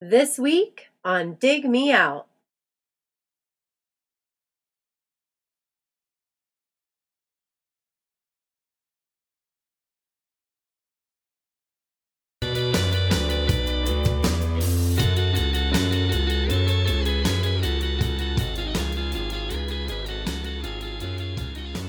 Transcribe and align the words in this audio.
This 0.00 0.38
week 0.38 0.90
on 1.04 1.34
Dig 1.40 1.68
Me 1.68 1.90
Out. 1.90 2.28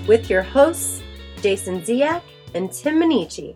With 0.07 0.31
your 0.31 0.41
hosts, 0.41 1.03
Jason 1.43 1.81
Ziak 1.81 2.23
and 2.55 2.71
Tim 2.71 2.99
Minneci. 2.99 3.55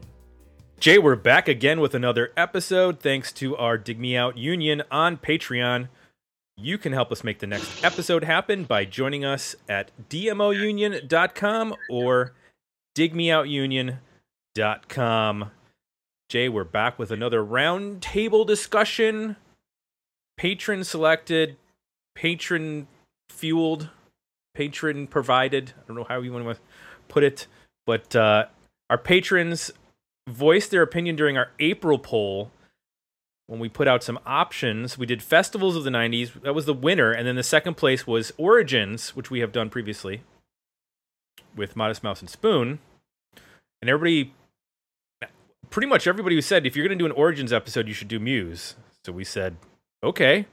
Jay, 0.83 0.97
we're 0.97 1.15
back 1.15 1.47
again 1.47 1.79
with 1.79 1.95
another 1.95 2.33
episode 2.35 2.99
thanks 2.99 3.31
to 3.31 3.55
our 3.55 3.77
Dig 3.77 3.97
Me 3.97 4.17
Out 4.17 4.37
Union 4.37 4.83
on 4.91 5.15
Patreon. 5.15 5.87
You 6.57 6.77
can 6.77 6.91
help 6.91 7.09
us 7.09 7.23
make 7.23 7.39
the 7.39 7.47
next 7.47 7.85
episode 7.85 8.25
happen 8.25 8.65
by 8.65 8.83
joining 8.83 9.23
us 9.23 9.55
at 9.69 9.91
dmounion.com 10.09 11.75
or 11.89 12.33
digmeoutunion.com. 12.97 15.51
Jay, 16.27 16.49
we're 16.49 16.65
back 16.65 16.99
with 16.99 17.11
another 17.11 17.41
roundtable 17.41 18.45
discussion. 18.45 19.37
Patron 20.35 20.83
selected, 20.83 21.55
patron 22.13 22.89
fueled, 23.29 23.87
patron 24.53 25.07
provided. 25.07 25.71
I 25.77 25.81
don't 25.87 25.95
know 25.95 26.03
how 26.03 26.19
you 26.19 26.33
want 26.33 26.45
to 26.45 26.57
put 27.07 27.23
it, 27.23 27.47
but 27.85 28.13
uh, 28.17 28.47
our 28.89 28.97
patrons 28.97 29.71
voiced 30.27 30.71
their 30.71 30.81
opinion 30.81 31.15
during 31.15 31.37
our 31.37 31.49
April 31.59 31.97
poll 31.97 32.51
when 33.47 33.59
we 33.59 33.69
put 33.69 33.87
out 33.87 34.03
some 34.03 34.19
options. 34.25 34.97
We 34.97 35.05
did 35.05 35.21
festivals 35.21 35.75
of 35.75 35.83
the 35.83 35.89
90s. 35.89 36.41
That 36.41 36.55
was 36.55 36.65
the 36.65 36.73
winner. 36.73 37.11
And 37.11 37.27
then 37.27 37.35
the 37.35 37.43
second 37.43 37.75
place 37.75 38.07
was 38.07 38.31
Origins, 38.37 39.15
which 39.15 39.29
we 39.29 39.39
have 39.39 39.51
done 39.51 39.69
previously 39.69 40.21
with 41.55 41.75
Modest 41.75 42.03
Mouse 42.03 42.21
and 42.21 42.29
Spoon. 42.29 42.79
And 43.81 43.89
everybody, 43.89 44.33
pretty 45.69 45.87
much 45.87 46.07
everybody 46.07 46.35
who 46.35 46.41
said, 46.41 46.65
if 46.65 46.75
you're 46.75 46.87
going 46.87 46.97
to 46.97 47.01
do 47.01 47.05
an 47.05 47.11
Origins 47.11 47.51
episode, 47.51 47.87
you 47.87 47.93
should 47.93 48.07
do 48.07 48.19
Muse. 48.19 48.75
So 49.05 49.11
we 49.11 49.25
said, 49.25 49.57
okay. 50.01 50.45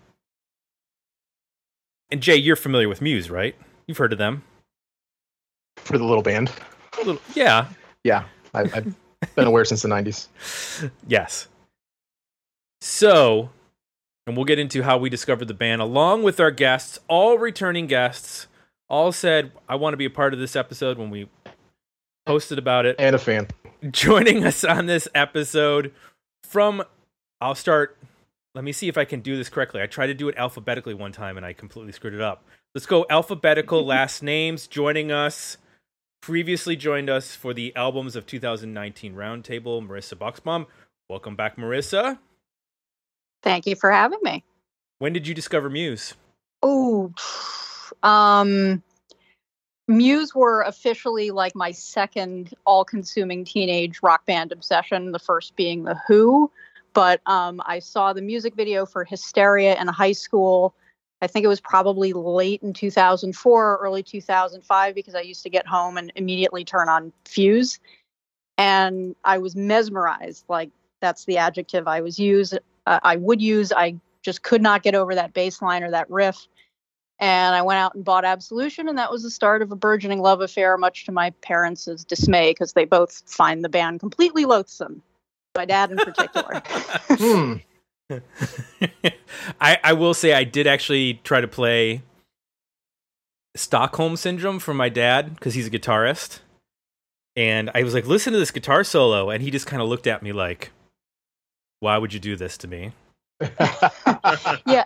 And 2.10 2.20
Jay, 2.20 2.36
you're 2.36 2.56
familiar 2.56 2.88
with 2.88 3.00
Muse, 3.00 3.30
right? 3.30 3.54
You've 3.86 3.98
heard 3.98 4.12
of 4.12 4.18
them. 4.18 4.42
For 5.76 5.96
the 5.96 6.04
little 6.04 6.22
band? 6.22 6.50
Little, 6.98 7.20
yeah. 7.34 7.68
Yeah. 8.02 8.24
I, 8.52 8.62
I've 8.62 8.94
been 9.34 9.46
aware 9.46 9.64
since 9.64 9.82
the 9.82 9.88
90s. 9.88 10.28
Yes. 11.06 11.48
So, 12.80 13.50
and 14.26 14.36
we'll 14.36 14.46
get 14.46 14.58
into 14.58 14.82
how 14.82 14.96
we 14.96 15.10
discovered 15.10 15.48
the 15.48 15.54
band 15.54 15.82
along 15.82 16.22
with 16.22 16.40
our 16.40 16.50
guests, 16.50 16.98
all 17.08 17.36
returning 17.36 17.86
guests, 17.86 18.46
all 18.88 19.12
said, 19.12 19.52
I 19.68 19.74
want 19.74 19.92
to 19.92 19.98
be 19.98 20.06
a 20.06 20.10
part 20.10 20.32
of 20.32 20.40
this 20.40 20.56
episode 20.56 20.96
when 20.96 21.10
we 21.10 21.28
posted 22.26 22.58
about 22.58 22.86
it. 22.86 22.96
And 22.98 23.14
a 23.14 23.18
fan. 23.18 23.48
Joining 23.90 24.44
us 24.44 24.64
on 24.64 24.86
this 24.86 25.08
episode 25.14 25.92
from, 26.44 26.82
I'll 27.40 27.54
start, 27.54 27.98
let 28.54 28.64
me 28.64 28.72
see 28.72 28.88
if 28.88 28.96
I 28.96 29.04
can 29.04 29.20
do 29.20 29.36
this 29.36 29.48
correctly. 29.48 29.82
I 29.82 29.86
tried 29.86 30.08
to 30.08 30.14
do 30.14 30.28
it 30.28 30.36
alphabetically 30.38 30.94
one 30.94 31.12
time 31.12 31.36
and 31.36 31.44
I 31.44 31.52
completely 31.52 31.92
screwed 31.92 32.14
it 32.14 32.20
up. 32.20 32.44
Let's 32.74 32.86
go 32.86 33.04
alphabetical 33.10 33.84
last 33.86 34.22
names. 34.22 34.66
Joining 34.66 35.12
us, 35.12 35.58
previously 36.20 36.76
joined 36.76 37.08
us 37.08 37.34
for 37.34 37.54
the 37.54 37.74
albums 37.74 38.16
of 38.16 38.26
2019 38.26 39.14
roundtable, 39.14 39.86
Marissa 39.86 40.14
Buxbaum. 40.14 40.66
Welcome 41.08 41.36
back, 41.36 41.56
Marissa. 41.56 42.18
Thank 43.42 43.66
you 43.66 43.74
for 43.74 43.90
having 43.90 44.18
me. 44.22 44.44
When 44.98 45.12
did 45.12 45.26
you 45.26 45.34
discover 45.34 45.70
Muse? 45.70 46.14
Oh, 46.62 47.12
um, 48.02 48.82
Muse 49.88 50.34
were 50.34 50.62
officially 50.62 51.30
like 51.30 51.54
my 51.54 51.72
second 51.72 52.54
all-consuming 52.66 53.44
teenage 53.44 54.00
rock 54.02 54.26
band 54.26 54.52
obsession. 54.52 55.12
The 55.12 55.18
first 55.18 55.56
being 55.56 55.84
the 55.84 55.98
Who, 56.06 56.50
but 56.92 57.20
um, 57.26 57.62
I 57.64 57.78
saw 57.78 58.12
the 58.12 58.22
music 58.22 58.54
video 58.54 58.84
for 58.84 59.04
Hysteria 59.04 59.80
in 59.80 59.88
high 59.88 60.12
school. 60.12 60.74
I 61.22 61.26
think 61.26 61.44
it 61.44 61.48
was 61.48 61.60
probably 61.60 62.12
late 62.12 62.62
in 62.62 62.72
2004 62.72 63.64
or 63.64 63.76
early 63.76 64.02
2005 64.02 64.94
because 64.94 65.14
I 65.14 65.20
used 65.20 65.42
to 65.42 65.50
get 65.50 65.66
home 65.66 65.98
and 65.98 66.10
immediately 66.16 66.64
turn 66.64 66.88
on 66.88 67.12
Fuse. 67.26 67.78
And 68.56 69.14
I 69.24 69.38
was 69.38 69.54
mesmerized. 69.54 70.44
Like, 70.48 70.70
that's 71.00 71.24
the 71.24 71.38
adjective 71.38 71.86
I 71.86 72.00
was 72.00 72.18
used. 72.18 72.58
Uh, 72.86 73.00
I 73.02 73.16
would 73.16 73.40
use. 73.40 73.72
I 73.72 73.96
just 74.22 74.42
could 74.42 74.62
not 74.62 74.82
get 74.82 74.94
over 74.94 75.14
that 75.14 75.32
bass 75.32 75.60
line 75.62 75.82
or 75.82 75.90
that 75.90 76.10
riff. 76.10 76.46
And 77.18 77.54
I 77.54 77.60
went 77.60 77.78
out 77.78 77.94
and 77.94 78.02
bought 78.02 78.24
Absolution, 78.24 78.88
and 78.88 78.96
that 78.96 79.10
was 79.10 79.22
the 79.22 79.30
start 79.30 79.60
of 79.60 79.70
a 79.70 79.76
burgeoning 79.76 80.20
love 80.20 80.40
affair, 80.40 80.78
much 80.78 81.04
to 81.04 81.12
my 81.12 81.30
parents' 81.42 81.84
dismay, 82.04 82.52
because 82.52 82.72
they 82.72 82.86
both 82.86 83.22
find 83.26 83.62
the 83.62 83.68
band 83.68 84.00
completely 84.00 84.46
loathsome. 84.46 85.02
My 85.54 85.66
dad, 85.66 85.90
in 85.90 85.98
particular. 85.98 86.62
Hmm. 87.10 87.56
I, 89.60 89.78
I 89.82 89.92
will 89.92 90.14
say 90.14 90.32
I 90.32 90.44
did 90.44 90.66
actually 90.66 91.20
try 91.24 91.40
to 91.40 91.48
play 91.48 92.02
Stockholm 93.54 94.16
Syndrome 94.16 94.58
for 94.58 94.74
my 94.74 94.88
dad 94.88 95.34
because 95.34 95.54
he's 95.54 95.66
a 95.66 95.70
guitarist. 95.70 96.40
And 97.36 97.70
I 97.74 97.82
was 97.82 97.94
like, 97.94 98.06
listen 98.06 98.32
to 98.32 98.38
this 98.38 98.50
guitar 98.50 98.84
solo. 98.84 99.30
And 99.30 99.42
he 99.42 99.50
just 99.50 99.66
kind 99.66 99.80
of 99.82 99.88
looked 99.88 100.06
at 100.06 100.22
me 100.22 100.32
like, 100.32 100.72
why 101.80 101.96
would 101.96 102.12
you 102.12 102.20
do 102.20 102.36
this 102.36 102.58
to 102.58 102.68
me? 102.68 102.92
yeah. 104.66 104.84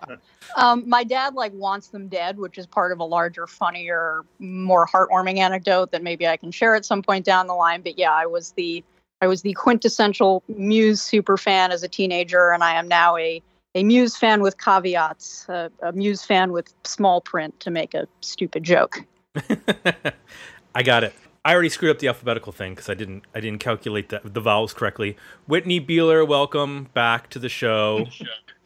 Um, 0.57 0.89
my 0.89 1.03
dad 1.03 1.35
like 1.35 1.53
wants 1.55 1.89
them 1.89 2.07
dead, 2.09 2.39
which 2.39 2.59
is 2.59 2.67
part 2.67 2.93
of 2.93 3.01
a 3.01 3.05
larger, 3.05 3.47
funnier, 3.47 4.25
more 4.39 4.87
heartwarming 4.87 5.39
anecdote 5.39 5.91
that 5.91 6.03
maybe 6.03 6.29
I 6.29 6.37
can 6.37 6.53
share 6.53 6.75
at 6.77 6.85
some 6.85 7.03
point 7.03 7.25
down 7.25 7.47
the 7.49 7.55
line. 7.55 7.81
But 7.83 7.99
yeah, 7.99 8.13
I 8.13 8.27
was 8.27 8.53
the 8.53 8.85
I 9.21 9.27
was 9.27 9.43
the 9.43 9.55
quintessential 9.55 10.43
Muse 10.49 11.01
super 11.01 11.37
fan 11.37 11.73
as 11.73 11.83
a 11.83 11.89
teenager, 11.89 12.51
and 12.51 12.63
I 12.63 12.75
am 12.75 12.89
now 12.89 13.17
a 13.17 13.43
a 13.75 13.83
Muse 13.83 14.17
fan 14.17 14.41
with 14.41 14.59
caveats, 14.59 15.49
a, 15.49 15.71
a 15.83 15.93
Muse 15.93 16.25
fan 16.25 16.53
with 16.53 16.73
small 16.85 17.21
print 17.21 17.59
to 17.61 17.71
make 17.71 17.93
a 17.95 18.07
stupid 18.21 18.63
joke. 18.63 19.05
I 20.75 20.83
got 20.83 21.03
it. 21.03 21.13
I 21.45 21.53
already 21.53 21.69
screwed 21.69 21.91
up 21.91 21.99
the 21.99 22.09
alphabetical 22.09 22.53
thing 22.53 22.73
because 22.73 22.89
I 22.89 22.95
didn't 22.95 23.25
I 23.35 23.41
didn't 23.41 23.59
calculate 23.59 24.09
the, 24.09 24.21
the 24.25 24.41
vowels 24.41 24.73
correctly. 24.73 25.17
Whitney 25.47 25.81
Beeler, 25.81 26.27
welcome 26.27 26.89
back 26.95 27.29
to 27.31 27.39
the 27.39 27.49
show. 27.49 28.07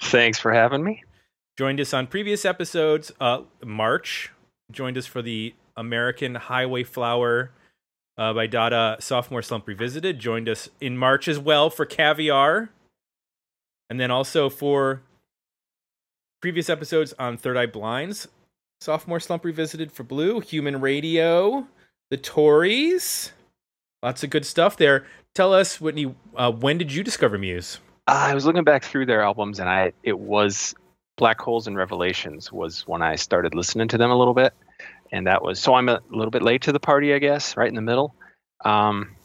Thanks 0.00 0.38
for 0.38 0.52
having 0.52 0.84
me. 0.84 1.02
Joined 1.56 1.80
us 1.80 1.92
on 1.92 2.06
previous 2.06 2.44
episodes. 2.44 3.10
Uh, 3.20 3.42
March 3.64 4.30
joined 4.70 4.96
us 4.96 5.06
for 5.06 5.22
the 5.22 5.54
American 5.76 6.36
Highway 6.36 6.84
Flower 6.84 7.50
uh, 8.18 8.34
by 8.34 8.46
Dada 8.46 8.96
Sophomore 9.00 9.42
Slump 9.42 9.66
Revisited. 9.66 10.18
Joined 10.18 10.48
us 10.48 10.68
in 10.80 10.98
March 10.98 11.28
as 11.28 11.38
well 11.38 11.70
for 11.70 11.86
Caviar. 11.86 12.70
And 13.88 13.98
then 13.98 14.10
also 14.10 14.50
for 14.50 15.00
previous 16.42 16.68
episodes 16.68 17.14
on 17.18 17.38
Third 17.38 17.56
Eye 17.56 17.66
Blinds. 17.66 18.28
Sophomore 18.80 19.20
Slump 19.20 19.44
Revisited 19.44 19.90
for 19.90 20.02
Blue. 20.02 20.40
Human 20.40 20.80
Radio. 20.80 21.66
The 22.10 22.16
Tories. 22.18 23.32
Lots 24.02 24.22
of 24.22 24.30
good 24.30 24.44
stuff 24.44 24.76
there. 24.76 25.06
Tell 25.34 25.54
us, 25.54 25.80
Whitney, 25.80 26.14
uh, 26.36 26.52
when 26.52 26.78
did 26.78 26.92
you 26.92 27.02
discover 27.02 27.38
Muse? 27.38 27.78
I 28.06 28.34
was 28.34 28.46
looking 28.46 28.64
back 28.64 28.84
through 28.84 29.06
their 29.06 29.22
albums, 29.22 29.60
and 29.60 29.68
I 29.68 29.92
it 30.02 30.18
was 30.18 30.74
Black 31.16 31.40
Holes 31.40 31.66
and 31.66 31.76
Revelations 31.76 32.50
was 32.50 32.86
when 32.86 33.02
I 33.02 33.16
started 33.16 33.54
listening 33.54 33.88
to 33.88 33.98
them 33.98 34.10
a 34.10 34.16
little 34.16 34.34
bit, 34.34 34.54
and 35.12 35.26
that 35.26 35.42
was 35.42 35.60
so 35.60 35.74
I'm 35.74 35.88
a 35.88 36.00
little 36.10 36.30
bit 36.30 36.42
late 36.42 36.62
to 36.62 36.72
the 36.72 36.80
party, 36.80 37.14
I 37.14 37.18
guess, 37.18 37.56
right 37.56 37.68
in 37.68 37.74
the 37.74 37.82
middle. 37.82 38.14
Um, 38.64 39.16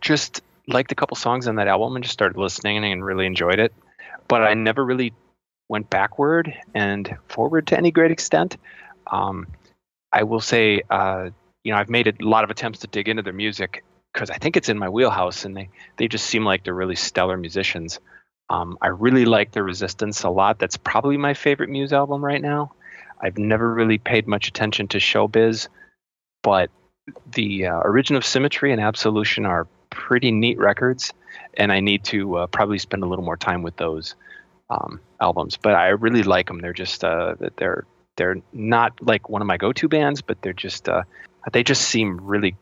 just 0.00 0.42
liked 0.68 0.92
a 0.92 0.94
couple 0.94 1.16
songs 1.16 1.48
on 1.48 1.56
that 1.56 1.68
album 1.68 1.96
and 1.96 2.04
just 2.04 2.12
started 2.12 2.38
listening 2.38 2.84
and 2.84 3.04
really 3.04 3.26
enjoyed 3.26 3.58
it, 3.58 3.72
but 4.28 4.42
I 4.42 4.54
never 4.54 4.84
really 4.84 5.12
went 5.68 5.90
backward 5.90 6.54
and 6.74 7.16
forward 7.28 7.68
to 7.68 7.76
any 7.76 7.90
great 7.90 8.10
extent. 8.10 8.56
Um, 9.10 9.46
I 10.12 10.22
will 10.22 10.40
say, 10.40 10.82
uh, 10.90 11.30
you 11.64 11.72
know, 11.72 11.78
I've 11.78 11.90
made 11.90 12.06
a 12.06 12.24
lot 12.24 12.44
of 12.44 12.50
attempts 12.50 12.80
to 12.80 12.86
dig 12.86 13.08
into 13.08 13.22
their 13.22 13.32
music 13.32 13.84
because 14.12 14.30
I 14.30 14.36
think 14.38 14.56
it's 14.56 14.68
in 14.68 14.78
my 14.78 14.88
wheelhouse, 14.88 15.44
and 15.44 15.56
they 15.56 15.68
they 15.96 16.08
just 16.08 16.26
seem 16.26 16.44
like 16.44 16.64
they're 16.64 16.74
really 16.74 16.96
stellar 16.96 17.36
musicians. 17.36 18.00
Um, 18.48 18.78
I 18.80 18.88
really 18.88 19.24
like 19.24 19.52
the 19.52 19.62
Resistance 19.62 20.22
a 20.22 20.30
lot. 20.30 20.58
That's 20.58 20.76
probably 20.76 21.16
my 21.16 21.34
favorite 21.34 21.68
Muse 21.68 21.92
album 21.92 22.24
right 22.24 22.40
now. 22.40 22.72
I've 23.20 23.38
never 23.38 23.72
really 23.72 23.98
paid 23.98 24.26
much 24.26 24.48
attention 24.48 24.88
to 24.88 24.98
Showbiz, 24.98 25.68
but 26.42 26.70
the 27.32 27.66
uh, 27.66 27.78
Origin 27.78 28.16
of 28.16 28.24
Symmetry 28.24 28.72
and 28.72 28.80
Absolution 28.80 29.46
are 29.46 29.66
pretty 29.90 30.30
neat 30.30 30.58
records, 30.58 31.12
and 31.54 31.72
I 31.72 31.80
need 31.80 32.04
to 32.04 32.36
uh, 32.36 32.46
probably 32.46 32.78
spend 32.78 33.02
a 33.02 33.06
little 33.06 33.24
more 33.24 33.36
time 33.36 33.62
with 33.62 33.76
those 33.76 34.14
um, 34.70 35.00
albums. 35.20 35.56
But 35.56 35.74
I 35.74 35.88
really 35.88 36.22
like 36.22 36.46
them. 36.46 36.60
They're 36.60 36.72
just 36.72 37.04
uh, 37.04 37.34
they're 37.56 37.86
they're 38.16 38.36
not 38.52 38.92
like 39.02 39.28
one 39.28 39.42
of 39.42 39.46
my 39.46 39.56
go-to 39.56 39.88
bands, 39.88 40.22
but 40.22 40.40
they're 40.42 40.52
just 40.52 40.88
uh, 40.88 41.02
they 41.52 41.62
just 41.62 41.82
seem 41.82 42.18
really. 42.22 42.56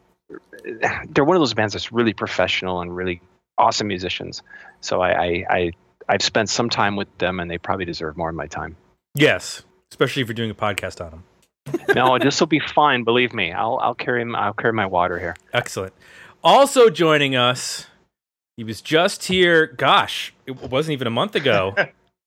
They're 1.08 1.24
one 1.24 1.36
of 1.36 1.40
those 1.40 1.54
bands 1.54 1.74
that's 1.74 1.92
really 1.92 2.14
professional 2.14 2.80
and 2.80 2.94
really 2.94 3.20
awesome 3.58 3.86
musicians. 3.86 4.42
So 4.80 5.00
I, 5.00 5.10
I, 5.10 5.44
I 5.50 5.72
I've 6.08 6.22
spent 6.22 6.48
some 6.48 6.70
time 6.70 6.96
with 6.96 7.18
them, 7.18 7.40
and 7.40 7.50
they 7.50 7.58
probably 7.58 7.84
deserve 7.84 8.16
more 8.16 8.30
of 8.30 8.34
my 8.34 8.46
time. 8.46 8.76
Yes, 9.14 9.62
especially 9.94 10.22
if 10.22 10.26
you're 10.28 10.34
doing 10.34 10.50
a 10.50 10.54
podcast 10.56 11.00
on 11.04 11.10
them. 11.12 11.84
no, 11.94 12.18
this 12.18 12.40
will 12.40 12.48
be 12.48 12.58
fine. 12.58 13.04
Believe 13.04 13.32
me, 13.32 13.52
I'll 13.52 13.78
I'll 13.80 13.94
carry 13.94 14.24
I'll 14.34 14.52
carry 14.52 14.72
my 14.72 14.86
water 14.86 15.20
here. 15.20 15.36
Excellent. 15.52 15.94
Also 16.42 16.90
joining 16.90 17.36
us, 17.36 17.86
he 18.56 18.64
was 18.64 18.82
just 18.82 19.24
here. 19.24 19.66
Gosh, 19.66 20.34
it 20.46 20.60
wasn't 20.60 20.94
even 20.94 21.06
a 21.06 21.10
month 21.10 21.36
ago. 21.36 21.74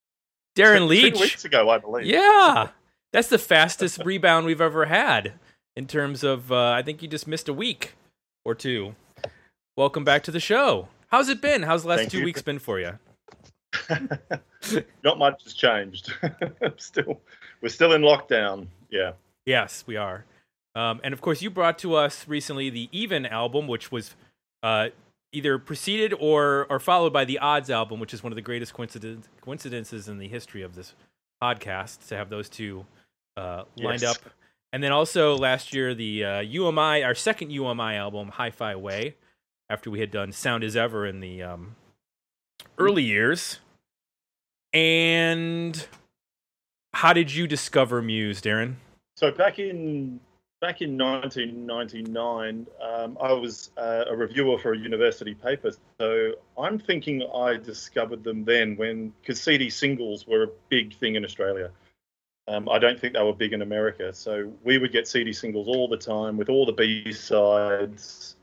Darren 0.57 0.87
Leach. 0.87 1.13
Two 1.13 1.19
weeks 1.19 1.43
ago, 1.43 1.69
I 1.69 1.77
believe. 1.77 2.05
Yeah, 2.05 2.69
that's 3.11 3.27
the 3.27 3.37
fastest 3.37 4.01
rebound 4.05 4.45
we've 4.45 4.61
ever 4.61 4.85
had 4.85 5.33
in 5.75 5.87
terms 5.87 6.23
of. 6.23 6.51
Uh, 6.51 6.71
I 6.71 6.81
think 6.81 7.01
you 7.01 7.09
just 7.09 7.27
missed 7.27 7.49
a 7.49 7.53
week 7.53 7.95
or 8.45 8.55
two. 8.55 8.95
Welcome 9.75 10.05
back 10.05 10.23
to 10.23 10.31
the 10.31 10.39
show. 10.39 10.87
How's 11.09 11.27
it 11.27 11.41
been? 11.41 11.63
How's 11.63 11.83
the 11.83 11.89
last 11.89 11.99
Thank 11.99 12.11
two 12.11 12.19
you. 12.19 12.25
weeks 12.25 12.41
been 12.41 12.59
for 12.59 12.79
you? 12.79 12.97
Not 15.03 15.19
much 15.19 15.43
has 15.43 15.53
changed. 15.53 16.13
still, 16.77 17.21
we're 17.61 17.69
still 17.69 17.93
in 17.93 18.01
lockdown. 18.01 18.67
Yeah. 18.89 19.13
Yes, 19.45 19.83
we 19.87 19.95
are. 19.95 20.25
Um, 20.75 21.01
and 21.03 21.13
of 21.13 21.21
course, 21.21 21.41
you 21.41 21.49
brought 21.49 21.79
to 21.79 21.95
us 21.95 22.27
recently 22.27 22.69
the 22.69 22.89
Even 22.91 23.25
album, 23.25 23.67
which 23.67 23.91
was 23.91 24.15
uh, 24.61 24.89
either 25.31 25.57
preceded 25.57 26.13
or 26.19 26.67
or 26.69 26.79
followed 26.79 27.13
by 27.13 27.25
the 27.25 27.39
Odds 27.39 27.69
album, 27.69 27.99
which 27.99 28.13
is 28.13 28.21
one 28.23 28.31
of 28.31 28.35
the 28.35 28.41
greatest 28.41 28.73
coincidence, 28.73 29.27
coincidences 29.41 30.07
in 30.07 30.19
the 30.19 30.27
history 30.27 30.61
of 30.61 30.75
this 30.75 30.93
podcast 31.41 32.07
to 32.09 32.15
have 32.17 32.29
those 32.29 32.49
two 32.49 32.85
uh, 33.35 33.63
lined 33.77 34.01
Yes. 34.01 34.15
up. 34.17 34.17
And 34.73 34.83
then 34.83 34.91
also 34.91 35.35
last 35.37 35.73
year, 35.73 35.93
the 35.95 36.23
uh, 36.25 36.39
You 36.41 36.67
Am 36.67 36.77
I, 36.77 37.01
our 37.03 37.15
second 37.15 37.51
You 37.51 37.67
Am 37.67 37.79
I 37.79 37.95
album, 37.95 38.29
Hi-Fi 38.29 38.75
Way, 38.75 39.15
after 39.69 39.89
we 39.89 39.99
had 39.99 40.11
done 40.11 40.31
Sound 40.31 40.63
As 40.63 40.75
Ever 40.75 41.05
in 41.05 41.21
the 41.21 41.41
um, 41.41 41.75
early 42.77 43.03
years. 43.03 43.59
And 44.73 45.87
how 46.93 47.13
did 47.13 47.33
you 47.33 47.47
discover 47.47 48.01
Muse, 48.01 48.41
Darren? 48.41 48.75
So 49.15 49.31
back 49.31 49.59
in 49.59 50.19
back 50.61 50.81
in 50.81 50.97
1999, 50.97 52.67
um, 52.81 53.17
I 53.21 53.31
was 53.33 53.71
uh, 53.77 54.05
a 54.07 54.15
reviewer 54.15 54.57
for 54.57 54.73
a 54.73 54.77
university 54.77 55.35
paper. 55.35 55.71
So 55.99 56.33
I'm 56.57 56.79
thinking 56.79 57.27
I 57.33 57.57
discovered 57.57 58.23
them 58.23 58.43
then 58.43 58.75
when 58.75 59.13
because 59.21 59.41
CD 59.41 59.69
singles 59.69 60.27
were 60.27 60.43
a 60.43 60.49
big 60.69 60.95
thing 60.95 61.15
in 61.15 61.25
Australia. 61.25 61.71
Um, 62.47 62.69
I 62.69 62.79
don't 62.79 62.99
think 62.99 63.13
they 63.13 63.21
were 63.21 63.33
big 63.33 63.53
in 63.53 63.61
America. 63.61 64.13
So 64.13 64.51
we 64.63 64.77
would 64.77 64.91
get 64.91 65.07
CD 65.07 65.33
singles 65.33 65.67
all 65.67 65.87
the 65.87 65.97
time 65.97 66.37
with 66.37 66.49
all 66.49 66.65
the 66.65 66.71
B 66.71 67.11
sides. 67.11 68.35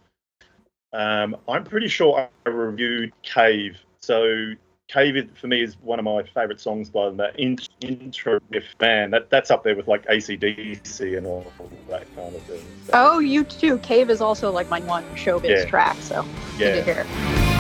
Um, 0.93 1.37
I'm 1.49 1.64
pretty 1.64 1.88
sure 1.88 2.29
I 2.47 2.49
reviewed 2.49 3.12
Cave. 3.23 3.79
So 4.02 4.52
Cave 4.88 5.31
for 5.40 5.47
me 5.47 5.62
is 5.62 5.76
one 5.81 5.99
of 5.99 6.05
my 6.05 6.23
favorite 6.23 6.61
songs 6.61 6.90
by 6.90 7.06
them. 7.06 7.17
That 7.17 7.38
intro 7.84 8.38
riff, 8.50 8.64
man, 8.81 9.10
that, 9.10 9.31
that's 9.31 9.50
up 9.50 9.64
there 9.64 9.76
with 9.76 9.88
like 9.88 10.04
ACDC 10.06 11.16
and 11.16 11.26
all 11.26 11.46
that 11.88 12.06
kind 12.16 12.34
of 12.34 12.42
thing. 12.42 12.62
So, 12.86 12.90
Oh, 12.94 13.19
you 13.19 13.44
too. 13.44 13.78
Cave 13.78 14.10
is 14.10 14.20
also 14.20 14.50
like 14.50 14.69
my 14.69 14.81
one 14.81 15.04
showbiz 15.14 15.48
Yeah. 15.48 15.64
track, 15.66 15.96
so 16.00 16.22
good 16.58 16.84
to 16.84 16.92
yeah. 16.92 17.04
hear. 17.04 17.53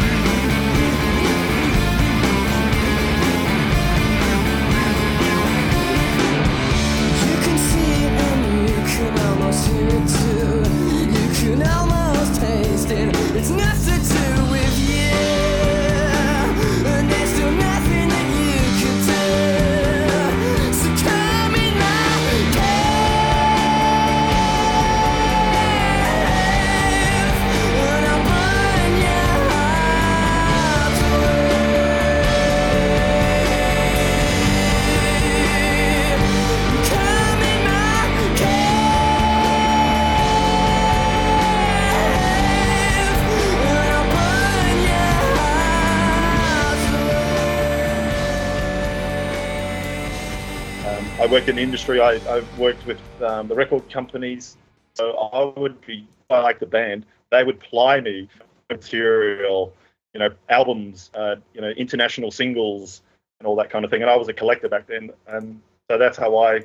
Worked 51.44 51.50
in 51.50 51.56
the 51.56 51.62
industry. 51.62 52.00
I, 52.00 52.12
I've 52.34 52.58
worked 52.58 52.86
with 52.86 53.00
um, 53.20 53.48
the 53.48 53.54
record 53.54 53.90
companies. 53.90 54.56
So 54.94 55.12
I 55.12 55.60
would 55.60 55.78
be, 55.84 56.08
I 56.30 56.38
like 56.38 56.58
the 56.58 56.64
band. 56.64 57.04
They 57.30 57.44
would 57.44 57.60
ply 57.60 58.00
me 58.00 58.28
material, 58.70 59.74
you 60.14 60.20
know, 60.20 60.30
albums, 60.48 61.10
uh, 61.12 61.36
you 61.52 61.60
know, 61.60 61.68
international 61.68 62.30
singles, 62.30 63.02
and 63.40 63.46
all 63.46 63.56
that 63.56 63.68
kind 63.68 63.84
of 63.84 63.90
thing. 63.90 64.00
And 64.00 64.10
I 64.10 64.16
was 64.16 64.28
a 64.28 64.32
collector 64.32 64.70
back 64.70 64.86
then, 64.86 65.10
and 65.26 65.60
so 65.90 65.98
that's 65.98 66.16
how 66.16 66.34
I 66.38 66.64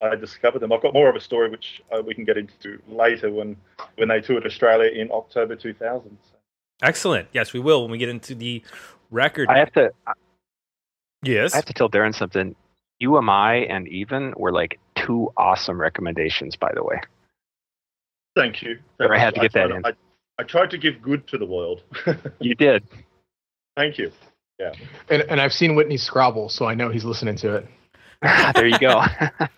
I 0.00 0.14
discovered 0.14 0.60
them. 0.60 0.72
I've 0.72 0.80
got 0.80 0.94
more 0.94 1.10
of 1.10 1.16
a 1.16 1.20
story 1.20 1.50
which 1.50 1.82
uh, 1.92 2.00
we 2.00 2.14
can 2.14 2.24
get 2.24 2.38
into 2.38 2.80
later 2.88 3.30
when 3.30 3.56
when 3.96 4.08
they 4.08 4.22
toured 4.22 4.46
Australia 4.46 4.90
in 4.90 5.10
October 5.12 5.54
2000. 5.54 6.16
Excellent. 6.82 7.28
Yes, 7.32 7.52
we 7.52 7.60
will 7.60 7.82
when 7.82 7.90
we 7.90 7.98
get 7.98 8.08
into 8.08 8.34
the 8.34 8.62
record. 9.10 9.50
I 9.50 9.58
have 9.58 9.72
to 9.72 9.92
yes. 11.22 11.52
I 11.52 11.56
have 11.56 11.66
to 11.66 11.74
tell 11.74 11.90
Darren 11.90 12.14
something. 12.14 12.56
You 13.00 13.16
Am 13.18 13.28
I 13.28 13.56
and 13.56 13.88
Even 13.88 14.32
were 14.36 14.52
like 14.52 14.78
two 14.94 15.32
awesome 15.36 15.80
recommendations, 15.80 16.56
by 16.56 16.72
the 16.74 16.82
way. 16.82 17.00
Thank 18.36 18.62
you. 18.62 18.78
Or 19.00 19.14
I 19.14 19.18
had 19.18 19.34
to 19.34 19.40
get 19.40 19.52
that 19.52 19.68
tried, 19.68 19.78
in. 19.78 19.86
I, 19.86 19.92
I 20.38 20.42
tried 20.44 20.70
to 20.70 20.78
give 20.78 21.00
good 21.00 21.26
to 21.28 21.38
the 21.38 21.46
world. 21.46 21.82
You 22.40 22.54
did. 22.54 22.84
Thank 23.76 23.98
you. 23.98 24.12
Yeah. 24.58 24.72
And, 25.08 25.22
and 25.22 25.40
I've 25.40 25.52
seen 25.52 25.74
Whitney 25.74 25.96
scrobble, 25.96 26.48
so 26.48 26.66
I 26.66 26.74
know 26.74 26.90
he's 26.90 27.04
listening 27.04 27.36
to 27.36 27.56
it. 27.56 27.68
there 28.54 28.66
you 28.66 28.78
go. 28.78 29.02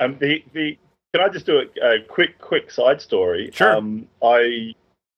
Um, 0.00 0.16
the 0.20 0.44
the 0.52 0.78
can 1.12 1.22
I 1.22 1.28
just 1.28 1.46
do 1.46 1.58
a, 1.58 1.94
a 1.94 2.00
quick 2.04 2.38
quick 2.38 2.70
side 2.70 3.00
story? 3.00 3.50
Sure. 3.52 3.76
Um, 3.76 4.06
I 4.22 4.38
do 4.42 4.74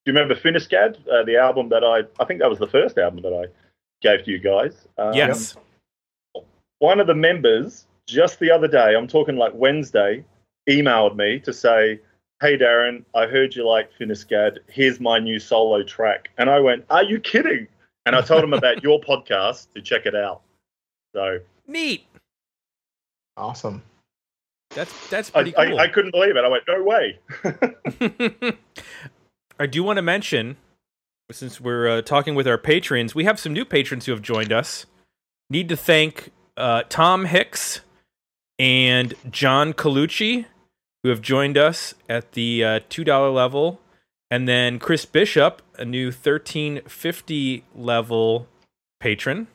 you 0.06 0.12
remember 0.14 0.34
Finiscad, 0.34 0.96
uh, 1.06 1.24
the 1.24 1.36
album 1.36 1.68
that 1.68 1.84
I 1.84 2.00
I 2.22 2.26
think 2.26 2.40
that 2.40 2.48
was 2.48 2.58
the 2.58 2.66
first 2.66 2.96
album 2.96 3.22
that 3.22 3.32
I 3.34 3.52
gave 4.00 4.24
to 4.24 4.30
you 4.30 4.38
guys. 4.38 4.86
Um, 4.96 5.12
yes. 5.12 5.56
One 6.80 6.98
of 6.98 7.06
the 7.06 7.14
members 7.14 7.86
just 8.06 8.40
the 8.40 8.50
other 8.50 8.66
day, 8.66 8.96
I'm 8.96 9.06
talking 9.06 9.36
like 9.36 9.52
Wednesday, 9.54 10.24
emailed 10.68 11.14
me 11.14 11.38
to 11.40 11.52
say, 11.52 12.00
"Hey 12.40 12.56
Darren, 12.56 13.04
I 13.14 13.26
heard 13.26 13.54
you 13.54 13.66
like 13.66 13.90
Finiscad. 13.98 14.58
Here's 14.68 14.98
my 14.98 15.18
new 15.18 15.38
solo 15.38 15.82
track." 15.82 16.30
And 16.38 16.50
I 16.50 16.58
went, 16.58 16.84
"Are 16.90 17.04
you 17.04 17.20
kidding?" 17.20 17.68
And 18.06 18.16
I 18.16 18.22
told 18.22 18.42
him 18.42 18.54
about 18.54 18.82
your 18.82 19.00
podcast 19.08 19.72
to 19.74 19.82
check 19.82 20.06
it 20.06 20.14
out. 20.14 20.40
So 21.14 21.40
Neat. 21.66 22.06
Awesome. 23.36 23.82
That's 24.70 25.08
that's 25.08 25.30
I, 25.30 25.42
pretty 25.42 25.52
cool. 25.52 25.78
I, 25.78 25.84
I 25.84 25.88
couldn't 25.88 26.12
believe 26.12 26.36
it. 26.36 26.44
I 26.44 26.48
went, 26.48 26.64
"No 26.66 26.82
way." 26.82 27.18
I 29.58 29.66
do 29.66 29.82
want 29.82 29.98
to 29.98 30.02
mention, 30.02 30.56
since 31.30 31.60
we're 31.60 31.88
uh, 31.88 32.00
talking 32.02 32.34
with 32.34 32.48
our 32.48 32.56
patrons, 32.56 33.14
we 33.14 33.24
have 33.24 33.38
some 33.38 33.52
new 33.52 33.66
patrons 33.66 34.06
who 34.06 34.12
have 34.12 34.22
joined 34.22 34.52
us. 34.52 34.86
Need 35.50 35.68
to 35.68 35.76
thank 35.76 36.30
uh, 36.60 36.82
Tom 36.88 37.24
Hicks 37.24 37.80
and 38.58 39.14
John 39.30 39.72
Colucci, 39.72 40.46
who 41.02 41.08
have 41.08 41.22
joined 41.22 41.56
us 41.56 41.94
at 42.08 42.32
the 42.32 42.64
uh, 42.64 42.80
$2 42.90 43.34
level. 43.34 43.80
And 44.30 44.46
then 44.46 44.78
Chris 44.78 45.04
Bishop, 45.04 45.62
a 45.76 45.84
new 45.84 46.06
1350 46.06 47.64
level 47.74 48.46
patron. 49.00 49.48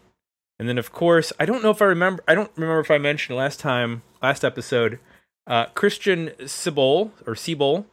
And 0.60 0.68
then, 0.68 0.78
of 0.78 0.92
course, 0.92 1.32
I 1.40 1.46
don't 1.46 1.64
know 1.64 1.70
if 1.70 1.82
I 1.82 1.86
remember, 1.86 2.24
I 2.28 2.36
don't 2.36 2.52
remember 2.56 2.80
if 2.80 2.92
I 2.92 2.98
mentioned 2.98 3.38
last 3.38 3.60
time, 3.60 4.02
last 4.22 4.44
episode, 4.44 5.00
uh, 5.48 5.68
Christian 5.68 6.32
Sibol, 6.40 7.12
or 7.28 7.36
Siebel, 7.36 7.86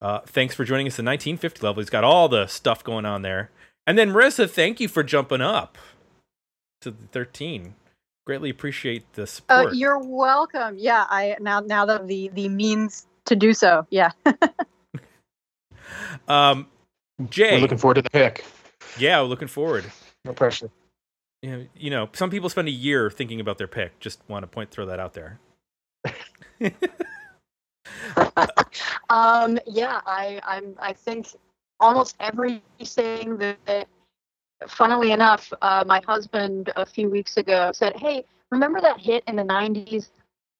uh, 0.00 0.20
thanks 0.26 0.54
for 0.54 0.64
joining 0.64 0.86
us 0.86 0.94
at 0.94 1.04
1950 1.04 1.66
level. 1.66 1.80
He's 1.80 1.90
got 1.90 2.04
all 2.04 2.28
the 2.28 2.46
stuff 2.46 2.84
going 2.84 3.04
on 3.04 3.22
there. 3.22 3.50
And 3.86 3.98
then 3.98 4.10
Marissa, 4.10 4.48
thank 4.48 4.80
you 4.80 4.88
for 4.88 5.02
jumping 5.02 5.40
up 5.40 5.76
to 6.82 6.90
the 6.90 7.06
13. 7.10 7.74
Greatly 8.28 8.50
appreciate 8.50 9.10
the 9.14 9.22
Uh, 9.22 9.26
support. 9.26 9.74
you're 9.74 9.98
welcome. 9.98 10.74
Yeah, 10.76 11.06
I 11.08 11.36
now 11.40 11.60
now 11.60 11.86
that 11.86 12.06
the 12.06 12.28
the 12.34 12.50
means 12.50 13.06
to 13.24 13.34
do 13.34 13.54
so. 13.54 13.86
Yeah. 13.88 14.10
um, 16.28 16.66
Jay, 17.30 17.54
We're 17.54 17.62
looking 17.62 17.78
forward 17.78 17.94
to 17.94 18.02
the 18.02 18.10
pick. 18.10 18.44
yeah, 18.98 19.18
we're 19.22 19.28
looking 19.28 19.48
forward. 19.48 19.90
No 20.26 20.34
pressure. 20.34 20.68
You 21.40 21.50
know, 21.50 21.66
you 21.74 21.88
know, 21.88 22.10
some 22.12 22.28
people 22.28 22.50
spend 22.50 22.68
a 22.68 22.70
year 22.70 23.10
thinking 23.10 23.40
about 23.40 23.56
their 23.56 23.66
pick. 23.66 23.98
Just 23.98 24.20
want 24.28 24.42
to 24.42 24.46
point 24.46 24.70
throw 24.70 24.84
that 24.84 25.00
out 25.00 25.14
there. 25.14 25.40
um. 29.08 29.58
Yeah. 29.66 30.02
I 30.04 30.38
I'm 30.44 30.74
I 30.78 30.92
think 30.92 31.28
almost 31.80 32.14
everything 32.20 33.38
that 33.38 33.88
funnily 34.66 35.12
enough, 35.12 35.52
uh, 35.62 35.84
my 35.86 36.00
husband 36.06 36.72
a 36.76 36.86
few 36.86 37.08
weeks 37.08 37.36
ago 37.36 37.70
said, 37.72 37.96
"Hey, 37.96 38.24
remember 38.50 38.80
that 38.80 38.98
hit 38.98 39.22
in 39.26 39.36
the 39.36 39.44
'90s 39.44 40.10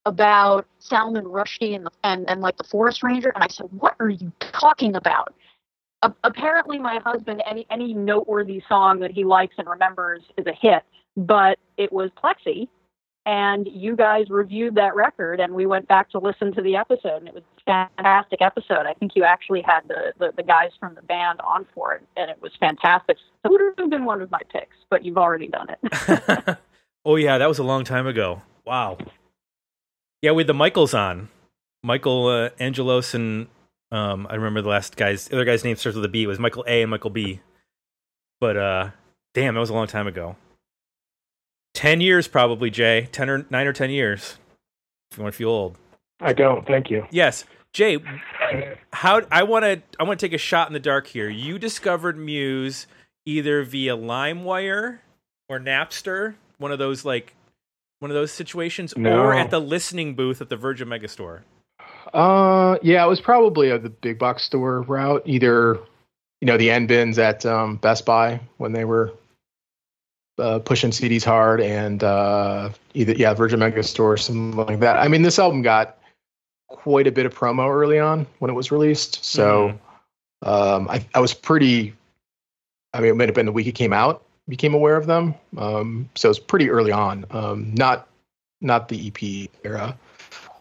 about 0.05 0.67
Salman 0.79 1.25
Rushdie 1.25 1.75
and 1.75 1.89
and 2.05 2.29
and 2.29 2.41
like 2.41 2.57
the 2.57 2.65
Forest 2.65 3.03
Ranger?" 3.03 3.31
And 3.35 3.43
I 3.43 3.49
said, 3.49 3.69
"What 3.73 3.97
are 4.01 4.09
you 4.11 4.33
talking 4.41 4.97
about?" 4.97 5.35
A- 6.03 6.15
apparently, 6.25 6.79
my 6.79 7.01
husband 7.05 7.43
any 7.47 7.67
any 7.71 7.95
noteworthy 7.95 8.63
song 8.69 9.01
that 9.01 9.11
he 9.11 9.25
likes 9.25 9.55
and 9.59 9.69
remembers 9.69 10.23
is 10.37 10.47
a 10.47 10.53
hit, 10.53 10.83
but 11.17 11.59
it 11.77 11.93
was 11.93 12.11
Plexi. 12.23 12.69
And 13.27 13.69
you 13.69 13.95
guys 13.95 14.31
reviewed 14.31 14.75
that 14.77 14.95
record, 14.95 15.39
and 15.39 15.53
we 15.53 15.67
went 15.67 15.87
back 15.87 16.09
to 16.11 16.19
listen 16.19 16.51
to 16.55 16.63
the 16.63 16.77
episode, 16.77 17.19
and 17.19 17.29
it 17.29 17.35
was 17.35 17.43
fantastic 17.69 18.41
episode. 18.41 18.87
I 18.87 18.95
think 18.95 19.13
you 19.15 19.25
actually 19.25 19.63
had 19.63 19.81
the, 19.89 20.13
the, 20.19 20.33
the 20.37 20.43
guys 20.43 20.71
from 20.81 20.95
the 20.95 21.03
band 21.03 21.41
on 21.41 21.67
for 21.75 21.95
it, 21.95 22.03
and 22.17 22.31
it 22.31 22.41
was 22.41 22.53
fantastic. 22.59 23.19
So 23.19 23.51
it 23.51 23.51
would 23.53 23.61
have 23.79 23.91
been 23.91 24.05
one 24.05 24.23
of 24.23 24.31
my 24.31 24.41
picks, 24.51 24.77
but 24.91 25.05
you've 25.05 25.19
already 25.19 25.49
done 25.49 25.69
it. 25.71 26.59
oh 27.05 27.17
yeah, 27.17 27.39
that 27.39 27.49
was 27.49 27.59
a 27.59 27.65
long 27.65 27.85
time 27.85 28.07
ago. 28.07 28.43
Wow. 28.65 28.99
Yeah, 30.23 30.33
with 30.33 30.47
the 30.47 30.55
Michaels 30.55 30.95
on, 30.95 31.29
Michael 31.83 32.27
uh, 32.27 32.51
Angelos 32.59 33.15
and 33.15 33.49
um, 33.91 34.27
I 34.29 34.35
remember 34.35 34.63
the 34.63 34.69
last 34.69 34.97
guy's 34.97 35.29
the 35.29 35.37
other 35.37 35.45
guy's 35.45 35.65
name 35.65 35.77
starts 35.77 35.97
with 35.97 36.05
a 36.05 36.09
B. 36.09 36.25
It 36.25 36.27
was 36.27 36.39
Michael 36.39 36.65
A 36.67 36.83
and 36.83 36.91
Michael 36.91 37.11
B. 37.11 37.41
But 38.41 38.57
uh, 38.57 38.91
damn, 39.35 39.55
that 39.55 39.61
was 39.61 39.71
a 39.71 39.75
long 39.75 39.87
time 39.87 40.07
ago. 40.07 40.37
Ten 41.75 42.01
years 42.01 42.29
probably, 42.29 42.71
Jay. 42.71 43.09
Ten 43.13 43.31
or 43.31 43.47
nine 43.51 43.67
or 43.67 43.73
ten 43.73 43.91
years. 43.91 44.39
If 45.11 45.19
you 45.19 45.23
want 45.23 45.35
to 45.35 45.39
feel 45.39 45.49
old. 45.49 45.77
I 46.21 46.33
don't. 46.33 46.67
Thank 46.67 46.91
you. 46.91 47.07
Yes, 47.11 47.45
Jay. 47.73 47.99
How 48.93 49.23
I 49.31 49.43
want 49.43 49.65
to 49.65 49.83
I 50.01 50.05
want 50.05 50.19
to 50.19 50.27
take 50.27 50.35
a 50.35 50.39
shot 50.39 50.69
in 50.69 50.73
the 50.73 50.81
dark 50.81 51.07
here. 51.07 51.29
You 51.29 51.59
discovered 51.59 52.17
Muse 52.19 52.87
either 53.27 53.63
via 53.63 53.97
LimeWire 53.97 54.99
or 55.49 55.59
Napster, 55.61 56.35
one 56.59 56.73
of 56.73 56.79
those 56.79 57.05
like 57.05 57.35
one 58.01 58.11
of 58.11 58.15
those 58.15 58.33
situations, 58.33 58.97
No. 58.97 59.19
or 59.21 59.35
at 59.35 59.51
the 59.51 59.61
listening 59.61 60.15
booth 60.15 60.41
at 60.41 60.49
the 60.49 60.57
Virgin 60.57 60.89
Megastore. 60.89 61.41
Uh, 62.15 62.79
yeah, 62.83 63.05
it 63.05 63.09
was 63.09 63.21
probably 63.21 63.71
uh 63.71 63.79
the 63.79 63.91
big 63.91 64.19
box 64.19 64.45
store 64.45 64.83
route. 64.83 65.23
Either, 65.27 65.79
you 66.41 66.47
know, 66.47 66.57
the 66.57 66.71
end 66.71 66.89
bins 66.89 67.19
at 67.19 67.45
um, 67.45 67.77
Best 67.77 68.07
Buy 68.07 68.41
when 68.57 68.73
they 68.73 68.85
were 68.85 69.13
uh, 70.39 70.61
pushing 70.61 70.91
CDs 70.91 71.25
hard, 71.25 71.61
and 71.61 72.03
uh, 72.03 72.71
either 72.95 73.13
yeah, 73.13 73.35
Virgin 73.35 73.61
Megastore, 73.61 74.19
something 74.19 74.57
like 74.57 74.81
that. 74.81 74.97
I 74.97 75.09
mean, 75.09 75.23
this 75.23 75.39
album 75.39 75.63
got 75.63 75.98
quite 76.69 77.07
a 77.07 77.13
bit 77.13 77.27
of 77.27 77.35
promo 77.35 77.69
early 77.69 77.99
on 77.99 78.27
when 78.39 78.51
it 78.51 78.55
was 78.55 78.71
released, 78.71 79.25
so 79.25 79.79
um, 80.43 80.89
I 80.89 81.05
I 81.15 81.21
was 81.21 81.35
pretty. 81.35 81.95
I 82.95 83.01
mean, 83.01 83.11
it 83.11 83.17
might 83.17 83.29
have 83.29 83.35
been 83.35 83.47
the 83.47 83.53
week 83.53 83.67
it 83.67 83.75
came 83.75 83.93
out. 83.93 84.23
Became 84.49 84.73
aware 84.73 84.97
of 84.97 85.07
them, 85.07 85.35
um, 85.59 86.09
so 86.15 86.29
it 86.29 86.31
was 86.31 86.39
pretty 86.39 86.71
early 86.71 86.93
on. 86.93 87.27
Um, 87.31 87.75
not 87.75 88.09
not 88.61 88.89
the 88.89 89.09
EP 89.09 89.51
era. 89.65 89.97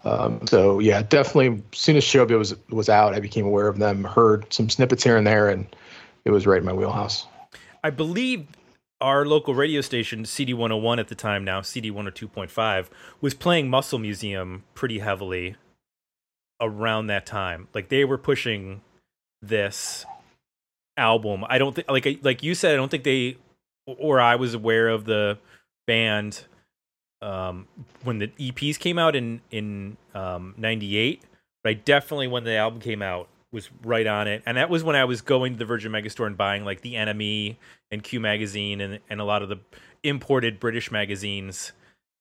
Um, 0.04 0.46
so 0.48 0.80
yeah, 0.80 1.04
definitely. 1.04 1.64
As 1.72 1.80
soon 1.80 1.96
as 1.96 2.04
Showbiz 2.04 2.38
was 2.38 2.56
was 2.70 2.90
out, 2.90 3.14
I 3.14 3.20
became 3.20 3.46
aware 3.46 3.68
of 3.68 3.80
them. 3.80 4.04
Heard 4.04 4.52
some 4.54 4.70
snippets 4.70 5.04
here 5.04 5.18
and 5.18 5.26
there, 5.26 5.50
and 5.50 5.68
it 6.26 6.32
was 6.32 6.46
right 6.46 6.60
in 6.60 6.66
my 6.66 6.74
wheelhouse. 6.74 7.28
I 7.84 7.90
believe 7.90 8.48
our 9.00 9.26
local 9.26 9.54
radio 9.54 9.82
station, 9.82 10.26
CD 10.26 10.54
101 10.54 11.00
at 11.00 11.08
the 11.08 11.16
time 11.16 11.44
now, 11.44 11.62
CD 11.62 11.92
102.5, 11.92 12.88
was 13.22 13.34
playing 13.34 13.70
Muscle 13.70 14.00
Museum 14.00 14.64
pretty 14.74 15.00
heavily 15.00 15.56
around 16.62 17.08
that 17.08 17.26
time. 17.26 17.68
Like 17.74 17.90
they 17.90 18.06
were 18.06 18.18
pushing 18.18 18.82
this 19.42 20.06
album. 20.96 21.46
I 21.48 21.58
don't 21.58 21.76
think 21.76 21.90
like 21.90 22.20
like 22.24 22.44
you 22.44 22.56
said 22.56 22.74
I 22.74 22.76
don't 22.76 22.90
think 22.90 23.04
they 23.04 23.38
or 23.86 24.20
I 24.20 24.36
was 24.36 24.54
aware 24.54 24.90
of 24.90 25.06
the 25.06 25.38
band 25.86 26.44
um 27.22 27.68
when 28.04 28.20
the 28.20 28.28
EPs 28.28 28.78
came 28.78 29.00
out 29.00 29.16
in 29.16 29.42
in 29.52 29.98
um 30.14 30.56
98, 30.58 31.22
but 31.64 31.70
I 31.70 31.74
definitely 31.74 32.28
when 32.28 32.44
the 32.44 32.56
album 32.56 32.80
came 32.80 33.02
out 33.02 33.30
was 33.52 33.70
right 33.84 34.06
on 34.06 34.28
it. 34.28 34.44
And 34.46 34.58
that 34.58 34.70
was 34.70 34.84
when 34.84 34.96
I 34.96 35.06
was 35.06 35.22
going 35.22 35.54
to 35.54 35.60
the 35.60 35.66
Virgin 35.66 35.92
Megastore 35.92 36.28
and 36.28 36.38
buying 36.38 36.66
like 36.66 36.82
the 36.82 36.96
NME 36.96 37.56
and 37.92 38.04
Q 38.04 38.20
magazine 38.20 38.82
and 38.82 39.00
and 39.10 39.22
a 39.22 39.24
lot 39.24 39.42
of 39.42 39.50
the 39.50 39.60
imported 40.04 40.60
British 40.60 40.92
magazines 40.92 41.72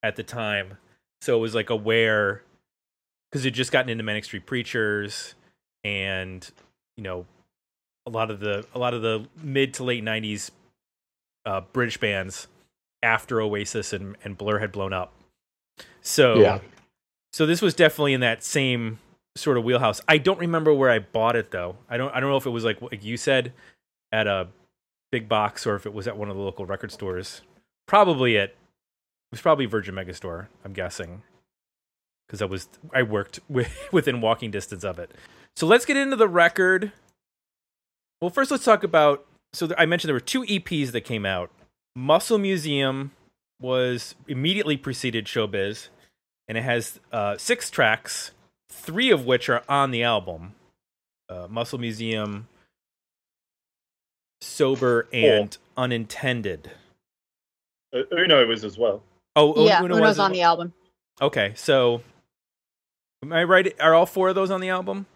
at 0.03 0.17
the 0.17 0.23
time. 0.23 0.79
So 1.23 1.37
it 1.37 1.41
was 1.41 1.55
like 1.55 1.71
aware 1.71 2.43
because 3.37 3.45
it 3.45 3.51
just 3.51 3.71
gotten 3.71 3.91
into 3.91 4.03
Manic 4.03 4.25
Street 4.25 4.47
Preachers 4.47 5.35
and 5.85 6.51
you 6.97 7.03
know 7.03 7.27
a 8.07 8.11
lot 8.11 8.31
of 8.31 8.41
the 8.41 8.65
a 8.75 8.79
lot 8.79 8.95
of 8.95 9.03
the 9.03 9.27
mid 9.43 9.75
to 9.75 9.85
late 9.85 10.03
'90s 10.03 10.51
uh, 11.45 11.61
British 11.75 11.99
bands 11.99 12.49
after 13.03 13.43
Oasis 13.43 13.93
and, 13.93 14.17
and 14.25 14.39
Blur 14.39 14.59
had 14.59 14.73
blown 14.73 14.95
up. 14.95 15.13
So 16.01 16.41
Yeah, 16.41 16.61
so 17.35 17.45
this 17.45 17.61
was 17.61 17.75
definitely 17.75 18.15
in 18.15 18.21
that 18.21 18.43
same 18.43 19.01
sort 19.37 19.59
of 19.59 19.65
wheelhouse. 19.65 20.01
I 20.09 20.17
don't 20.17 20.39
remember 20.39 20.73
where 20.73 20.91
I 20.91 21.01
bought 21.01 21.37
it 21.37 21.51
though. 21.51 21.77
I 21.91 21.99
don't 21.99 22.15
I 22.15 22.21
don't 22.21 22.31
know 22.31 22.39
if 22.39 22.47
it 22.47 22.51
was 22.51 22.65
like 22.65 22.81
like 22.81 23.05
you 23.05 23.19
said 23.19 23.53
at 24.13 24.27
a 24.27 24.49
big 25.13 25.29
box 25.29 25.67
or 25.67 25.77
if 25.77 25.85
it 25.85 25.93
was 25.93 26.09
at 26.09 26.17
one 26.17 26.31
of 26.31 26.37
the 26.37 26.43
local 26.43 26.65
record 26.65 26.91
stores. 26.91 27.43
Probably 27.87 28.39
at 28.39 28.49
it 28.49 28.57
was 29.31 29.43
probably 29.43 29.67
Virgin 29.67 29.95
Megastore, 29.95 30.47
I'm 30.65 30.73
guessing. 30.73 31.21
Cuz 32.29 32.43
I 32.43 32.45
was 32.47 32.69
I 32.93 33.03
worked 33.03 33.41
with, 33.49 33.89
within 33.93 34.21
walking 34.21 34.51
distance 34.51 34.85
of 34.85 34.99
it. 34.99 35.11
So 35.57 35.67
let's 35.67 35.85
get 35.85 35.97
into 35.97 36.17
the 36.17 36.29
record. 36.29 36.93
Well, 38.21 38.31
first 38.31 38.51
let's 38.51 38.65
talk 38.65 38.83
about 38.85 39.27
so 39.53 39.67
th- 39.69 39.79
I 39.79 39.87
mentioned 39.87 40.09
there 40.09 40.15
were 40.15 40.21
two 40.21 40.43
EPs 40.43 40.93
that 40.93 41.03
came 41.03 41.25
out. 41.25 41.51
Muscle 41.95 42.39
Museum 42.39 43.13
was 43.61 44.15
immediately 44.29 44.77
preceded 44.77 45.25
Showbiz 45.27 45.89
and 46.49 46.59
it 46.59 46.63
has 46.63 47.01
uh, 47.13 47.37
six 47.39 47.71
tracks, 47.71 48.33
three 48.71 49.11
of 49.11 49.25
which 49.27 49.49
are 49.49 49.63
on 49.69 49.91
the 49.91 50.03
album. 50.03 50.55
Uh, 51.29 51.47
Muscle 51.51 51.79
Museum, 51.79 52.47
Sober, 54.41 55.09
and 55.13 55.57
Unintended. 55.77 56.71
Uh, 57.95 58.03
Uno 58.13 58.47
was 58.47 58.65
as 58.65 58.79
well. 58.79 59.03
Oh, 59.35 59.55
Un- 59.61 59.67
yeah, 59.67 59.83
Uno 59.83 59.97
Uno's 59.97 60.09
was- 60.09 60.19
on 60.19 60.33
the 60.33 60.43
album. 60.43 60.73
Okay, 61.21 61.53
so 61.57 62.03
am 63.27 63.33
I 63.33 63.45
right? 63.45 63.75
Are 63.81 63.95
all 63.95 64.07
four 64.07 64.29
of 64.29 64.35
those 64.35 64.51
on 64.51 64.61
the 64.61 64.69
album? 64.69 65.07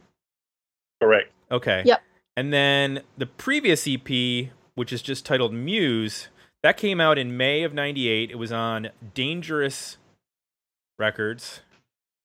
Correct. 1.01 1.31
Okay. 1.51 1.83
Yep. 1.85 2.03
And 2.37 2.53
then 2.53 3.03
the 3.17 3.27
previous 3.27 3.87
EP, 3.87 4.51
which 4.75 4.93
is 4.93 5.03
just 5.03 5.25
titled 5.25 5.53
Muse, 5.53 6.29
that 6.63 6.77
came 6.77 7.01
out 7.01 7.19
in 7.19 7.37
May 7.37 7.63
of 7.63 7.73
98. 7.73 8.31
It 8.31 8.37
was 8.37 8.53
on 8.53 8.91
Dangerous 9.15 9.97
Records. 10.99 11.61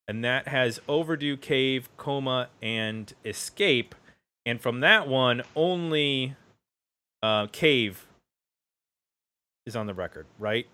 And 0.08 0.24
that 0.24 0.48
has 0.48 0.80
Overdue, 0.88 1.38
Cave, 1.38 1.89
Coma, 1.98 2.50
and 2.62 3.13
Escape. 3.24 3.96
And 4.46 4.62
from 4.62 4.82
that 4.82 5.08
one, 5.08 5.42
only 5.56 6.36
uh, 7.24 7.48
Cave 7.48 8.06
is 9.65 9.75
on 9.75 9.88
the 9.88 9.96
record, 9.96 10.27
right? 10.38 10.68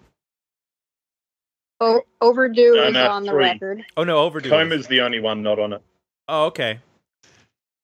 O- 1.82 2.04
Overdue 2.22 2.76
No, 2.76 2.88
is 2.88 2.94
no, 2.94 3.10
on 3.10 3.26
the 3.26 3.34
record. 3.34 3.84
Oh, 3.98 4.04
no, 4.04 4.20
Overdue. 4.20 4.54
is. 4.72 4.88
The 4.88 5.02
only 5.02 5.20
one 5.20 5.42
not 5.42 5.60
on 5.60 5.74
it. 5.74 5.82
Oh, 6.28 6.46
okay. 6.46 6.80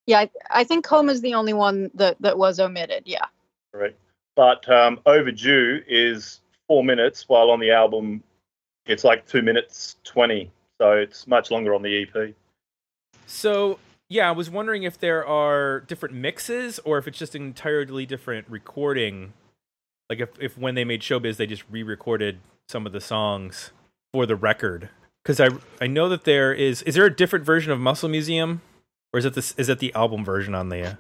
Yeah, 0.06 0.20
I, 0.20 0.30
I 0.52 0.64
think 0.64 0.88
is 1.10 1.22
the 1.22 1.34
only 1.34 1.54
one 1.54 1.92
that, 1.96 2.16
that 2.22 2.38
was 2.38 2.60
omitted. 2.60 3.04
Yeah. 3.06 3.26
Correct. 3.74 3.98
But 4.36 4.70
um, 4.70 5.00
Overdue 5.06 5.82
is 5.88 6.42
four 6.68 6.84
minutes, 6.84 7.26
while 7.28 7.50
on 7.50 7.60
the 7.60 7.72
album 7.72 8.24
it's 8.86 9.04
like 9.04 9.26
two 9.28 9.42
minutes 9.42 9.98
twenty. 10.04 10.52
So 10.80 10.92
it's 10.92 11.28
much 11.28 11.52
longer 11.52 11.74
on 11.74 11.82
the 11.82 12.04
EP. 12.04 12.34
So 13.26 13.80
yeah, 14.10 14.30
I 14.30 14.32
was 14.32 14.50
wondering 14.50 14.84
if 14.84 14.98
there 14.98 15.26
are 15.26 15.82
different 15.82 16.16
mixes 16.16 16.80
or 16.80 16.98
if 16.98 17.08
it's 17.08 17.18
just 17.18 17.36
an 17.36 17.42
entirely 17.42 18.06
different 18.06 18.46
recording. 18.48 19.34
Like 20.10 20.20
if, 20.20 20.30
if 20.40 20.58
when 20.58 20.76
they 20.76 20.86
made 20.86 21.02
Showbiz, 21.02 21.36
they 21.36 21.48
just 21.48 21.64
re-recorded 21.70 22.40
some 22.70 22.86
of 22.86 22.94
the 22.94 23.02
songs 23.02 23.72
for 24.18 24.26
the 24.26 24.36
record. 24.36 24.90
Because 25.24 25.40
I 25.40 25.50
I 25.80 25.86
know 25.86 26.10
that 26.10 26.24
there 26.24 26.52
is 26.52 26.82
is 26.84 26.96
there 26.96 27.06
a 27.06 27.16
different 27.16 27.46
version 27.46 27.72
of 27.72 27.80
Muscle 27.80 28.10
Museum, 28.10 28.62
or 29.14 29.20
is 29.20 29.26
it 29.26 29.36
this 29.36 29.54
is 29.58 29.70
it 29.70 29.78
the 29.78 29.94
album 29.94 30.26
version 30.26 30.56
on 30.56 30.70
the? 30.70 30.82
Uh, 30.82 30.96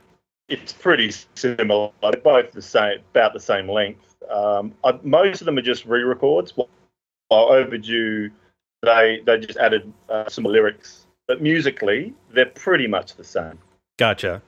It's 0.49 0.71
pretty 0.71 1.11
similar. 1.33 1.89
They're 2.03 2.21
both 2.23 2.51
the 2.51 2.61
same, 2.61 2.99
about 3.09 3.33
the 3.33 3.39
same 3.39 3.67
length. 3.67 4.15
Um, 4.29 4.75
I, 4.83 4.99
most 5.01 5.41
of 5.41 5.45
them 5.45 5.57
are 5.57 5.63
just 5.63 5.85
re-records. 5.85 6.53
While 6.55 7.51
Overdue, 7.51 8.29
they 8.83 9.23
they 9.25 9.39
just 9.39 9.57
added 9.57 9.91
uh, 10.09 10.29
some 10.29 10.43
lyrics, 10.43 11.07
but 11.27 11.41
musically 11.41 12.13
they're 12.29 12.45
pretty 12.45 12.85
much 12.85 13.15
the 13.15 13.23
same. 13.23 13.57
Gotcha. 13.97 14.43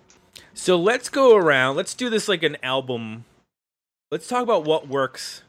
So 0.54 0.78
let's 0.78 1.10
go 1.10 1.36
around. 1.36 1.76
Let's 1.76 1.96
do 1.96 2.12
this 2.12 2.28
like 2.28 2.44
an 2.44 2.58
album. 2.62 3.26
Let's 4.12 4.28
talk 4.28 4.44
about 4.44 4.64
what 4.64 4.88
works 4.88 5.42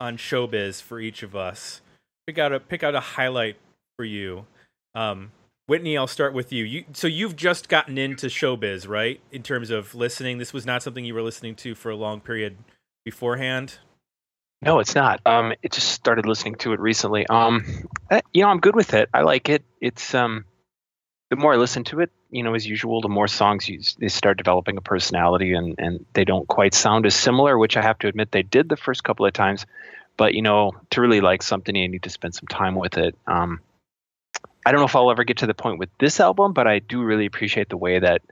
on 0.00 0.16
Showbiz 0.16 0.82
for 0.82 0.98
each 0.98 1.22
of 1.22 1.36
us. 1.36 1.82
Pick 2.26 2.38
out 2.38 2.52
a 2.52 2.60
pick 2.60 2.82
out 2.82 2.94
a 2.94 3.00
highlight 3.00 3.56
for 3.96 4.04
you. 4.04 4.46
Um, 4.94 5.32
Whitney, 5.66 5.96
I'll 5.96 6.06
start 6.06 6.32
with 6.32 6.52
you. 6.52 6.64
You 6.64 6.84
so 6.92 7.06
you've 7.06 7.36
just 7.36 7.68
gotten 7.68 7.98
into 7.98 8.26
Showbiz, 8.26 8.88
right? 8.88 9.20
In 9.32 9.42
terms 9.42 9.70
of 9.70 9.94
listening, 9.94 10.38
this 10.38 10.52
was 10.52 10.66
not 10.66 10.82
something 10.82 11.04
you 11.04 11.14
were 11.14 11.22
listening 11.22 11.54
to 11.56 11.74
for 11.74 11.90
a 11.90 11.96
long 11.96 12.20
period 12.20 12.56
beforehand? 13.06 13.78
No, 14.60 14.80
it's 14.80 14.94
not. 14.94 15.20
Um, 15.24 15.54
it 15.62 15.72
just 15.72 15.90
started 15.90 16.26
listening 16.26 16.56
to 16.56 16.72
it 16.72 16.80
recently. 16.80 17.26
Um, 17.26 17.64
eh, 18.10 18.20
you 18.32 18.42
know, 18.42 18.48
I'm 18.48 18.58
good 18.58 18.74
with 18.74 18.92
it. 18.94 19.08
I 19.14 19.22
like 19.22 19.48
it. 19.48 19.62
It's 19.80 20.14
um, 20.14 20.44
the 21.30 21.36
more 21.36 21.54
I 21.54 21.56
listen 21.56 21.84
to 21.84 22.00
it, 22.00 22.10
you 22.30 22.42
know, 22.42 22.54
as 22.54 22.66
usual, 22.66 23.00
the 23.00 23.08
more 23.08 23.28
songs 23.28 23.68
you, 23.68 23.80
they 23.98 24.08
start 24.08 24.38
developing 24.38 24.76
a 24.76 24.80
personality, 24.80 25.54
and 25.54 25.76
and 25.78 26.04
they 26.12 26.24
don't 26.24 26.48
quite 26.48 26.74
sound 26.74 27.06
as 27.06 27.14
similar. 27.14 27.56
Which 27.56 27.76
I 27.76 27.82
have 27.82 27.98
to 28.00 28.08
admit, 28.08 28.32
they 28.32 28.42
did 28.42 28.68
the 28.68 28.76
first 28.76 29.04
couple 29.04 29.24
of 29.24 29.32
times. 29.32 29.66
But 30.16 30.34
you 30.34 30.42
know, 30.42 30.72
to 30.90 31.00
really 31.00 31.20
like 31.20 31.42
something, 31.42 31.74
you 31.74 31.88
need 31.88 32.04
to 32.04 32.10
spend 32.10 32.34
some 32.34 32.46
time 32.48 32.74
with 32.74 32.96
it. 32.96 33.14
Um, 33.26 33.60
I 34.64 34.72
don't 34.72 34.80
know 34.80 34.86
if 34.86 34.96
I'll 34.96 35.10
ever 35.10 35.24
get 35.24 35.38
to 35.38 35.46
the 35.46 35.54
point 35.54 35.78
with 35.78 35.90
this 35.98 36.18
album, 36.20 36.52
but 36.52 36.66
I 36.66 36.80
do 36.80 37.02
really 37.02 37.26
appreciate 37.26 37.68
the 37.68 37.76
way 37.76 37.98
that 37.98 38.22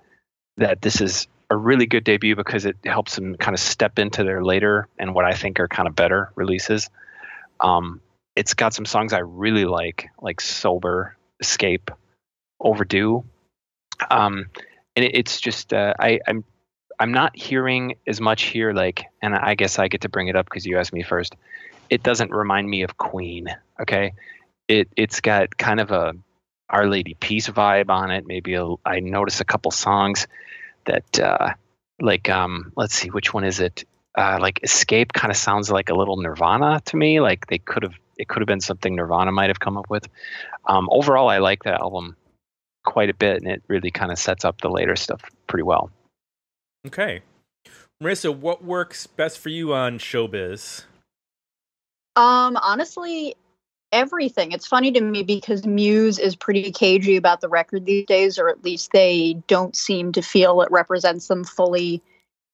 that 0.56 0.82
this 0.82 1.00
is 1.00 1.26
a 1.50 1.56
really 1.56 1.86
good 1.86 2.04
debut 2.04 2.36
because 2.36 2.64
it 2.64 2.76
helps 2.84 3.14
them 3.14 3.36
kind 3.36 3.54
of 3.54 3.60
step 3.60 3.98
into 3.98 4.24
their 4.24 4.42
later 4.42 4.88
and 4.98 5.14
what 5.14 5.24
I 5.24 5.32
think 5.32 5.60
are 5.60 5.68
kind 5.68 5.86
of 5.86 5.94
better 5.94 6.32
releases. 6.34 6.90
Um, 7.60 8.00
it's 8.34 8.54
got 8.54 8.74
some 8.74 8.84
songs 8.84 9.12
I 9.12 9.18
really 9.18 9.64
like, 9.64 10.08
like 10.20 10.40
Sober, 10.40 11.16
Escape, 11.40 11.90
Overdue. 12.60 13.24
Um, 14.10 14.46
and 14.96 15.04
it, 15.04 15.14
it's 15.14 15.40
just 15.40 15.72
uh, 15.72 15.94
I, 15.98 16.20
I'm 16.26 16.44
I'm 16.98 17.12
not 17.12 17.36
hearing 17.36 17.96
as 18.06 18.20
much 18.20 18.44
here, 18.44 18.72
like, 18.72 19.04
and 19.20 19.34
I 19.34 19.54
guess 19.54 19.78
I 19.78 19.88
get 19.88 20.02
to 20.02 20.08
bring 20.08 20.28
it 20.28 20.36
up 20.36 20.46
because 20.46 20.64
you 20.64 20.78
asked 20.78 20.92
me 20.92 21.02
first. 21.02 21.34
It 21.90 22.02
doesn't 22.02 22.30
remind 22.30 22.68
me 22.68 22.82
of 22.82 22.96
Queen. 22.96 23.48
Okay, 23.80 24.12
it 24.68 24.88
it's 24.96 25.20
got 25.20 25.56
kind 25.56 25.80
of 25.80 25.90
a 25.90 26.14
Our 26.68 26.86
Lady 26.86 27.14
Peace 27.14 27.48
vibe 27.48 27.90
on 27.90 28.10
it. 28.10 28.26
Maybe 28.26 28.54
a, 28.54 28.66
I 28.84 29.00
notice 29.00 29.40
a 29.40 29.44
couple 29.44 29.70
songs 29.70 30.26
that 30.86 31.20
uh, 31.20 31.54
like 32.00 32.28
um 32.28 32.72
let's 32.76 32.94
see 32.94 33.08
which 33.08 33.32
one 33.32 33.44
is 33.44 33.60
it 33.60 33.84
uh, 34.16 34.38
like 34.40 34.60
escape 34.62 35.12
kind 35.12 35.30
of 35.30 35.36
sounds 35.36 35.70
like 35.70 35.90
a 35.90 35.94
little 35.94 36.16
nirvana 36.16 36.80
to 36.84 36.96
me 36.96 37.20
like 37.20 37.46
they 37.48 37.58
could 37.58 37.82
have 37.82 37.94
it 38.16 38.28
could 38.28 38.40
have 38.40 38.46
been 38.46 38.60
something 38.60 38.94
nirvana 38.94 39.32
might 39.32 39.50
have 39.50 39.58
come 39.58 39.76
up 39.76 39.90
with 39.90 40.06
um, 40.66 40.88
overall 40.92 41.28
i 41.28 41.38
like 41.38 41.64
that 41.64 41.80
album 41.80 42.16
quite 42.84 43.10
a 43.10 43.14
bit 43.14 43.42
and 43.42 43.50
it 43.50 43.60
really 43.66 43.90
kind 43.90 44.12
of 44.12 44.18
sets 44.18 44.44
up 44.44 44.60
the 44.60 44.68
later 44.68 44.94
stuff 44.94 45.20
pretty 45.48 45.64
well 45.64 45.90
Okay. 46.86 47.22
Marissa, 48.02 48.34
what 48.36 48.64
works 48.64 49.06
best 49.06 49.38
for 49.38 49.48
you 49.48 49.72
on 49.72 49.98
Showbiz? 49.98 50.84
Um, 52.16 52.56
honestly, 52.56 53.34
everything. 53.92 54.52
It's 54.52 54.66
funny 54.66 54.90
to 54.92 55.00
me 55.00 55.22
because 55.22 55.66
Muse 55.66 56.18
is 56.18 56.36
pretty 56.36 56.70
cagey 56.72 57.16
about 57.16 57.40
the 57.40 57.48
record 57.48 57.86
these 57.86 58.06
days, 58.06 58.38
or 58.38 58.48
at 58.48 58.64
least 58.64 58.90
they 58.92 59.34
don't 59.46 59.76
seem 59.76 60.12
to 60.12 60.22
feel 60.22 60.62
it 60.62 60.70
represents 60.70 61.28
them 61.28 61.44
fully 61.44 62.02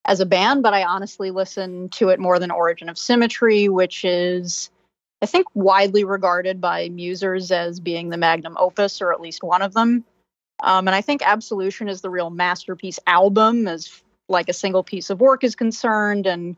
as 0.04 0.20
a 0.20 0.26
band. 0.26 0.62
But 0.62 0.74
I 0.74 0.84
honestly 0.84 1.30
listen 1.30 1.88
to 1.90 2.10
it 2.10 2.20
more 2.20 2.38
than 2.38 2.50
Origin 2.50 2.88
of 2.88 2.98
Symmetry, 2.98 3.68
which 3.68 4.04
is, 4.04 4.70
I 5.22 5.26
think, 5.26 5.46
widely 5.54 6.04
regarded 6.04 6.60
by 6.60 6.88
musers 6.90 7.50
as 7.50 7.80
being 7.80 8.10
the 8.10 8.18
magnum 8.18 8.56
opus, 8.58 9.00
or 9.00 9.12
at 9.12 9.20
least 9.20 9.42
one 9.42 9.62
of 9.62 9.74
them. 9.74 10.04
Um, 10.62 10.88
and 10.88 10.94
I 10.94 11.00
think 11.00 11.22
Absolution 11.24 11.88
is 11.88 12.02
the 12.02 12.10
real 12.10 12.30
masterpiece 12.30 12.98
album, 13.06 13.66
as 13.66 14.02
like 14.28 14.50
a 14.50 14.54
single 14.54 14.84
piece 14.84 15.10
of 15.10 15.20
work 15.20 15.42
is 15.42 15.56
concerned, 15.56 16.26
and 16.26 16.56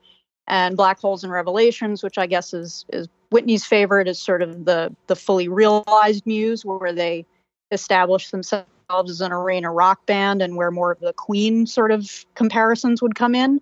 and 0.48 0.76
Black 0.76 0.98
Holes 1.00 1.22
and 1.22 1.32
Revelations, 1.32 2.02
which 2.02 2.18
I 2.18 2.26
guess 2.26 2.52
is 2.52 2.84
is 2.92 3.08
Whitney's 3.30 3.64
favorite, 3.64 4.08
is 4.08 4.18
sort 4.18 4.42
of 4.42 4.64
the 4.64 4.94
the 5.06 5.16
fully 5.16 5.48
realized 5.48 6.26
Muse, 6.26 6.64
where 6.64 6.92
they 6.92 7.24
establish 7.70 8.30
themselves 8.30 8.66
as 9.08 9.20
an 9.20 9.32
arena 9.32 9.72
rock 9.72 10.04
band, 10.06 10.42
and 10.42 10.56
where 10.56 10.70
more 10.70 10.92
of 10.92 11.00
the 11.00 11.12
Queen 11.14 11.66
sort 11.66 11.90
of 11.90 12.26
comparisons 12.34 13.00
would 13.00 13.14
come 13.14 13.34
in. 13.34 13.60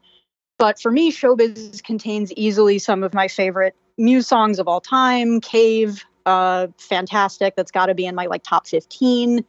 But 0.59 0.81
for 0.81 0.91
me, 0.91 1.13
Showbiz 1.13 1.83
contains 1.83 2.33
easily 2.33 2.79
some 2.79 3.03
of 3.03 3.15
my 3.15 3.29
favorite 3.29 3.75
Muse 3.97 4.27
songs 4.27 4.59
of 4.59 4.67
all 4.67 4.81
time. 4.81 5.41
Cave, 5.41 6.05
uh, 6.27 6.67
fantastic. 6.79 7.55
That's 7.57 7.71
got 7.71 7.87
to 7.87 7.95
be 7.95 8.07
in 8.07 8.15
my 8.15 8.27
like 8.27 8.43
top 8.43 8.67
fifteen. 8.67 9.45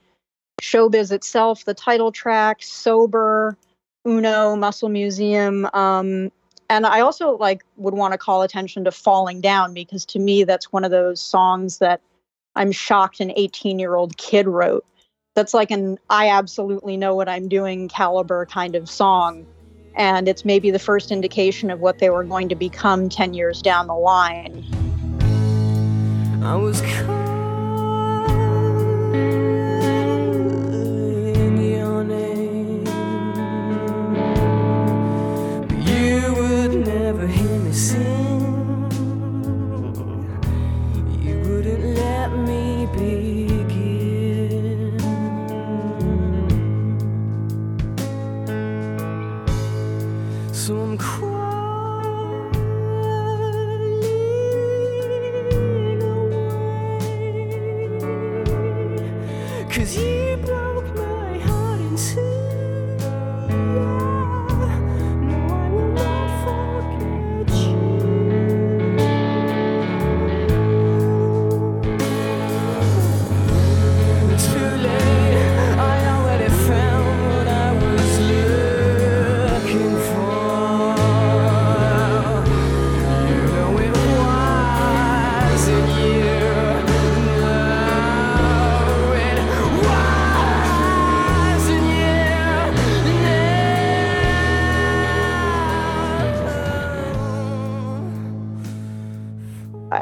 Showbiz 0.61 1.11
itself, 1.11 1.65
the 1.65 1.74
title 1.74 2.11
track, 2.11 2.61
Sober, 2.61 3.57
Uno, 4.07 4.55
Muscle 4.55 4.89
Museum. 4.89 5.67
Um, 5.74 6.31
and 6.72 6.86
I 6.86 7.01
also 7.01 7.36
like 7.36 7.66
would 7.75 7.96
want 7.96 8.14
to 8.14 8.18
call 8.18 8.44
attention 8.44 8.86
to 8.86 8.92
Falling 8.92 9.42
Down 9.42 9.74
because 9.74 10.05
to 10.05 10.20
me 10.20 10.46
that's 10.46 10.72
one 10.72 10.86
of 10.86 10.92
those 10.92 11.20
songs 11.20 11.79
that 11.79 12.00
I'm 12.55 12.72
shocked 12.72 13.20
an 13.20 13.34
18 13.36 13.77
year 13.77 13.96
old 13.96 14.16
kid 14.16 14.48
wrote. 14.48 14.86
That's 15.36 15.53
like 15.53 15.70
an 15.70 16.00
I 16.10 16.29
absolutely 16.29 16.96
know 16.96 17.14
what 17.14 17.27
I'm 17.27 17.50
doing 17.50 17.90
caliber 17.90 18.46
kind 18.46 18.75
of 18.75 18.90
song. 18.90 19.46
And 19.96 20.29
it's 20.29 20.46
maybe 20.46 20.72
the 20.72 20.79
first 20.79 21.12
indication 21.12 21.70
of 21.70 21.81
what 21.81 22.00
they 22.00 22.10
were 22.10 22.24
going 22.24 22.48
to 22.48 22.55
become 22.55 23.10
10 23.10 23.34
years 23.34 23.62
down 23.62 23.88
the 23.88 23.94
line. 23.94 24.64
I 26.42 26.55
was 26.55 26.81
never 37.72 38.10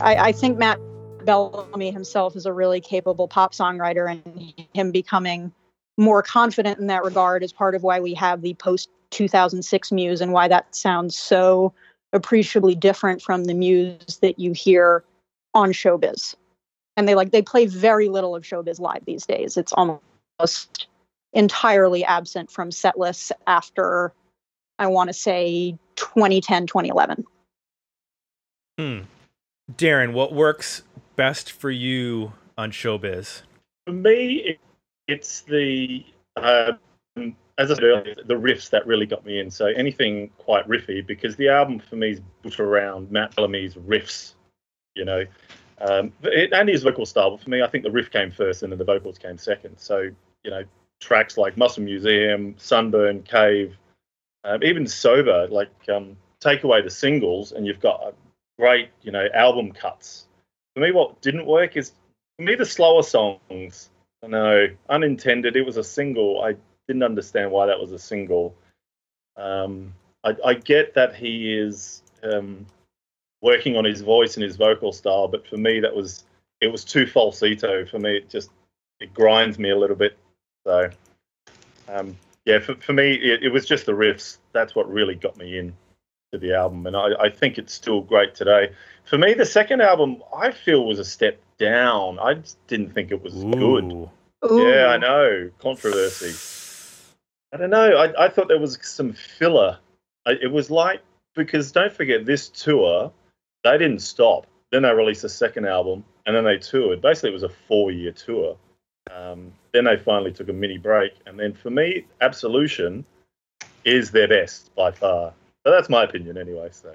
I, 0.09 0.29
I 0.29 0.31
think 0.31 0.57
Matt 0.57 0.79
Bellamy 1.23 1.91
himself 1.91 2.35
is 2.35 2.47
a 2.47 2.53
really 2.53 2.81
capable 2.81 3.27
pop 3.27 3.53
songwriter, 3.53 4.09
and 4.09 4.53
him 4.73 4.91
becoming 4.91 5.51
more 5.97 6.23
confident 6.23 6.79
in 6.79 6.87
that 6.87 7.03
regard 7.03 7.43
is 7.43 7.53
part 7.53 7.75
of 7.75 7.83
why 7.83 7.99
we 7.99 8.15
have 8.15 8.41
the 8.41 8.55
post 8.55 8.89
2006 9.11 9.91
Muse 9.91 10.21
and 10.21 10.33
why 10.33 10.47
that 10.47 10.75
sounds 10.75 11.15
so 11.15 11.73
appreciably 12.11 12.73
different 12.73 13.21
from 13.21 13.45
the 13.45 13.53
Muse 13.53 14.17
that 14.21 14.39
you 14.39 14.51
hear 14.51 15.03
on 15.53 15.73
Showbiz. 15.73 16.33
And 16.97 17.07
they 17.07 17.13
like 17.13 17.29
they 17.29 17.43
play 17.43 17.67
very 17.67 18.09
little 18.09 18.35
of 18.35 18.43
Showbiz 18.43 18.79
live 18.79 19.05
these 19.05 19.27
days. 19.27 19.57
It's 19.57 19.73
almost 19.73 20.87
entirely 21.33 22.03
absent 22.03 22.49
from 22.49 22.71
set 22.71 22.97
lists 22.97 23.31
after 23.45 24.11
I 24.79 24.87
want 24.87 25.09
to 25.09 25.13
say 25.13 25.77
2010, 25.97 26.65
2011. 26.65 27.25
Hmm. 28.79 29.01
Darren, 29.77 30.13
what 30.13 30.33
works 30.33 30.83
best 31.15 31.51
for 31.51 31.69
you 31.69 32.33
on 32.57 32.71
Showbiz? 32.71 33.43
For 33.85 33.93
me, 33.93 34.57
it's 35.07 35.41
the 35.41 36.05
um, 36.35 36.79
as 37.57 37.69
I 37.69 37.75
said 37.75 37.83
earlier, 37.83 38.15
the 38.25 38.35
riffs 38.35 38.69
that 38.69 38.87
really 38.87 39.05
got 39.05 39.25
me 39.25 39.39
in. 39.39 39.51
So 39.51 39.67
anything 39.67 40.29
quite 40.37 40.67
riffy, 40.67 41.05
because 41.05 41.35
the 41.35 41.49
album 41.49 41.79
for 41.79 41.97
me 41.97 42.11
is 42.11 42.21
built 42.41 42.59
around 42.59 43.11
Matt 43.11 43.35
Bellamy's 43.35 43.75
riffs. 43.75 44.33
You 44.95 45.05
know, 45.05 45.25
um, 45.81 46.13
it, 46.23 46.51
and 46.53 46.69
his 46.69 46.83
vocal 46.83 47.05
style. 47.05 47.31
But 47.31 47.41
for 47.41 47.49
me, 47.49 47.61
I 47.61 47.67
think 47.67 47.83
the 47.83 47.91
riff 47.91 48.11
came 48.11 48.31
first, 48.31 48.63
and 48.63 48.71
then 48.71 48.79
the 48.79 48.85
vocals 48.85 49.17
came 49.17 49.37
second. 49.37 49.77
So 49.77 50.09
you 50.43 50.51
know, 50.51 50.63
tracks 51.01 51.37
like 51.37 51.57
Muscle 51.57 51.83
Museum, 51.83 52.55
Sunburn, 52.57 53.23
Cave, 53.23 53.75
um, 54.45 54.63
even 54.63 54.87
Sober, 54.87 55.47
like 55.49 55.69
um, 55.93 56.15
take 56.39 56.63
away 56.63 56.81
the 56.81 56.89
singles, 56.89 57.51
and 57.51 57.67
you've 57.67 57.81
got 57.81 58.15
great, 58.59 58.89
you 59.01 59.11
know, 59.11 59.27
album 59.33 59.71
cuts. 59.71 60.27
For 60.75 60.81
me, 60.81 60.91
what 60.91 61.21
didn't 61.21 61.45
work 61.45 61.77
is 61.77 61.93
for 62.37 62.43
me 62.43 62.55
the 62.55 62.65
slower 62.65 63.03
songs. 63.03 63.89
I 64.23 64.27
know, 64.27 64.67
unintended. 64.89 65.55
It 65.55 65.65
was 65.65 65.77
a 65.77 65.83
single. 65.83 66.43
I 66.43 66.55
didn't 66.87 67.03
understand 67.03 67.51
why 67.51 67.67
that 67.67 67.79
was 67.79 67.93
a 67.93 67.99
single. 67.99 68.53
Um, 69.37 69.93
I, 70.23 70.35
I 70.45 70.53
get 70.55 70.93
that 70.95 71.15
he 71.15 71.53
is 71.53 72.03
um, 72.21 72.65
working 73.41 73.77
on 73.77 73.85
his 73.85 74.01
voice 74.01 74.35
and 74.35 74.43
his 74.43 74.57
vocal 74.57 74.91
style. 74.91 75.29
But 75.29 75.47
for 75.47 75.57
me, 75.57 75.79
that 75.79 75.95
was 75.95 76.25
it 76.59 76.67
was 76.67 76.83
too 76.83 77.07
falsetto. 77.07 77.85
For 77.85 77.97
me, 77.97 78.17
it 78.17 78.29
just 78.29 78.51
it 78.99 79.13
grinds 79.13 79.57
me 79.57 79.69
a 79.69 79.77
little 79.77 79.95
bit. 79.95 80.17
So 80.67 80.89
um, 81.87 82.17
yeah, 82.43 82.59
for, 82.59 82.75
for 82.75 82.91
me, 82.91 83.13
it, 83.13 83.43
it 83.43 83.49
was 83.49 83.65
just 83.65 83.85
the 83.85 83.93
riffs. 83.93 84.37
That's 84.51 84.75
what 84.75 84.91
really 84.91 85.15
got 85.15 85.37
me 85.37 85.57
in 85.57 85.73
to 86.31 86.37
the 86.37 86.53
album, 86.55 86.85
and 86.85 86.95
I, 86.95 87.09
I 87.19 87.29
think 87.29 87.57
it's 87.57 87.73
still 87.73 88.01
great 88.01 88.35
today. 88.35 88.71
For 89.05 89.17
me, 89.17 89.33
the 89.33 89.45
second 89.45 89.81
album 89.81 90.21
I 90.35 90.51
feel 90.51 90.85
was 90.85 90.99
a 90.99 91.05
step 91.05 91.39
down. 91.57 92.19
I 92.19 92.35
just 92.35 92.57
didn't 92.67 92.93
think 92.93 93.11
it 93.11 93.21
was 93.21 93.33
good. 93.33 93.85
Ooh. 93.85 94.09
Ooh. 94.49 94.69
Yeah, 94.69 94.87
I 94.87 94.97
know. 94.97 95.49
Controversy. 95.59 96.35
I 97.53 97.57
don't 97.57 97.71
know. 97.71 97.97
I, 97.97 98.25
I 98.25 98.29
thought 98.29 98.47
there 98.47 98.59
was 98.59 98.77
some 98.81 99.13
filler. 99.13 99.79
I, 100.25 100.31
it 100.41 100.51
was 100.51 100.69
like, 100.69 101.01
because 101.35 101.71
don't 101.71 101.91
forget, 101.91 102.25
this 102.25 102.49
tour, 102.49 103.11
they 103.63 103.77
didn't 103.77 103.99
stop. 103.99 104.45
Then 104.71 104.83
they 104.83 104.93
released 104.93 105.23
a 105.23 105.29
second 105.29 105.65
album 105.65 106.05
and 106.25 106.35
then 106.35 106.43
they 106.43 106.57
toured. 106.57 107.01
Basically, 107.01 107.31
it 107.31 107.33
was 107.33 107.43
a 107.43 107.49
four 107.49 107.91
year 107.91 108.11
tour. 108.11 108.55
Um, 109.11 109.51
then 109.73 109.85
they 109.85 109.97
finally 109.97 110.31
took 110.31 110.47
a 110.49 110.53
mini 110.53 110.77
break. 110.77 111.13
And 111.25 111.39
then 111.39 111.53
for 111.53 111.71
me, 111.71 112.05
Absolution 112.21 113.03
is 113.83 114.11
their 114.11 114.27
best 114.27 114.73
by 114.75 114.91
far. 114.91 115.33
So 115.65 115.71
that's 115.71 115.89
my 115.89 116.03
opinion 116.03 116.37
anyway. 116.37 116.69
So 116.71 116.93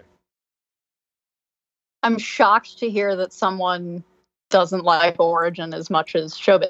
I'm 2.02 2.18
shocked 2.18 2.78
to 2.78 2.90
hear 2.90 3.16
that 3.16 3.32
someone 3.32 4.04
doesn't 4.50 4.84
like 4.84 5.16
Origin 5.18 5.72
as 5.74 5.90
much 5.90 6.14
as 6.14 6.34
Showbiz. 6.34 6.68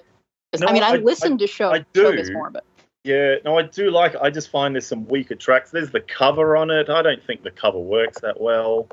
No, 0.58 0.68
I 0.68 0.72
mean, 0.72 0.82
I, 0.82 0.90
I- 0.90 0.96
listened 0.96 1.40
to 1.40 1.46
show, 1.46 1.72
I 1.72 1.84
do. 1.92 2.04
Showbiz 2.04 2.32
more, 2.32 2.50
but 2.50 2.64
yeah, 3.02 3.36
no, 3.44 3.58
I 3.58 3.62
do 3.62 3.90
like 3.90 4.14
it. 4.14 4.20
I 4.22 4.30
just 4.30 4.48
find 4.50 4.74
there's 4.74 4.86
some 4.86 5.06
weaker 5.08 5.34
tracks. 5.34 5.70
There's 5.70 5.90
the 5.90 6.00
cover 6.00 6.56
on 6.56 6.70
it. 6.70 6.88
I 6.88 7.02
don't 7.02 7.22
think 7.22 7.42
the 7.42 7.50
cover 7.50 7.78
works 7.78 8.20
that 8.20 8.40
well. 8.40 8.88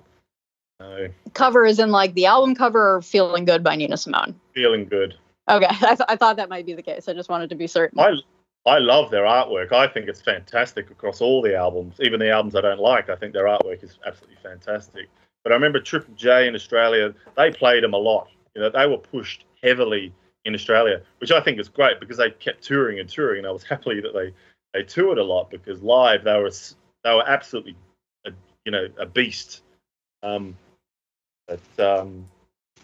No, 0.79 1.07
cover 1.33 1.65
is 1.65 1.79
in 1.79 1.91
like 1.91 2.13
the 2.15 2.25
album 2.25 2.55
cover 2.55 2.95
or 2.95 3.01
Feeling 3.03 3.45
Good 3.45 3.63
by 3.63 3.75
Nina 3.75 3.97
Simone. 3.97 4.33
feeling 4.53 4.85
good. 4.85 5.15
Okay, 5.47 5.67
I, 5.69 5.95
th- 5.95 5.99
I 6.09 6.15
thought 6.15 6.37
that 6.37 6.49
might 6.49 6.65
be 6.65 6.73
the 6.73 6.81
case. 6.81 7.07
I 7.07 7.13
just 7.13 7.29
wanted 7.29 7.49
to 7.51 7.55
be 7.55 7.67
certain. 7.67 7.99
I 7.99 8.13
I 8.65 8.77
love 8.77 9.09
their 9.09 9.23
artwork. 9.23 9.71
I 9.71 9.87
think 9.87 10.07
it's 10.07 10.21
fantastic 10.21 10.91
across 10.91 11.19
all 11.19 11.41
the 11.41 11.55
albums, 11.55 11.95
even 11.99 12.19
the 12.19 12.29
albums 12.29 12.55
I 12.55 12.61
don't 12.61 12.79
like. 12.79 13.09
I 13.09 13.15
think 13.15 13.33
their 13.33 13.45
artwork 13.45 13.83
is 13.83 13.97
absolutely 14.05 14.37
fantastic. 14.43 15.09
But 15.43 15.51
I 15.51 15.55
remember 15.55 15.79
Triple 15.79 16.13
J 16.15 16.47
in 16.47 16.53
Australia, 16.53 17.13
they 17.35 17.51
played 17.51 17.83
them 17.83 17.93
a 17.93 17.97
lot. 17.97 18.27
You 18.55 18.61
know, 18.61 18.69
they 18.69 18.85
were 18.85 18.97
pushed 18.97 19.45
heavily 19.63 20.13
in 20.45 20.53
Australia, 20.53 21.01
which 21.19 21.31
I 21.31 21.41
think 21.41 21.59
is 21.59 21.69
great 21.69 21.99
because 21.99 22.17
they 22.17 22.31
kept 22.31 22.63
touring 22.63 22.99
and 22.99 23.09
touring, 23.09 23.39
and 23.39 23.47
I 23.47 23.51
was 23.51 23.63
happy 23.69 23.99
that 24.01 24.13
they 24.13 24.33
they 24.73 24.83
toured 24.83 25.17
a 25.17 25.23
lot 25.23 25.49
because 25.49 25.81
live 25.81 26.23
they 26.23 26.37
were 26.37 26.51
they 27.03 27.13
were 27.13 27.27
absolutely 27.27 27.75
a, 28.25 28.31
you 28.65 28.71
know 28.71 28.87
a 28.97 29.05
beast. 29.05 29.63
Um, 30.23 30.55
but 31.47 31.99
um, 31.99 32.27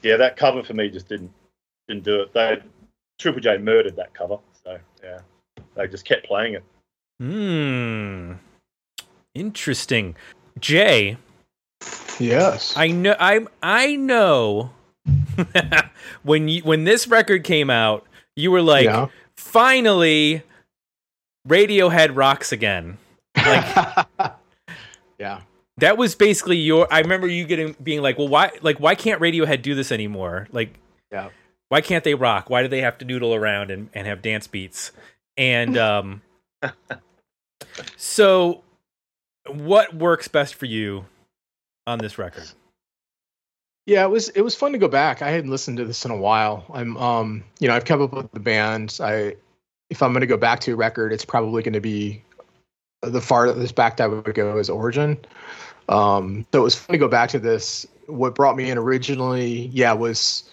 yeah, 0.01 0.17
that 0.17 0.37
cover 0.37 0.63
for 0.63 0.73
me 0.73 0.89
just 0.89 1.07
didn't 1.07 1.31
didn't 1.87 2.03
do 2.03 2.21
it. 2.21 2.33
They 2.33 2.61
Triple 3.19 3.41
J 3.41 3.57
murdered 3.57 3.95
that 3.95 4.13
cover, 4.13 4.39
so 4.63 4.79
yeah, 5.03 5.19
they 5.77 5.87
just 5.87 6.05
kept 6.05 6.25
playing 6.25 6.55
it. 6.55 6.63
Hmm. 7.19 8.33
Interesting. 9.33 10.15
Jay, 10.59 11.17
Yes. 12.19 12.73
I 12.75 12.87
know 12.87 13.15
I'm 13.19 13.47
I 13.61 13.95
know 13.95 14.71
when 16.23 16.47
you 16.47 16.63
when 16.63 16.83
this 16.83 17.07
record 17.07 17.43
came 17.43 17.69
out, 17.69 18.05
you 18.35 18.49
were 18.51 18.61
like, 18.61 18.85
yeah. 18.85 19.07
finally 19.35 20.41
Radiohead 21.47 22.15
rocks 22.15 22.51
again. 22.51 22.97
Like 23.35 24.07
yeah. 25.19 25.41
that 25.77 25.97
was 25.97 26.15
basically 26.15 26.57
your 26.57 26.91
I 26.91 26.99
remember 27.01 27.27
you 27.27 27.45
getting 27.45 27.75
being 27.81 28.01
like, 28.01 28.17
well 28.17 28.27
why 28.27 28.51
like 28.61 28.79
why 28.79 28.95
can't 28.95 29.21
Radiohead 29.21 29.61
do 29.61 29.75
this 29.75 29.91
anymore? 29.91 30.47
Like 30.51 30.79
Yeah. 31.11 31.29
why 31.69 31.81
can't 31.81 32.03
they 32.03 32.15
rock? 32.15 32.49
Why 32.49 32.63
do 32.63 32.67
they 32.67 32.81
have 32.81 32.97
to 32.97 33.05
noodle 33.05 33.35
around 33.35 33.69
and, 33.69 33.89
and 33.93 34.07
have 34.07 34.23
dance 34.23 34.47
beats? 34.47 34.91
And 35.37 35.77
um 35.77 36.21
so 37.95 38.63
what 39.47 39.93
works 39.93 40.27
best 40.27 40.55
for 40.55 40.65
you 40.65 41.05
on 41.85 41.99
this 41.99 42.17
record? 42.17 42.49
Yeah, 43.85 44.03
it 44.03 44.09
was 44.09 44.29
it 44.29 44.41
was 44.41 44.55
fun 44.55 44.73
to 44.73 44.77
go 44.77 44.87
back. 44.87 45.21
I 45.21 45.29
hadn't 45.29 45.49
listened 45.49 45.77
to 45.77 45.85
this 45.85 46.03
in 46.03 46.11
a 46.11 46.17
while. 46.17 46.65
I'm 46.73 46.97
um 46.97 47.43
you 47.59 47.67
know, 47.67 47.75
I've 47.75 47.85
kept 47.85 48.01
up 48.01 48.13
with 48.13 48.31
the 48.31 48.39
band. 48.39 48.97
I 49.01 49.35
if 49.89 50.03
I'm 50.03 50.11
gonna 50.13 50.25
go 50.25 50.37
back 50.37 50.59
to 50.61 50.73
a 50.73 50.75
record, 50.75 51.13
it's 51.13 51.25
probably 51.25 51.63
gonna 51.63 51.81
be 51.81 52.21
the 53.01 53.21
farthest 53.21 53.75
back 53.75 53.97
that 53.97 54.05
I 54.05 54.07
would 54.07 54.33
go 54.33 54.57
is 54.57 54.69
Origin. 54.69 55.17
Um 55.87 56.45
so 56.51 56.59
it 56.59 56.63
was 56.63 56.75
fun 56.75 56.93
to 56.95 56.97
go 56.97 57.07
back 57.07 57.29
to 57.29 57.39
this. 57.39 57.87
What 58.07 58.35
brought 58.35 58.57
me 58.57 58.69
in 58.69 58.77
originally, 58.77 59.67
yeah, 59.67 59.93
was 59.93 60.49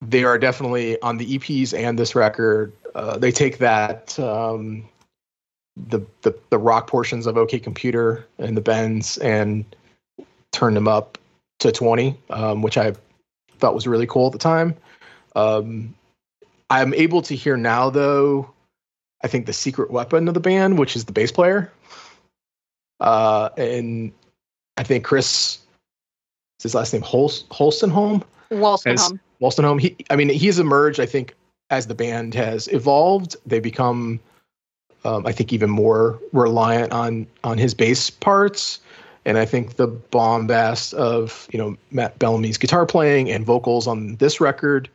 they 0.00 0.24
are 0.24 0.38
definitely 0.38 1.00
on 1.02 1.18
the 1.18 1.38
EPs 1.38 1.76
and 1.76 1.98
this 1.98 2.14
record. 2.14 2.72
Uh, 2.94 3.18
they 3.18 3.30
take 3.30 3.58
that 3.58 4.18
um 4.18 4.88
the, 5.88 6.00
the 6.22 6.34
the 6.50 6.58
rock 6.58 6.86
portions 6.86 7.26
of 7.26 7.36
OK 7.36 7.58
Computer 7.58 8.26
and 8.38 8.56
the 8.56 8.60
bends 8.60 9.18
and 9.18 9.64
turn 10.52 10.74
them 10.74 10.88
up 10.88 11.18
to 11.60 11.72
20, 11.72 12.18
um, 12.30 12.62
which 12.62 12.76
I 12.76 12.94
thought 13.58 13.74
was 13.74 13.86
really 13.86 14.06
cool 14.06 14.26
at 14.26 14.32
the 14.32 14.38
time. 14.38 14.74
Um, 15.36 15.94
I'm 16.70 16.94
able 16.94 17.22
to 17.22 17.34
hear 17.34 17.56
now, 17.56 17.90
though, 17.90 18.50
I 19.22 19.28
think 19.28 19.46
the 19.46 19.52
secret 19.52 19.90
weapon 19.90 20.28
of 20.28 20.34
the 20.34 20.40
band, 20.40 20.78
which 20.78 20.96
is 20.96 21.04
the 21.04 21.12
bass 21.12 21.32
player. 21.32 21.72
Uh, 23.00 23.48
and 23.56 24.12
I 24.76 24.82
think 24.82 25.04
Chris, 25.04 25.58
is 26.58 26.62
his 26.62 26.74
last 26.74 26.92
name 26.92 27.02
Holst, 27.02 27.48
Holstenholm? 27.48 28.22
Wolstenholme. 28.50 29.18
Wolstenholme. 29.40 29.80
He, 29.80 29.96
I 30.10 30.16
mean, 30.16 30.28
he's 30.28 30.58
emerged, 30.58 31.00
I 31.00 31.06
think, 31.06 31.34
as 31.70 31.86
the 31.86 31.94
band 31.94 32.34
has 32.34 32.68
evolved. 32.68 33.36
They 33.46 33.60
become, 33.60 34.20
um, 35.04 35.26
I 35.26 35.32
think, 35.32 35.52
even 35.52 35.70
more 35.70 36.18
reliant 36.32 36.92
on 36.92 37.26
on 37.44 37.58
his 37.58 37.74
bass 37.74 38.10
parts. 38.10 38.80
And 39.24 39.36
I 39.36 39.44
think 39.44 39.76
the 39.76 39.88
bombast 39.88 40.94
of 40.94 41.48
you 41.52 41.58
know 41.58 41.76
Matt 41.90 42.18
Bellamy's 42.18 42.58
guitar 42.58 42.86
playing 42.86 43.30
and 43.30 43.44
vocals 43.44 43.86
on 43.86 44.16
this 44.16 44.40
record 44.40 44.88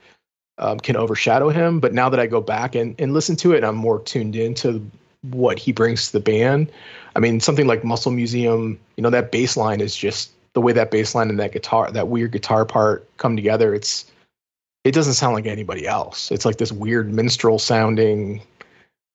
um, 0.58 0.80
can 0.80 0.96
overshadow 0.96 1.50
him. 1.50 1.80
But 1.80 1.94
now 1.94 2.10
that 2.10 2.20
I 2.20 2.28
go 2.28 2.42
back 2.42 2.76
and, 2.76 2.96
and 3.00 3.14
listen 3.14 3.36
to 3.38 3.54
it, 3.54 3.64
I'm 3.64 3.76
more 3.76 4.00
tuned 4.00 4.36
into 4.36 4.90
what 5.32 5.58
he 5.58 5.72
brings 5.72 6.08
to 6.08 6.14
the 6.14 6.20
band. 6.20 6.72
I 7.16 7.20
mean, 7.20 7.40
something 7.40 7.68
like 7.68 7.84
Muscle 7.84 8.12
Museum, 8.12 8.80
you 8.98 9.04
know, 9.04 9.10
that 9.10 9.32
bass 9.32 9.56
line 9.56 9.82
is 9.82 9.96
just 9.96 10.32
the 10.54 10.62
way 10.62 10.74
that 10.74 10.92
bass 10.92 11.16
line 11.16 11.30
and 11.30 11.40
that 11.40 11.52
guitar, 11.52 11.92
that 11.92 12.08
weird 12.08 12.32
guitar 12.32 12.66
part 12.66 13.08
come 13.18 13.36
together. 13.36 13.74
It's 13.74 14.06
it 14.84 14.94
doesn't 14.94 15.14
sound 15.14 15.34
like 15.34 15.46
anybody 15.46 15.88
else. 15.88 16.32
It's 16.32 16.46
like 16.46 16.58
this 16.58 16.72
weird 16.72 17.14
minstrel 17.14 17.58
sounding, 17.58 18.42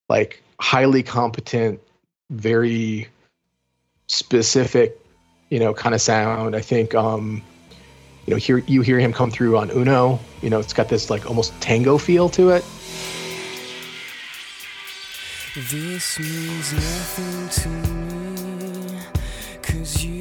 like 0.08 0.42
highly 0.60 1.02
competent, 1.02 1.80
very 2.30 3.08
specific, 4.08 4.98
you 5.50 5.58
know, 5.58 5.74
kind 5.74 5.94
of 5.94 6.00
sound. 6.00 6.56
I 6.56 6.60
think, 6.60 6.94
um, 6.94 7.42
you 8.26 8.32
know, 8.32 8.38
hear 8.38 8.58
you 8.58 8.80
hear 8.82 8.98
him 8.98 9.12
come 9.12 9.30
through 9.30 9.58
on 9.58 9.70
Uno. 9.70 10.18
You 10.42 10.50
know, 10.50 10.58
it's 10.58 10.72
got 10.72 10.88
this 10.88 11.10
like 11.10 11.26
almost 11.26 11.58
tango 11.60 11.98
feel 11.98 12.28
to 12.30 12.50
it. 12.50 12.64
This 15.70 16.18
means 16.18 16.72
nothing 16.72 17.48
to 17.48 17.68
me, 17.68 19.00
cause 19.60 20.04
you 20.04 20.17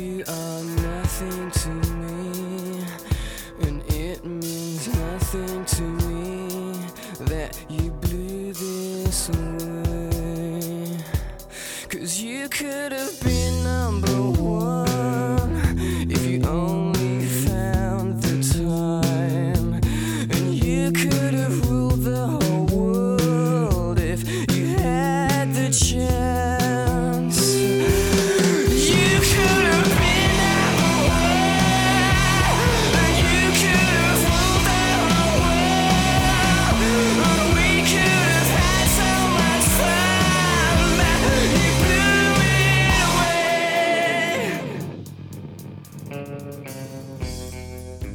could 12.57 12.91
have 12.91 13.19
been 13.23 13.36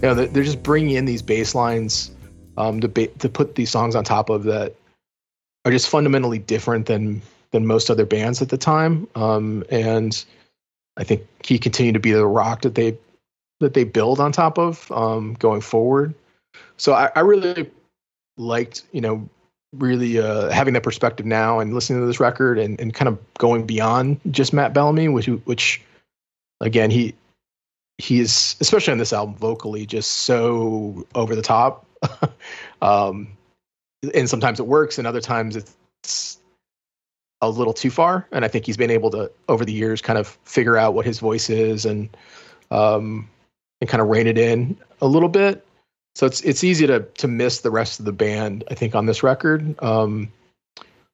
You 0.03 0.09
know, 0.09 0.15
they're 0.15 0.43
just 0.43 0.63
bringing 0.63 0.97
in 0.97 1.05
these 1.05 1.23
bass 1.23 1.55
lines 1.55 2.11
um, 2.57 2.81
to 2.81 2.89
ba- 2.89 3.07
to 3.07 3.29
put 3.29 3.55
these 3.55 3.71
songs 3.71 3.95
on 3.95 4.05
top 4.05 4.31
of 4.31 4.43
that 4.45 4.75
are 5.65 5.71
just 5.71 5.89
fundamentally 5.89 6.39
different 6.39 6.87
than 6.87 7.23
than 7.53 7.67
most 7.67 7.91
other 7.91 8.05
bands 8.05 8.43
at 8.43 8.49
the 8.49 8.59
time. 8.59 9.07
Um, 9.15 9.63
and 9.71 10.25
I 10.97 11.05
think 11.05 11.23
he 11.45 11.59
continued 11.59 11.95
to 11.95 12.01
be 12.01 12.13
the 12.13 12.27
rock 12.27 12.63
that 12.63 12.75
they 12.75 12.99
that 13.61 13.75
they 13.75 13.85
build 13.85 14.19
on 14.19 14.33
top 14.33 14.59
of 14.59 14.91
um, 14.91 15.35
going 15.35 15.61
forward. 15.61 16.15
So 16.77 16.95
I, 16.95 17.11
I 17.15 17.21
really 17.21 17.71
liked, 18.37 18.83
you 18.91 19.01
know, 19.01 19.29
really 19.73 20.19
uh, 20.19 20.51
having 20.51 20.75
that 20.75 20.83
perspective 20.83 21.27
now 21.27 21.61
and 21.61 21.73
listening 21.73 22.01
to 22.01 22.07
this 22.07 22.19
record 22.19 22.59
and, 22.59 22.79
and 22.81 22.93
kind 22.93 23.09
of 23.09 23.19
going 23.39 23.65
beyond 23.65 24.21
just 24.31 24.53
Matt 24.53 24.75
Bellamy, 24.75 25.09
which 25.09 25.27
which 25.27 25.81
again 26.61 26.91
he 26.91 27.15
he 27.99 28.21
is 28.21 28.57
especially 28.61 28.93
on 28.93 28.99
this 28.99 29.13
album 29.13 29.35
vocally 29.37 29.87
just 29.87 30.13
so 30.13 31.07
over 31.15 31.35
the 31.35 31.43
top. 31.43 31.87
um, 32.83 33.29
and 34.15 34.29
sometimes 34.29 34.59
it 34.59 34.67
works, 34.67 34.99
and 34.99 35.07
other 35.07 35.21
times 35.21 35.57
it's 35.57 36.39
a 37.41 37.49
little 37.49 37.73
too 37.73 37.91
far. 37.91 38.27
And 38.33 38.45
I 38.45 38.49
think 38.49 38.67
he's 38.67 38.77
been 38.77 38.91
able 38.91 39.11
to 39.11 39.31
over 39.49 39.65
the 39.65 39.73
years 39.73 40.01
kind 40.01 40.19
of 40.19 40.29
figure 40.45 40.77
out 40.77 40.95
what 40.95 41.05
his 41.05 41.19
voice 41.19 41.51
is 41.51 41.85
and 41.85 42.09
um, 42.71 43.29
and 43.81 43.91
kind 43.91 44.01
of 44.01 44.09
rein 44.09 44.27
it 44.27 44.39
in 44.39 44.77
a 45.01 45.07
little 45.07 45.29
bit. 45.29 45.67
So 46.15 46.27
it's 46.27 46.41
it's 46.43 46.65
easy 46.65 46.87
to 46.87 47.01
to 47.01 47.29
miss 47.29 47.61
the 47.61 47.71
rest 47.71 47.99
of 47.99 48.07
the 48.07 48.13
band. 48.13 48.65
I 48.71 48.75
think 48.75 48.95
on 48.95 49.07
this 49.07 49.23
record. 49.23 49.81
Um, 49.83 50.33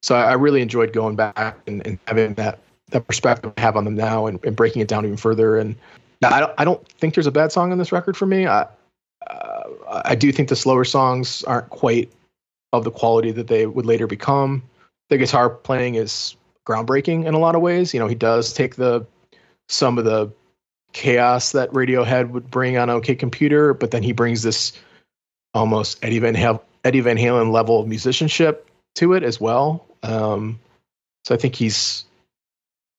so 0.03 0.15
I, 0.15 0.31
I 0.31 0.33
really 0.35 0.63
enjoyed 0.63 0.93
going 0.93 1.17
back 1.17 1.59
and, 1.67 1.85
and 1.87 1.99
having 2.07 2.35
that 2.35 2.61
that 2.91 3.07
perspective 3.07 3.53
I 3.57 3.61
have 3.61 3.77
on 3.77 3.85
them 3.85 3.95
now 3.95 4.27
and, 4.27 4.43
and 4.45 4.57
breaking 4.57 4.83
it 4.83 4.89
down 4.89 5.05
even 5.05 5.17
further. 5.17 5.59
And 5.59 5.77
I 6.23 6.41
don't 6.41 6.53
I 6.59 6.65
don't 6.65 6.87
think 6.89 7.15
there's 7.15 7.27
a 7.27 7.33
bad 7.33 7.53
song 7.53 7.73
on 7.73 7.79
this 7.79 7.93
record 7.93 8.17
for 8.17 8.27
me. 8.27 8.47
I 8.47 8.67
uh, 9.27 10.03
I 10.05 10.15
do 10.15 10.33
think 10.33 10.49
the 10.49 10.57
slower 10.57 10.85
songs 10.85 11.45
aren't 11.45 11.71
quite 11.71 12.13
of 12.73 12.85
the 12.85 12.91
quality 12.91 13.31
that 13.33 13.47
they 13.47 13.67
would 13.67 13.87
later 13.87 14.07
become. 14.07 14.63
The 15.09 15.19
guitar 15.19 15.49
playing 15.51 15.95
is 15.95 16.37
groundbreaking 16.67 17.25
in 17.25 17.35
a 17.35 17.39
lot 17.39 17.55
of 17.55 17.63
ways. 17.63 17.95
You 17.95 18.01
know, 18.01 18.09
he 18.09 18.15
does 18.15 18.53
take 18.53 18.77
the 18.77 19.07
some 19.69 19.99
of 19.99 20.05
the 20.05 20.31
chaos 20.93 21.53
that 21.53 21.71
Radiohead 21.73 22.31
would 22.31 22.51
bring 22.51 22.77
on 22.77 22.91
OK 22.91 23.15
Computer, 23.15 23.75
but 23.75 23.91
then 23.91 24.03
he 24.03 24.13
brings 24.13 24.43
this 24.43 24.73
almost 25.55 25.99
Eddie 26.03 26.19
Van 26.19 26.35
Halen, 26.35 26.61
Eddie 26.85 27.01
Van 27.01 27.17
Halen 27.17 27.53
level 27.53 27.81
of 27.81 27.87
musicianship 27.87 28.71
to 28.97 29.13
it 29.13 29.23
as 29.23 29.41
well. 29.41 29.87
Um, 30.03 30.59
so 31.25 31.35
I 31.35 31.39
think 31.39 31.55
he's 31.55 32.05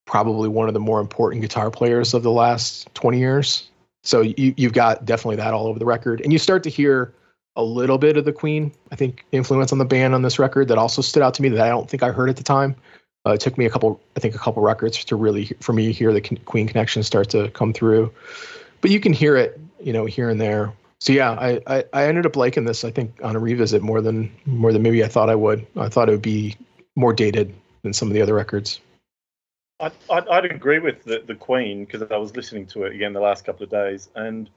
probably 0.09 0.49
one 0.49 0.67
of 0.67 0.73
the 0.73 0.79
more 0.79 0.99
important 0.99 1.39
guitar 1.41 1.69
players 1.69 2.15
of 2.15 2.23
the 2.23 2.31
last 2.31 2.91
20 2.95 3.19
years. 3.19 3.69
So 4.03 4.21
you, 4.21 4.55
you've 4.57 4.73
got 4.73 5.05
definitely 5.05 5.35
that 5.35 5.53
all 5.53 5.67
over 5.67 5.77
the 5.77 5.85
record, 5.85 6.19
and 6.21 6.33
you 6.33 6.39
start 6.39 6.63
to 6.63 6.69
hear 6.69 7.13
a 7.55 7.63
little 7.63 7.99
bit 7.99 8.17
of 8.17 8.25
the 8.25 8.33
Queen, 8.33 8.71
I 8.91 8.95
think, 8.95 9.23
influence 9.31 9.71
on 9.71 9.77
the 9.77 9.85
band 9.85 10.15
on 10.15 10.23
this 10.23 10.39
record 10.39 10.67
that 10.69 10.79
also 10.79 11.03
stood 11.03 11.21
out 11.21 11.35
to 11.35 11.43
me 11.43 11.49
that 11.49 11.61
I 11.61 11.69
don't 11.69 11.87
think 11.87 12.01
I 12.01 12.11
heard 12.11 12.29
at 12.29 12.37
the 12.37 12.43
time. 12.43 12.75
Uh, 13.27 13.33
it 13.33 13.41
took 13.41 13.57
me 13.57 13.65
a 13.65 13.69
couple, 13.69 14.01
I 14.15 14.19
think, 14.19 14.33
a 14.33 14.39
couple 14.39 14.63
records 14.63 15.03
to 15.05 15.15
really, 15.15 15.51
for 15.59 15.73
me, 15.73 15.91
hear 15.91 16.11
the 16.11 16.21
Queen 16.21 16.67
connection 16.67 17.03
start 17.03 17.29
to 17.29 17.49
come 17.51 17.71
through. 17.71 18.11
But 18.81 18.89
you 18.89 18.99
can 18.99 19.13
hear 19.13 19.35
it, 19.35 19.59
you 19.79 19.93
know, 19.93 20.05
here 20.05 20.29
and 20.29 20.41
there. 20.41 20.73
So 21.01 21.13
yeah, 21.13 21.31
I, 21.31 21.61
I, 21.67 21.83
I 21.93 22.05
ended 22.05 22.25
up 22.25 22.35
liking 22.35 22.65
this. 22.65 22.83
I 22.83 22.91
think 22.91 23.13
on 23.23 23.35
a 23.35 23.39
revisit 23.39 23.81
more 23.81 24.01
than 24.01 24.31
more 24.45 24.73
than 24.73 24.81
maybe 24.81 25.03
I 25.03 25.07
thought 25.07 25.29
I 25.29 25.35
would. 25.35 25.65
I 25.77 25.87
thought 25.87 26.09
it 26.09 26.13
would 26.13 26.21
be 26.21 26.55
more 26.95 27.13
dated 27.13 27.53
than 27.83 27.93
some 27.93 28.07
of 28.07 28.13
the 28.13 28.21
other 28.21 28.33
records. 28.33 28.79
I'd, 29.79 29.93
I'd, 30.09 30.27
I'd 30.27 30.45
agree 30.45 30.79
with 30.79 31.03
the, 31.03 31.23
the 31.25 31.35
Queen 31.35 31.85
because 31.85 32.03
I 32.11 32.17
was 32.17 32.35
listening 32.35 32.65
to 32.67 32.83
it 32.83 32.93
again 32.93 33.13
the 33.13 33.19
last 33.19 33.45
couple 33.45 33.63
of 33.63 33.69
days, 33.69 34.09
and 34.15 34.49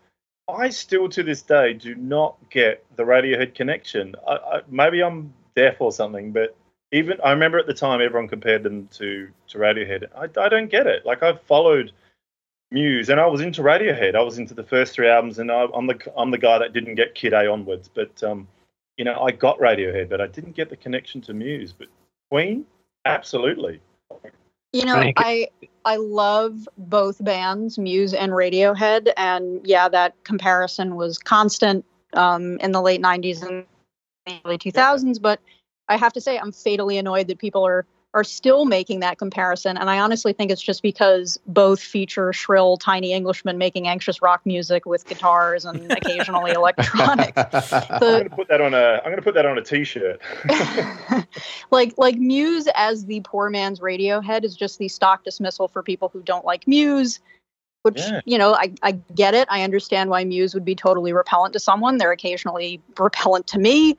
I 0.49 0.71
still 0.71 1.09
to 1.11 1.23
this 1.23 1.43
day 1.43 1.75
do 1.75 1.95
not 1.95 2.37
get 2.51 2.85
the 2.97 3.05
Radiohead 3.05 3.55
connection. 3.55 4.15
I, 4.27 4.33
I, 4.33 4.61
maybe 4.69 5.03
I'm 5.03 5.33
deaf 5.55 5.81
or 5.81 5.93
something, 5.93 6.33
but 6.33 6.57
even 6.91 7.19
I 7.25 7.31
remember 7.31 7.59
at 7.59 7.67
the 7.67 7.75
time 7.75 8.01
everyone 8.01 8.29
compared 8.29 8.63
them 8.63 8.89
to 8.95 9.29
to 9.49 9.59
Radiohead. 9.59 10.07
I, 10.15 10.41
I 10.41 10.49
don't 10.49 10.71
get 10.71 10.87
it. 10.87 11.07
Like 11.07 11.23
I've 11.23 11.41
followed 11.43 11.93
Muse 12.71 13.09
and 13.09 13.21
I 13.21 13.27
was 13.27 13.41
into 13.41 13.63
Radiohead. 13.63 14.15
I 14.15 14.23
was 14.23 14.39
into 14.39 14.55
the 14.55 14.65
first 14.65 14.95
three 14.95 15.09
albums, 15.09 15.39
and 15.39 15.51
I, 15.51 15.67
am 15.75 15.87
the 15.87 15.99
I'm 16.17 16.31
the 16.31 16.39
guy 16.39 16.59
that 16.59 16.73
didn't 16.73 16.97
get 16.97 17.15
Kid 17.15 17.33
A 17.33 17.51
onwards. 17.51 17.89
But 17.89 18.23
um, 18.23 18.49
you 18.97 19.05
know, 19.05 19.21
I 19.23 19.31
got 19.31 19.59
Radiohead, 19.59 20.09
but 20.09 20.21
I 20.21 20.27
didn't 20.27 20.57
get 20.57 20.69
the 20.69 20.77
connection 20.77 21.21
to 21.23 21.35
Muse. 21.35 21.73
But 21.73 21.89
Queen, 22.31 22.67
absolutely. 23.05 23.81
You 24.73 24.87
know, 24.87 25.13
I 25.17 25.49
I 25.85 25.97
love 25.97 26.69
both 26.79 27.23
bands, 27.23 27.79
Muse 27.79 28.15
and 28.15 28.33
Radiohead, 28.33 29.13
and 29.17 29.61
yeah, 29.67 29.89
that 29.89 30.23
comparison 30.25 30.97
was 30.97 31.19
constant 31.19 31.85
um, 32.15 32.59
in 32.59 32.73
the 32.73 32.81
late 32.81 33.03
'90s 33.03 33.43
and 33.47 33.67
early 34.45 34.59
2000s. 34.59 35.21
But 35.21 35.41
I 35.89 35.97
have 35.97 36.13
to 36.15 36.21
say, 36.21 36.39
I'm 36.39 36.53
fatally 36.53 36.97
annoyed 36.97 37.29
that 37.29 37.39
people 37.39 37.67
are 37.67 37.85
are 38.15 38.25
still 38.25 38.67
making 38.67 39.01
that 39.01 39.19
comparison, 39.19 39.79
and 39.79 39.89
I 39.89 39.99
honestly 39.99 40.33
think 40.33 40.51
it's 40.51 40.61
just 40.61 40.83
because 40.83 41.39
both 41.47 41.81
feature 41.81 42.33
shrill, 42.33 42.77
tiny 42.77 43.15
Englishmen 43.15 43.57
making 43.57 43.89
anxious 43.89 44.21
rock 44.21 44.43
music 44.45 44.85
with 44.85 45.07
guitars 45.07 45.65
and 45.65 45.91
occasionally 45.93 46.51
electronics. 46.51 47.33
I'm 47.73 48.01
going 48.01 48.25
to 48.25 48.31
put 48.31 48.49
that 48.49 48.61
on 48.61 48.75
a 48.75 48.99
I'm 48.99 49.05
going 49.05 49.17
to 49.17 49.23
put 49.23 49.35
that 49.35 49.47
on 49.47 49.57
a 49.57 49.63
t-shirt. 49.63 50.21
like 51.71 51.95
like 51.97 52.17
Muse 52.17 52.69
as 52.75 53.07
the 53.07 53.21
poor 53.21 53.49
man's 53.49 53.81
Radiohead 53.81 54.45
is 54.45 54.57
just 54.57 54.79
the 54.79 54.89
stock 54.89 55.25
dismissal 55.25 55.69
for 55.69 55.83
people 55.83 56.09
who 56.09 56.21
don't 56.23 56.45
like 56.45 56.67
Muse. 56.69 57.21
Which 57.83 57.99
Yeah. 57.99 58.21
you 58.25 58.39
know, 58.39 58.55
I, 58.55 58.73
I 58.83 58.93
get 58.93 59.35
it. 59.35 59.49
I 59.51 59.63
understand 59.63 60.09
why 60.09 60.23
Muse 60.23 60.55
would 60.55 60.65
be 60.65 60.77
totally 60.77 61.13
repellent 61.13 61.53
to 61.55 61.59
someone. 61.59 61.97
They're 61.97 62.13
occasionally 62.13 62.81
repellent 62.97 63.49
to 63.49 63.59
me. 63.59 63.97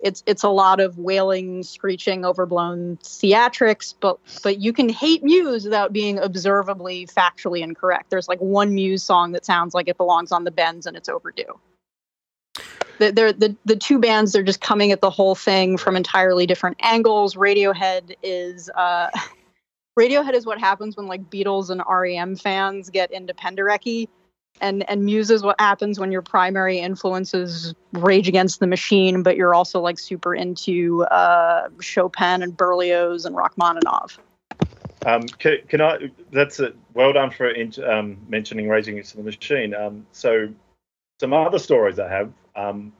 It's 0.00 0.22
it's 0.26 0.42
a 0.42 0.48
lot 0.48 0.80
of 0.80 0.98
wailing, 0.98 1.62
screeching, 1.62 2.24
overblown 2.24 2.98
theatrics, 2.98 3.94
but 3.98 4.18
but 4.42 4.60
you 4.60 4.72
can 4.72 4.88
hate 4.88 5.24
Muse 5.24 5.64
without 5.64 5.92
being 5.92 6.18
observably 6.18 7.06
factually 7.06 7.60
incorrect. 7.60 8.10
There's 8.10 8.28
like 8.28 8.40
one 8.40 8.74
Muse 8.74 9.02
song 9.02 9.32
that 9.32 9.46
sounds 9.46 9.72
like 9.74 9.88
it 9.88 9.96
belongs 9.96 10.32
on 10.32 10.44
the 10.44 10.50
bends 10.50 10.86
and 10.86 10.96
it's 10.96 11.08
overdue. 11.08 11.58
The, 12.98 13.12
they're, 13.12 13.32
the 13.32 13.56
the 13.64 13.76
two 13.76 13.98
bands 13.98 14.32
they're 14.32 14.42
just 14.42 14.60
coming 14.60 14.92
at 14.92 15.00
the 15.00 15.10
whole 15.10 15.34
thing 15.34 15.78
from 15.78 15.96
entirely 15.96 16.46
different 16.46 16.76
angles. 16.80 17.34
Radiohead 17.34 18.16
is 18.22 18.68
uh, 18.70 19.08
Radiohead 19.98 20.34
is 20.34 20.44
what 20.44 20.58
happens 20.58 20.96
when 20.96 21.06
like 21.06 21.30
Beatles 21.30 21.70
and 21.70 21.82
REM 21.88 22.36
fans 22.36 22.90
get 22.90 23.10
into 23.12 23.32
Penderecki, 23.32 24.08
and 24.60 24.88
and 24.88 25.04
Muse 25.04 25.30
is 25.30 25.42
what 25.42 25.60
happens 25.60 25.98
when 25.98 26.12
your 26.12 26.22
primary 26.22 26.78
influence 26.78 27.34
is 27.34 27.74
Rage 27.92 28.28
Against 28.28 28.60
the 28.60 28.66
Machine, 28.66 29.22
but 29.22 29.36
you're 29.36 29.54
also 29.54 29.80
like 29.80 29.98
super 29.98 30.34
into 30.34 31.04
uh, 31.04 31.68
Chopin 31.80 32.42
and 32.42 32.56
Berlioz 32.56 33.24
and 33.24 33.36
Rachmaninoff. 33.36 34.18
Um, 35.04 35.22
can, 35.22 35.58
can 35.68 35.80
I? 35.80 36.10
That's 36.32 36.58
a, 36.60 36.72
well 36.94 37.12
done 37.12 37.30
for 37.30 37.48
int- 37.48 37.78
um, 37.78 38.18
mentioning 38.28 38.68
Raging 38.68 38.94
Against 38.94 39.16
the 39.16 39.22
Machine. 39.22 39.74
Um, 39.74 40.06
so, 40.12 40.48
some 41.20 41.32
other 41.32 41.58
stories 41.58 41.98
I 41.98 42.08
have. 42.08 42.32
Um, 42.54 42.92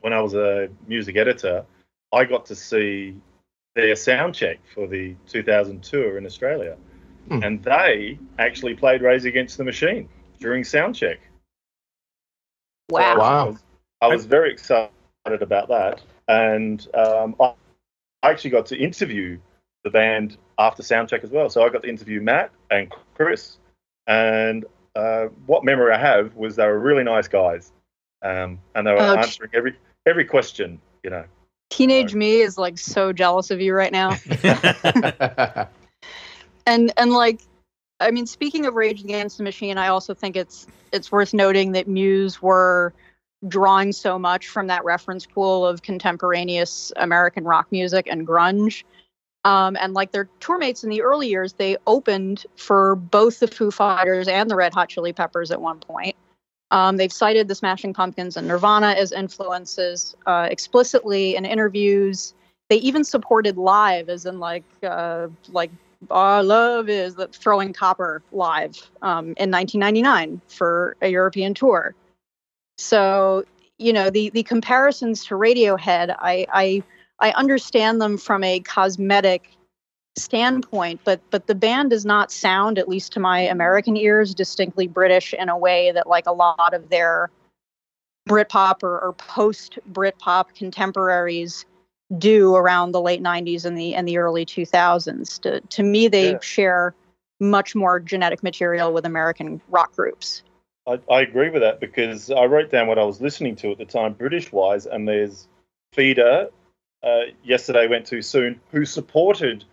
when 0.00 0.12
I 0.12 0.20
was 0.20 0.34
a 0.34 0.68
music 0.86 1.16
editor, 1.16 1.64
I 2.12 2.24
got 2.24 2.46
to 2.46 2.54
see 2.54 3.16
their 3.74 3.96
sound 3.96 4.34
check 4.34 4.58
for 4.74 4.86
the 4.86 5.14
2000 5.28 5.82
tour 5.82 6.18
in 6.18 6.26
Australia, 6.26 6.76
Hmm. 7.28 7.42
and 7.42 7.62
they 7.62 8.18
actually 8.38 8.74
played 8.74 9.02
Rage 9.02 9.24
Against 9.24 9.58
the 9.58 9.64
Machine 9.64 10.08
during 10.38 10.64
sound 10.64 10.94
check. 10.94 11.20
Wow. 12.90 13.14
I 13.14 13.14
Wow. 13.18 13.46
was, 13.46 13.62
I 14.00 14.08
was 14.08 14.26
very 14.26 14.52
excited 14.52 14.92
about 14.98 15.68
that, 15.68 16.00
and 16.28 16.86
um, 16.94 17.36
I 17.40 17.52
I 17.80 17.94
actually 17.94 18.10
got 18.10 18.66
to 18.66 18.76
interview 18.76 19.38
the 19.84 19.90
band 19.90 20.36
after 20.58 20.82
soundcheck 20.82 21.22
as 21.24 21.30
well. 21.30 21.48
So 21.48 21.62
I 21.62 21.68
got 21.68 21.82
to 21.82 21.88
interview 21.88 22.20
Matt 22.20 22.50
and 22.70 22.92
Chris, 23.14 23.58
and 24.06 24.64
uh, 24.94 25.26
what 25.46 25.64
memory 25.64 25.92
I 25.92 25.98
have 25.98 26.34
was 26.34 26.56
they 26.56 26.66
were 26.66 26.78
really 26.78 27.04
nice 27.04 27.28
guys, 27.28 27.72
um, 28.22 28.60
and 28.74 28.86
they 28.86 28.92
were 28.92 29.02
Oh, 29.02 29.16
answering 29.16 29.50
every 29.54 29.76
every 30.06 30.24
question. 30.24 30.80
You 31.02 31.10
know, 31.10 31.24
Teenage 31.70 32.14
me 32.14 32.40
is 32.40 32.58
like 32.58 32.78
so 32.78 33.12
jealous 33.12 33.50
of 33.50 33.60
you 33.60 33.74
right 33.74 33.92
now. 33.92 34.20
and 36.66 36.92
and 36.96 37.12
like 37.12 37.40
i 38.00 38.10
mean 38.10 38.26
speaking 38.26 38.66
of 38.66 38.74
rage 38.74 39.02
against 39.02 39.38
the 39.38 39.44
machine 39.44 39.78
i 39.78 39.88
also 39.88 40.14
think 40.14 40.36
it's 40.36 40.66
it's 40.92 41.12
worth 41.12 41.34
noting 41.34 41.72
that 41.72 41.88
muse 41.88 42.40
were 42.42 42.92
drawing 43.46 43.92
so 43.92 44.18
much 44.18 44.48
from 44.48 44.66
that 44.66 44.84
reference 44.84 45.26
pool 45.26 45.66
of 45.66 45.82
contemporaneous 45.82 46.92
american 46.96 47.44
rock 47.44 47.66
music 47.70 48.08
and 48.10 48.26
grunge. 48.26 48.82
Um, 49.44 49.76
and 49.80 49.94
like 49.94 50.10
their 50.10 50.28
tour 50.40 50.58
mates 50.58 50.82
in 50.82 50.90
the 50.90 51.00
early 51.00 51.28
years 51.28 51.52
they 51.52 51.76
opened 51.86 52.44
for 52.56 52.96
both 52.96 53.38
the 53.38 53.46
foo 53.46 53.70
fighters 53.70 54.26
and 54.26 54.50
the 54.50 54.56
red 54.56 54.74
hot 54.74 54.88
chili 54.88 55.12
peppers 55.12 55.50
at 55.50 55.60
one 55.60 55.78
point. 55.78 56.16
Um, 56.70 56.96
they've 56.96 57.12
cited 57.12 57.48
the 57.48 57.54
smashing 57.54 57.94
pumpkins 57.94 58.36
and 58.36 58.46
nirvana 58.46 58.88
as 58.88 59.12
influences 59.12 60.14
uh, 60.26 60.48
explicitly 60.50 61.34
in 61.36 61.46
interviews. 61.46 62.34
They 62.68 62.76
even 62.76 63.04
supported 63.04 63.56
live 63.56 64.08
as 64.10 64.26
in 64.26 64.38
like 64.38 64.64
uh, 64.82 65.28
like 65.50 65.70
our 66.10 66.42
love 66.42 66.88
is 66.88 67.16
the 67.16 67.28
throwing 67.28 67.72
copper 67.72 68.22
live 68.32 68.90
um, 69.02 69.34
in 69.36 69.50
1999 69.50 70.40
for 70.48 70.96
a 71.02 71.08
european 71.08 71.54
tour. 71.54 71.94
So 72.76 73.44
you 73.78 73.92
know 73.92 74.10
the 74.10 74.30
the 74.30 74.42
comparisons 74.42 75.24
to 75.26 75.34
radiohead 75.34 76.14
i 76.18 76.46
i 76.52 76.82
i 77.20 77.30
understand 77.32 78.00
them 78.00 78.16
from 78.18 78.42
a 78.42 78.60
cosmetic 78.60 79.50
standpoint, 80.18 81.00
but 81.04 81.20
but 81.30 81.46
the 81.46 81.54
band 81.54 81.90
does 81.90 82.04
not 82.04 82.30
sound, 82.30 82.78
at 82.78 82.88
least 82.88 83.12
to 83.12 83.20
my 83.20 83.40
American 83.40 83.96
ears, 83.96 84.34
distinctly 84.34 84.86
British 84.86 85.32
in 85.32 85.48
a 85.48 85.56
way 85.56 85.92
that 85.92 86.06
like 86.06 86.26
a 86.26 86.32
lot 86.32 86.74
of 86.74 86.90
their 86.90 87.30
Britpop 88.28 88.82
or, 88.82 89.00
or 89.00 89.12
post 89.14 89.78
Britpop 89.90 90.54
contemporaries 90.54 91.64
do 92.16 92.54
around 92.54 92.92
the 92.92 93.00
late 93.00 93.22
'90s 93.22 93.64
and 93.64 93.76
the 93.76 93.94
and 93.94 94.08
the 94.08 94.18
early 94.18 94.46
2000s. 94.46 95.40
To 95.42 95.60
to 95.60 95.82
me, 95.82 96.08
they 96.08 96.32
Yeah. 96.32 96.40
share 96.40 96.94
much 97.40 97.74
more 97.74 98.00
genetic 98.00 98.42
material 98.42 98.92
with 98.92 99.04
American 99.04 99.60
rock 99.68 99.94
groups. 99.94 100.42
I, 100.86 100.98
I 101.10 101.20
agree 101.20 101.50
with 101.50 101.62
that 101.62 101.80
because 101.80 102.30
I 102.30 102.44
wrote 102.46 102.70
down 102.70 102.86
what 102.88 102.98
I 102.98 103.04
was 103.04 103.20
listening 103.20 103.56
to 103.56 103.70
at 103.72 103.78
the 103.78 103.84
time, 103.84 104.14
British 104.14 104.50
wise, 104.50 104.86
and 104.86 105.06
there's 105.06 105.46
Feeder. 105.92 106.48
Uh, 107.02 107.20
yesterday 107.44 107.86
went 107.86 108.06
too 108.06 108.22
soon. 108.22 108.60
Who 108.72 108.84
supported 108.84 109.64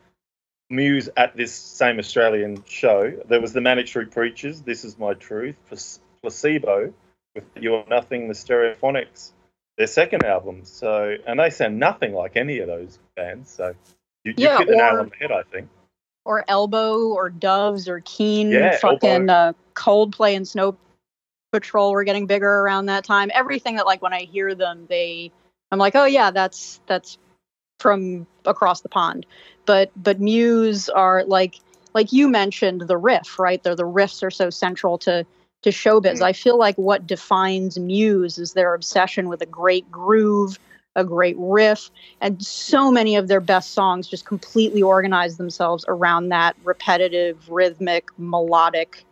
Muse 0.70 1.10
at 1.18 1.36
this 1.36 1.54
same 1.54 1.98
Australian 2.00 2.64
show? 2.68 3.12
There 3.28 3.42
was 3.42 3.54
the 3.54 3.62
Manic 3.62 3.88
Street 3.88 4.12
Preachers. 4.12 4.62
This 4.62 4.84
is 4.84 5.00
my 5.00 5.14
truth. 5.16 5.56
Plac- 5.68 6.02
Placebo 6.22 6.94
with 7.34 7.46
You 7.60 7.76
Are 7.76 7.86
Nothing. 7.90 8.28
The 8.28 8.34
Stereophonics. 8.36 9.32
Their 9.78 9.88
second 9.88 10.24
album. 10.24 10.62
So 10.64 11.16
and 11.28 11.40
they 11.40 11.50
sound 11.50 11.80
nothing 11.80 12.14
like 12.14 12.36
any 12.36 12.60
of 12.60 12.68
those 12.68 13.00
bands. 13.16 13.52
So 13.52 13.74
you, 14.24 14.34
you 14.38 14.44
Yeah, 14.44 14.58
hit 14.58 14.68
the 14.68 14.76
nail 14.76 15.00
on 15.00 15.10
the 15.10 15.16
head, 15.16 15.32
I 15.32 15.44
think. 15.44 15.70
Or 16.24 16.44
Elbow 16.48 17.10
or 17.10 17.30
Doves 17.30 17.88
or 17.88 18.02
Keane, 18.02 18.52
Yeah, 18.52 18.78
fucking 18.78 19.30
uh, 19.30 19.54
Coldplay 19.76 20.36
and 20.36 20.48
Snow 20.48 20.78
Patrol 21.52 21.92
were 21.92 22.04
getting 22.04 22.26
bigger 22.26 22.50
around 22.50 22.88
that 22.88 23.04
time. 23.04 23.32
Everything 23.34 23.76
that 23.76 23.86
like 23.86 24.02
when 24.02 24.14
I 24.14 24.22
hear 24.22 24.56
them, 24.56 24.86
they 24.90 25.32
I'm 25.72 25.80
like, 25.80 25.96
oh 25.96 26.06
yeah, 26.06 26.32
that's 26.32 26.80
that's 26.88 27.18
from 27.80 28.26
across 28.46 28.82
the 28.82 28.90
pond. 28.90 29.26
But 29.66 29.92
but 29.96 30.20
Muse 30.20 30.90
are 30.90 31.24
like 31.26 31.56
like 31.94 32.12
you 32.12 32.28
mentioned 32.28 32.82
the 32.82 32.98
riff, 32.98 33.40
right? 33.40 33.62
They're, 33.64 33.76
the 33.76 33.84
riffs 33.84 34.24
are 34.24 34.32
so 34.32 34.50
central 34.50 34.98
to 35.00 35.26
to 35.66 35.72
showbiz. 35.72 36.20
Mm. 36.20 36.22
I 36.22 36.34
feel 36.34 36.58
like 36.58 36.76
what 36.76 37.08
defines 37.08 37.78
Muse 37.78 38.38
is 38.38 38.54
their 38.54 38.76
obsession 38.76 39.28
with 39.28 39.42
a 39.42 39.48
great 39.48 39.92
groove, 39.92 40.60
a 40.96 41.04
great 41.04 41.36
riff, 41.40 41.90
and 42.22 42.42
so 42.44 42.92
many 42.92 43.16
of 43.16 43.28
their 43.28 43.42
best 43.42 43.74
songs 43.74 44.08
just 44.08 44.26
completely 44.26 44.84
organize 44.84 45.38
themselves 45.38 45.84
around 45.88 46.30
that 46.30 46.56
repetitive, 46.64 47.50
rhythmic, 47.50 48.10
melodic 48.20 49.04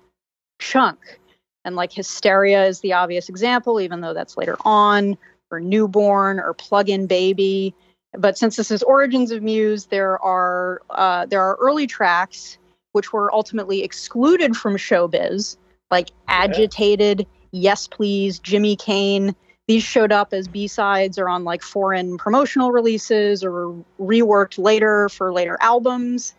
chunk. 0.59 1.19
And 1.65 1.75
like 1.75 1.91
Hysteria 1.91 2.65
is 2.65 2.81
the 2.81 2.93
obvious 2.93 3.29
example, 3.29 3.81
even 3.81 4.01
though 4.01 4.13
that's 4.13 4.37
later 4.37 4.57
on, 4.63 5.17
or 5.49 5.59
Newborn, 5.59 6.39
or 6.39 6.53
Plug 6.53 6.87
In 6.87 7.07
Baby. 7.07 7.73
But 8.13 8.37
since 8.37 8.57
this 8.57 8.69
is 8.69 8.83
Origins 8.83 9.31
of 9.31 9.41
Muse, 9.41 9.87
there 9.87 10.23
are 10.23 10.83
uh, 10.91 11.25
there 11.25 11.41
are 11.41 11.55
early 11.55 11.87
tracks 11.87 12.59
which 12.91 13.11
were 13.11 13.33
ultimately 13.33 13.81
excluded 13.81 14.55
from 14.55 14.77
showbiz, 14.77 15.57
like 15.93 16.10
Agitated, 16.27 17.27
Yes 17.51 17.88
Please, 17.88 18.39
Jimmy 18.39 18.75
Kane. 18.75 19.36
These 19.67 19.84
showed 19.84 20.12
up 20.12 20.34
as 20.34 20.47
B 20.47 20.67
sides 20.67 21.19
or 21.19 21.29
on 21.29 21.43
like 21.43 21.62
foreign 21.62 22.17
promotional 22.17 22.71
releases 22.71 23.43
or 23.43 23.75
reworked 23.99 24.58
later 24.58 25.08
for 25.10 25.32
later 25.32 25.56
albums. 25.62 26.34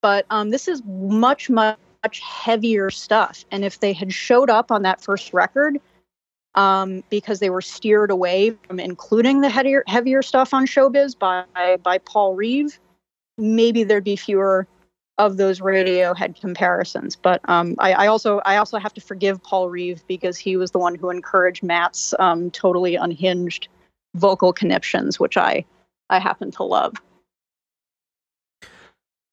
But 0.00 0.24
um, 0.30 0.48
this 0.48 0.66
is 0.66 0.82
much, 0.86 1.50
much, 1.50 1.78
much 2.02 2.20
heavier 2.20 2.88
stuff. 2.88 3.44
And 3.50 3.66
if 3.66 3.80
they 3.80 3.92
had 3.92 4.14
showed 4.14 4.48
up 4.48 4.72
on 4.72 4.82
that 4.82 5.02
first 5.02 5.34
record, 5.34 5.78
um, 6.54 7.04
because 7.10 7.38
they 7.38 7.50
were 7.50 7.60
steered 7.60 8.10
away 8.10 8.56
from 8.66 8.80
including 8.80 9.42
the 9.42 9.50
heavier, 9.50 9.84
heavier 9.86 10.22
stuff 10.22 10.54
on 10.54 10.66
Showbiz 10.66 11.18
by 11.18 11.44
by 11.82 11.98
Paul 11.98 12.34
Reeve, 12.34 12.80
maybe 13.36 13.84
there'd 13.84 14.04
be 14.04 14.16
fewer 14.16 14.66
of 15.18 15.36
those 15.36 15.60
Radiohead 15.60 16.38
comparisons. 16.40 17.16
But 17.16 17.40
um, 17.48 17.74
I, 17.78 17.92
I 17.92 18.06
also 18.06 18.40
I 18.44 18.56
also 18.56 18.78
have 18.78 18.92
to 18.94 19.00
forgive 19.00 19.42
Paul 19.42 19.70
Reeve 19.70 20.02
because 20.06 20.36
he 20.36 20.56
was 20.56 20.70
the 20.70 20.78
one 20.78 20.94
who 20.94 21.10
encouraged 21.10 21.62
Matt's 21.62 22.14
um, 22.18 22.50
totally 22.50 22.96
unhinged 22.96 23.68
vocal 24.14 24.52
conniptions, 24.52 25.18
which 25.18 25.36
I 25.36 25.64
I 26.10 26.18
happen 26.18 26.50
to 26.52 26.62
love. 26.62 26.94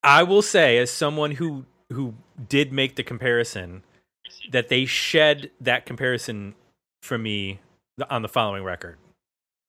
I 0.04 0.24
will 0.24 0.42
say, 0.42 0.78
as 0.78 0.92
someone 0.92 1.32
who 1.32 1.66
who 1.92 2.14
did 2.50 2.74
make 2.74 2.96
the 2.96 3.04
comparison, 3.04 3.84
that 4.52 4.70
they 4.70 4.86
shed 4.86 5.52
that 5.62 5.86
comparison 5.86 6.56
for 7.02 7.18
me 7.18 7.60
on 8.10 8.22
the 8.22 8.30
following 8.30 8.64
record. 8.64 8.98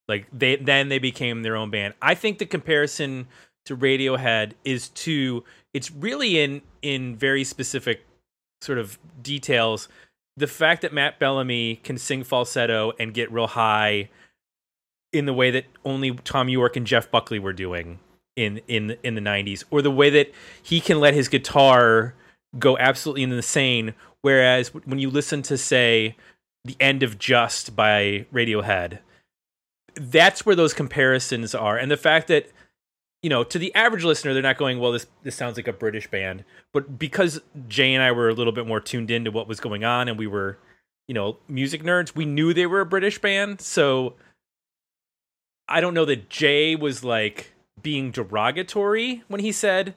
Like 0.08 0.26
they 0.32 0.56
then 0.56 0.88
they 0.88 0.98
became 0.98 1.42
their 1.42 1.56
own 1.56 1.70
band. 1.70 1.94
I 2.00 2.14
think 2.14 2.38
the 2.38 2.46
comparison 2.46 3.26
to 3.66 3.76
Radiohead 3.76 4.52
is 4.64 4.88
to 4.90 5.42
it's 5.74 5.90
really 5.90 6.40
in 6.40 6.62
in 6.80 7.16
very 7.16 7.44
specific 7.44 8.06
sort 8.62 8.78
of 8.78 8.98
details. 9.20 9.88
The 10.36 10.46
fact 10.46 10.82
that 10.82 10.92
Matt 10.92 11.18
Bellamy 11.18 11.76
can 11.84 11.98
sing 11.98 12.24
falsetto 12.24 12.92
and 12.98 13.12
get 13.12 13.30
real 13.30 13.48
high 13.48 14.08
in 15.12 15.26
the 15.26 15.34
way 15.34 15.50
that 15.50 15.66
only 15.84 16.12
Thom 16.24 16.48
Yorke 16.48 16.76
and 16.76 16.86
Jeff 16.86 17.10
Buckley 17.10 17.38
were 17.38 17.52
doing 17.52 17.98
in 18.36 18.60
in 18.66 18.96
in 19.02 19.14
the 19.14 19.20
90s 19.20 19.64
or 19.70 19.80
the 19.80 19.90
way 19.90 20.10
that 20.10 20.32
he 20.62 20.80
can 20.80 20.98
let 20.98 21.14
his 21.14 21.28
guitar 21.28 22.14
go 22.58 22.76
absolutely 22.78 23.22
insane 23.22 23.94
whereas 24.22 24.74
when 24.74 24.98
you 24.98 25.08
listen 25.08 25.40
to 25.42 25.56
say 25.56 26.16
the 26.64 26.76
end 26.80 27.04
of 27.04 27.16
just 27.18 27.76
by 27.76 28.26
radiohead 28.32 28.98
that's 29.94 30.44
where 30.44 30.56
those 30.56 30.74
comparisons 30.74 31.54
are 31.54 31.78
and 31.78 31.92
the 31.92 31.96
fact 31.96 32.26
that 32.26 32.50
you 33.24 33.30
know 33.30 33.42
to 33.42 33.58
the 33.58 33.74
average 33.74 34.04
listener 34.04 34.34
they're 34.34 34.42
not 34.50 34.58
going 34.58 34.78
well 34.78 34.92
this 34.92 35.06
this 35.22 35.34
sounds 35.34 35.56
like 35.56 35.66
a 35.66 35.72
british 35.72 36.06
band. 36.10 36.44
But 36.74 36.98
because 36.98 37.40
jay 37.68 37.94
and 37.94 38.02
i 38.02 38.12
were 38.12 38.28
a 38.28 38.34
little 38.34 38.52
bit 38.52 38.66
more 38.66 38.80
tuned 38.80 39.10
into 39.10 39.30
what 39.30 39.48
was 39.48 39.60
going 39.60 39.82
on 39.82 40.08
and 40.08 40.18
we 40.18 40.26
were 40.26 40.58
you 41.08 41.14
know 41.14 41.38
music 41.48 41.82
nerds 41.82 42.14
we 42.14 42.26
knew 42.26 42.52
they 42.52 42.66
were 42.66 42.80
a 42.80 42.86
british 42.86 43.18
band. 43.20 43.60
So 43.62 44.14
i 45.68 45.80
don't 45.80 45.94
know 45.94 46.04
that 46.04 46.28
jay 46.28 46.76
was 46.76 47.02
like 47.02 47.54
being 47.82 48.10
derogatory 48.10 49.22
when 49.28 49.40
he 49.40 49.52
said 49.52 49.94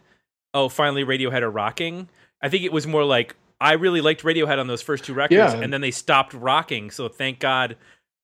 oh 0.53 0.69
finally 0.69 1.03
radiohead 1.03 1.41
are 1.41 1.51
rocking. 1.51 2.07
I 2.41 2.49
think 2.49 2.63
it 2.63 2.71
was 2.71 2.87
more 2.87 3.03
like 3.03 3.35
i 3.59 3.73
really 3.73 4.01
liked 4.01 4.23
radiohead 4.23 4.57
on 4.59 4.67
those 4.67 4.81
first 4.81 5.03
two 5.03 5.13
records 5.13 5.53
Yeah. 5.53 5.59
and 5.61 5.73
then 5.73 5.81
they 5.81 5.91
stopped 5.91 6.33
rocking. 6.33 6.91
So 6.91 7.09
thank 7.09 7.39
god 7.39 7.75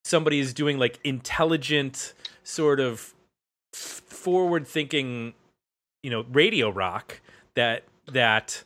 somebody 0.05 0.39
is 0.39 0.53
doing 0.53 0.77
like 0.79 0.99
intelligent 1.03 2.13
sort 2.43 2.79
of 2.79 3.13
forward 3.73 4.67
thinking 4.67 5.33
you 6.03 6.09
know 6.09 6.25
radio 6.31 6.69
rock 6.69 7.19
that 7.55 7.83
that 8.07 8.63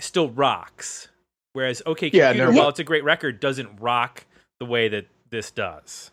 still 0.00 0.30
rocks 0.30 1.08
whereas 1.52 1.82
okay 1.86 2.10
Yeah, 2.12 2.28
computer 2.28 2.52
no- 2.52 2.58
while 2.60 2.68
it's 2.68 2.78
a 2.80 2.84
great 2.84 3.04
record 3.04 3.40
doesn't 3.40 3.80
rock 3.80 4.24
the 4.60 4.66
way 4.66 4.88
that 4.88 5.06
this 5.30 5.50
does 5.50 6.10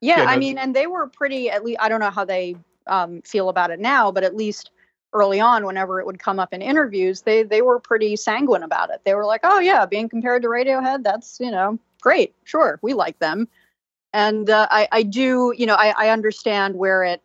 Yeah, 0.00 0.18
Yeah, 0.22 0.24
I 0.30 0.34
no- 0.34 0.40
mean, 0.40 0.58
and 0.58 0.74
they 0.74 0.86
were 0.86 1.06
pretty. 1.08 1.50
At 1.50 1.64
least 1.64 1.78
I 1.80 1.88
don't 1.88 2.00
know 2.00 2.10
how 2.10 2.24
they 2.24 2.56
um, 2.86 3.20
feel 3.22 3.48
about 3.48 3.70
it 3.70 3.78
now, 3.80 4.10
but 4.10 4.24
at 4.24 4.34
least 4.34 4.70
early 5.12 5.40
on, 5.40 5.66
whenever 5.66 6.00
it 6.00 6.06
would 6.06 6.18
come 6.18 6.38
up 6.40 6.52
in 6.54 6.62
interviews, 6.62 7.22
they 7.22 7.42
they 7.42 7.62
were 7.62 7.78
pretty 7.78 8.16
sanguine 8.16 8.62
about 8.62 8.90
it. 8.90 9.00
They 9.04 9.14
were 9.14 9.26
like, 9.26 9.40
"Oh 9.44 9.58
yeah, 9.60 9.84
being 9.86 10.08
compared 10.08 10.42
to 10.42 10.48
Radiohead, 10.48 11.02
that's 11.02 11.38
you 11.40 11.50
know 11.50 11.78
great, 12.00 12.34
sure, 12.44 12.78
we 12.82 12.94
like 12.94 13.18
them." 13.18 13.46
And 14.12 14.50
uh, 14.50 14.68
I 14.70 14.88
I 14.92 15.02
do 15.02 15.52
you 15.56 15.66
know 15.66 15.74
I 15.74 15.94
I 15.96 16.08
understand 16.10 16.76
where 16.76 17.04
it 17.04 17.22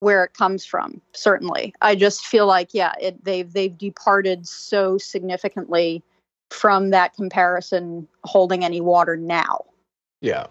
where 0.00 0.24
it 0.24 0.34
comes 0.34 0.64
from. 0.64 1.00
Certainly, 1.12 1.74
I 1.80 1.94
just 1.94 2.26
feel 2.26 2.46
like 2.46 2.74
yeah, 2.74 2.92
it 3.00 3.24
they've 3.24 3.52
they've 3.52 3.76
departed 3.76 4.46
so 4.46 4.98
significantly 4.98 6.02
from 6.50 6.90
that 6.90 7.14
comparison 7.14 8.08
holding 8.24 8.64
any 8.64 8.80
water 8.80 9.16
now. 9.16 9.64
Yeah. 10.20 10.46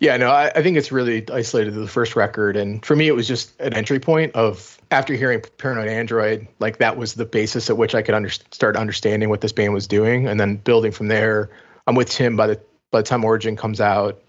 Yeah, 0.00 0.16
no, 0.16 0.30
I, 0.30 0.50
I 0.54 0.62
think 0.62 0.76
it's 0.76 0.90
really 0.90 1.24
isolated 1.30 1.72
to 1.72 1.80
the 1.80 1.86
first 1.86 2.16
record. 2.16 2.56
And 2.56 2.84
for 2.84 2.96
me, 2.96 3.06
it 3.06 3.14
was 3.14 3.28
just 3.28 3.58
an 3.60 3.72
entry 3.74 4.00
point 4.00 4.34
of 4.34 4.78
after 4.90 5.14
hearing 5.14 5.42
Paranoid 5.58 5.88
Android, 5.88 6.46
like 6.58 6.78
that 6.78 6.96
was 6.96 7.14
the 7.14 7.24
basis 7.24 7.70
at 7.70 7.76
which 7.76 7.94
I 7.94 8.02
could 8.02 8.14
under, 8.14 8.28
start 8.28 8.76
understanding 8.76 9.28
what 9.28 9.40
this 9.40 9.52
band 9.52 9.72
was 9.72 9.86
doing. 9.86 10.26
And 10.26 10.40
then 10.40 10.56
building 10.56 10.90
from 10.90 11.08
there, 11.08 11.48
I'm 11.86 11.94
with 11.94 12.10
Tim 12.10 12.36
by 12.36 12.48
the, 12.48 12.60
by 12.90 13.00
the 13.00 13.06
time 13.06 13.24
Origin 13.24 13.56
comes 13.56 13.80
out, 13.80 14.20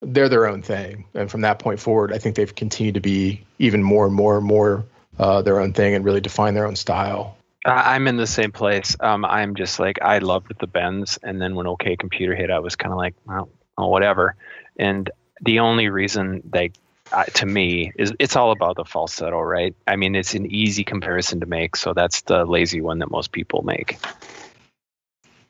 they're 0.00 0.28
their 0.28 0.46
own 0.46 0.62
thing. 0.62 1.04
And 1.14 1.30
from 1.30 1.40
that 1.42 1.58
point 1.58 1.80
forward, 1.80 2.12
I 2.12 2.18
think 2.18 2.36
they've 2.36 2.54
continued 2.54 2.94
to 2.94 3.00
be 3.00 3.44
even 3.58 3.82
more 3.82 4.06
and 4.06 4.14
more 4.14 4.36
and 4.36 4.46
more 4.46 4.84
uh, 5.18 5.42
their 5.42 5.60
own 5.60 5.72
thing 5.72 5.94
and 5.94 6.04
really 6.04 6.20
define 6.20 6.54
their 6.54 6.66
own 6.66 6.76
style. 6.76 7.36
I- 7.64 7.94
I'm 7.94 8.06
in 8.06 8.16
the 8.16 8.26
same 8.26 8.52
place. 8.52 8.96
Um, 9.00 9.24
I'm 9.24 9.54
just 9.54 9.80
like 9.80 10.00
I 10.00 10.18
loved 10.18 10.52
the 10.58 10.66
Bends, 10.66 11.18
and 11.22 11.40
then 11.40 11.54
when 11.54 11.66
OK 11.66 11.96
Computer 11.96 12.34
hit, 12.34 12.50
I 12.50 12.60
was 12.60 12.76
kind 12.76 12.92
of 12.92 12.98
like, 12.98 13.14
well, 13.26 13.50
oh, 13.76 13.88
whatever. 13.88 14.36
And 14.78 15.10
the 15.40 15.60
only 15.60 15.88
reason 15.88 16.42
they, 16.48 16.70
uh, 17.12 17.24
to 17.24 17.46
me, 17.46 17.92
is 17.96 18.12
it's 18.20 18.36
all 18.36 18.52
about 18.52 18.76
the 18.76 18.84
falsetto, 18.84 19.40
right? 19.40 19.74
I 19.86 19.96
mean, 19.96 20.14
it's 20.14 20.34
an 20.34 20.46
easy 20.50 20.84
comparison 20.84 21.40
to 21.40 21.46
make, 21.46 21.74
so 21.76 21.94
that's 21.94 22.22
the 22.22 22.44
lazy 22.44 22.80
one 22.80 23.00
that 23.00 23.10
most 23.10 23.32
people 23.32 23.62
make. 23.62 23.98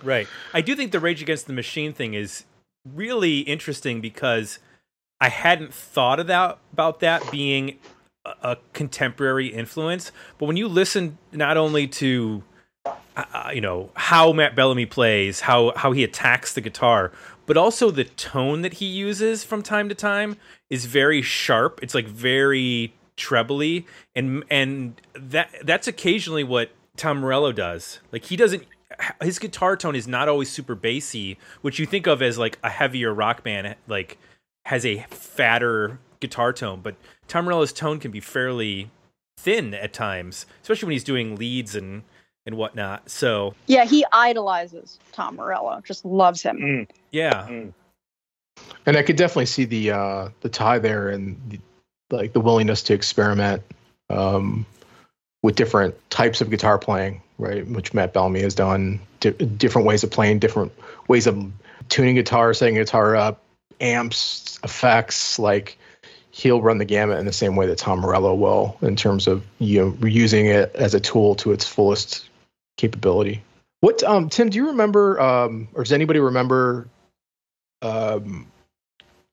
Right. 0.02 0.28
I 0.54 0.60
do 0.60 0.76
think 0.76 0.92
the 0.92 1.00
Rage 1.00 1.20
Against 1.22 1.46
the 1.46 1.52
Machine 1.52 1.92
thing 1.92 2.14
is 2.14 2.44
really 2.94 3.40
interesting 3.40 4.00
because 4.00 4.58
I 5.20 5.28
hadn't 5.28 5.74
thought 5.74 6.20
about 6.20 6.58
about 6.72 7.00
that 7.00 7.30
being 7.30 7.78
a 8.42 8.56
contemporary 8.72 9.48
influence. 9.48 10.12
But 10.38 10.46
when 10.46 10.56
you 10.56 10.68
listen 10.68 11.18
not 11.32 11.56
only 11.56 11.86
to 11.88 12.42
uh, 13.16 13.50
you 13.52 13.60
know 13.60 13.90
how 13.94 14.32
Matt 14.32 14.54
Bellamy 14.54 14.86
plays, 14.86 15.40
how 15.40 15.72
how 15.76 15.92
he 15.92 16.04
attacks 16.04 16.54
the 16.54 16.60
guitar, 16.60 17.12
but 17.46 17.56
also 17.56 17.90
the 17.90 18.04
tone 18.04 18.62
that 18.62 18.74
he 18.74 18.86
uses 18.86 19.44
from 19.44 19.62
time 19.62 19.88
to 19.88 19.94
time 19.94 20.36
is 20.70 20.86
very 20.86 21.22
sharp. 21.22 21.80
It's 21.82 21.94
like 21.94 22.06
very 22.06 22.94
trebly, 23.16 23.86
and 24.14 24.44
and 24.50 25.00
that 25.14 25.50
that's 25.64 25.88
occasionally 25.88 26.44
what 26.44 26.70
Tom 26.96 27.18
Morello 27.18 27.52
does. 27.52 28.00
Like 28.12 28.24
he 28.26 28.36
doesn't. 28.36 28.64
His 29.22 29.38
guitar 29.38 29.76
tone 29.76 29.94
is 29.94 30.08
not 30.08 30.28
always 30.28 30.50
super 30.50 30.74
bassy, 30.74 31.38
which 31.60 31.78
you 31.78 31.86
think 31.86 32.06
of 32.06 32.22
as 32.22 32.38
like 32.38 32.58
a 32.62 32.70
heavier 32.70 33.12
rock 33.12 33.42
band, 33.42 33.76
like 33.86 34.18
has 34.64 34.86
a 34.86 35.04
fatter 35.10 35.98
guitar 36.20 36.52
tone. 36.52 36.80
But 36.82 36.96
Tom 37.26 37.44
Morello's 37.44 37.72
tone 37.72 38.00
can 38.00 38.10
be 38.10 38.20
fairly 38.20 38.90
thin 39.38 39.74
at 39.74 39.92
times, 39.92 40.46
especially 40.62 40.86
when 40.86 40.92
he's 40.92 41.04
doing 41.04 41.36
leads 41.36 41.74
and 41.74 42.02
and 42.46 42.56
whatnot. 42.56 43.10
So 43.10 43.54
Yeah, 43.66 43.84
he 43.84 44.04
idolizes 44.10 44.98
Tom 45.12 45.36
Morello. 45.36 45.82
Just 45.84 46.04
loves 46.04 46.42
him. 46.42 46.56
Mm, 46.58 46.88
yeah, 47.12 47.46
mm. 47.48 47.72
And 48.86 48.96
I 48.96 49.02
could 49.02 49.16
definitely 49.16 49.46
see 49.46 49.66
the 49.66 49.90
uh, 49.92 50.28
the 50.40 50.48
tie 50.48 50.78
there 50.78 51.10
and 51.10 51.38
the, 51.48 51.60
like 52.10 52.32
the 52.32 52.40
willingness 52.40 52.82
to 52.84 52.94
experiment 52.94 53.62
um, 54.10 54.64
with 55.42 55.56
different 55.56 55.94
types 56.10 56.40
of 56.40 56.50
guitar 56.50 56.78
playing, 56.78 57.22
right? 57.38 57.66
Which 57.66 57.94
Matt 57.94 58.12
Bellamy 58.12 58.42
has 58.42 58.54
done. 58.54 59.00
Di- 59.20 59.30
different 59.30 59.86
ways 59.86 60.04
of 60.04 60.10
playing, 60.10 60.40
different 60.40 60.72
ways 61.08 61.26
of 61.26 61.50
tuning 61.88 62.16
guitar, 62.16 62.52
setting 62.54 62.74
guitar 62.74 63.16
up, 63.16 63.42
amps, 63.80 64.58
effects. 64.62 65.38
Like 65.38 65.78
he'll 66.30 66.62
run 66.62 66.78
the 66.78 66.84
gamut 66.84 67.18
in 67.18 67.26
the 67.26 67.32
same 67.32 67.56
way 67.56 67.66
that 67.66 67.78
Tom 67.78 68.00
Morello 68.00 68.34
will 68.34 68.76
in 68.82 68.96
terms 68.96 69.26
of 69.26 69.44
you 69.58 69.80
know 69.80 70.08
using 70.08 70.46
it 70.46 70.74
as 70.74 70.94
a 70.94 71.00
tool 71.00 71.34
to 71.36 71.52
its 71.52 71.66
fullest 71.66 72.28
capability. 72.76 73.42
What 73.80 74.02
um 74.02 74.28
Tim, 74.28 74.50
do 74.50 74.56
you 74.56 74.68
remember 74.68 75.20
um 75.20 75.68
or 75.74 75.82
does 75.82 75.92
anybody 75.92 76.20
remember 76.20 76.88
um 77.82 78.46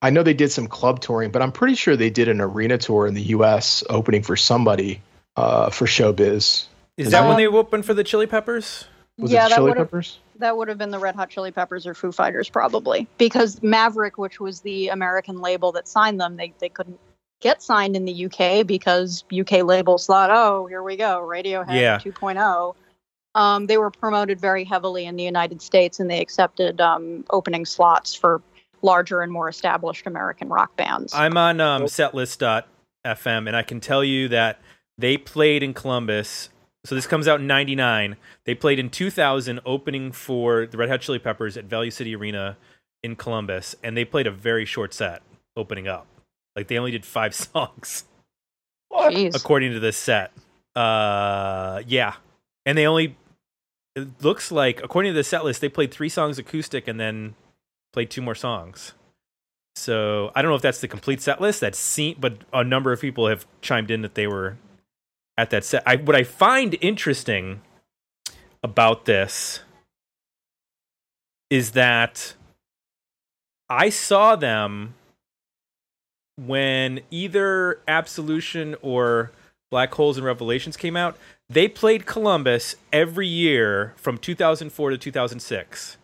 I 0.01 0.09
know 0.11 0.23
they 0.23 0.33
did 0.33 0.51
some 0.51 0.67
club 0.67 0.99
touring, 0.99 1.31
but 1.31 1.41
I'm 1.41 1.51
pretty 1.51 1.75
sure 1.75 1.95
they 1.95 2.11
did 2.11 2.27
an 2.27 2.41
arena 2.41 2.77
tour 2.77 3.07
in 3.07 3.13
the 3.13 3.23
US 3.23 3.83
opening 3.89 4.23
for 4.23 4.35
somebody 4.35 5.01
uh 5.35 5.69
for 5.69 5.85
showbiz. 5.85 6.65
Is 6.97 7.07
Is 7.07 7.11
that 7.11 7.21
that- 7.21 7.27
when 7.27 7.37
they 7.37 7.47
opened 7.47 7.85
for 7.85 7.93
the 7.93 8.03
Chili 8.03 8.27
Peppers? 8.27 8.85
Was 9.17 9.31
yeah, 9.31 9.45
it 9.45 9.49
that 9.49 9.55
Chili 9.55 9.69
would 9.69 9.77
have 9.77 9.87
Peppers? 9.87 10.19
that 10.39 10.57
would 10.57 10.67
have 10.67 10.77
been 10.77 10.91
the 10.91 10.99
Red 10.99 11.15
Hot 11.15 11.29
Chili 11.29 11.51
Peppers 11.51 11.87
or 11.87 11.93
Foo 11.93 12.11
Fighters 12.11 12.49
probably 12.49 13.07
because 13.17 13.63
Maverick, 13.63 14.17
which 14.17 14.41
was 14.41 14.59
the 14.61 14.89
American 14.89 15.39
label 15.39 15.71
that 15.71 15.87
signed 15.87 16.19
them, 16.19 16.35
they 16.35 16.53
they 16.59 16.67
couldn't 16.67 16.99
get 17.39 17.61
signed 17.61 17.95
in 17.95 18.05
the 18.05 18.25
UK 18.25 18.65
because 18.65 19.23
UK 19.31 19.63
labels 19.63 20.05
thought, 20.07 20.29
oh, 20.31 20.65
here 20.65 20.83
we 20.83 20.95
go, 20.97 21.21
Radiohead 21.21 21.79
Yeah. 21.79 21.99
2.0. 21.99 22.75
Um, 23.35 23.67
they 23.67 23.77
were 23.77 23.91
promoted 23.91 24.39
very 24.39 24.63
heavily 24.63 25.05
in 25.05 25.15
the 25.17 25.23
United 25.23 25.61
States, 25.61 25.99
and 25.99 26.09
they 26.09 26.21
accepted 26.21 26.79
um, 26.79 27.25
opening 27.29 27.65
slots 27.65 28.15
for 28.15 28.41
larger 28.81 29.21
and 29.21 29.31
more 29.31 29.49
established 29.49 30.07
American 30.07 30.47
rock 30.49 30.75
bands. 30.77 31.13
I'm 31.13 31.35
on 31.37 31.59
um, 31.59 31.83
setlist.fm, 31.83 33.47
and 33.47 33.55
I 33.55 33.61
can 33.63 33.79
tell 33.81 34.03
you 34.03 34.29
that 34.29 34.59
they 34.97 35.17
played 35.17 35.63
in 35.63 35.73
Columbus. 35.73 36.49
So 36.85 36.95
this 36.95 37.07
comes 37.07 37.27
out 37.27 37.39
in 37.39 37.47
'99. 37.47 38.15
They 38.45 38.55
played 38.55 38.79
in 38.79 38.89
2000, 38.89 39.59
opening 39.65 40.11
for 40.11 40.65
the 40.65 40.77
Red 40.77 40.89
Hot 40.89 41.01
Chili 41.01 41.19
Peppers 41.19 41.57
at 41.57 41.65
Value 41.65 41.91
City 41.91 42.15
Arena 42.15 42.57
in 43.03 43.15
Columbus, 43.15 43.75
and 43.83 43.97
they 43.97 44.05
played 44.05 44.27
a 44.27 44.31
very 44.31 44.65
short 44.65 44.93
set 44.93 45.21
opening 45.57 45.87
up. 45.87 46.07
Like 46.55 46.67
they 46.67 46.77
only 46.77 46.91
did 46.91 47.05
five 47.05 47.33
songs 47.53 48.05
Jeez. 48.91 49.35
according 49.35 49.73
to 49.73 49.79
this 49.79 49.97
set. 49.97 50.31
Uh, 50.75 51.81
yeah, 51.87 52.15
and 52.65 52.77
they 52.77 52.85
only. 52.85 53.17
It 53.95 54.21
looks 54.21 54.51
like, 54.51 54.83
according 54.83 55.13
to 55.13 55.15
the 55.15 55.23
set 55.23 55.45
list, 55.45 55.61
they 55.61 55.69
played 55.69 55.89
three 55.89 56.09
songs 56.09 56.37
acoustic 56.37 56.85
and 56.85 56.99
then 56.99 57.33
played 57.93 58.09
two 58.09 58.21
more 58.21 58.35
songs. 58.35 58.93
So 59.75 60.31
I 60.35 60.41
don't 60.41 60.51
know 60.51 60.55
if 60.55 60.61
that's 60.61 60.81
the 60.81 60.89
complete 60.89 61.21
set 61.21 61.39
list. 61.39 61.61
That's 61.61 61.79
seen, 61.79 62.17
but 62.19 62.39
a 62.51 62.63
number 62.63 62.91
of 62.91 62.99
people 62.99 63.27
have 63.27 63.47
chimed 63.61 63.89
in 63.89 64.01
that 64.01 64.15
they 64.15 64.27
were 64.27 64.57
at 65.37 65.49
that 65.49 65.65
set. 65.65 65.83
I, 65.85 65.97
what 65.97 66.15
I 66.15 66.23
find 66.23 66.77
interesting 66.81 67.61
about 68.63 69.05
this 69.05 69.61
is 71.49 71.71
that 71.71 72.33
I 73.69 73.89
saw 73.89 74.35
them 74.35 74.95
when 76.37 77.01
either 77.11 77.79
Absolution 77.87 78.75
or 78.81 79.31
Black 79.71 79.93
Holes 79.93 80.17
and 80.17 80.25
Revelations 80.25 80.77
came 80.77 80.95
out. 80.95 81.17
They 81.49 81.67
played 81.67 82.05
Columbus 82.05 82.75
every 82.91 83.27
year 83.27 83.93
from 83.97 84.17
2004 84.17 84.89
to 84.91 84.97
2006 84.97 85.97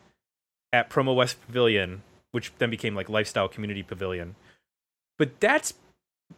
at 0.73 0.89
Promo 0.89 1.15
West 1.15 1.38
Pavilion, 1.45 2.01
which 2.32 2.51
then 2.59 2.69
became 2.69 2.95
like 2.95 3.09
Lifestyle 3.09 3.47
Community 3.47 3.84
Pavilion. 3.84 4.36
But 5.17 5.39
that's 5.39 5.73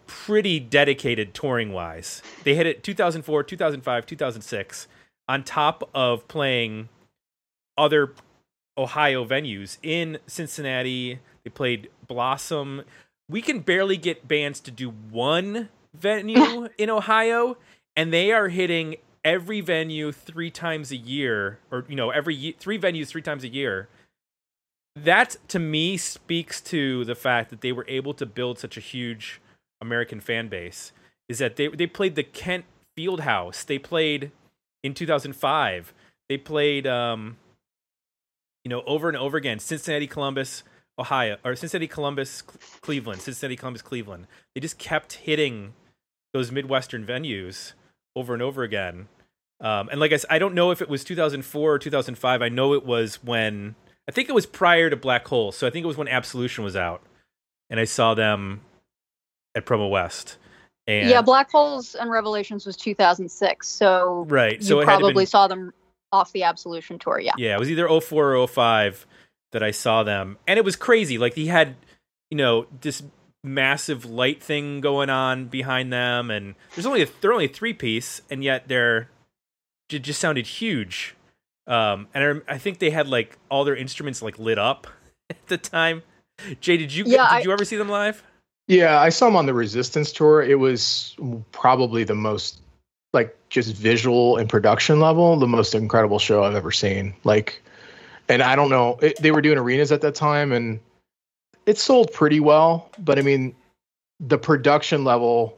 pretty 0.08 0.60
dedicated 0.60 1.34
touring 1.34 1.74
wise. 1.74 2.22
They 2.44 2.56
hit 2.56 2.66
it 2.66 2.84
2004, 2.84 3.44
2005, 3.44 4.06
2006 4.06 4.88
on 5.28 5.44
top 5.44 5.90
of 5.94 6.28
playing 6.28 6.90
other 7.78 8.14
Ohio 8.78 9.26
venues 9.26 9.78
in 9.82 10.20
Cincinnati. 10.28 11.20
They 11.44 11.50
played 11.50 11.90
Blossom. 12.08 12.84
We 13.30 13.42
can 13.42 13.60
barely 13.60 13.98
get 13.98 14.28
bands 14.28 14.60
to 14.62 14.72
do 14.72 14.90
one 14.90 15.70
venue 15.94 16.70
in 16.78 16.90
Ohio, 16.90 17.58
and 17.96 18.12
they 18.12 18.32
are 18.32 18.50
hitting 18.50 18.98
every 19.24 19.62
venue 19.62 20.12
three 20.12 20.52
times 20.52 20.92
a 20.92 20.98
year, 20.98 21.60
or 21.72 21.86
you 21.88 21.96
know, 21.96 22.10
every 22.10 22.56
three 22.60 22.78
venues 22.78 23.08
three 23.08 23.22
times 23.22 23.44
a 23.44 23.48
year. 23.48 23.88
That 24.96 25.38
to 25.48 25.60
me 25.60 25.98
speaks 25.98 26.62
to 26.62 27.04
the 27.06 27.16
fact 27.16 27.50
that 27.50 27.62
they 27.62 27.72
were 27.72 27.86
able 27.88 28.14
to 28.16 28.26
build 28.26 28.60
such 28.60 28.78
a 28.78 28.82
huge 28.82 29.42
American 29.84 30.20
fan 30.20 30.48
base. 30.48 30.92
Is 31.30 31.38
that 31.38 31.56
they 31.56 31.68
they 31.68 31.88
played 31.88 32.16
the 32.16 32.24
Kent 32.24 32.66
Fieldhouse. 32.98 33.66
They 33.66 33.78
played 33.78 34.32
in 34.84 34.94
2005. 34.94 35.94
They 36.28 36.38
played 36.38 36.88
um, 36.88 37.38
you 38.64 38.70
know, 38.70 38.84
over 38.86 39.08
and 39.08 39.18
over 39.18 39.38
again. 39.38 39.60
Cincinnati, 39.60 40.08
Columbus, 40.08 40.64
Ohio, 40.98 41.38
or 41.44 41.56
Cincinnati, 41.56 41.88
Columbus, 41.88 42.42
Cleveland, 42.82 43.22
Cincinnati, 43.22 43.56
Columbus, 43.56 43.82
Cleveland. 43.82 44.28
They 44.56 44.62
just 44.62 44.78
kept 44.78 45.14
hitting 45.14 45.74
those 46.34 46.52
Midwestern 46.52 47.06
venues 47.06 47.74
over 48.16 48.34
and 48.34 48.42
over 48.42 48.64
again. 48.64 49.08
Um, 49.60 49.90
and 49.90 50.00
like 50.00 50.12
I 50.12 50.18
said, 50.18 50.30
I 50.30 50.40
don't 50.40 50.56
know 50.56 50.72
if 50.72 50.82
it 50.82 50.90
was 50.90 51.04
2004 51.04 51.74
or 51.74 51.80
2005. 51.80 52.42
I 52.42 52.50
know 52.50 52.74
it 52.74 52.86
was 52.86 53.24
when, 53.24 53.76
I 54.08 54.12
think 54.12 54.30
it 54.30 54.36
was 54.36 54.46
prior 54.46 54.90
to 54.90 54.96
Black 54.96 55.28
Hole. 55.28 55.52
So 55.52 55.68
I 55.68 55.70
think 55.70 55.84
it 55.84 55.88
was 55.88 55.98
when 55.98 56.08
Absolution 56.08 56.64
was 56.64 56.76
out. 56.76 57.02
And 57.70 57.80
I 57.80 57.86
saw 57.86 58.14
them 58.14 58.62
at 59.56 59.66
Promo 59.66 59.90
West. 59.90 60.38
And, 60.86 61.10
yeah, 61.10 61.22
Black 61.22 61.50
Holes 61.50 61.96
and 61.96 62.10
Revelations 62.12 62.66
was 62.66 62.76
2006, 62.76 63.68
so 63.68 64.26
right. 64.28 64.62
So 64.62 64.80
to 64.80 64.86
probably 64.86 65.14
been, 65.14 65.26
saw 65.26 65.48
them 65.48 65.74
off 66.12 66.32
the 66.34 66.44
Absolution 66.44 67.00
tour. 67.00 67.20
Yeah. 67.20 67.32
Yeah, 67.38 67.56
it 67.56 67.60
was 67.60 67.72
either 67.72 67.88
04 67.88 68.36
or 68.36 68.48
05 68.48 69.08
that 69.54 69.64
I 69.64 69.72
saw 69.72 70.04
them. 70.04 70.38
And 70.46 70.60
it 70.60 70.66
was 70.66 70.76
crazy. 70.76 71.18
Like 71.18 71.36
he 71.36 71.48
had, 71.48 71.76
you 72.30 72.38
know, 72.38 72.68
this 72.82 73.02
massive 73.46 74.06
light 74.06 74.42
thing 74.44 74.82
going 74.82 75.10
on 75.10 75.46
behind 75.46 75.92
them 75.92 76.32
and 76.32 76.56
there's 76.76 76.86
only 76.86 77.02
a, 77.02 77.08
they're 77.22 77.34
only 77.34 77.46
a 77.46 77.50
three 77.50 77.74
piece 77.74 78.22
and 78.30 78.42
yet 78.42 78.70
they're 78.70 79.10
it 79.92 80.00
just 80.00 80.22
sounded 80.22 80.48
huge. 80.48 81.16
Um 81.68 82.08
and 82.14 82.42
I, 82.48 82.54
I 82.54 82.58
think 82.58 82.80
they 82.80 82.90
had 82.90 83.08
like 83.08 83.38
all 83.50 83.64
their 83.66 83.76
instruments 83.76 84.22
like 84.22 84.40
lit 84.40 84.58
up 84.58 84.88
at 85.30 85.46
the 85.48 85.58
time. 85.58 86.04
Jay, 86.62 86.78
did 86.78 86.94
you 86.94 87.04
Yeah, 87.06 87.18
did 87.18 87.20
I- 87.20 87.40
you 87.42 87.52
ever 87.52 87.66
see 87.66 87.76
them 87.78 87.90
live? 87.90 88.24
Yeah, 88.68 89.00
I 89.00 89.10
saw 89.10 89.28
him 89.28 89.36
on 89.36 89.46
the 89.46 89.54
Resistance 89.54 90.12
tour. 90.12 90.42
It 90.42 90.60
was 90.60 91.16
probably 91.52 92.04
the 92.04 92.16
most 92.16 92.60
like 93.12 93.36
just 93.50 93.76
visual 93.76 94.38
and 94.38 94.50
production 94.50 95.00
level, 95.00 95.38
the 95.38 95.48
most 95.48 95.76
incredible 95.76 96.20
show 96.20 96.44
I've 96.44 96.56
ever 96.56 96.72
seen. 96.72 97.14
Like, 97.24 97.62
and 98.28 98.42
I 98.42 98.56
don't 98.56 98.70
know, 98.70 98.98
it, 99.02 99.22
they 99.22 99.32
were 99.32 99.42
doing 99.42 99.58
arenas 99.58 99.92
at 99.92 100.02
that 100.02 100.16
time, 100.16 100.52
and 100.52 100.80
it 101.66 101.78
sold 101.78 102.12
pretty 102.12 102.40
well. 102.40 102.90
But 102.98 103.20
I 103.20 103.22
mean, 103.22 103.56
the 104.20 104.38
production 104.38 105.04
level 105.04 105.58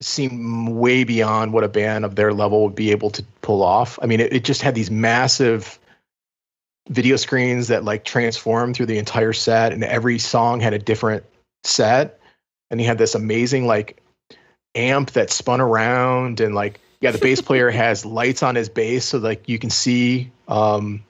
seemed 0.00 0.70
way 0.70 1.04
beyond 1.04 1.52
what 1.52 1.62
a 1.62 1.68
band 1.68 2.04
of 2.04 2.16
their 2.16 2.32
level 2.32 2.64
would 2.64 2.74
be 2.74 2.90
able 2.90 3.10
to 3.10 3.24
pull 3.40 3.62
off. 3.62 3.98
I 4.02 4.06
mean, 4.06 4.18
it, 4.18 4.32
it 4.32 4.44
just 4.44 4.62
had 4.62 4.74
these 4.74 4.90
massive 4.90 5.78
video 6.92 7.16
screens 7.16 7.68
that 7.68 7.84
like 7.84 8.04
transformed 8.04 8.76
through 8.76 8.86
the 8.86 8.98
entire 8.98 9.32
set 9.32 9.72
and 9.72 9.82
every 9.84 10.18
song 10.18 10.60
had 10.60 10.74
a 10.74 10.78
different 10.78 11.24
set. 11.64 12.20
And 12.70 12.80
he 12.80 12.86
had 12.86 12.98
this 12.98 13.14
amazing 13.14 13.66
like 13.66 14.00
amp 14.74 15.10
that 15.12 15.30
spun 15.30 15.60
around 15.60 16.40
and 16.40 16.54
like 16.54 16.80
yeah 17.02 17.10
the 17.10 17.18
bass 17.18 17.42
player 17.42 17.70
has 17.84 18.06
lights 18.06 18.42
on 18.42 18.54
his 18.54 18.70
bass 18.70 19.04
so 19.04 19.18
like 19.18 19.46
you 19.46 19.58
can 19.58 19.68
see 19.68 20.30
um 20.48 21.04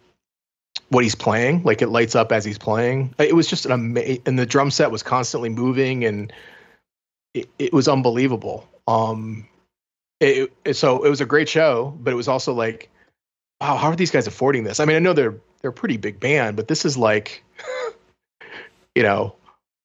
what 0.89 1.05
he's 1.05 1.15
playing. 1.15 1.63
Like 1.63 1.81
it 1.81 1.89
lights 1.89 2.15
up 2.15 2.33
as 2.33 2.45
he's 2.45 2.59
playing. 2.59 3.15
It 3.19 3.35
was 3.35 3.47
just 3.47 3.65
an 3.67 3.73
amazing 3.73 4.23
and 4.27 4.39
the 4.39 4.47
drum 4.47 4.71
set 4.71 4.91
was 4.91 5.03
constantly 5.03 5.49
moving 5.49 6.05
and 6.05 6.33
it, 7.35 7.49
it 7.59 7.73
was 7.73 7.89
unbelievable. 7.89 8.69
Um, 8.87 9.49
it, 10.21 10.53
it, 10.65 10.75
so 10.75 11.03
it 11.03 11.09
was 11.09 11.21
a 11.21 11.27
great 11.27 11.49
show, 11.49 11.97
but 12.01 12.13
it 12.13 12.17
was 12.17 12.29
also 12.29 12.53
like, 12.53 12.91
wow, 13.63 13.77
how 13.77 13.91
are 13.91 13.97
these 13.97 14.11
guys 14.11 14.27
affording 14.27 14.65
this? 14.65 14.81
I 14.81 14.85
mean, 14.85 14.97
I 14.97 14.99
know 14.99 15.13
they're 15.13 15.37
they're 15.61 15.71
a 15.71 15.73
pretty 15.75 15.97
big 15.97 16.19
band, 16.19 16.57
but 16.57 16.67
this 16.67 16.85
is 16.85 16.97
like, 16.97 17.45
you 18.97 19.05
know, 19.05 19.37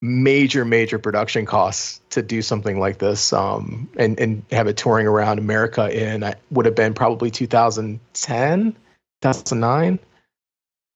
major 0.01 0.65
major 0.65 0.97
production 0.97 1.45
costs 1.45 2.01
to 2.09 2.23
do 2.23 2.41
something 2.41 2.80
like 2.80 2.97
this, 2.97 3.32
um, 3.34 3.88
and 3.97 4.19
and 4.19 4.43
have 4.51 4.65
it 4.67 4.78
touring 4.78 5.05
around 5.05 5.38
America 5.38 5.89
in 5.95 6.23
I 6.23 6.34
would 6.49 6.65
have 6.65 6.73
been 6.73 6.95
probably 6.95 7.30
2010, 7.30 8.75
2009. 9.21 9.99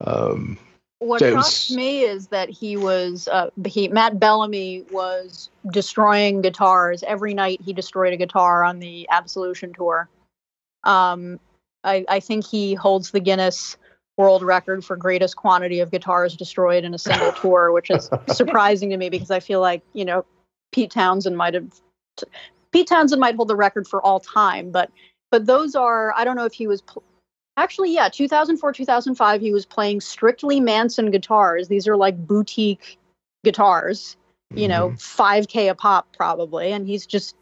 Um, 0.03 0.57
What 0.97 1.19
So 1.19 1.27
it 1.27 1.33
shocks 1.33 1.69
was- 1.69 1.77
me 1.77 2.01
is 2.01 2.27
that 2.29 2.49
he 2.49 2.77
was 2.77 3.27
uh, 3.27 3.51
he 3.63 3.89
Matt 3.89 4.19
Bellamy 4.19 4.85
was 4.91 5.51
destroying 5.71 6.41
guitars 6.41 7.03
every 7.03 7.35
night. 7.35 7.61
He 7.63 7.73
destroyed 7.73 8.13
a 8.13 8.17
guitar 8.17 8.63
on 8.63 8.79
the 8.79 9.07
Absolution 9.11 9.71
tour. 9.71 10.09
Um, 10.83 11.39
I, 11.83 12.05
I 12.07 12.19
think 12.19 12.45
he 12.45 12.73
holds 12.73 13.11
the 13.11 13.19
Guinness 13.19 13.77
World 14.17 14.43
Record 14.43 14.85
for 14.85 14.95
greatest 14.95 15.35
quantity 15.35 15.79
of 15.79 15.91
guitars 15.91 16.35
destroyed 16.35 16.83
in 16.83 16.93
a 16.93 16.97
single 16.97 17.31
tour, 17.41 17.71
which 17.71 17.89
is 17.89 18.09
surprising 18.33 18.89
to 18.91 18.97
me 18.97 19.09
because 19.09 19.31
I 19.31 19.39
feel 19.39 19.61
like 19.61 19.81
you 19.93 20.05
know 20.05 20.25
Pete 20.71 20.91
Townshend 20.91 21.37
might 21.37 21.53
have 21.53 21.71
Pete 22.71 22.87
Townshend 22.87 23.19
might 23.19 23.35
hold 23.35 23.47
the 23.47 23.55
record 23.55 23.87
for 23.87 24.01
all 24.01 24.19
time, 24.19 24.71
but 24.71 24.91
but 25.31 25.45
those 25.45 25.75
are 25.75 26.13
I 26.15 26.23
don't 26.23 26.35
know 26.35 26.45
if 26.45 26.53
he 26.53 26.67
was 26.67 26.81
pl- 26.81 27.03
actually 27.57 27.93
yeah 27.93 28.09
2004 28.09 28.73
2005 28.73 29.41
he 29.41 29.51
was 29.51 29.65
playing 29.65 30.01
strictly 30.01 30.59
Manson 30.59 31.09
guitars. 31.11 31.67
These 31.67 31.87
are 31.87 31.97
like 31.97 32.27
boutique 32.27 32.99
guitars, 33.43 34.17
you 34.53 34.67
know, 34.67 34.89
mhm. 34.89 34.97
5k 34.97 35.69
a 35.69 35.75
pop 35.75 36.07
probably, 36.15 36.71
and 36.71 36.87
he's 36.87 37.05
just 37.05 37.35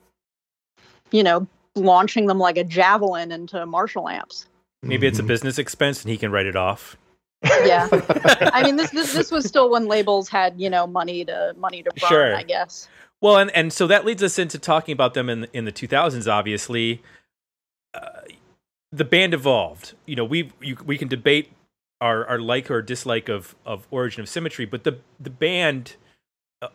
you 1.12 1.24
know 1.24 1.48
launching 1.76 2.26
them 2.28 2.40
like 2.40 2.58
a 2.58 2.64
javelin 2.64 3.32
into 3.32 3.66
Marshall 3.66 4.10
amps. 4.10 4.48
Maybe 4.82 5.08
it's 5.08 5.20
a 5.20 5.24
Mhm. 5.24 5.28
business 5.28 5.58
expense 5.58 6.04
and 6.04 6.12
he 6.12 6.18
can 6.18 6.32
write 6.32 6.46
it 6.46 6.56
off. 6.56 6.98
Yeah. 7.44 7.88
I 8.54 8.64
mean 8.64 8.76
this, 8.76 8.92
this 8.92 9.14
this 9.14 9.32
was 9.32 9.46
still 9.46 9.70
when 9.70 9.88
labels 9.88 10.28
had 10.30 10.60
you 10.60 10.70
know 10.70 10.86
money 10.88 11.24
to 11.26 11.54
money 11.58 11.84
to 11.84 11.92
burn, 11.92 12.10
Sure. 12.10 12.36
I 12.36 12.44
guess. 12.44 12.88
Well, 13.22 13.38
and, 13.38 13.52
and 13.52 13.74
so 13.74 13.86
that 13.88 14.06
leads 14.06 14.24
us 14.24 14.40
into 14.40 14.58
talking 14.58 14.94
about 14.94 15.14
them 15.14 15.30
in 15.30 15.48
in 15.54 15.66
the 15.66 15.72
2000s. 15.72 16.32
Obviously, 16.32 17.02
uh, 17.94 18.22
the 18.92 19.04
band 19.06 19.34
evolved. 19.34 19.94
You 20.06 20.16
know, 20.16 20.26
we 20.26 20.52
you, 20.62 20.78
we 20.86 20.98
can 20.98 21.08
debate 21.10 21.52
our, 22.02 22.26
our 22.28 22.40
like 22.40 22.72
or 22.72 22.82
dislike 22.82 23.28
of 23.30 23.56
of 23.66 23.88
Origin 23.92 24.22
of 24.22 24.30
Symmetry, 24.30 24.66
but 24.66 24.84
the 24.86 25.00
the 25.20 25.30
band 25.30 25.96
uh, 26.62 26.70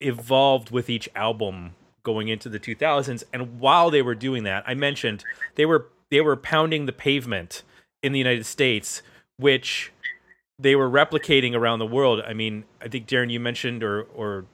evolved 0.00 0.70
with 0.70 0.88
each 0.88 1.08
album 1.16 1.74
going 2.04 2.28
into 2.28 2.48
the 2.48 2.60
2000s. 2.60 3.24
And 3.32 3.58
while 3.58 3.90
they 3.90 4.02
were 4.02 4.14
doing 4.14 4.44
that, 4.44 4.62
I 4.66 4.74
mentioned 4.74 5.24
they 5.56 5.66
were 5.66 5.88
they 6.10 6.20
were 6.20 6.36
pounding 6.36 6.86
the 6.86 6.92
pavement 6.92 7.62
in 8.02 8.12
the 8.12 8.18
United 8.18 8.46
States, 8.46 9.02
which 9.38 9.90
they 10.58 10.76
were 10.76 10.88
replicating 10.88 11.54
around 11.56 11.80
the 11.80 11.86
world. 11.86 12.22
I 12.24 12.32
mean, 12.34 12.64
I 12.80 12.86
think 12.86 13.08
Darren, 13.08 13.30
you 13.30 13.40
mentioned, 13.40 13.82
or 13.82 14.02
or 14.14 14.44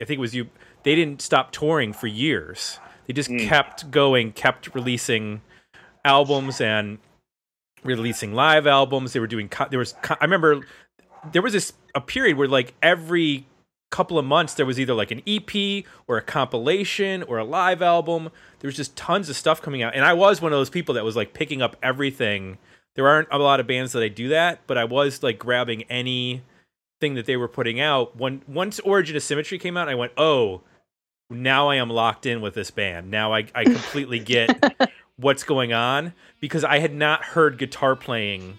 I 0.00 0.06
think 0.06 0.16
it 0.18 0.20
was 0.20 0.34
you. 0.34 0.48
They 0.84 0.94
didn't 0.94 1.20
stop 1.20 1.52
touring 1.52 1.92
for 1.92 2.06
years. 2.06 2.78
They 3.06 3.12
just 3.12 3.28
Mm. 3.30 3.46
kept 3.46 3.90
going, 3.90 4.32
kept 4.32 4.74
releasing 4.74 5.42
albums 6.04 6.60
and 6.60 6.98
releasing 7.84 8.32
live 8.32 8.66
albums. 8.66 9.12
They 9.12 9.20
were 9.20 9.26
doing. 9.26 9.48
Co- 9.48 9.68
there 9.68 9.78
was. 9.78 9.94
Co- 10.02 10.16
I 10.20 10.24
remember 10.24 10.60
there 11.32 11.42
was 11.42 11.52
this 11.52 11.72
a 11.94 12.00
period 12.00 12.36
where 12.36 12.48
like 12.48 12.74
every 12.82 13.46
couple 13.92 14.18
of 14.18 14.24
months 14.24 14.54
there 14.54 14.66
was 14.66 14.80
either 14.80 14.94
like 14.94 15.10
an 15.10 15.22
EP 15.26 15.84
or 16.08 16.16
a 16.16 16.22
compilation 16.22 17.22
or 17.24 17.38
a 17.38 17.44
live 17.44 17.82
album. 17.82 18.30
There 18.58 18.68
was 18.68 18.76
just 18.76 18.96
tons 18.96 19.28
of 19.28 19.36
stuff 19.36 19.62
coming 19.62 19.82
out, 19.82 19.94
and 19.94 20.04
I 20.04 20.14
was 20.14 20.40
one 20.40 20.52
of 20.52 20.58
those 20.58 20.70
people 20.70 20.94
that 20.94 21.04
was 21.04 21.14
like 21.14 21.34
picking 21.34 21.62
up 21.62 21.76
everything. 21.82 22.58
There 22.94 23.06
aren't 23.06 23.28
a 23.30 23.38
lot 23.38 23.60
of 23.60 23.66
bands 23.66 23.92
that 23.92 24.02
I 24.02 24.08
do 24.08 24.28
that, 24.28 24.60
but 24.66 24.76
I 24.76 24.84
was 24.84 25.22
like 25.22 25.38
grabbing 25.38 25.84
any 25.84 26.42
thing 27.00 27.14
that 27.14 27.26
they 27.26 27.36
were 27.36 27.48
putting 27.48 27.80
out. 27.80 28.16
When 28.16 28.42
once 28.48 28.80
Origin 28.80 29.14
of 29.14 29.22
Symmetry 29.22 29.58
came 29.58 29.76
out, 29.76 29.88
I 29.88 29.94
went, 29.94 30.12
"Oh, 30.16 30.62
now 31.30 31.68
I 31.68 31.76
am 31.76 31.90
locked 31.90 32.26
in 32.26 32.40
with 32.40 32.54
this 32.54 32.70
band. 32.70 33.10
Now 33.10 33.32
I 33.32 33.46
I 33.54 33.64
completely 33.64 34.18
get 34.18 34.90
what's 35.16 35.44
going 35.44 35.72
on 35.72 36.14
because 36.40 36.64
I 36.64 36.78
had 36.78 36.94
not 36.94 37.22
heard 37.24 37.58
guitar 37.58 37.94
playing 37.94 38.58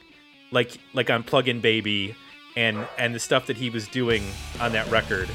like 0.51 0.77
like 0.93 1.09
on 1.09 1.23
Plug 1.23 1.47
In 1.47 1.59
Baby 1.59 2.15
and 2.55 2.87
and 2.97 3.13
the 3.13 3.19
stuff 3.19 3.47
that 3.47 3.57
he 3.57 3.69
was 3.69 3.87
doing 3.87 4.23
on 4.59 4.71
that 4.73 4.89
record. 4.89 5.29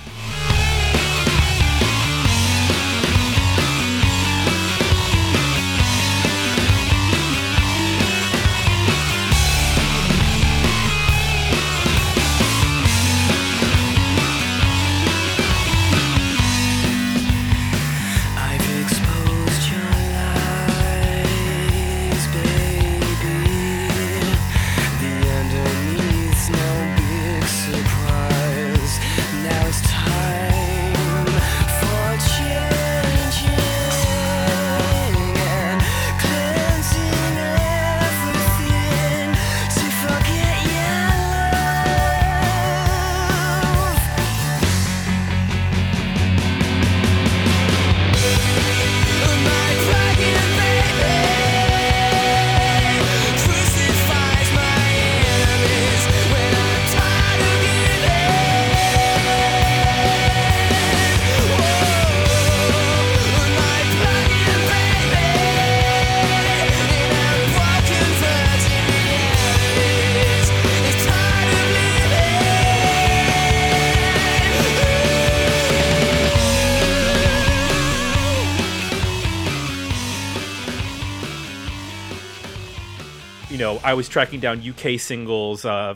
I 83.89 83.95
was 83.95 84.07
tracking 84.07 84.39
down 84.39 84.61
UK 84.61 85.01
singles, 85.01 85.65
uh, 85.65 85.95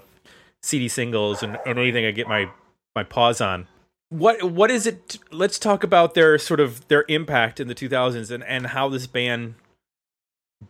CD 0.62 0.88
singles, 0.88 1.42
and, 1.42 1.58
and 1.66 1.78
anything 1.78 2.06
I 2.06 2.10
get 2.10 2.26
my 2.26 2.48
my 2.96 3.04
paws 3.04 3.42
on. 3.42 3.66
What 4.08 4.42
what 4.44 4.70
is 4.70 4.86
it? 4.86 5.18
Let's 5.30 5.58
talk 5.58 5.84
about 5.84 6.14
their 6.14 6.38
sort 6.38 6.58
of 6.58 6.88
their 6.88 7.04
impact 7.08 7.60
in 7.60 7.68
the 7.68 7.74
2000s 7.74 8.30
and 8.30 8.42
and 8.44 8.68
how 8.68 8.88
this 8.88 9.06
band 9.06 9.56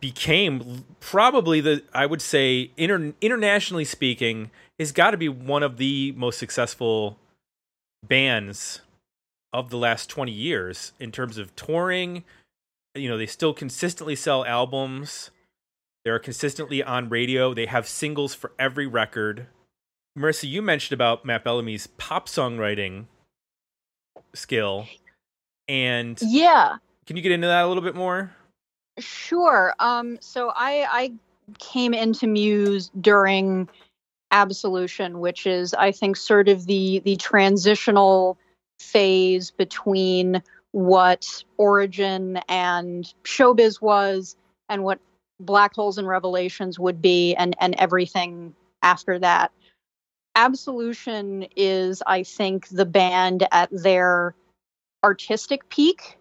became 0.01 0.83
probably 0.99 1.61
the 1.61 1.83
I 1.93 2.07
would 2.07 2.21
say 2.21 2.71
inter, 2.75 3.13
internationally 3.21 3.85
speaking 3.85 4.51
has 4.77 4.91
got 4.91 5.11
to 5.11 5.17
be 5.17 5.29
one 5.29 5.63
of 5.63 5.77
the 5.77 6.11
most 6.17 6.37
successful 6.37 7.17
bands 8.05 8.81
of 9.53 9.69
the 9.69 9.77
last 9.77 10.09
20 10.09 10.29
years 10.29 10.91
in 10.99 11.09
terms 11.09 11.37
of 11.37 11.55
touring. 11.55 12.25
You 12.95 13.07
know, 13.07 13.17
they 13.17 13.27
still 13.27 13.53
consistently 13.53 14.17
sell 14.17 14.43
albums. 14.43 15.31
They're 16.05 16.19
consistently 16.19 16.83
on 16.83 17.09
radio. 17.09 17.53
They 17.53 17.65
have 17.65 17.87
singles 17.87 18.33
for 18.35 18.51
every 18.59 18.87
record. 18.87 19.47
Marissa, 20.17 20.49
you 20.49 20.61
mentioned 20.61 20.93
about 20.93 21.25
Matt 21.25 21.43
Bellamy's 21.43 21.87
pop 21.87 22.27
songwriting 22.27 23.05
skill. 24.35 24.87
And 25.67 26.19
Yeah. 26.21 26.77
can 27.05 27.15
you 27.15 27.23
get 27.23 27.31
into 27.31 27.47
that 27.47 27.63
a 27.63 27.67
little 27.67 27.83
bit 27.83 27.95
more? 27.95 28.35
Sure. 28.99 29.73
Um, 29.79 30.17
so 30.21 30.51
I, 30.55 30.85
I 30.91 31.13
came 31.59 31.93
into 31.93 32.27
Muse 32.27 32.91
during 32.99 33.69
Absolution, 34.31 35.19
which 35.19 35.47
is, 35.47 35.73
I 35.73 35.91
think, 35.91 36.17
sort 36.17 36.49
of 36.49 36.65
the 36.65 36.99
the 37.05 37.15
transitional 37.17 38.37
phase 38.79 39.51
between 39.51 40.41
what 40.71 41.43
Origin 41.57 42.39
and 42.49 43.11
Showbiz 43.23 43.79
was, 43.79 44.35
and 44.69 44.83
what 44.83 44.99
Black 45.39 45.73
Holes 45.75 45.97
and 45.97 46.07
Revelations 46.07 46.79
would 46.79 47.01
be, 47.01 47.35
and 47.35 47.55
and 47.59 47.75
everything 47.77 48.55
after 48.81 49.19
that. 49.19 49.51
Absolution 50.35 51.45
is, 51.55 52.01
I 52.05 52.23
think, 52.23 52.67
the 52.69 52.85
band 52.85 53.47
at 53.51 53.69
their 53.71 54.35
artistic 55.03 55.69
peak. 55.69 56.17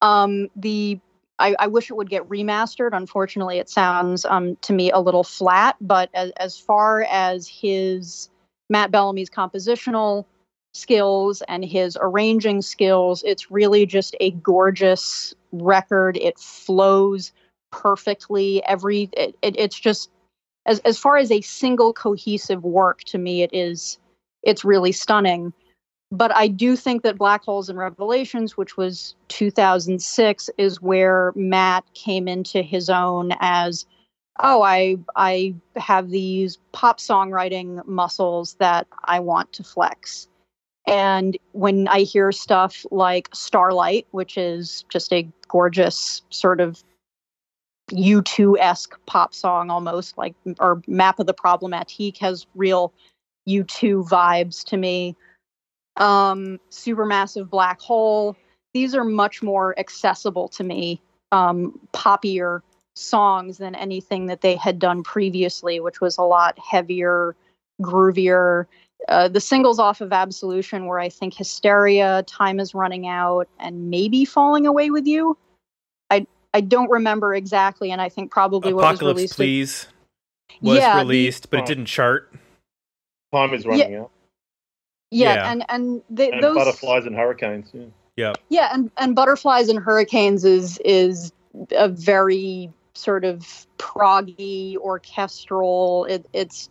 Um, 0.00 0.48
the 0.56 1.00
I, 1.38 1.54
I 1.58 1.66
wish 1.66 1.90
it 1.90 1.96
would 1.96 2.10
get 2.10 2.28
remastered. 2.28 2.90
Unfortunately, 2.92 3.58
it 3.58 3.68
sounds 3.68 4.24
um, 4.24 4.56
to 4.62 4.72
me 4.72 4.90
a 4.90 4.98
little 4.98 5.24
flat. 5.24 5.76
But 5.80 6.10
as, 6.14 6.30
as 6.38 6.58
far 6.58 7.02
as 7.02 7.46
his 7.46 8.30
Matt 8.70 8.90
Bellamy's 8.90 9.30
compositional 9.30 10.24
skills 10.72 11.42
and 11.48 11.64
his 11.64 11.96
arranging 12.00 12.62
skills, 12.62 13.22
it's 13.22 13.50
really 13.50 13.86
just 13.86 14.16
a 14.20 14.30
gorgeous 14.30 15.34
record. 15.52 16.16
It 16.16 16.38
flows 16.38 17.32
perfectly. 17.76 18.64
Every 18.64 19.08
it, 19.12 19.36
it, 19.42 19.58
it's 19.58 19.78
just 19.78 20.10
as 20.66 20.80
as 20.80 20.98
far 20.98 21.16
as 21.16 21.30
a 21.30 21.40
single 21.40 21.92
cohesive 21.92 22.64
work 22.64 23.04
to 23.04 23.18
me, 23.18 23.42
it 23.42 23.50
is 23.52 23.98
it's 24.42 24.64
really 24.64 24.92
stunning 24.92 25.52
but 26.12 26.34
I 26.34 26.48
do 26.48 26.76
think 26.76 27.02
that 27.02 27.18
Black 27.18 27.44
Holes 27.44 27.68
and 27.68 27.78
Revelations, 27.78 28.56
which 28.56 28.76
was 28.76 29.16
2006, 29.28 30.50
is 30.56 30.80
where 30.80 31.32
Matt 31.34 31.84
came 31.94 32.28
into 32.28 32.62
his 32.62 32.88
own 32.88 33.32
as, 33.40 33.86
oh, 34.40 34.62
I 34.62 34.98
I 35.16 35.54
have 35.76 36.10
these 36.10 36.58
pop 36.72 36.98
songwriting 36.98 37.84
muscles 37.86 38.54
that 38.60 38.86
I 39.04 39.18
want 39.18 39.52
to 39.54 39.64
flex. 39.64 40.28
And 40.86 41.36
when 41.50 41.88
I 41.88 42.00
hear 42.02 42.30
stuff 42.30 42.86
like 42.92 43.28
Starlight, 43.34 44.06
which 44.12 44.38
is 44.38 44.84
just 44.88 45.12
a 45.12 45.28
gorgeous 45.48 46.22
sort 46.30 46.60
of 46.60 46.84
U2 47.92 48.58
esque 48.58 48.98
pop 49.06 49.34
song 49.34 49.70
almost, 49.70 50.18
like, 50.18 50.34
or 50.58 50.82
Map 50.86 51.18
of 51.18 51.26
the 51.26 51.34
Problematique 51.34 52.18
has 52.18 52.46
real 52.54 52.92
U2 53.48 54.08
vibes 54.08 54.64
to 54.64 54.76
me 54.76 55.16
um, 55.96 56.60
supermassive 56.70 57.48
black 57.48 57.80
hole. 57.80 58.36
These 58.74 58.94
are 58.94 59.04
much 59.04 59.42
more 59.42 59.78
accessible 59.78 60.48
to 60.48 60.64
me, 60.64 61.00
um, 61.32 61.78
poppier 61.92 62.60
songs 62.94 63.58
than 63.58 63.74
anything 63.74 64.26
that 64.26 64.40
they 64.40 64.56
had 64.56 64.78
done 64.78 65.02
previously, 65.02 65.80
which 65.80 66.00
was 66.00 66.18
a 66.18 66.22
lot 66.22 66.58
heavier, 66.58 67.34
groovier. 67.80 68.66
Uh, 69.08 69.28
the 69.28 69.40
singles 69.40 69.78
off 69.78 70.00
of 70.00 70.12
Absolution 70.12 70.86
were, 70.86 70.98
I 70.98 71.08
think, 71.08 71.34
Hysteria, 71.34 72.22
Time 72.26 72.58
is 72.58 72.74
Running 72.74 73.06
Out, 73.06 73.48
and 73.58 73.90
maybe 73.90 74.24
Falling 74.24 74.66
Away 74.66 74.90
with 74.90 75.06
You. 75.06 75.36
I 76.56 76.58
I 76.58 76.60
don't 76.62 76.90
remember 76.90 77.34
exactly, 77.34 77.90
and 77.92 78.00
I 78.00 78.08
think 78.08 78.30
probably 78.30 78.72
what 78.72 78.82
was 78.82 78.94
Apocalypse, 78.94 79.16
released. 79.18 79.36
please, 79.36 79.86
was 80.62 80.78
Yeah, 80.78 80.94
the- 80.94 81.00
released, 81.02 81.50
but 81.50 81.60
Oh. 81.60 81.62
it 81.62 81.66
didn't 81.66 81.86
chart. 81.86 82.32
Time 83.32 83.52
is 83.52 83.66
running 83.66 83.94
out. 83.96 84.10
yeah, 85.10 85.34
Yeah. 85.34 85.52
and 85.52 85.64
and 85.68 86.02
the, 86.08 86.32
And 86.32 86.42
those 86.42 86.56
butterflies 86.56 87.04
and 87.06 87.14
hurricanes. 87.14 87.70
Yeah. 87.74 87.84
Yep. 88.16 88.38
Yeah, 88.48 88.70
and, 88.72 88.90
and 88.96 89.14
butterflies 89.14 89.68
and 89.68 89.78
hurricanes 89.78 90.44
is 90.46 90.78
is 90.84 91.32
a 91.72 91.88
very 91.88 92.70
sort 92.94 93.24
of 93.26 93.66
proggy 93.76 94.76
orchestral. 94.78 96.06
It, 96.06 96.24
it's 96.32 96.70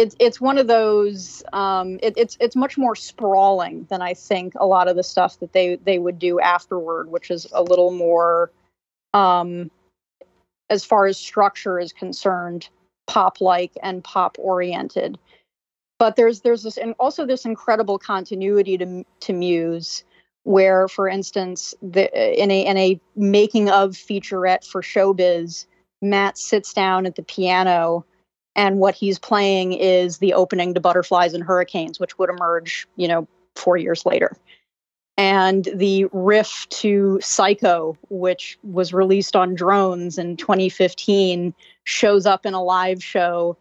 it's 0.00 0.16
it's 0.18 0.40
one 0.40 0.56
of 0.56 0.66
those. 0.66 1.42
Um, 1.52 1.98
it, 2.02 2.14
it's 2.16 2.36
it's 2.40 2.56
much 2.56 2.78
more 2.78 2.96
sprawling 2.96 3.86
than 3.90 4.00
I 4.00 4.14
think 4.14 4.54
a 4.56 4.66
lot 4.66 4.88
of 4.88 4.96
the 4.96 5.02
stuff 5.02 5.38
that 5.40 5.52
they 5.52 5.76
they 5.76 5.98
would 5.98 6.18
do 6.18 6.40
afterward, 6.40 7.10
which 7.10 7.30
is 7.30 7.46
a 7.52 7.62
little 7.62 7.90
more, 7.90 8.50
um, 9.12 9.70
as 10.70 10.84
far 10.84 11.06
as 11.06 11.18
structure 11.18 11.78
is 11.78 11.92
concerned, 11.92 12.70
pop 13.06 13.42
like 13.42 13.72
and 13.82 14.02
pop 14.02 14.36
oriented. 14.38 15.18
But 15.98 16.16
there's 16.16 16.40
there's 16.40 16.62
this 16.62 16.78
and 16.78 16.94
also 16.98 17.26
this 17.26 17.44
incredible 17.44 17.98
continuity 17.98 18.78
to 18.78 19.04
to 19.20 19.32
Muse 19.34 20.04
where, 20.44 20.88
for 20.88 21.06
instance, 21.06 21.74
the, 21.82 22.08
in 22.42 22.50
a 22.50 22.66
in 22.66 22.76
a 22.78 22.98
making 23.16 23.68
of 23.68 23.90
featurette 23.90 24.64
for 24.66 24.80
Showbiz, 24.80 25.66
Matt 26.00 26.38
sits 26.38 26.72
down 26.72 27.04
at 27.04 27.16
the 27.16 27.22
piano, 27.22 28.06
and 28.56 28.78
what 28.78 28.94
he's 28.94 29.18
playing 29.18 29.72
is 29.72 30.18
the 30.18 30.34
opening 30.34 30.74
to 30.74 30.80
Butterflies 30.80 31.34
and 31.34 31.44
Hurricanes, 31.44 32.00
which 32.00 32.18
would 32.18 32.30
emerge, 32.30 32.86
you 32.96 33.08
know, 33.08 33.28
four 33.54 33.76
years 33.76 34.04
later. 34.04 34.36
And 35.16 35.68
the 35.74 36.06
riff 36.12 36.66
to 36.70 37.18
Psycho, 37.20 37.96
which 38.08 38.58
was 38.62 38.94
released 38.94 39.36
on 39.36 39.54
Drones 39.54 40.18
in 40.18 40.36
2015, 40.36 41.54
shows 41.84 42.26
up 42.26 42.46
in 42.46 42.54
a 42.54 42.62
live 42.62 43.04
show 43.04 43.56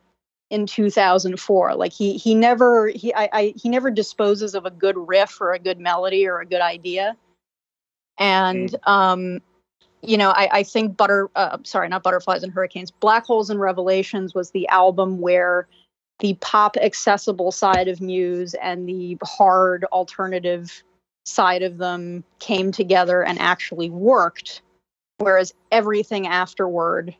in 0.50 0.66
2004 0.66 1.76
like 1.76 1.94
he 1.94 2.18
he 2.18 2.34
never 2.34 2.88
he 2.88 3.14
I, 3.14 3.30
I 3.32 3.54
he 3.56 3.70
never 3.70 3.92
disposes 3.92 4.56
of 4.56 4.66
a 4.66 4.72
good 4.72 4.96
riff 4.98 5.40
or 5.40 5.54
a 5.54 5.60
good 5.60 5.80
melody 5.80 6.28
or 6.28 6.40
a 6.40 6.46
good 6.46 6.62
idea. 6.62 7.16
And 8.18 8.76
um 8.84 9.42
you 10.02 10.18
know 10.18 10.32
i 10.32 10.50
i 10.52 10.64
think 10.64 10.96
butter 10.96 11.30
uh, 11.36 11.58
sorry 11.64 11.90
not 11.90 12.04
butterflies 12.04 12.44
and 12.44 12.54
hurricanes 12.54 12.92
black 12.92 13.26
holes 13.26 13.50
and 13.50 13.60
revelations 13.60 14.34
was 14.34 14.52
the 14.52 14.68
album 14.70 15.20
where 15.20 15.68
the 16.20 16.34
pop 16.36 16.76
accessible 16.78 17.52
side 17.52 17.88
of 17.88 18.02
muse 18.02 18.54
and 18.56 18.88
the 18.88 19.18
hard 19.24 19.86
alternative 19.86 20.84
side 21.26 21.64
of 21.64 21.78
them 21.78 22.24
came 22.40 22.72
together 22.72 23.24
and 23.24 23.40
actually 23.40 23.90
worked 23.90 24.62
whereas 25.18 25.54
everything 25.72 26.28
afterward 26.28 27.16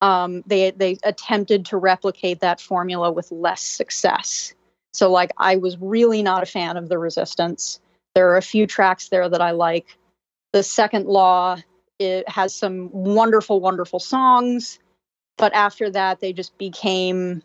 um, 0.00 0.42
they 0.46 0.70
they 0.70 0.98
attempted 1.02 1.66
to 1.66 1.76
replicate 1.76 2.40
that 2.40 2.60
formula 2.60 3.10
with 3.10 3.30
less 3.32 3.60
success. 3.60 4.54
So 4.92 5.10
like 5.10 5.32
I 5.38 5.56
was 5.56 5.76
really 5.78 6.22
not 6.22 6.42
a 6.42 6.46
fan 6.46 6.76
of 6.76 6.88
the 6.88 6.98
Resistance. 6.98 7.80
There 8.14 8.30
are 8.30 8.36
a 8.36 8.42
few 8.42 8.66
tracks 8.66 9.08
there 9.08 9.28
that 9.28 9.40
I 9.40 9.52
like. 9.52 9.96
The 10.52 10.62
Second 10.62 11.06
Law 11.06 11.58
it 11.98 12.28
has 12.28 12.54
some 12.54 12.90
wonderful 12.92 13.60
wonderful 13.60 14.00
songs, 14.00 14.78
but 15.36 15.52
after 15.54 15.90
that 15.90 16.20
they 16.20 16.32
just 16.32 16.56
became 16.58 17.42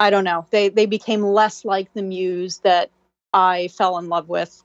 I 0.00 0.10
don't 0.10 0.24
know. 0.24 0.46
They 0.50 0.68
they 0.68 0.86
became 0.86 1.22
less 1.22 1.64
like 1.64 1.92
the 1.94 2.02
Muse 2.02 2.58
that 2.58 2.90
I 3.32 3.68
fell 3.68 3.98
in 3.98 4.08
love 4.08 4.28
with 4.28 4.62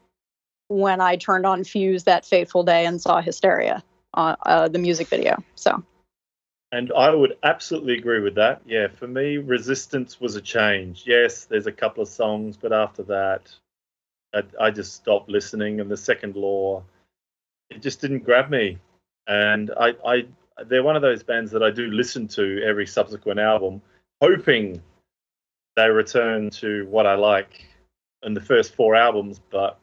when 0.68 1.02
I 1.02 1.16
turned 1.16 1.46
on 1.46 1.64
Fuse 1.64 2.04
that 2.06 2.26
fateful 2.26 2.64
day 2.64 2.86
and 2.86 3.02
saw 3.02 3.22
Hysteria, 3.22 3.84
uh, 4.14 4.36
uh, 4.46 4.68
the 4.68 4.80
music 4.80 5.08
video. 5.08 5.44
So 5.56 5.84
And 6.72 6.92
I 6.94 7.10
would 7.14 7.38
absolutely 7.44 7.94
agree 7.98 8.22
with 8.22 8.36
that. 8.36 8.62
Yeah, 8.66 8.88
for 8.88 9.08
me, 9.08 9.38
Resistance 9.38 10.22
was 10.22 10.36
a 10.36 10.42
change. 10.42 11.04
Yes, 11.06 11.46
there's 11.46 11.68
a 11.68 11.72
couple 11.72 12.04
of 12.04 12.10
songs, 12.10 12.58
but 12.58 12.72
after 12.72 13.04
that, 13.04 13.52
I, 14.34 14.44
I 14.60 14.72
just 14.72 14.94
stopped 14.94 15.30
listening. 15.30 15.80
And 15.80 15.90
the 15.90 15.98
Second 15.98 16.36
Law, 16.36 16.84
it 17.70 17.82
just 17.82 18.02
didn't 18.02 18.20
grab 18.20 18.50
me. 18.50 18.78
And 19.30 19.72
I, 19.80 19.94
I, 20.06 20.26
they're 20.66 20.84
one 20.84 20.96
of 20.96 21.02
those 21.02 21.24
bands 21.24 21.52
that 21.52 21.64
I 21.64 21.70
do 21.70 21.88
listen 21.88 22.28
to 22.30 22.62
every 22.64 22.86
subsequent 22.86 23.40
album, 23.40 23.82
hoping 24.22 24.82
they 25.78 25.88
return 25.88 26.50
to 26.50 26.86
what 26.88 27.06
I 27.06 27.16
like 27.16 27.66
in 28.24 28.34
the 28.34 28.42
first 28.42 28.76
four 28.76 28.96
albums. 28.96 29.40
But 29.52 29.80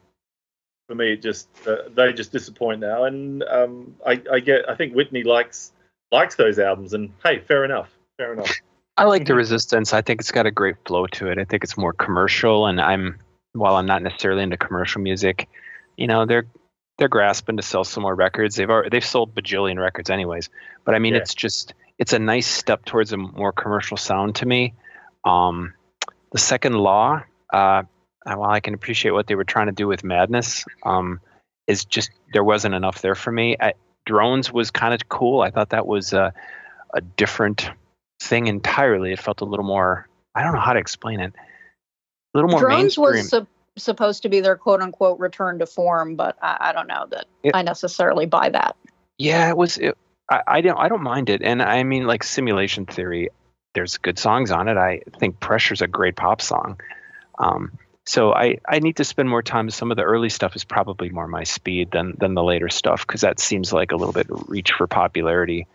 for 0.87 0.95
me, 0.95 1.13
it 1.13 1.21
just 1.21 1.47
uh, 1.65 1.83
they 1.95 2.13
just 2.13 2.31
disappoint 2.31 2.81
now. 2.81 3.05
And 3.05 3.41
um, 3.43 3.95
I, 4.05 4.21
I 4.31 4.39
get, 4.41 4.69
I 4.69 4.75
think 4.75 4.93
Whitney 4.93 5.23
likes 5.23 5.71
likes 6.11 6.35
those 6.35 6.59
albums, 6.59 6.93
and 6.93 7.11
hey, 7.23 7.39
fair 7.39 7.63
enough, 7.65 7.89
fair 8.17 8.33
enough. 8.33 8.53
I 8.97 9.05
like 9.05 9.25
the. 9.25 9.33
Resistance. 9.35 9.93
I 9.93 10.01
think 10.01 10.19
it's 10.21 10.31
got 10.31 10.45
a 10.45 10.51
great 10.51 10.75
flow 10.85 11.07
to 11.07 11.31
it. 11.31 11.39
I 11.39 11.45
think 11.45 11.63
it's 11.63 11.77
more 11.77 11.93
commercial, 11.93 12.67
and 12.67 12.81
I'm 12.81 13.17
while 13.53 13.75
I'm 13.75 13.85
not 13.85 14.01
necessarily 14.01 14.43
into 14.43 14.57
commercial 14.57 15.01
music, 15.01 15.47
you 15.95 16.07
know, 16.07 16.25
they're 16.25 16.45
they're 16.97 17.07
grasping 17.07 17.57
to 17.57 17.63
sell 17.63 17.83
some 17.83 18.03
more 18.03 18.15
records. 18.15 18.55
They've 18.55 18.69
already 18.69 18.89
they've 18.89 19.05
sold 19.05 19.35
bajillion 19.35 19.79
records 19.79 20.09
anyways. 20.09 20.49
But 20.85 20.95
I 20.95 20.99
mean, 20.99 21.13
Yeah. 21.13 21.21
it's 21.21 21.35
just 21.35 21.73
it's 21.97 22.13
a 22.13 22.19
nice 22.19 22.47
step 22.47 22.85
towards 22.85 23.11
a 23.13 23.17
more 23.17 23.51
commercial 23.51 23.97
sound 23.97 24.35
to 24.35 24.45
me. 24.45 24.73
Um, 25.25 25.73
the 26.31 26.37
Second 26.39 26.73
Law, 26.75 27.23
uh, 27.51 27.83
while 28.25 28.49
I 28.49 28.59
can 28.59 28.73
appreciate 28.73 29.11
what 29.11 29.27
they 29.27 29.35
were 29.35 29.43
trying 29.43 29.67
to 29.67 29.71
do 29.73 29.87
with 29.87 30.03
Madness, 30.03 30.65
um, 30.83 31.19
is 31.67 31.85
just 31.85 32.11
there 32.33 32.43
wasn't 32.43 32.75
enough 32.75 33.01
there 33.01 33.15
for 33.15 33.31
me. 33.31 33.55
I, 33.59 33.73
Drones 34.05 34.51
was 34.51 34.71
kind 34.71 34.93
of 34.93 35.07
cool. 35.09 35.41
I 35.41 35.49
thought 35.51 35.69
that 35.69 35.85
was 35.87 36.13
a, 36.13 36.33
a 36.93 37.01
different 37.01 37.69
thing 38.21 38.47
entirely. 38.47 39.11
It 39.11 39.19
felt 39.19 39.41
a 39.41 39.45
little 39.45 39.65
more. 39.65 40.07
I 40.35 40.43
don't 40.43 40.53
know 40.53 40.59
how 40.61 40.73
to 40.73 40.79
explain 40.79 41.19
it. 41.19 41.33
A 41.35 42.37
little 42.37 42.49
more 42.49 42.59
Drones 42.61 42.97
mainstream. 42.97 43.05
was 43.05 43.29
sup- 43.29 43.47
supposed 43.77 44.23
to 44.23 44.29
be 44.29 44.39
their 44.39 44.55
quote 44.55 44.81
unquote 44.81 45.19
return 45.19 45.59
to 45.59 45.65
form, 45.65 46.15
but 46.15 46.37
I, 46.41 46.57
I 46.59 46.73
don't 46.73 46.87
know 46.87 47.05
that 47.11 47.25
It- 47.43 47.55
I 47.55 47.61
necessarily 47.61 48.25
buy 48.25 48.49
that. 48.49 48.75
Yeah, 49.17 49.49
it 49.49 49.57
was. 49.57 49.77
It, 49.77 49.97
I, 50.29 50.41
I 50.47 50.61
don't. 50.61 50.77
I 50.77 50.89
don't 50.89 51.01
mind 51.03 51.29
it, 51.29 51.41
and 51.41 51.61
I 51.61 51.83
mean, 51.83 52.05
like 52.05 52.23
Simulation 52.23 52.85
Theory. 52.85 53.29
There's 53.73 53.97
good 53.97 54.17
songs 54.17 54.49
on 54.51 54.67
it. 54.67 54.77
I 54.77 55.01
think 55.19 55.39
Pressure's 55.39 55.81
a 55.83 55.87
great 55.87 56.15
pop 56.15 56.41
song. 56.41 56.79
Um, 57.37 57.77
so 58.07 58.33
I, 58.33 58.57
I 58.67 58.79
need 58.79 58.95
to 58.97 59.03
spend 59.03 59.29
more 59.29 59.43
time. 59.43 59.69
Some 59.69 59.91
of 59.91 59.97
the 59.97 60.03
early 60.03 60.29
stuff 60.29 60.55
is 60.55 60.63
probably 60.63 61.09
more 61.09 61.27
my 61.27 61.43
speed 61.43 61.91
than 61.91 62.15
than 62.19 62.33
the 62.33 62.43
later 62.43 62.69
stuff 62.69 63.05
because 63.05 63.21
that 63.21 63.39
seems 63.39 63.71
like 63.73 63.91
a 63.91 63.95
little 63.95 64.13
bit 64.13 64.27
reach 64.47 64.71
for 64.71 64.87
popularity. 64.87 65.67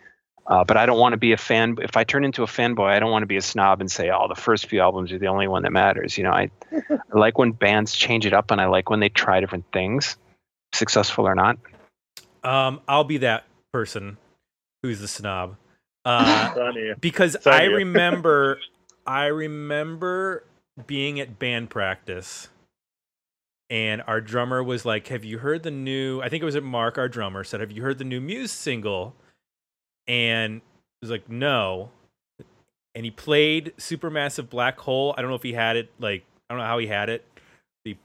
Uh, 0.46 0.64
but 0.64 0.76
I 0.76 0.86
don't 0.86 0.98
want 0.98 1.12
to 1.12 1.18
be 1.18 1.32
a 1.32 1.36
fan. 1.36 1.76
If 1.80 1.96
I 1.96 2.04
turn 2.04 2.24
into 2.24 2.42
a 2.42 2.46
fanboy, 2.46 2.88
I 2.88 2.98
don't 2.98 3.10
want 3.10 3.22
to 3.22 3.28
be 3.28 3.36
a 3.36 3.42
snob 3.42 3.80
and 3.80 3.90
say, 3.90 4.10
"Oh, 4.10 4.26
the 4.28 4.34
first 4.34 4.66
few 4.66 4.80
albums 4.80 5.12
are 5.12 5.18
the 5.18 5.28
only 5.28 5.46
one 5.46 5.62
that 5.62 5.72
matters." 5.72 6.18
You 6.18 6.24
know, 6.24 6.32
I, 6.32 6.50
I 6.72 6.98
like 7.12 7.38
when 7.38 7.52
bands 7.52 7.94
change 7.94 8.26
it 8.26 8.32
up, 8.32 8.50
and 8.50 8.60
I 8.60 8.66
like 8.66 8.90
when 8.90 9.00
they 9.00 9.08
try 9.08 9.38
different 9.38 9.64
things, 9.72 10.16
successful 10.72 11.26
or 11.26 11.36
not. 11.36 11.58
Um, 12.42 12.80
I'll 12.88 13.04
be 13.04 13.18
that 13.18 13.44
person 13.72 14.16
who's 14.82 15.00
the 15.00 15.08
snob. 15.08 15.56
Uh, 16.04 16.72
because 17.00 17.36
I 17.46 17.62
remember, 17.66 18.58
I 19.06 19.26
remember 19.26 20.42
being 20.88 21.20
at 21.20 21.38
band 21.38 21.70
practice, 21.70 22.48
and 23.70 24.02
our 24.08 24.20
drummer 24.20 24.64
was 24.64 24.84
like, 24.84 25.06
"Have 25.06 25.22
you 25.22 25.38
heard 25.38 25.62
the 25.62 25.70
new?" 25.70 26.20
I 26.20 26.28
think 26.28 26.42
it 26.42 26.44
was 26.44 26.56
at 26.56 26.64
Mark, 26.64 26.98
our 26.98 27.08
drummer, 27.08 27.44
said, 27.44 27.60
"Have 27.60 27.70
you 27.70 27.82
heard 27.82 27.98
the 27.98 28.04
new 28.04 28.20
Muse 28.20 28.50
single?" 28.50 29.14
And 30.08 30.56
it 30.56 30.62
was 31.02 31.10
like, 31.10 31.28
"No." 31.28 31.90
And 32.94 33.04
he 33.04 33.10
played 33.10 33.72
Supermassive 33.78 34.50
Black 34.50 34.78
Hole. 34.80 35.14
I 35.16 35.22
don't 35.22 35.30
know 35.30 35.36
if 35.36 35.42
he 35.42 35.52
had 35.52 35.76
it 35.76 35.90
like 35.98 36.24
I 36.48 36.54
don't 36.54 36.58
know 36.60 36.66
how 36.66 36.78
he 36.78 36.86
had 36.86 37.08
it. 37.08 37.24
He- 37.84 37.98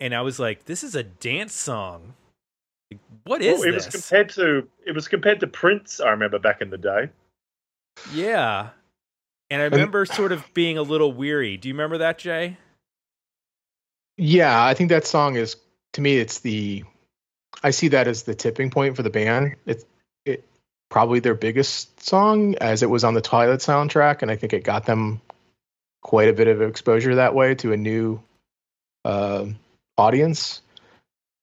And 0.00 0.14
I 0.14 0.22
was 0.22 0.38
like, 0.40 0.64
"This 0.64 0.82
is 0.82 0.94
a 0.94 1.02
dance 1.02 1.54
song. 1.54 2.14
Like, 2.90 3.00
What 3.24 3.42
is 3.42 3.60
Well, 3.60 3.68
it 3.68 3.74
was 3.74 3.84
this?" 3.86 4.08
compared 4.08 4.28
to 4.30 4.68
it 4.84 4.92
was 4.92 5.08
compared 5.08 5.40
to 5.40 5.46
Prince. 5.46 6.00
I 6.00 6.10
remember 6.10 6.38
back 6.38 6.60
in 6.60 6.70
the 6.70 6.78
day. 6.78 7.10
Yeah. 8.12 8.70
And 9.50 9.60
I 9.60 9.66
remember 9.66 10.06
sort 10.06 10.32
of 10.32 10.52
being 10.54 10.78
a 10.78 10.82
little 10.82 11.12
weary. 11.12 11.58
Do 11.58 11.68
you 11.68 11.74
remember 11.74 11.98
that, 11.98 12.18
Jay? 12.18 12.56
Yeah, 14.16 14.64
I 14.64 14.72
think 14.74 14.88
that 14.88 15.06
song 15.06 15.36
is 15.36 15.56
to 15.92 16.00
me 16.00 16.18
it's 16.18 16.40
the 16.40 16.84
I 17.62 17.70
see 17.70 17.88
that 17.88 18.08
as 18.08 18.22
the 18.24 18.34
tipping 18.34 18.70
point 18.70 18.96
for 18.96 19.02
the 19.02 19.10
band. 19.10 19.54
It's 19.66 19.84
it 19.84 19.88
probably 20.92 21.20
their 21.20 21.34
biggest 21.34 22.02
song 22.02 22.54
as 22.56 22.82
it 22.82 22.90
was 22.90 23.02
on 23.02 23.14
the 23.14 23.22
Twilight 23.22 23.60
soundtrack 23.60 24.20
and 24.20 24.30
I 24.30 24.36
think 24.36 24.52
it 24.52 24.62
got 24.62 24.84
them 24.84 25.22
quite 26.02 26.28
a 26.28 26.34
bit 26.34 26.48
of 26.48 26.60
exposure 26.60 27.14
that 27.14 27.34
way 27.34 27.54
to 27.54 27.72
a 27.72 27.78
new 27.78 28.20
uh, 29.06 29.46
audience. 29.96 30.60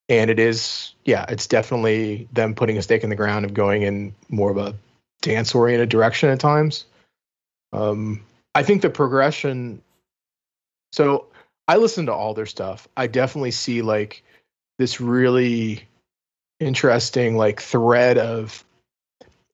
And 0.08 0.30
it 0.30 0.38
is 0.38 0.94
yeah, 1.04 1.26
it's 1.30 1.48
definitely 1.48 2.28
them 2.32 2.54
putting 2.54 2.78
a 2.78 2.84
stake 2.84 3.04
in 3.04 3.10
the 3.10 3.16
ground 3.16 3.44
of 3.44 3.56
going 3.56 3.82
in 3.82 4.14
more 4.30 4.52
of 4.52 4.58
a 4.58 4.76
dance 5.24 5.56
oriented 5.56 5.90
direction 5.90 6.30
at 6.30 6.40
times. 6.40 6.86
Um 7.74 8.24
I 8.54 8.62
think 8.62 8.84
the 8.84 8.92
progression 8.92 9.82
so 10.94 11.26
I 11.68 11.78
listen 11.78 12.06
to 12.06 12.14
all 12.14 12.36
their 12.36 12.46
stuff. 12.46 12.88
I 12.96 13.08
definitely 13.08 13.52
see 13.52 13.82
like 13.82 14.24
this 14.78 15.02
really 15.02 15.88
interesting 16.60 17.36
like 17.36 17.62
thread 17.62 18.20
of 18.20 18.64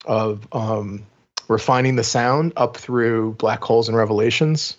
of 0.05 0.47
um 0.53 1.05
refining 1.47 1.95
the 1.95 2.03
sound 2.03 2.53
up 2.57 2.77
through 2.77 3.33
black 3.33 3.63
holes 3.63 3.87
and 3.87 3.97
revelations. 3.97 4.77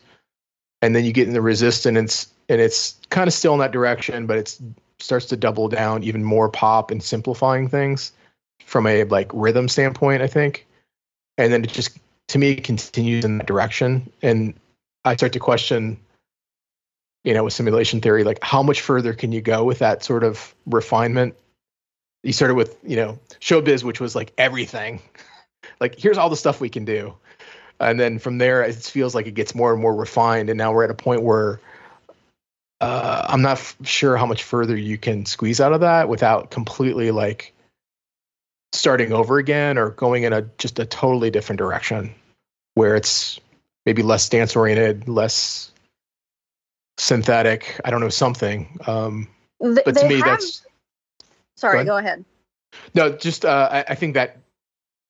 And 0.82 0.94
then 0.94 1.04
you 1.04 1.12
get 1.12 1.28
in 1.28 1.34
the 1.34 1.40
resistance 1.40 2.28
and 2.48 2.60
it's 2.60 2.96
kind 3.10 3.28
of 3.28 3.34
still 3.34 3.54
in 3.54 3.60
that 3.60 3.72
direction 3.72 4.26
but 4.26 4.38
it 4.38 4.58
starts 4.98 5.26
to 5.26 5.36
double 5.36 5.68
down 5.68 6.02
even 6.02 6.22
more 6.24 6.48
pop 6.48 6.90
and 6.90 7.02
simplifying 7.02 7.68
things 7.68 8.12
from 8.64 8.86
a 8.86 9.04
like 9.04 9.30
rhythm 9.32 9.68
standpoint 9.68 10.22
i 10.22 10.26
think. 10.26 10.66
And 11.38 11.52
then 11.52 11.64
it 11.64 11.70
just 11.70 11.98
to 12.28 12.38
me 12.38 12.56
continues 12.56 13.24
in 13.24 13.38
that 13.38 13.46
direction. 13.46 14.10
And 14.22 14.54
i 15.04 15.16
start 15.16 15.32
to 15.34 15.40
question 15.40 15.98
you 17.26 17.34
know, 17.34 17.42
with 17.42 17.52
simulation 17.52 18.00
theory, 18.00 18.22
like 18.22 18.38
how 18.40 18.62
much 18.62 18.80
further 18.80 19.12
can 19.12 19.32
you 19.32 19.40
go 19.42 19.64
with 19.64 19.80
that 19.80 20.04
sort 20.04 20.22
of 20.22 20.54
refinement? 20.64 21.34
You 22.26 22.32
started 22.32 22.56
with, 22.56 22.76
you 22.82 22.96
know, 22.96 23.20
showbiz, 23.40 23.84
which 23.84 24.00
was 24.00 24.16
like 24.16 24.32
everything. 24.36 25.00
like, 25.80 25.96
here's 25.96 26.18
all 26.18 26.28
the 26.28 26.36
stuff 26.36 26.60
we 26.60 26.68
can 26.68 26.84
do. 26.84 27.14
And 27.78 28.00
then 28.00 28.18
from 28.18 28.38
there, 28.38 28.64
it 28.64 28.74
feels 28.74 29.14
like 29.14 29.28
it 29.28 29.34
gets 29.34 29.54
more 29.54 29.72
and 29.72 29.80
more 29.80 29.94
refined. 29.94 30.50
And 30.50 30.58
now 30.58 30.72
we're 30.72 30.82
at 30.82 30.90
a 30.90 30.94
point 30.94 31.22
where 31.22 31.60
uh, 32.80 33.26
I'm 33.28 33.42
not 33.42 33.58
f- 33.58 33.76
sure 33.84 34.16
how 34.16 34.26
much 34.26 34.42
further 34.42 34.76
you 34.76 34.98
can 34.98 35.24
squeeze 35.24 35.60
out 35.60 35.72
of 35.72 35.80
that 35.82 36.08
without 36.08 36.50
completely 36.50 37.12
like 37.12 37.54
starting 38.72 39.12
over 39.12 39.38
again 39.38 39.78
or 39.78 39.90
going 39.90 40.24
in 40.24 40.32
a 40.32 40.42
just 40.58 40.80
a 40.80 40.84
totally 40.84 41.30
different 41.30 41.58
direction 41.58 42.12
where 42.74 42.96
it's 42.96 43.38
maybe 43.84 44.02
less 44.02 44.28
dance 44.28 44.56
oriented, 44.56 45.06
less 45.06 45.70
synthetic. 46.98 47.80
I 47.84 47.90
don't 47.92 48.00
know 48.00 48.08
something. 48.08 48.80
Um, 48.88 49.28
Th- 49.62 49.78
but 49.84 49.96
to 49.96 50.08
me, 50.08 50.16
have- 50.16 50.24
that's 50.24 50.65
sorry. 51.56 51.78
go 51.84 51.92
Go 51.92 51.96
ahead. 51.98 52.24
no. 52.94 53.10
Just 53.12 53.44
uh, 53.44 53.68
I, 53.70 53.84
I 53.88 53.94
think 53.94 54.14
that 54.14 54.38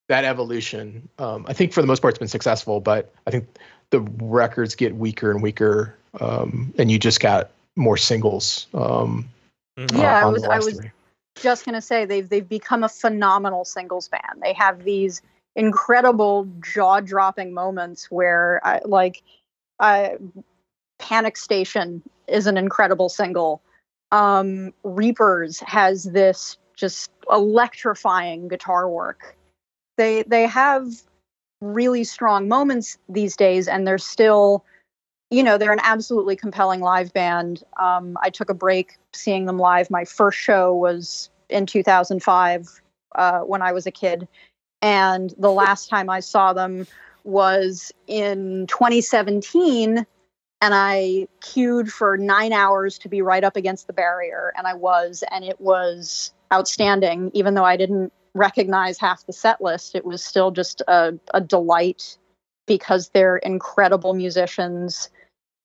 that 0.09 0.25
evolution. 0.25 1.09
Um, 1.19 1.45
I 1.49 1.53
think 1.53 1.73
for 1.73 1.81
the 1.81 1.87
most 1.87 2.01
part, 2.01 2.13
it's 2.13 2.19
been 2.19 2.29
successful, 2.29 2.81
but 2.81 3.13
I 3.27 3.31
think 3.31 3.47
the 3.91 4.01
records 4.01 4.75
get 4.75 4.95
weaker 4.97 5.31
and 5.31 5.43
weaker, 5.43 5.95
um, 6.21 6.73
and 6.79 6.91
you 6.91 6.99
just 6.99 7.21
got 7.21 7.51
more 7.77 7.97
singles. 7.97 8.67
Um, 8.75 9.29
Mhm. 9.79 9.99
Yeah, 10.01 10.19
uh, 10.25 10.29
I 10.29 10.31
was- 10.31 10.45
I 10.45 10.57
was- 10.59 10.79
three. 10.79 10.91
just 11.37 11.67
gonna 11.67 11.83
say 11.83 12.05
they've 12.07 12.29
they've 12.29 12.49
become 12.49 12.83
a 12.85 12.89
phenomenal 12.89 13.65
singles 13.65 14.09
band. 14.09 14.41
They 14.43 14.55
have 14.55 14.85
these 14.85 15.21
incredible 15.55 16.47
jaw 16.61 17.01
dropping 17.01 17.53
moments 17.53 18.11
where 18.11 18.61
I 18.65 18.81
like 18.85 19.23
I 19.79 20.17
Panic 20.99 21.37
Station 21.37 22.03
is 22.27 22.47
an 22.47 22.57
incredible 22.57 23.09
single. 23.11 23.61
Um 24.13 24.73
Reapers 24.85 25.61
has 25.61 26.05
this 26.05 26.59
just 26.77 27.11
electrifying 27.31 28.49
guitar 28.49 28.89
work. 28.89 29.37
They 29.97 30.23
they 30.25 30.47
have 30.47 30.87
really 31.61 32.05
strong 32.05 32.49
moments 32.49 32.99
these 33.09 33.35
days 33.37 33.67
and 33.67 33.87
they're 33.87 33.99
still 33.99 34.65
you 35.31 35.43
know 35.43 35.59
they're 35.59 35.73
an 35.73 35.81
absolutely 35.83 36.37
compelling 36.37 36.81
live 36.81 37.13
band. 37.13 37.63
Um, 37.81 38.17
i 38.23 38.31
took 38.31 38.51
a 38.51 38.55
break 38.55 38.97
seeing 39.13 39.47
them 39.47 39.59
live. 39.59 39.91
My 39.91 40.05
first 40.05 40.39
show 40.39 40.75
was 40.75 41.31
in 41.49 41.67
2005 41.67 42.81
uh, 43.15 43.41
when 43.41 43.63
i 43.63 43.73
was 43.73 43.87
a 43.87 43.91
kid. 43.91 44.29
And 44.83 45.35
the 45.39 45.51
last 45.51 45.89
time 45.89 46.11
i 46.11 46.21
saw 46.21 46.53
them 46.53 46.87
was 47.25 47.93
in 48.07 48.67
2017 48.69 50.07
and 50.61 50.75
i 50.75 51.27
queued 51.41 51.93
for 51.93 52.17
nine 52.17 52.53
hours 52.53 52.99
to 52.99 53.09
be 53.09 53.23
right 53.23 53.45
up 53.45 53.57
against 53.57 53.87
the 53.87 53.93
barrier 53.93 54.53
and 54.57 54.67
i 54.67 54.75
was 54.75 55.23
and 55.31 55.45
it 55.45 55.61
was 55.61 56.33
outstanding. 56.53 57.31
Even 57.35 57.55
though 57.55 57.65
i 57.65 57.77
didn't 57.77 58.13
recognize 58.35 58.99
half 58.99 59.27
the 59.27 59.33
set 59.33 59.61
list 59.61 59.95
it 59.95 60.05
was 60.05 60.23
still 60.23 60.51
just 60.51 60.83
a, 60.89 61.15
a 61.33 61.41
delight 61.41 62.19
because 62.67 63.09
they're 63.11 63.39
incredible 63.39 64.13
musicians 64.13 65.09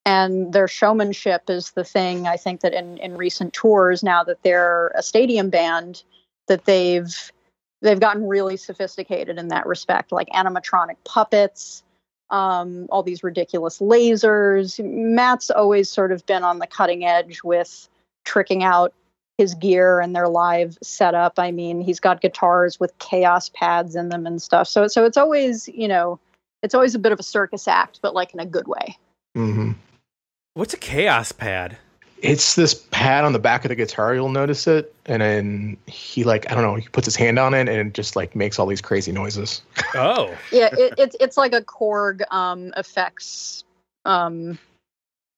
and 0.06 0.54
their 0.54 0.68
showmanship 0.68 1.50
is 1.50 1.72
the 1.72 1.84
thing 1.84 2.28
I 2.28 2.38
think 2.38 2.62
that 2.62 2.74
in, 2.74 2.98
in 2.98 3.18
recent 3.18 3.54
tours 3.54 4.04
now 4.04 4.24
that 4.24 4.42
they're 4.44 4.92
a 4.96 5.04
stadium 5.04 5.50
band 5.50 6.04
that 6.48 6.66
they've 6.66 7.32
they've 7.82 8.00
gotten 8.00 8.28
really 8.28 8.58
sophisticated 8.58 9.38
in 9.38 9.50
that 9.50 9.68
respect 9.68 10.12
like 10.12 10.28
animatronic 10.30 10.98
puppets 11.04 11.84
um, 12.32 12.88
all 12.90 13.04
these 13.04 13.24
ridiculous 13.24 13.80
lasers 13.80 14.84
Matt's 14.84 15.52
always 15.52 15.90
sort 15.90 16.12
of 16.12 16.26
been 16.26 16.44
on 16.44 16.60
the 16.60 16.68
cutting 16.68 17.06
edge 17.06 17.42
with 17.44 17.88
tricking 18.26 18.64
out 18.64 18.94
his 19.38 19.54
gear 19.56 20.00
and 20.00 20.16
their 20.16 20.28
live 20.28 20.78
setup 20.82 21.34
I 21.38 21.52
mean 21.52 21.82
he's 21.82 22.00
got 22.00 22.22
guitars 22.22 22.80
with 22.80 22.98
Kaoss 23.00 23.52
pads 23.54 23.96
in 23.96 24.10
them 24.10 24.26
and 24.26 24.42
stuff 24.42 24.68
so 24.68 24.88
so 24.88 25.06
it's 25.06 25.18
always 25.18 25.68
you 25.68 25.88
know 25.88 26.20
it's 26.64 26.74
always 26.76 26.96
a 26.96 27.00
bit 27.00 27.12
of 27.12 27.20
a 27.20 27.24
circus 27.24 27.68
act 27.68 28.00
but 28.02 28.14
like 28.16 28.34
in 28.34 28.40
a 28.40 28.46
good 28.46 28.68
way 28.68 28.98
Mhm. 29.36 29.76
What's 30.54 30.74
a 30.74 30.78
Kaoss 30.78 31.36
pad? 31.36 31.78
It's 32.22 32.56
this 32.56 32.74
pad 32.92 33.24
on 33.24 33.34
the 33.34 33.40
back 33.40 33.66
of 33.66 33.70
the 33.70 33.76
guitar. 33.76 34.14
You'll 34.14 34.30
notice 34.30 34.68
it, 34.68 34.94
and 35.08 35.22
then 35.22 35.78
he 35.88 36.24
like 36.24 36.50
I 36.52 36.54
don't 36.54 36.64
know. 36.64 36.76
He 36.76 36.88
puts 36.90 37.06
his 37.06 37.16
hand 37.16 37.40
on 37.40 37.54
it, 37.54 37.68
and 37.68 37.70
it 37.70 37.94
just 37.94 38.16
like 38.16 38.36
makes 38.36 38.60
all 38.60 38.68
these 38.68 38.82
crazy 38.82 39.12
noises. 39.12 39.62
Oh, 39.96 40.38
yeah 40.52 40.70
it, 40.78 40.94
it's 40.98 41.16
it's 41.20 41.38
like 41.38 41.54
a 41.54 41.62
korg 41.62 42.22
um 42.32 42.74
effects 42.78 43.64
um 44.06 44.58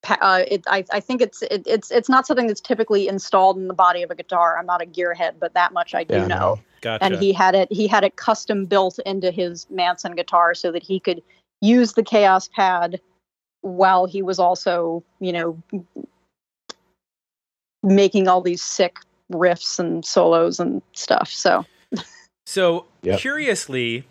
pa- 0.04 0.20
uh, 0.22 0.44
it, 0.48 0.64
I, 0.68 0.86
I 0.92 1.00
think 1.00 1.22
it's 1.22 1.42
it, 1.44 1.64
it's 1.66 1.90
it's 1.90 2.10
not 2.10 2.28
something 2.28 2.46
that's 2.46 2.62
typically 2.62 3.08
installed 3.08 3.58
in 3.58 3.68
the 3.68 3.74
body 3.74 4.04
of 4.04 4.12
a 4.12 4.16
guitar. 4.16 4.58
I'm 4.60 4.68
not 4.68 4.82
a 4.82 4.86
gearhead, 4.86 5.40
but 5.40 5.54
that 5.56 5.74
much 5.74 5.96
I 5.96 6.04
do 6.04 6.16
Yeah, 6.16 6.28
know. 6.28 6.38
no. 6.38 6.60
gotcha. 6.82 7.06
And 7.06 7.16
he 7.16 7.34
had 7.34 7.56
it 7.56 7.72
he 7.72 7.88
had 7.88 8.04
it 8.04 8.18
custom 8.18 8.66
built 8.66 9.00
into 9.06 9.32
his 9.32 9.68
Manson 9.72 10.16
guitar 10.16 10.54
so 10.54 10.72
that 10.72 10.84
he 10.84 11.00
could 11.00 11.24
use 11.62 11.94
the 11.94 12.04
Kaoss 12.04 12.52
Pad 12.52 13.00
while 13.62 14.06
he 14.06 14.22
was 14.22 14.40
also 14.40 15.04
you 15.20 15.32
know 15.32 15.58
making 17.84 18.28
all 18.28 18.42
these 18.42 18.62
sick 18.64 19.00
riffs 19.32 19.80
and 19.80 20.06
solos 20.06 20.60
and 20.60 20.82
stuff. 20.94 21.30
So 21.30 21.66
So, 22.46 22.86
Yep. 23.04 23.20
curiously, 23.20 24.06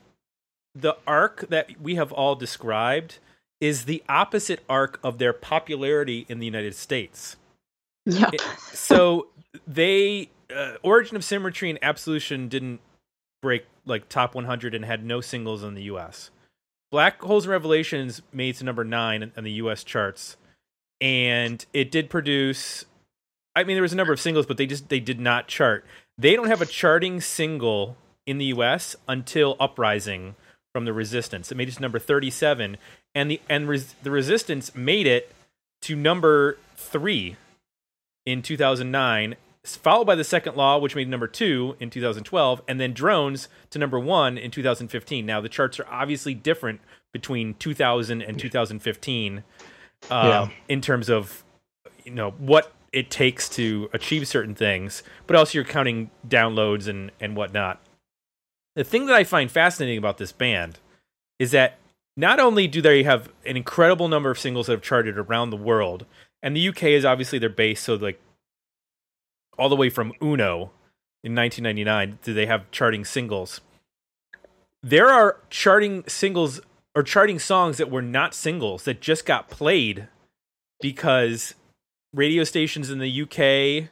the 0.74 0.96
arc 1.06 1.48
that 1.48 1.80
we 1.80 1.96
have 1.96 2.12
all 2.12 2.34
described 2.34 3.18
is 3.60 3.84
the 3.84 4.02
opposite 4.08 4.60
arc 4.68 4.98
of 5.04 5.18
their 5.18 5.32
popularity 5.32 6.26
in 6.28 6.38
the 6.40 6.46
United 6.46 6.74
States. 6.74 7.36
yeah. 8.06 8.30
So, 8.72 9.28
they 9.66 10.30
uh, 10.54 10.74
Origin 10.82 11.16
of 11.16 11.24
Symmetry 11.24 11.70
and 11.70 11.78
Absolution 11.82 12.48
didn't 12.48 12.80
break 13.42 13.66
like 13.86 14.08
top 14.08 14.34
100 14.34 14.74
and 14.74 14.84
had 14.84 15.04
no 15.04 15.20
singles 15.20 15.62
in 15.62 15.74
the 15.74 15.84
U.S. 15.84 16.30
Black 16.90 17.20
Holes 17.22 17.44
and 17.44 17.52
Revelations 17.52 18.22
made 18.32 18.54
it 18.54 18.58
to 18.58 18.64
number 18.64 18.84
nine 18.84 19.22
in, 19.22 19.32
in 19.36 19.44
the 19.44 19.52
U.S. 19.52 19.84
charts, 19.84 20.36
and 21.00 21.64
it 21.72 21.90
did 21.90 22.10
produce. 22.10 22.84
I 23.54 23.64
mean, 23.64 23.76
there 23.76 23.82
was 23.82 23.92
a 23.92 23.96
number 23.96 24.12
of 24.12 24.20
singles, 24.20 24.46
but 24.46 24.56
they 24.56 24.66
just 24.66 24.88
they 24.88 25.00
did 25.00 25.20
not 25.20 25.46
chart. 25.48 25.84
They 26.18 26.34
don't 26.36 26.46
have 26.48 26.62
a 26.62 26.66
charting 26.66 27.20
single 27.20 27.96
in 28.26 28.38
the 28.38 28.46
U.S. 28.46 28.96
until 29.08 29.56
Uprising 29.60 30.36
from 30.72 30.84
the 30.84 30.92
Resistance. 30.92 31.50
It 31.52 31.56
made 31.56 31.68
it 31.68 31.72
to 31.74 31.82
number 31.82 31.98
37, 31.98 32.76
and 33.14 33.30
the 33.30 33.40
and 33.48 33.68
res, 33.68 33.94
the 34.02 34.10
Resistance 34.10 34.74
made 34.74 35.06
it 35.06 35.32
to 35.82 35.96
number 35.96 36.56
three 36.76 37.36
in 38.24 38.40
2009, 38.40 39.34
followed 39.64 40.04
by 40.06 40.14
the 40.14 40.24
Second 40.24 40.56
Law, 40.56 40.78
which 40.78 40.94
made 40.94 41.08
number 41.08 41.26
two 41.26 41.76
in 41.80 41.90
2012, 41.90 42.62
and 42.68 42.80
then 42.80 42.92
Drones 42.94 43.48
to 43.70 43.78
number 43.78 43.98
one 43.98 44.38
in 44.38 44.50
2015. 44.50 45.26
Now 45.26 45.40
the 45.40 45.48
charts 45.48 45.78
are 45.80 45.86
obviously 45.90 46.32
different 46.34 46.80
between 47.12 47.54
2000 47.54 48.22
and 48.22 48.38
2015 48.38 49.42
uh, 50.10 50.48
Yeah. 50.48 50.48
in 50.68 50.80
terms 50.80 51.10
of 51.10 51.44
you 52.04 52.12
know 52.12 52.30
what 52.38 52.72
it 52.92 53.10
takes 53.10 53.48
to 53.50 53.88
achieve 53.92 54.28
certain 54.28 54.54
things, 54.54 55.02
but 55.26 55.36
also 55.36 55.58
you're 55.58 55.64
counting 55.64 56.10
downloads 56.28 56.88
and 56.88 57.10
and 57.20 57.36
whatnot. 57.36 57.80
The 58.76 58.84
thing 58.84 59.06
that 59.06 59.16
I 59.16 59.24
find 59.24 59.50
fascinating 59.50 59.98
about 59.98 60.18
this 60.18 60.32
band 60.32 60.78
is 61.38 61.50
that 61.50 61.78
not 62.16 62.40
only 62.40 62.68
do 62.68 62.82
they 62.82 63.02
have 63.02 63.30
an 63.46 63.56
incredible 63.56 64.08
number 64.08 64.30
of 64.30 64.38
singles 64.38 64.66
that 64.66 64.72
have 64.72 64.82
charted 64.82 65.18
around 65.18 65.50
the 65.50 65.56
world, 65.56 66.06
and 66.42 66.56
the 66.56 66.68
UK 66.68 66.84
is 66.84 67.04
obviously 67.04 67.38
their 67.38 67.48
base, 67.48 67.80
so 67.80 67.94
like 67.94 68.20
all 69.58 69.68
the 69.68 69.76
way 69.76 69.90
from 69.90 70.12
Uno 70.22 70.70
in 71.24 71.34
1999 71.34 72.18
do 72.22 72.34
they 72.34 72.46
have 72.46 72.70
charting 72.70 73.04
singles. 73.04 73.60
There 74.82 75.08
are 75.08 75.38
charting 75.50 76.04
singles 76.08 76.60
or 76.94 77.02
charting 77.02 77.38
songs 77.38 77.78
that 77.78 77.90
were 77.90 78.02
not 78.02 78.34
singles 78.34 78.84
that 78.84 79.00
just 79.00 79.24
got 79.24 79.48
played 79.48 80.08
because 80.80 81.54
radio 82.14 82.44
stations 82.44 82.90
in 82.90 82.98
the 82.98 83.22
UK 83.22 83.90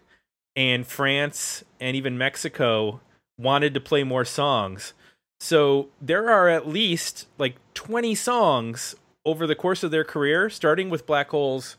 and 0.56 0.86
France 0.86 1.64
and 1.80 1.96
even 1.96 2.18
Mexico 2.18 3.00
wanted 3.38 3.74
to 3.74 3.80
play 3.80 4.04
more 4.04 4.24
songs. 4.24 4.92
So 5.40 5.88
there 6.00 6.28
are 6.28 6.48
at 6.48 6.68
least 6.68 7.26
like 7.38 7.56
20 7.74 8.14
songs 8.14 8.94
over 9.24 9.46
the 9.46 9.54
course 9.54 9.82
of 9.82 9.90
their 9.90 10.04
career, 10.04 10.50
starting 10.50 10.90
with 10.90 11.06
Black 11.06 11.30
Holes 11.30 11.76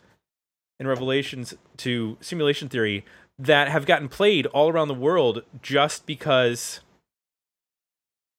and 0.80 0.88
Revelations 0.88 1.54
to 1.78 2.18
Simulation 2.22 2.70
Theory, 2.70 3.06
that 3.38 3.70
have 3.70 3.86
gotten 3.86 4.10
played 4.10 4.46
all 4.48 4.70
around 4.70 4.88
the 4.88 4.94
world 4.94 5.44
just 5.62 6.06
because 6.06 6.82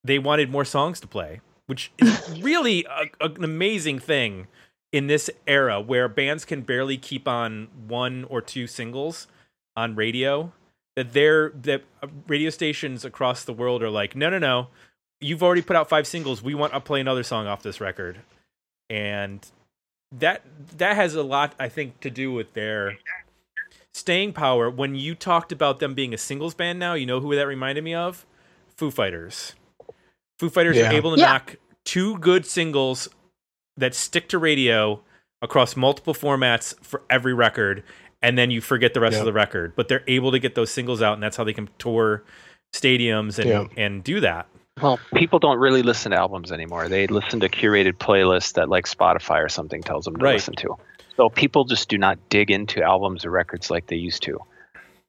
they 0.04 0.18
wanted 0.18 0.50
more 0.50 0.64
songs 0.64 1.00
to 1.00 1.06
play, 1.06 1.40
which 1.66 1.92
is 1.98 2.38
really 2.42 2.84
a, 3.20 3.26
an 3.26 3.44
amazing 3.44 3.98
thing 3.98 4.48
in 4.92 5.06
this 5.06 5.30
era 5.46 5.80
where 5.80 6.06
bands 6.08 6.44
can 6.44 6.60
barely 6.60 6.96
keep 6.98 7.26
on 7.26 7.68
one 7.88 8.24
or 8.24 8.40
two 8.42 8.66
singles 8.66 9.26
on 9.74 9.94
radio 9.96 10.52
that 10.96 11.12
they're 11.14 11.50
that 11.50 11.82
uh, 12.02 12.06
radio 12.28 12.50
stations 12.50 13.04
across 13.04 13.44
the 13.44 13.52
world 13.52 13.82
are 13.82 13.90
like 13.90 14.14
no 14.14 14.28
no 14.30 14.38
no. 14.38 14.68
You've 15.20 15.42
already 15.42 15.62
put 15.62 15.76
out 15.76 15.88
five 15.88 16.06
singles. 16.06 16.42
We 16.42 16.54
want 16.54 16.72
to 16.72 16.80
play 16.80 17.00
another 17.00 17.22
song 17.22 17.46
off 17.46 17.62
this 17.62 17.80
record. 17.80 18.18
And 18.90 19.40
that 20.10 20.42
that 20.76 20.94
has 20.96 21.14
a 21.14 21.22
lot 21.22 21.54
i 21.58 21.70
think 21.70 21.98
to 22.00 22.10
do 22.10 22.30
with 22.30 22.52
their 22.52 22.98
staying 23.94 24.34
power. 24.34 24.68
When 24.68 24.94
you 24.94 25.14
talked 25.14 25.52
about 25.52 25.78
them 25.80 25.94
being 25.94 26.12
a 26.12 26.18
singles 26.18 26.54
band 26.54 26.78
now 26.78 26.92
you 26.94 27.06
know 27.06 27.20
who 27.20 27.34
that 27.34 27.46
reminded 27.46 27.82
me 27.84 27.94
of? 27.94 28.26
Foo 28.76 28.90
fighters. 28.90 29.54
Foo 30.38 30.50
fighters 30.50 30.76
Yeah. 30.76 30.90
are 30.90 30.92
able 30.92 31.14
to 31.14 31.20
Yeah. 31.20 31.26
knock 31.32 31.56
two 31.84 32.18
good 32.18 32.44
singles 32.44 33.08
that 33.76 33.94
stick 33.94 34.28
to 34.28 34.38
radio 34.38 35.00
across 35.40 35.76
multiple 35.76 36.14
formats 36.14 36.74
for 36.84 37.02
every 37.10 37.34
record 37.34 37.82
and 38.22 38.38
then 38.38 38.50
you 38.50 38.60
forget 38.60 38.94
the 38.94 39.00
rest 39.00 39.14
Yeah. 39.14 39.20
of 39.20 39.26
the 39.26 39.32
record 39.32 39.72
but 39.76 39.88
they're 39.88 40.04
able 40.06 40.30
to 40.32 40.38
get 40.38 40.54
those 40.54 40.70
singles 40.70 41.02
out 41.02 41.14
and 41.14 41.22
that's 41.22 41.36
how 41.36 41.44
they 41.44 41.52
can 41.52 41.68
tour 41.78 42.22
stadiums 42.74 43.38
and 43.38 43.48
Yeah. 43.48 43.64
and 43.76 44.02
do 44.04 44.20
that 44.20 44.46
Well, 44.80 44.98
people 45.14 45.38
don't 45.38 45.58
really 45.58 45.82
listen 45.82 46.12
to 46.12 46.18
albums 46.18 46.50
anymore. 46.50 46.88
They 46.88 47.06
listen 47.06 47.40
to 47.40 47.48
curated 47.50 47.94
playlists 47.98 48.54
that 48.54 48.70
like 48.70 48.86
Spotify 48.86 49.44
or 49.44 49.48
something 49.50 49.82
tells 49.82 50.06
them 50.06 50.16
to 50.16 50.24
Right. 50.24 50.34
listen 50.34 50.54
to. 50.56 50.76
So 51.18 51.28
people 51.28 51.64
just 51.64 51.90
do 51.90 51.98
not 51.98 52.18
dig 52.30 52.50
into 52.50 52.82
albums 52.82 53.26
or 53.26 53.30
records 53.30 53.70
like 53.70 53.88
they 53.88 53.96
used 53.96 54.22
to. 54.22 54.38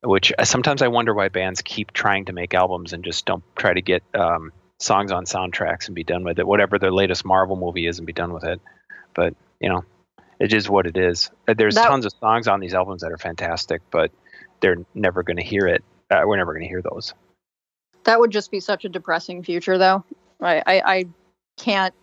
Which 0.04 0.34
uh, 0.38 0.44
sometimes 0.44 0.82
I 0.82 0.90
wonder 0.90 1.14
why 1.14 1.30
bands 1.30 1.62
keep 1.62 1.94
trying 1.94 2.26
to 2.26 2.34
make 2.34 2.54
albums 2.54 2.92
and 2.92 3.06
just 3.06 3.26
don't 3.26 3.42
try 3.56 3.74
to 3.74 3.82
get 3.82 4.04
um, 4.14 4.52
songs 4.84 5.12
on 5.12 5.26
soundtracks 5.26 5.88
and 5.88 5.96
be 5.96 6.04
done 6.04 6.24
with 6.24 6.40
it. 6.40 6.48
Whatever 6.48 6.78
their 6.78 6.92
latest 6.92 7.26
Marvel 7.26 7.56
movie 7.56 7.88
is 7.88 7.98
and 8.00 8.06
be 8.06 8.14
done 8.14 8.34
with 8.34 8.44
it. 8.44 8.62
But 9.14 9.36
you 9.60 9.70
know, 9.70 9.86
it 10.40 10.54
is 10.54 10.70
what 10.70 10.86
it 10.86 10.98
is. 10.98 11.30
Uh, 11.48 11.54
There's 11.54 11.76
That- 11.76 11.88
tons 11.88 12.06
of 12.06 12.14
songs 12.20 12.48
on 12.48 12.60
these 12.60 12.74
albums 12.74 13.02
that 13.02 13.12
are 13.12 13.18
fantastic, 13.18 13.82
but 13.92 14.12
they're 14.60 14.78
never 14.94 15.24
going 15.24 15.38
to 15.38 15.44
hear 15.44 15.68
it. 15.68 15.84
Uh, 16.12 16.22
we're 16.26 16.38
never 16.38 16.54
going 16.54 16.64
to 16.64 16.70
hear 16.70 16.82
those. 16.82 17.14
That 18.04 18.20
would 18.20 18.32
just 18.32 18.52
be 18.52 18.60
such 18.60 18.84
a 18.86 18.90
depressing 18.90 19.44
future, 19.44 19.78
though. 19.78 20.04
I, 20.42 20.62
I, 20.66 20.82
I 20.86 21.06
can't 21.58 21.94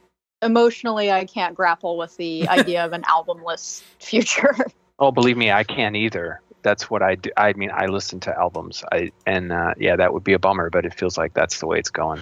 emotionally. 0.41 1.12
I 1.12 1.26
can't 1.26 1.55
grapple 1.55 1.99
with 1.99 2.16
the 2.16 2.49
idea 2.59 2.85
of 2.85 2.93
an 2.93 3.03
albumless 3.03 3.83
future. 3.99 4.57
Oh, 5.03 5.11
believe 5.11 5.39
me, 5.39 5.51
I 5.51 5.64
can't 5.64 5.97
either. 5.97 6.43
That's 6.61 6.91
what 6.91 7.03
I 7.03 7.14
do. 7.14 7.31
I 7.35 7.55
mean, 7.55 7.70
I 7.72 7.87
listen 7.87 8.20
to 8.20 8.39
albums. 8.39 8.85
I 8.93 9.12
and 9.24 9.51
uh, 9.51 9.72
yeah, 9.78 9.97
that 9.97 10.12
would 10.12 10.24
be 10.24 10.35
a 10.35 10.39
bummer, 10.39 10.68
but 10.68 10.85
it 10.85 10.93
feels 10.93 11.16
like 11.16 11.33
that's 11.33 11.59
the 11.59 11.66
way 11.66 11.78
it's 11.78 11.89
going. 11.89 12.20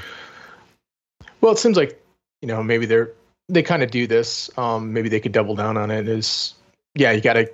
Well, 1.40 1.52
it 1.52 1.58
seems 1.58 1.76
like 1.76 2.02
you 2.42 2.48
know 2.48 2.62
maybe 2.62 2.86
they're 2.86 3.12
they 3.48 3.62
kind 3.62 3.82
of 3.82 3.90
do 3.90 4.06
this. 4.06 4.50
Um, 4.58 4.92
maybe 4.92 5.08
they 5.08 5.20
could 5.20 5.32
double 5.32 5.54
down 5.54 5.76
on 5.76 5.90
it. 5.90 6.08
Is 6.08 6.54
yeah, 6.94 7.12
you 7.12 7.20
got 7.20 7.34
to 7.34 7.50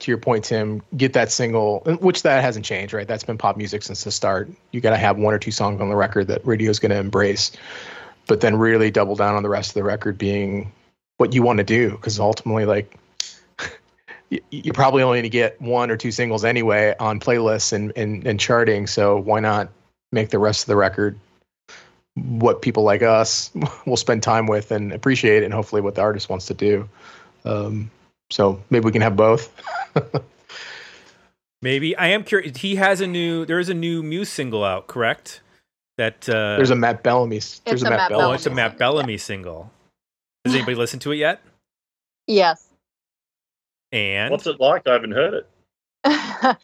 to 0.00 0.10
your 0.10 0.18
point, 0.18 0.44
Tim, 0.44 0.82
get 0.96 1.12
that 1.12 1.30
single, 1.30 1.80
which 2.00 2.22
that 2.22 2.42
hasn't 2.42 2.64
changed, 2.64 2.92
right? 2.92 3.06
That's 3.06 3.22
been 3.24 3.38
pop 3.38 3.56
music 3.56 3.82
since 3.84 4.02
the 4.04 4.10
start. 4.10 4.50
You 4.72 4.80
got 4.80 4.90
to 4.90 4.96
have 4.96 5.16
one 5.16 5.32
or 5.32 5.38
two 5.38 5.52
songs 5.52 5.80
on 5.80 5.88
the 5.88 5.94
record 5.96 6.26
that 6.28 6.44
radio's 6.44 6.80
going 6.80 6.90
to 6.90 6.96
embrace, 6.98 7.52
but 8.26 8.40
then 8.40 8.56
really 8.56 8.90
double 8.90 9.14
down 9.14 9.36
on 9.36 9.44
the 9.44 9.48
rest 9.48 9.70
of 9.70 9.74
the 9.74 9.84
record 9.84 10.18
being 10.18 10.72
what 11.18 11.34
you 11.34 11.42
want 11.42 11.58
to 11.58 11.64
do, 11.64 11.90
because 11.92 12.18
ultimately, 12.18 12.64
like. 12.64 12.96
you- 14.30 14.40
You're 14.50 14.74
probably 14.74 15.02
only 15.04 15.16
going 15.18 15.22
to 15.24 15.28
get 15.28 15.60
one 15.60 15.90
or 15.90 15.96
two 15.96 16.10
singles 16.10 16.44
anyway 16.44 16.94
on 16.98 17.20
playlists 17.20 17.72
and, 17.72 17.92
and, 17.96 18.26
and 18.26 18.40
charting. 18.40 18.86
So 18.88 19.18
why 19.20 19.38
not 19.40 19.68
make 20.10 20.30
the 20.30 20.38
rest 20.38 20.62
of 20.62 20.66
the 20.66 20.76
record 20.76 21.16
what 22.14 22.62
people 22.62 22.82
like 22.82 23.02
us 23.02 23.50
will 23.86 23.96
spend 23.96 24.22
time 24.22 24.46
with 24.46 24.70
and 24.70 24.92
appreciate, 24.92 25.42
and 25.42 25.52
hopefully 25.52 25.82
what 25.82 25.94
the 25.94 26.00
artist 26.02 26.28
wants 26.28 26.46
to 26.46 26.54
do. 26.54 26.88
Um, 27.44 27.90
so 28.30 28.62
maybe 28.70 28.84
we 28.84 28.92
can 28.92 29.02
have 29.02 29.16
both. 29.16 29.52
maybe 31.62 31.96
i 31.96 32.08
am 32.08 32.24
curious 32.24 32.56
he 32.56 32.74
has 32.74 33.00
a 33.00 33.06
new 33.06 33.46
there 33.46 33.60
is 33.60 33.68
a 33.68 33.74
new 33.74 34.02
muse 34.02 34.28
single 34.28 34.64
out 34.64 34.88
correct 34.88 35.40
that 35.96 36.28
uh 36.28 36.56
there's 36.56 36.70
a 36.70 36.74
Matt 36.74 37.04
Bellamy. 37.04 37.40
There's 37.64 37.82
a 37.82 37.86
a 37.86 37.90
Matt, 37.90 37.98
Matt 37.98 38.10
Bellamy. 38.10 38.28
oh 38.28 38.32
it's 38.32 38.46
a 38.46 38.50
matt 38.50 38.72
single, 38.72 38.78
bellamy 38.78 39.16
single 39.16 39.70
has 40.44 40.54
anybody 40.54 40.74
listened 40.74 41.02
to 41.02 41.12
it 41.12 41.16
yet 41.16 41.40
yes. 42.26 42.68
and 43.92 44.30
What's 44.30 44.46
it 44.46 44.58
like? 44.58 44.86
I 44.86 44.94
haven't 44.94 45.12
heard 45.12 45.34
it. 45.34 45.46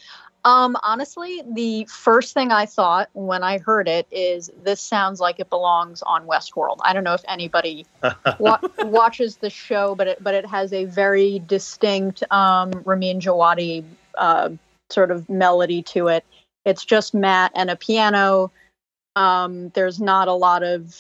um, 0.48 0.78
honestly, 0.82 1.42
the 1.46 1.84
first 1.84 2.32
thing 2.32 2.52
I 2.52 2.64
thought 2.64 3.10
when 3.12 3.42
I 3.42 3.58
heard 3.58 3.86
it 3.86 4.06
is 4.10 4.50
this 4.62 4.80
sounds 4.80 5.20
like 5.20 5.40
it 5.40 5.50
belongs 5.50 6.00
on 6.00 6.26
Westworld. 6.26 6.78
I 6.82 6.94
don't 6.94 7.04
know 7.04 7.12
if 7.12 7.20
anybody 7.28 7.84
wa- 8.38 8.60
watches 8.78 9.36
the 9.36 9.50
show, 9.50 9.94
but 9.94 10.06
it 10.06 10.24
but 10.24 10.34
it 10.34 10.46
has 10.46 10.72
a 10.72 10.86
very 10.86 11.40
distinct 11.40 12.22
um, 12.32 12.70
Ramin 12.86 13.20
Djawadi 13.20 13.84
uh, 14.16 14.48
sort 14.88 15.10
of 15.10 15.28
melody 15.28 15.82
to 15.82 16.08
it. 16.08 16.24
It's 16.64 16.86
just 16.86 17.12
Matt 17.12 17.52
and 17.54 17.68
a 17.68 17.76
piano. 17.76 18.50
Um, 19.16 19.68
there's 19.70 20.00
not 20.00 20.28
a 20.28 20.32
lot 20.32 20.62
of. 20.62 20.96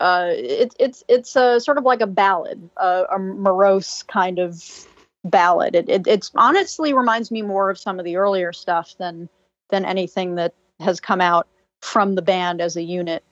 Uh, 0.00 0.30
it's 0.30 0.74
it's 0.80 1.04
it's 1.06 1.36
a 1.36 1.60
sort 1.60 1.76
of 1.76 1.84
like 1.84 2.00
a 2.00 2.06
ballad, 2.06 2.70
a, 2.78 3.04
a 3.12 3.18
morose 3.18 4.04
kind 4.04 4.38
of 4.38 4.86
ballad. 5.30 5.74
It, 5.74 5.88
it 5.88 6.06
it's 6.06 6.30
honestly 6.34 6.92
reminds 6.92 7.30
me 7.30 7.42
more 7.42 7.70
of 7.70 7.78
some 7.78 7.98
of 7.98 8.04
the 8.04 8.16
earlier 8.16 8.52
stuff 8.52 8.94
than 8.98 9.28
than 9.70 9.84
anything 9.84 10.34
that 10.36 10.54
has 10.80 11.00
come 11.00 11.20
out 11.20 11.46
from 11.82 12.14
the 12.14 12.22
band 12.22 12.60
as 12.60 12.76
a 12.76 12.82
unit 12.82 13.22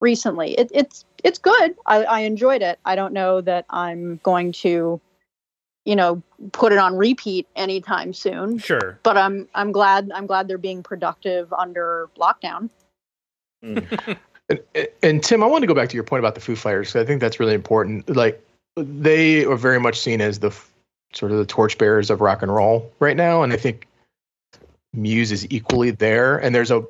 recently. 0.00 0.52
It, 0.58 0.70
it's 0.72 1.04
it's 1.22 1.38
good. 1.38 1.74
I, 1.86 2.04
I 2.04 2.20
enjoyed 2.20 2.62
it. 2.62 2.78
I 2.84 2.94
don't 2.94 3.12
know 3.12 3.40
that 3.40 3.64
I'm 3.70 4.20
going 4.22 4.52
to, 4.52 5.00
you 5.84 5.96
know, 5.96 6.22
put 6.52 6.72
it 6.72 6.78
on 6.78 6.96
repeat 6.96 7.46
anytime 7.56 8.12
soon. 8.12 8.58
sure 8.58 8.98
But 9.02 9.16
I'm 9.16 9.48
I'm 9.54 9.72
glad 9.72 10.10
I'm 10.14 10.26
glad 10.26 10.48
they're 10.48 10.58
being 10.58 10.82
productive 10.82 11.52
under 11.52 12.08
lockdown. 12.18 12.70
Mm. 13.64 14.18
And, 14.50 14.60
and 15.02 15.24
Tim, 15.24 15.42
I 15.42 15.46
want 15.46 15.62
to 15.62 15.66
go 15.66 15.72
back 15.72 15.88
to 15.88 15.94
your 15.94 16.04
point 16.04 16.18
about 16.18 16.34
the 16.34 16.40
Foo 16.42 16.54
Fighters. 16.54 16.92
'cause 16.92 17.00
I 17.02 17.06
think 17.06 17.22
that's 17.22 17.40
really 17.40 17.54
important. 17.54 18.14
Like 18.14 18.44
they 18.76 19.46
are 19.46 19.56
very 19.56 19.80
much 19.80 19.98
seen 19.98 20.20
as 20.20 20.40
the 20.40 20.48
f- 20.48 20.70
sort 21.14 21.32
of 21.32 21.38
the 21.38 21.46
torchbearers 21.46 22.10
of 22.10 22.20
rock 22.20 22.42
and 22.42 22.54
roll 22.54 22.92
right 23.00 23.16
now, 23.16 23.42
and 23.42 23.52
I 23.52 23.56
think 23.56 23.86
Muse 24.92 25.32
is 25.32 25.46
equally 25.50 25.90
there. 25.90 26.38
And 26.38 26.54
there's 26.54 26.70
a 26.70 26.84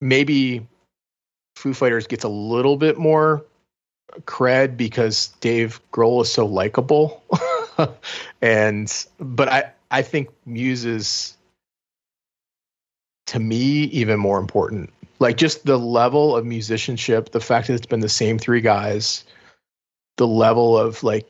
maybe 0.00 0.66
Foo 1.56 1.74
Fighters 1.74 2.06
gets 2.06 2.24
a 2.24 2.28
little 2.28 2.76
bit 2.76 2.98
more 2.98 3.44
cred 4.22 4.76
because 4.76 5.28
Dave 5.40 5.80
Grohl 5.92 6.22
is 6.22 6.32
so 6.32 6.46
likable. 6.46 7.22
and 8.42 9.06
but 9.18 9.48
I 9.48 9.72
I 9.90 10.02
think 10.02 10.30
Muse 10.46 10.84
is 10.84 11.36
to 13.26 13.38
me 13.38 13.84
even 13.84 14.18
more 14.18 14.38
important. 14.38 14.92
Like 15.20 15.36
just 15.36 15.66
the 15.66 15.78
level 15.78 16.36
of 16.36 16.46
musicianship, 16.46 17.30
the 17.30 17.40
fact 17.40 17.66
that 17.66 17.74
it's 17.74 17.86
been 17.86 18.00
the 18.00 18.08
same 18.08 18.38
three 18.38 18.60
guys, 18.60 19.24
the 20.16 20.26
level 20.26 20.78
of 20.78 21.02
like 21.02 21.28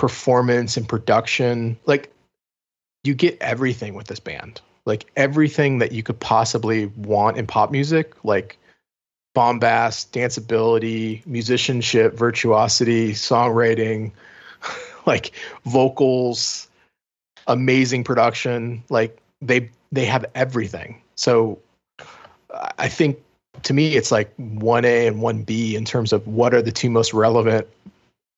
performance 0.00 0.78
and 0.78 0.88
production, 0.88 1.78
like 1.84 2.10
you 3.04 3.14
get 3.14 3.36
everything 3.42 3.92
with 3.92 4.06
this 4.06 4.18
band. 4.18 4.62
Like 4.86 5.04
everything 5.14 5.78
that 5.80 5.92
you 5.92 6.02
could 6.02 6.18
possibly 6.18 6.86
want 6.86 7.36
in 7.36 7.46
pop 7.46 7.70
music, 7.70 8.14
like 8.24 8.56
bombast, 9.36 10.12
danceability, 10.12 11.24
musicianship, 11.26 12.14
virtuosity, 12.14 13.12
songwriting, 13.12 14.12
like 15.06 15.32
vocals, 15.66 16.66
amazing 17.46 18.02
production. 18.02 18.82
Like 18.88 19.20
they 19.42 19.68
they 19.92 20.06
have 20.06 20.24
everything. 20.34 21.02
So 21.16 21.58
I 22.78 22.88
think 22.88 23.18
to 23.64 23.74
me 23.74 23.96
it's 23.96 24.10
like 24.10 24.32
one 24.36 24.86
A 24.86 25.06
and 25.06 25.20
one 25.20 25.42
B 25.42 25.76
in 25.76 25.84
terms 25.84 26.14
of 26.14 26.26
what 26.26 26.54
are 26.54 26.62
the 26.62 26.72
two 26.72 26.88
most 26.88 27.12
relevant 27.12 27.68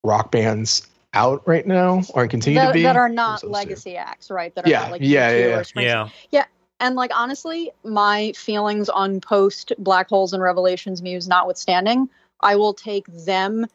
rock 0.02 0.32
bands 0.32 0.88
out 1.14 1.46
right 1.46 1.66
now 1.66 2.02
or 2.14 2.26
continue 2.26 2.58
that, 2.58 2.68
to 2.68 2.72
be 2.72 2.82
that 2.82 2.96
are 2.96 3.08
not 3.08 3.42
Those 3.42 3.48
two. 3.48 3.52
legacy 3.52 3.96
acts, 3.96 4.30
right? 4.30 4.54
That 4.54 4.66
are 4.66 4.70
Yeah, 4.70 4.80
not 4.80 4.90
like 4.92 5.02
yeah, 5.02 5.30
U2 5.30 5.82
yeah. 5.82 6.08
Yeah. 6.30 6.44
And 6.80 6.96
like 6.96 7.10
honestly, 7.14 7.70
my 7.84 8.32
feelings 8.32 8.88
on 8.88 9.20
post 9.20 9.72
Black 9.78 10.08
Holes 10.08 10.32
and 10.32 10.42
Revelations 10.42 11.02
Muse 11.02 11.28
notwithstanding, 11.28 12.08
I 12.40 12.56
will 12.56 12.74
take 12.74 13.06
them 13.06 13.66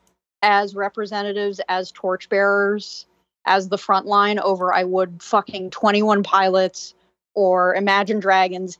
as 0.41 0.75
representatives, 0.75 1.61
as 1.69 1.91
torchbearers, 1.91 3.05
as 3.45 3.69
the 3.69 3.77
front 3.77 4.05
line 4.05 4.39
over 4.39 4.73
I 4.73 4.83
would 4.83 5.23
fucking 5.23 5.69
21 5.69 6.23
pilots 6.23 6.93
or 7.33 7.75
Imagine 7.75 8.19
Dragons 8.19 8.77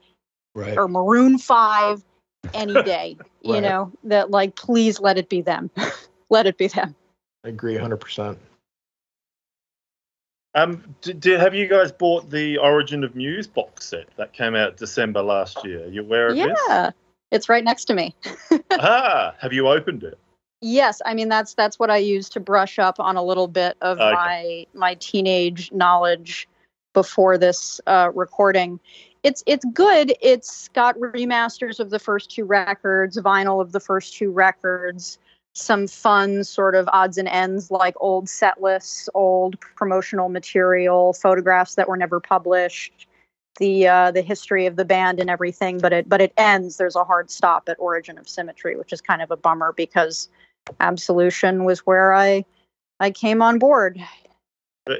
right. 0.56 0.78
or 0.78 0.88
Maroon 0.88 1.38
5 1.38 2.04
any 2.54 2.74
day. 2.84 3.18
You 3.42 3.62
know, 3.62 3.94
that 4.04 4.30
like 4.30 4.56
please 4.56 5.00
let 5.00 5.18
it 5.18 5.30
be 5.30 5.42
them. 5.42 5.72
let 6.30 6.48
it 6.48 6.58
be 6.58 6.68
them. 6.68 6.96
I 7.46 7.50
agree 7.50 7.76
100%. 7.76 8.38
Um, 10.58 10.96
d 11.02 11.14
d 11.14 11.32
have 11.34 11.54
you 11.54 11.68
guys 11.68 11.92
bought 11.92 12.32
the 12.32 12.58
Origin 12.58 13.04
of 13.04 13.16
Muse 13.16 13.46
box 13.46 13.86
set 13.90 14.08
that 14.18 14.34
came 14.34 14.56
out 14.56 14.76
December 14.76 15.22
last 15.22 15.64
year? 15.64 15.84
Are 15.84 15.88
you 15.88 16.02
aware 16.02 16.30
of 16.30 16.36
this? 16.36 16.60
Yeah. 16.68 16.90
It's 17.30 17.48
right 17.48 17.64
next 17.64 17.86
to 17.86 17.94
me. 17.94 18.16
Ah, 18.72 19.36
have 19.40 19.54
you 19.54 19.68
opened 19.68 20.04
it? 20.04 20.18
Yes, 20.62 21.02
I 21.06 21.14
mean 21.14 21.30
that's 21.30 21.54
that's 21.54 21.78
what 21.78 21.92
I 21.92 21.98
use 21.98 22.30
to 22.30 22.40
brush 22.40 22.80
up 22.80 23.00
on 23.00 23.18
a 23.18 23.24
little 23.24 23.48
bit 23.48 23.78
of 23.82 24.00
Okay. 24.00 24.12
my 24.12 24.66
my 24.74 24.96
teenage 24.96 25.72
knowledge 25.72 26.48
before 26.94 27.38
this 27.38 27.80
uh, 27.86 28.10
recording. 28.16 28.80
It's 29.22 29.44
it's 29.46 29.66
good. 29.74 30.16
It's 30.22 30.70
got 30.70 30.98
remasters 30.98 31.80
of 31.80 31.92
the 31.92 32.00
first 32.00 32.32
two 32.32 32.46
records, 32.46 33.18
vinyl 33.18 33.62
of 33.62 33.72
the 33.74 33.80
first 33.80 34.16
two 34.16 34.32
records, 34.32 35.20
some 35.58 35.88
fun 35.88 36.44
sort 36.44 36.76
of 36.76 36.88
odds 36.94 37.18
and 37.18 37.28
ends 37.28 37.72
like 37.72 37.96
old 38.00 38.30
set 38.30 38.62
lists, 38.62 39.10
old 39.14 39.60
promotional 39.60 40.30
material, 40.30 41.14
photographs 41.14 41.76
that 41.76 41.88
were 41.88 41.98
never 41.98 42.20
published, 42.20 43.08
the 43.60 43.88
uh, 43.88 44.12
the 44.12 44.22
history 44.22 44.66
of 44.66 44.76
the 44.76 44.86
band 44.86 45.20
and 45.20 45.30
everything. 45.30 45.80
But 45.80 45.94
it 45.94 46.10
but 46.10 46.22
it 46.22 46.34
ends. 46.38 46.78
There's 46.78 46.96
a 46.96 47.04
hard 47.04 47.32
stop 47.32 47.68
at 47.70 47.78
Origin 47.80 48.18
of 48.18 48.30
Symmetry, 48.30 48.76
which 48.76 48.94
is 48.94 49.02
kind 49.02 49.22
of 49.22 49.32
a 49.32 49.38
bummer 49.38 49.74
because 49.76 50.30
Absolution 50.80 51.64
was 51.66 51.80
where 51.80 52.14
I 52.14 52.46
I 53.00 53.12
came 53.12 53.42
on 53.42 53.60
board. 53.60 54.00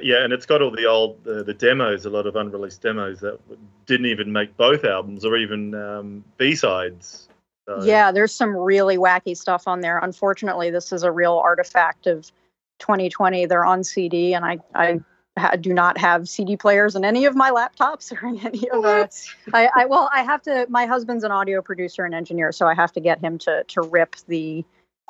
Yeah, 0.02 0.22
and 0.22 0.32
it's 0.32 0.44
got 0.44 0.60
all 0.60 0.70
the 0.70 0.86
old 0.86 1.26
uh, 1.26 1.42
the 1.44 1.54
demos, 1.54 2.04
a 2.04 2.10
lot 2.10 2.26
of 2.26 2.36
unreleased 2.36 2.82
demos 2.82 3.20
that 3.20 3.38
didn't 3.86 4.06
even 4.06 4.32
make 4.32 4.56
both 4.56 4.84
albums 4.84 5.24
or 5.24 5.36
even 5.36 5.74
um, 5.74 6.24
B 6.36 6.54
sides. 6.54 7.27
So, 7.68 7.84
Yeah, 7.84 8.12
there's 8.12 8.32
some 8.32 8.56
really 8.56 8.96
wacky 8.96 9.36
stuff 9.36 9.68
on 9.68 9.80
there. 9.80 9.98
Unfortunately, 9.98 10.70
this 10.70 10.90
is 10.90 11.02
a 11.02 11.12
real 11.12 11.34
artifact 11.34 12.06
of 12.06 12.32
2020. 12.78 13.44
They're 13.44 13.64
on 13.64 13.84
CD, 13.84 14.32
and 14.32 14.42
I 14.42 14.58
I 14.74 15.00
ha- 15.36 15.56
do 15.56 15.74
not 15.74 15.98
have 15.98 16.30
CD 16.30 16.56
players 16.56 16.96
in 16.96 17.04
any 17.04 17.26
of 17.26 17.36
my 17.36 17.50
laptops 17.50 18.10
or 18.22 18.26
in 18.26 18.38
any 18.38 18.70
of 18.70 18.82
the. 18.82 19.10
I, 19.52 19.68
I 19.76 19.84
well, 19.84 20.08
I 20.14 20.22
have 20.22 20.40
to. 20.42 20.66
My 20.70 20.86
husband's 20.86 21.24
an 21.24 21.30
audio 21.30 21.60
producer 21.60 22.06
and 22.06 22.14
engineer, 22.14 22.52
so 22.52 22.66
I 22.66 22.72
have 22.72 22.92
to 22.92 23.00
get 23.00 23.20
him 23.20 23.36
to 23.40 23.64
to 23.64 23.82
rip 23.82 24.16
the 24.28 24.64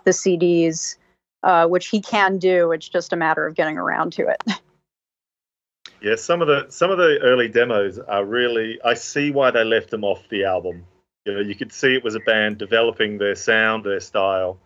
the 0.05 0.11
CDs, 0.11 0.97
uh, 1.45 1.69
which 1.69 1.87
he 1.87 2.01
can 2.01 2.39
do. 2.39 2.73
It's 2.73 2.89
just 2.89 3.13
a 3.13 3.17
matter 3.17 3.47
of 3.47 3.55
getting 3.55 3.79
around 3.79 4.15
to 4.15 4.27
it. 4.27 4.43
yeah. 6.03 6.17
Some 6.17 6.43
of 6.43 6.49
the 6.49 6.67
some 6.71 6.91
of 6.91 6.99
the 6.99 7.21
early 7.23 7.47
demos 7.47 8.01
are 8.01 8.25
really. 8.25 8.81
I 8.85 8.95
see 8.95 9.31
why 9.31 9.53
they 9.53 9.63
left 9.63 9.91
them 9.91 10.03
off 10.03 10.29
the 10.29 10.45
album. 10.45 10.85
You 11.29 11.35
know, 11.35 11.41
you 11.41 11.55
could 11.55 11.73
see 11.75 11.95
it 11.95 12.03
was 12.03 12.15
a 12.15 12.21
band 12.21 12.57
developing 12.57 13.19
their 13.19 13.35
sound, 13.35 13.85
their 13.85 14.01
style, 14.01 14.59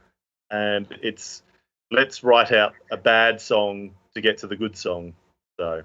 and 0.49 0.87
it's 1.03 1.43
let's 1.91 2.23
write 2.23 2.53
out 2.53 2.75
a 2.93 2.97
bad 2.97 3.41
song 3.41 3.91
to 4.15 4.21
get 4.21 4.39
to 4.39 4.47
the 4.47 4.55
good 4.55 4.77
song. 4.77 5.13
So 5.59 5.83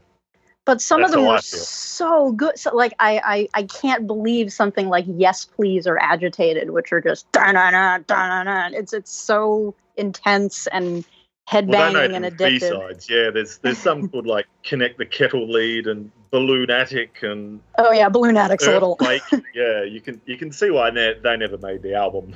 But 0.66 0.80
some 0.80 1.02
That's 1.02 1.14
of 1.14 1.20
them 1.20 1.28
were 1.28 1.40
so 1.40 2.32
good. 2.32 2.60
So 2.60 2.76
like 2.76 2.94
I, 3.00 3.20
I 3.26 3.50
I 3.56 3.64
can't 3.64 4.06
believe 4.06 4.54
something 4.54 4.88
like 4.88 5.06
Yes 5.08 5.46
Please 5.46 5.88
or 5.88 5.98
Agitated, 5.98 6.70
which 6.70 6.94
are 6.94 7.02
just 7.02 7.32
da-na-na, 7.32 8.00
da-na-na. 8.06 8.70
it's 8.78 8.94
it's 8.94 9.12
so 9.12 9.74
intense 9.96 10.68
and 10.68 11.04
well, 11.66 11.92
headbanging 11.92 11.94
made 11.94 12.12
and 12.12 12.26
them 12.26 12.34
B 12.38 12.60
addictive. 12.60 12.70
sides. 12.70 13.10
Yeah, 13.10 13.32
there's 13.32 13.58
there's 13.58 13.80
some 13.80 14.10
called 14.10 14.28
like 14.28 14.46
connect 14.64 15.00
the 15.00 15.08
kettle 15.08 15.50
lead 15.50 15.88
and 15.88 16.12
balloonatic 16.32 17.24
and 17.24 17.62
Oh 17.78 17.92
yeah, 17.92 18.10
Balloonatic's 18.10 18.66
a 18.68 18.72
little. 18.72 18.98
Earthquake. 19.02 19.22
yeah, 19.56 19.84
you 19.84 20.02
can 20.02 20.22
you 20.26 20.38
can 20.38 20.52
see 20.52 20.70
why 20.70 20.90
they, 20.92 21.16
they 21.22 21.38
never 21.38 21.58
made 21.58 21.82
the 21.82 21.96
album. 21.96 22.36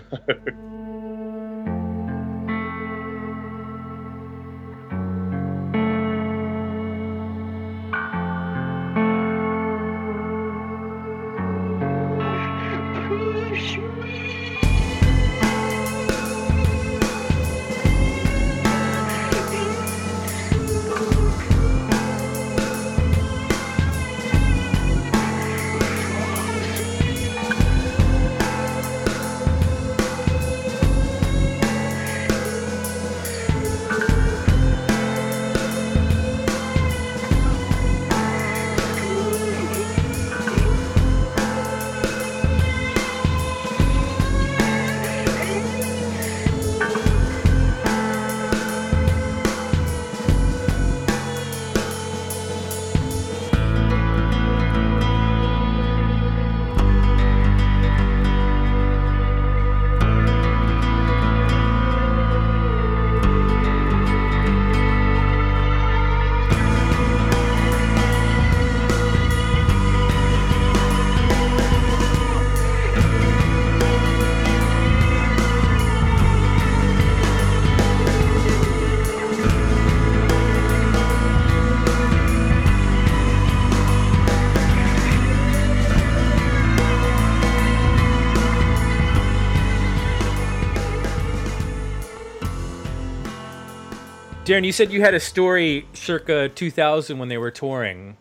Darren, 94.52 94.66
you 94.66 94.74
said 94.74 94.92
you 94.92 95.00
had 95.00 95.14
a 95.14 95.20
story 95.22 95.88
circa 95.94 96.50
2000 96.50 97.18
when 97.18 97.30
they 97.30 97.38
were 97.38 97.52
touring. 97.52 98.18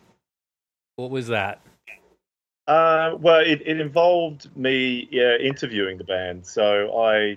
What 0.95 1.11
was 1.11 1.27
that? 1.27 1.59
Uh, 2.65 3.17
well, 3.19 3.41
it, 3.41 3.61
it 3.65 3.81
involved 3.81 4.49
me 4.55 5.09
yeah, 5.11 5.35
interviewing 5.35 5.97
the 5.97 6.05
band. 6.05 6.47
So 6.47 7.03
I, 7.03 7.35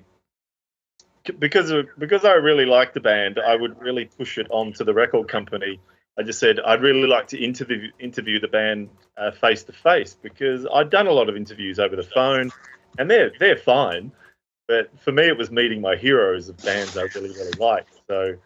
because 1.40 1.70
of, 1.70 1.88
because 1.98 2.24
I 2.24 2.34
really 2.34 2.66
liked 2.66 2.94
the 2.94 3.00
band, 3.00 3.40
I 3.44 3.56
would 3.56 3.80
really 3.80 4.04
push 4.04 4.38
it 4.38 4.46
on 4.50 4.72
to 4.74 4.84
the 4.84 4.94
record 4.94 5.26
company. 5.26 5.80
I 6.16 6.22
just 6.22 6.38
said 6.38 6.60
I'd 6.60 6.80
really 6.80 7.08
like 7.08 7.26
to 7.28 7.44
interview 7.44 7.90
interview 7.98 8.38
the 8.38 8.46
band 8.46 8.90
face 9.40 9.64
to 9.64 9.72
face 9.72 10.16
because 10.22 10.68
I'd 10.72 10.90
done 10.90 11.08
a 11.08 11.12
lot 11.12 11.28
of 11.28 11.36
interviews 11.36 11.80
over 11.80 11.96
the 11.96 12.04
phone, 12.04 12.52
and 12.96 13.10
they're 13.10 13.32
they're 13.40 13.56
fine. 13.56 14.12
But 14.68 14.96
for 15.00 15.10
me, 15.10 15.24
it 15.24 15.36
was 15.36 15.50
meeting 15.50 15.80
my 15.80 15.96
heroes 15.96 16.48
of 16.48 16.58
bands 16.58 16.96
I 16.96 17.08
really 17.16 17.30
really 17.30 17.58
liked. 17.58 17.98
So 18.06 18.36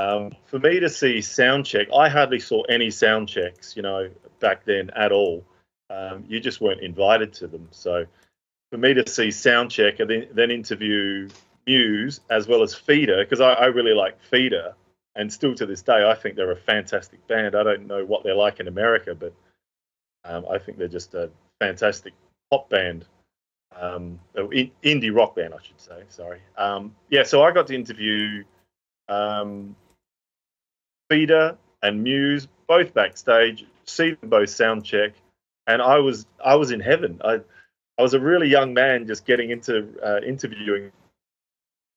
um, 0.00 0.32
for 0.46 0.58
me 0.58 0.80
to 0.80 0.88
see 0.88 1.20
sound 1.20 1.66
check, 1.66 1.88
I 1.94 2.08
hardly 2.08 2.40
saw 2.40 2.62
any 2.62 2.90
sound 2.90 3.28
checks, 3.28 3.76
you 3.76 3.82
know, 3.82 4.08
back 4.38 4.64
then 4.64 4.90
at 4.96 5.12
all. 5.12 5.44
Um, 5.90 6.24
you 6.26 6.40
just 6.40 6.60
weren't 6.60 6.80
invited 6.80 7.32
to 7.34 7.48
them. 7.48 7.68
So 7.70 8.06
for 8.70 8.78
me 8.78 8.94
to 8.94 9.06
see 9.06 9.30
sound 9.30 9.70
check 9.70 10.00
and 10.00 10.08
then, 10.08 10.28
then 10.32 10.50
interview 10.50 11.28
Muse 11.66 12.20
as 12.30 12.48
well 12.48 12.62
as 12.62 12.74
Feeder, 12.74 13.18
because 13.18 13.40
I, 13.40 13.52
I 13.52 13.66
really 13.66 13.92
like 13.92 14.22
Feeder, 14.22 14.74
and 15.16 15.30
still 15.30 15.54
to 15.56 15.66
this 15.66 15.82
day, 15.82 16.08
I 16.08 16.14
think 16.14 16.34
they're 16.36 16.50
a 16.50 16.56
fantastic 16.56 17.26
band. 17.26 17.54
I 17.54 17.62
don't 17.62 17.86
know 17.86 18.04
what 18.04 18.24
they're 18.24 18.34
like 18.34 18.60
in 18.60 18.68
America, 18.68 19.14
but 19.14 19.34
um, 20.24 20.46
I 20.50 20.58
think 20.58 20.78
they're 20.78 20.88
just 20.88 21.14
a 21.14 21.30
fantastic 21.60 22.14
pop 22.50 22.70
band, 22.70 23.04
um, 23.78 24.18
in, 24.34 24.70
indie 24.82 25.14
rock 25.14 25.36
band, 25.36 25.52
I 25.52 25.62
should 25.62 25.80
say. 25.80 26.04
Sorry. 26.08 26.40
Um, 26.56 26.94
yeah, 27.10 27.24
so 27.24 27.42
I 27.42 27.50
got 27.52 27.66
to 27.66 27.74
interview 27.74 28.44
um, 29.08 29.76
Feeder 31.10 31.58
and 31.82 32.02
Muse 32.02 32.48
both 32.66 32.94
backstage, 32.94 33.66
see 33.84 34.12
them 34.12 34.30
both 34.30 34.48
sound 34.48 34.84
check, 34.84 35.12
and 35.66 35.82
I 35.82 35.98
was 35.98 36.26
I 36.42 36.54
was 36.54 36.70
in 36.70 36.80
heaven. 36.80 37.20
I 37.22 37.40
I 37.98 38.02
was 38.02 38.14
a 38.14 38.20
really 38.20 38.48
young 38.48 38.72
man 38.72 39.06
just 39.06 39.26
getting 39.26 39.50
into 39.50 39.88
uh, 40.02 40.20
interviewing 40.26 40.92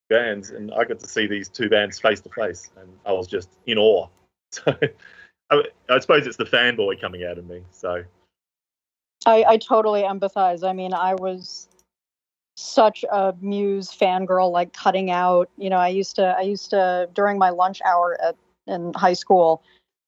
bands, 0.10 0.50
and 0.50 0.74
I 0.74 0.84
got 0.84 1.00
to 1.00 1.08
see 1.08 1.28
these 1.28 1.48
two 1.48 1.70
bands 1.70 2.00
face 2.00 2.20
to 2.22 2.30
face, 2.30 2.70
and 2.76 2.90
I 3.06 3.14
was 3.14 3.28
just 3.28 3.50
in 3.66 3.78
awe. 3.78 4.08
So 4.52 4.78
I, 5.50 5.64
I 5.90 6.00
suppose 6.00 6.28
it's 6.28 6.38
the 6.38 6.46
fanboy 6.46 7.02
coming 7.02 7.24
out 7.26 7.38
of 7.38 7.48
me. 7.48 7.64
So 7.72 8.04
I, 9.26 9.44
I 9.44 9.58
totally 9.58 10.04
empathize. 10.04 10.68
I 10.68 10.74
mean, 10.74 10.94
I 10.94 11.16
was 11.16 11.68
such 12.56 13.04
a 13.12 13.34
Muse 13.42 13.90
fangirl, 13.90 14.52
like 14.52 14.74
cutting 14.74 15.10
out. 15.10 15.50
You 15.58 15.70
know, 15.70 15.78
I 15.78 15.90
used 15.90 16.16
to, 16.18 16.36
I 16.38 16.42
used 16.42 16.70
to 16.70 17.10
during 17.14 17.38
my 17.38 17.50
lunch 17.50 17.82
hour 17.84 18.18
at 18.22 18.36
in 18.68 18.94
high 18.96 19.14
school, 19.14 19.64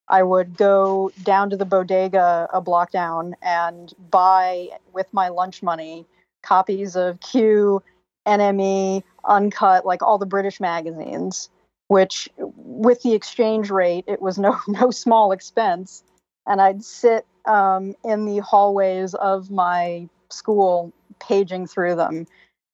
I 0.08 0.24
would 0.24 0.58
go 0.58 1.12
down 1.24 1.49
to 1.49 1.58
the 1.58 1.66
bodega 1.66 2.47
a 2.53 2.62
block 2.62 2.91
down 2.91 3.36
and 3.41 3.93
buy 4.12 4.70
with 4.93 5.08
my 5.14 5.30
lunch 5.30 5.64
money 5.64 6.06
copies 6.43 6.95
of 6.95 7.20
Q, 7.22 7.82
NME, 8.28 9.03
Uncut, 9.26 9.86
like 9.86 10.03
all 10.03 10.18
the 10.18 10.26
British 10.26 10.60
magazines. 10.60 11.49
Which, 11.88 12.28
with 12.38 13.03
the 13.03 13.14
exchange 13.14 13.70
rate, 13.70 14.06
it 14.08 14.20
was 14.20 14.39
no 14.39 14.60
no 14.68 14.89
small 14.91 15.32
expense. 15.32 16.03
And 16.47 16.62
I'd 16.62 16.84
sit 16.84 17.26
um, 17.45 17.95
in 18.03 18.26
the 18.26 18.39
hallways 18.39 19.14
of 19.16 19.51
my 19.51 20.10
school 20.30 20.93
paging 21.20 21.68
through 21.68 21.95
them 21.95 22.26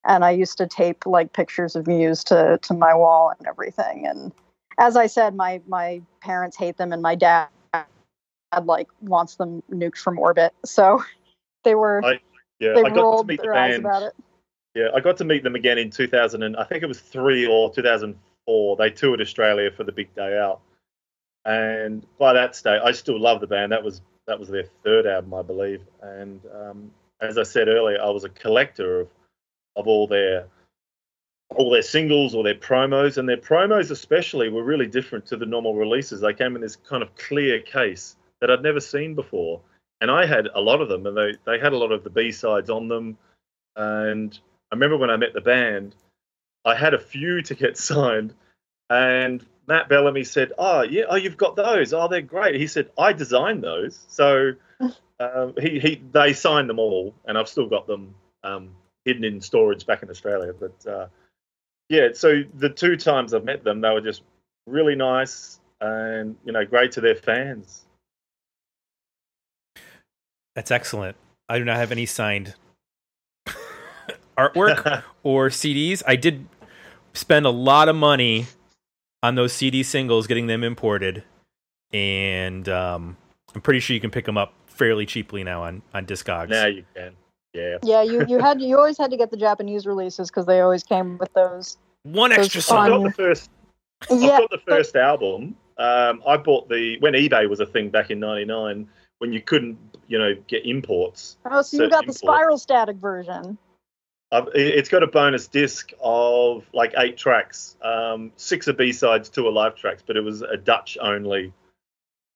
and 0.05 0.25
i 0.25 0.32
used 0.32 0.57
to 0.57 0.67
tape 0.67 1.05
like 1.05 1.34
pictures 1.34 1.75
of 1.75 1.88
muse 1.88 2.23
to 2.23 2.57
to 2.61 2.73
my 2.73 2.93
wall 2.93 3.32
and 3.38 3.47
everything 3.47 4.07
and 4.07 4.32
as 4.80 4.97
i 4.97 5.07
said 5.07 5.36
my 5.36 5.61
my 5.67 6.01
parents 6.22 6.57
hate 6.57 6.78
them 6.78 6.93
and 6.93 7.01
my 7.01 7.15
dad 7.15 7.47
like 8.63 8.88
wants 9.01 9.36
them 9.36 9.63
nuked 9.72 9.97
from 9.97 10.19
orbit 10.19 10.53
so 10.65 11.03
they 11.63 11.76
were 11.76 12.01
I, 12.05 12.19
yeah, 12.59 12.76
they 12.76 12.84
I 12.84 12.89
got 12.89 12.95
to 12.95 13.01
rolled 13.01 13.28
meet 13.28 13.41
the 13.41 13.43
their 13.43 13.55
eyes 13.55 13.74
band. 13.74 13.86
about 13.86 14.03
it 14.03 14.13
Yeah, 14.76 14.89
I 14.95 15.01
got 15.01 15.17
to 15.17 15.26
meet 15.26 15.43
them 15.43 15.55
again 15.55 15.78
in 15.78 15.89
2000, 15.91 16.43
and 16.43 16.55
I 16.57 16.63
think 16.63 16.84
it 16.84 16.88
was 16.88 17.01
three 17.01 17.45
or 17.47 17.74
2004. 17.74 18.78
They 18.78 18.89
toured 18.89 19.22
Australia 19.22 19.72
for 19.72 19.84
the 19.84 19.91
big 19.91 20.13
day 20.15 20.38
out, 20.38 20.61
and 21.45 22.05
by 22.19 22.34
that 22.34 22.55
stage, 22.55 22.82
I 22.84 22.91
still 22.91 23.19
love 23.19 23.41
the 23.41 23.47
band. 23.47 23.72
That 23.72 23.84
was 23.84 24.01
that 24.28 24.39
was 24.39 24.49
their 24.49 24.65
third 24.84 25.07
album, 25.07 25.34
I 25.34 25.41
believe. 25.43 25.82
And 26.01 26.41
um, 26.55 26.91
as 27.22 27.38
I 27.38 27.43
said 27.43 27.67
earlier, 27.67 28.01
I 28.01 28.09
was 28.09 28.24
a 28.26 28.30
collector 28.30 29.01
of 29.01 29.09
of 29.76 29.88
all 29.88 30.07
their 30.07 30.47
all 31.55 31.69
their 31.69 31.81
singles 31.81 32.33
or 32.33 32.43
their 32.43 32.55
promos, 32.55 33.17
and 33.17 33.27
their 33.27 33.37
promos 33.37 33.91
especially 33.91 34.49
were 34.49 34.63
really 34.63 34.87
different 34.87 35.25
to 35.27 35.37
the 35.37 35.45
normal 35.45 35.75
releases. 35.75 36.21
They 36.21 36.33
came 36.33 36.55
in 36.55 36.61
this 36.61 36.75
kind 36.75 37.03
of 37.03 37.15
clear 37.15 37.59
case 37.59 38.15
that 38.39 38.49
I'd 38.49 38.63
never 38.63 38.79
seen 38.79 39.15
before, 39.15 39.61
and 39.99 40.09
I 40.09 40.25
had 40.25 40.47
a 40.53 40.61
lot 40.61 40.81
of 40.81 40.89
them, 40.89 41.05
and 41.05 41.15
they 41.15 41.33
they 41.45 41.59
had 41.59 41.73
a 41.73 41.77
lot 41.77 41.91
of 41.91 42.03
the 42.03 42.09
B 42.09 42.31
sides 42.31 42.69
on 42.69 42.87
them. 42.87 43.17
And 43.75 44.37
I 44.71 44.75
remember 44.75 44.97
when 44.97 45.09
I 45.09 45.17
met 45.17 45.33
the 45.33 45.41
band, 45.41 45.95
I 46.65 46.75
had 46.75 46.93
a 46.93 46.99
few 46.99 47.41
to 47.43 47.55
get 47.55 47.77
signed, 47.77 48.33
and 48.89 49.45
Matt 49.67 49.89
Bellamy 49.89 50.23
said, 50.23 50.53
"Oh 50.57 50.81
yeah, 50.81 51.03
oh 51.09 51.15
you've 51.15 51.37
got 51.37 51.55
those. 51.55 51.93
Oh 51.93 52.07
they're 52.07 52.21
great." 52.21 52.55
He 52.55 52.67
said, 52.67 52.89
"I 52.97 53.13
designed 53.13 53.63
those." 53.63 53.99
So 54.07 54.53
um, 55.19 55.53
he 55.59 55.79
he 55.79 56.01
they 56.11 56.33
signed 56.33 56.69
them 56.69 56.79
all, 56.79 57.13
and 57.25 57.37
I've 57.37 57.49
still 57.49 57.67
got 57.67 57.87
them 57.87 58.15
um, 58.43 58.69
hidden 59.05 59.23
in 59.23 59.41
storage 59.41 59.85
back 59.85 60.03
in 60.03 60.09
Australia. 60.09 60.53
But 60.53 60.89
uh, 60.89 61.07
yeah, 61.91 62.07
so 62.13 62.43
the 62.57 62.69
two 62.69 62.95
times 62.95 63.33
I've 63.33 63.43
met 63.43 63.65
them, 63.65 63.81
they 63.81 63.89
were 63.89 63.99
just 63.99 64.23
really 64.65 64.95
nice 64.95 65.59
and 65.81 66.37
you 66.45 66.53
know 66.53 66.65
great 66.65 66.93
to 66.93 67.01
their 67.01 67.15
fans. 67.15 67.83
That's 70.55 70.71
excellent. 70.71 71.17
I 71.49 71.59
do 71.59 71.65
not 71.65 71.75
have 71.75 71.91
any 71.91 72.05
signed 72.05 72.55
artwork 74.37 75.03
or 75.23 75.49
CDs. 75.49 76.01
I 76.07 76.15
did 76.15 76.47
spend 77.13 77.45
a 77.45 77.49
lot 77.49 77.89
of 77.89 77.95
money 77.97 78.45
on 79.21 79.35
those 79.35 79.51
CD 79.51 79.83
singles, 79.83 80.27
getting 80.27 80.47
them 80.47 80.63
imported, 80.63 81.25
and 81.91 82.69
um, 82.69 83.17
I'm 83.53 83.59
pretty 83.59 83.81
sure 83.81 83.95
you 83.95 83.99
can 83.99 84.11
pick 84.11 84.23
them 84.23 84.37
up 84.37 84.53
fairly 84.65 85.05
cheaply 85.05 85.43
now 85.43 85.63
on 85.63 85.81
on 85.93 86.05
Discogs. 86.05 86.47
now 86.47 86.67
you 86.67 86.85
can, 86.95 87.17
yeah. 87.53 87.77
yeah 87.83 88.01
you 88.01 88.25
you 88.27 88.39
had 88.39 88.61
you 88.61 88.77
always 88.77 88.97
had 88.97 89.11
to 89.11 89.17
get 89.17 89.31
the 89.31 89.37
japanese 89.37 89.85
releases 89.85 90.29
because 90.29 90.45
they 90.45 90.61
always 90.61 90.83
came 90.83 91.17
with 91.17 91.33
those 91.33 91.77
One 92.03 92.29
Those 92.31 92.39
extra 92.45 92.59
I've 92.59 92.63
song. 92.63 92.89
got 92.89 93.03
the 93.03 93.11
first. 93.23 93.49
yeah 94.09 94.15
I've 94.33 94.39
got 94.41 94.49
the 94.51 94.57
but- 94.65 94.75
first 94.77 94.95
album. 94.95 95.55
Um, 95.77 96.21
I 96.27 96.37
bought 96.37 96.69
the 96.69 96.97
when 96.99 97.13
eBay 97.13 97.49
was 97.49 97.59
a 97.59 97.65
thing 97.65 97.89
back 97.89 98.11
in 98.11 98.19
'99 98.19 98.87
when 99.19 99.33
you 99.33 99.41
couldn't, 99.41 99.77
you 100.07 100.17
know, 100.19 100.35
get 100.47 100.63
imports. 100.65 101.37
oh 101.45 101.61
so 101.63 101.77
you 101.77 101.83
so 101.85 101.89
got 101.89 102.05
the 102.05 102.13
spiral 102.13 102.57
static 102.57 102.97
version 102.97 103.57
I've, 104.31 104.47
it- 104.49 104.75
it's 104.77 104.89
got 104.89 105.01
a 105.03 105.07
bonus 105.07 105.47
disc 105.47 105.91
of 106.01 106.65
like 106.73 106.93
eight 106.97 107.17
tracks. 107.17 107.75
Um, 107.81 108.31
six 108.35 108.67
are 108.67 108.73
B 108.73 108.91
sides, 108.93 109.27
two 109.29 109.47
are 109.47 109.51
live 109.51 109.75
tracks, 109.75 110.03
but 110.05 110.15
it 110.17 110.21
was 110.21 110.41
a 110.41 110.55
Dutch 110.57 110.97
only 111.01 111.51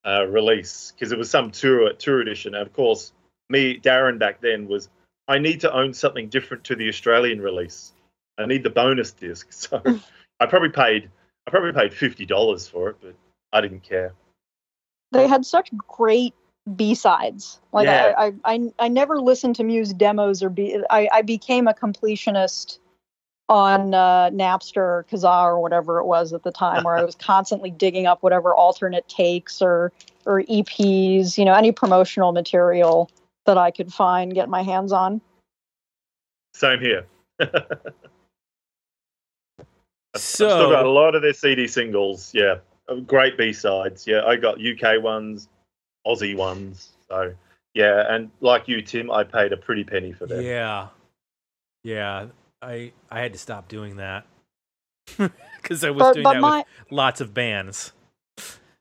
uh, 0.06 0.26
release 0.28 0.92
because 0.96 1.12
it 1.12 1.18
was 1.18 1.30
some 1.30 1.52
tour 1.52 1.94
tour 1.94 2.20
edition. 2.22 2.56
And 2.56 2.62
of 2.66 2.74
course, 2.74 3.14
me 3.50 3.80
Darren 3.80 4.18
back 4.20 4.42
then 4.42 4.68
was 4.68 4.90
I 5.28 5.40
need 5.40 5.62
to 5.62 5.74
own 5.74 5.94
something 5.94 6.30
different 6.30 6.64
to 6.66 6.76
the 6.76 6.88
Australian 6.88 7.42
release. 7.42 7.94
I 8.38 8.46
need 8.46 8.64
the 8.64 8.70
bonus 8.70 9.12
disc, 9.12 9.52
so 9.54 9.82
I 10.40 10.46
probably 10.46 10.70
paid 10.70 11.10
I 11.48 11.52
probably 11.52 11.74
paid 11.74 11.94
fifty 11.94 12.26
dollars 12.26 12.68
for 12.68 12.90
it, 12.90 12.98
but 13.02 13.16
I 13.54 13.62
didn't 13.62 13.84
care. 13.84 14.14
they 15.12 15.28
had 15.28 15.46
such 15.46 15.70
great 15.78 16.34
b-sides 16.76 17.60
like 17.72 17.86
Yeah. 17.86 18.14
I, 18.18 18.26
I 18.26 18.54
i 18.56 18.60
i 18.80 18.88
never 18.88 19.22
listened 19.22 19.56
to 19.58 19.64
muse 19.64 19.94
demos 19.94 20.42
or 20.42 20.50
be 20.50 20.82
i 20.90 21.08
i 21.14 21.22
became 21.22 21.68
a 21.68 21.76
completionist 21.76 22.80
on 23.48 23.94
uh, 23.94 24.32
napster 24.32 24.78
or 24.78 25.06
kazaa 25.12 25.44
or 25.46 25.60
whatever 25.60 26.00
it 26.00 26.06
was 26.06 26.34
at 26.34 26.42
the 26.42 26.52
time 26.52 26.84
where 26.84 26.98
i 26.98 27.04
was 27.04 27.14
constantly 27.34 27.70
digging 27.70 28.08
up 28.08 28.24
whatever 28.24 28.56
alternate 28.56 29.08
takes 29.08 29.62
or 29.62 29.92
or 30.26 30.42
eps 30.42 31.38
you 31.38 31.46
know 31.46 31.54
any 31.54 31.72
promotional 31.72 32.32
material 32.32 33.12
that 33.46 33.58
i 33.58 33.72
could 33.72 33.92
find 33.94 34.34
get 34.34 34.50
my 34.50 34.62
hands 34.62 34.92
on 34.92 35.22
Same 36.54 36.80
here. 36.80 37.06
I've 39.60 40.22
still 40.22 40.70
got 40.72 40.86
a 40.86 40.90
lot 40.90 41.16
of 41.16 41.22
their 41.22 41.34
CD 41.34 41.68
singles. 41.68 42.32
Yeah, 42.34 42.60
Uh, 42.88 42.96
great 42.96 43.38
B 43.38 43.52
sides. 43.52 44.08
Yeah, 44.08 44.24
I 44.26 44.38
got 44.38 44.60
UK 44.62 45.04
ones, 45.04 45.50
Aussie 46.08 46.36
ones. 46.36 46.94
So 47.10 47.34
yeah, 47.74 48.06
and 48.08 48.32
like 48.40 48.70
you, 48.70 48.82
Tim, 48.82 49.12
I 49.12 49.26
paid 49.26 49.52
a 49.52 49.58
pretty 49.58 49.84
penny 49.84 50.14
for 50.14 50.26
them. 50.28 50.42
yeah, 50.46 50.88
yeah. 51.84 52.28
I 52.62 52.94
I 53.12 53.20
had 53.20 53.34
to 53.34 53.40
stop 53.40 53.68
doing 53.68 53.98
that 53.98 54.26
because 55.62 55.84
I 55.84 55.90
was 55.90 56.00
but 56.00 56.14
doing 56.14 56.24
but 56.24 56.34
that 56.36 56.40
my 56.42 56.58
with 56.60 56.92
lots 56.92 57.20
of 57.20 57.34
bands. 57.34 57.92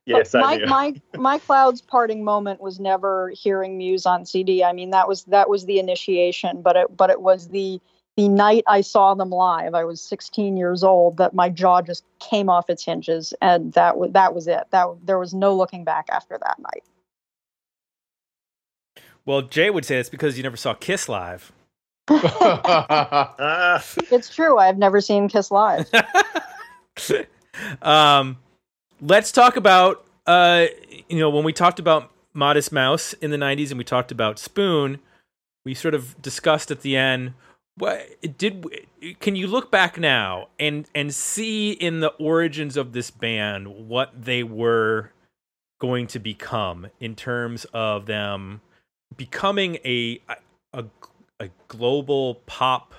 Yeah, 0.06 0.18
But 0.18 0.26
same 0.28 0.42
my, 0.42 0.58
my 0.66 1.02
my 1.16 1.38
clouds 1.38 1.80
parting 1.80 2.24
moment 2.24 2.60
was 2.60 2.78
never 2.78 3.30
hearing 3.30 3.78
Muse 3.78 4.04
on 4.04 4.26
CD. 4.26 4.62
I 4.62 4.72
mean 4.72 4.90
that 4.90 5.08
was 5.08 5.24
that 5.24 5.48
was 5.48 5.64
the 5.64 5.78
initiation, 5.78 6.60
but 6.60 6.76
it 6.76 6.96
but 6.96 7.10
it 7.10 7.22
was 7.22 7.48
the 7.48 7.80
the 8.16 8.28
night 8.28 8.64
I 8.66 8.82
saw 8.82 9.14
them 9.14 9.30
live. 9.30 9.74
I 9.74 9.84
was 9.84 10.00
16 10.00 10.56
years 10.56 10.84
old. 10.84 11.16
That 11.16 11.34
my 11.34 11.48
jaw 11.48 11.80
just 11.80 12.04
came 12.20 12.50
off 12.50 12.68
its 12.68 12.84
hinges, 12.84 13.32
and 13.40 13.72
that 13.72 13.96
was 13.96 14.12
that 14.12 14.34
was 14.34 14.46
it. 14.46 14.64
That 14.70 14.88
there 15.04 15.18
was 15.18 15.32
no 15.32 15.54
looking 15.54 15.84
back 15.84 16.06
after 16.10 16.38
that 16.38 16.58
night. 16.58 16.84
Well, 19.26 19.40
Jay 19.40 19.70
would 19.70 19.86
say 19.86 19.96
it's 19.96 20.10
because 20.10 20.36
you 20.36 20.42
never 20.42 20.58
saw 20.58 20.74
Kiss 20.74 21.08
live. 21.08 21.50
It's 24.10 24.32
true. 24.32 24.58
I've 24.58 24.78
never 24.78 25.00
seen 25.00 25.28
Kiss 25.28 25.50
live. 25.50 25.90
um, 27.82 28.36
let's 29.04 29.30
talk 29.30 29.56
about 29.56 30.04
uh, 30.26 30.66
you 31.08 31.18
know 31.18 31.30
when 31.30 31.44
we 31.44 31.52
talked 31.52 31.78
about 31.78 32.10
Modest 32.32 32.72
Mouse 32.72 33.12
in 33.14 33.30
the 33.30 33.36
'90s 33.36 33.70
and 33.70 33.78
we 33.78 33.84
talked 33.84 34.10
about 34.10 34.38
Spoon, 34.38 34.98
we 35.64 35.74
sort 35.74 35.94
of 35.94 36.20
discussed 36.20 36.70
at 36.70 36.80
the 36.80 36.96
end. 36.96 37.34
What 37.76 38.08
did 38.38 38.66
can 39.20 39.36
you 39.36 39.46
look 39.46 39.70
back 39.70 39.98
now 39.98 40.48
and 40.58 40.88
and 40.94 41.14
see 41.14 41.72
in 41.72 42.00
the 42.00 42.10
origins 42.12 42.76
of 42.76 42.92
this 42.92 43.10
band 43.10 43.88
what 43.88 44.10
they 44.24 44.42
were 44.42 45.10
going 45.80 46.06
to 46.06 46.18
become 46.18 46.86
in 47.00 47.14
terms 47.14 47.66
of 47.74 48.06
them 48.06 48.60
becoming 49.16 49.76
a 49.84 50.20
a, 50.72 50.84
a 51.40 51.50
global 51.68 52.36
pop 52.46 52.94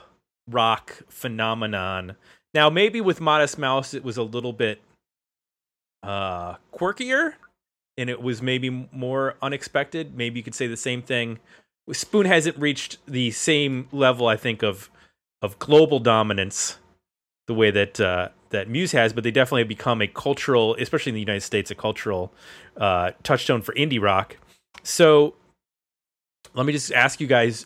rock 0.49 1.02
phenomenon 1.10 2.15
now, 2.53 2.69
maybe 2.69 3.02
with 3.02 3.19
Modest 3.19 3.60
Mouse, 3.60 3.94
it 3.94 4.02
was 4.02 4.15
a 4.15 4.23
little 4.23 4.53
bit 4.53 4.80
uh, 6.06 6.56
quirkier, 6.73 7.34
and 7.98 8.10
it 8.10 8.22
was 8.22 8.41
maybe 8.41 8.88
more 8.91 9.36
unexpected. 9.41 10.15
Maybe 10.15 10.40
you 10.40 10.44
could 10.44 10.56
say 10.56 10.68
the 10.68 10.77
same 10.77 11.02
thing. 11.02 11.40
Spoon 11.91 12.26
hasn't 12.26 12.57
reached 12.57 12.98
the 13.06 13.32
same 13.32 13.88
level, 13.91 14.27
I 14.27 14.38
think, 14.38 14.64
of 14.64 14.90
of 15.41 15.60
global 15.60 15.99
dominance 15.99 16.77
the 17.48 17.53
way 17.53 17.72
that 17.72 17.99
uh, 17.99 18.30
that 18.49 18.69
Muse 18.69 18.91
has, 18.94 19.14
but 19.14 19.23
they 19.23 19.32
definitely 19.32 19.61
have 19.61 19.68
become 19.68 20.02
a 20.02 20.07
cultural, 20.07 20.76
especially 20.76 21.11
in 21.11 21.15
the 21.15 21.19
United 21.19 21.41
States, 21.41 21.72
a 21.72 21.76
cultural 21.76 22.34
uh, 22.77 23.11
touchstone 23.23 23.61
for 23.61 23.73
indie 23.73 24.02
rock. 24.02 24.38
So, 24.84 25.36
let 26.53 26.65
me 26.65 26.73
just 26.73 26.91
ask 26.91 27.19
you 27.19 27.27
guys: 27.27 27.65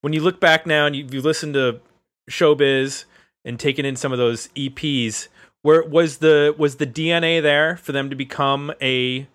when 0.00 0.12
you 0.12 0.20
look 0.20 0.40
back 0.40 0.66
now 0.66 0.86
and 0.86 0.96
you, 0.96 1.06
you 1.10 1.20
listen 1.20 1.52
to 1.52 1.80
Showbiz 2.28 3.04
and 3.44 3.58
taken 3.58 3.84
in 3.84 3.96
some 3.96 4.12
of 4.12 4.18
those 4.18 4.48
EPs. 4.48 5.28
Where 5.62 5.82
was 5.82 6.18
the 6.18 6.54
was 6.56 6.76
the 6.76 6.86
DNA 6.86 7.42
there 7.42 7.76
for 7.76 7.92
them 7.92 8.10
to 8.10 8.16
become 8.16 8.72
a 8.80 9.26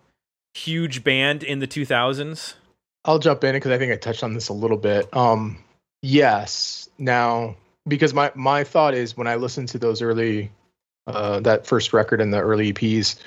huge 0.56 1.04
band 1.04 1.44
in 1.44 1.60
the 1.60 1.68
2000s? 1.68 2.56
I'll 3.04 3.20
jump 3.20 3.44
in 3.44 3.54
because 3.54 3.72
I 3.72 3.78
think 3.78 3.92
I 3.92 3.98
touched 3.98 4.24
on 4.24 4.34
this 4.34 4.50
a 4.50 4.54
little 4.54 4.78
bit. 4.78 5.16
Um, 5.16 5.64
yes. 6.02 6.90
Now, 6.98 7.56
because 7.88 8.14
my 8.14 8.32
my 8.36 8.64
thought 8.64 8.94
is 8.94 9.16
when 9.16 9.28
I 9.28 9.36
listen 9.36 9.68
to 9.68 9.78
those 9.78 10.02
early, 10.02 10.52
uh, 11.06 11.40
that 11.42 11.68
first 11.68 11.94
record 11.94 12.20
and 12.20 12.34
the 12.34 12.40
early 12.40 12.74
EPs, 12.74 13.18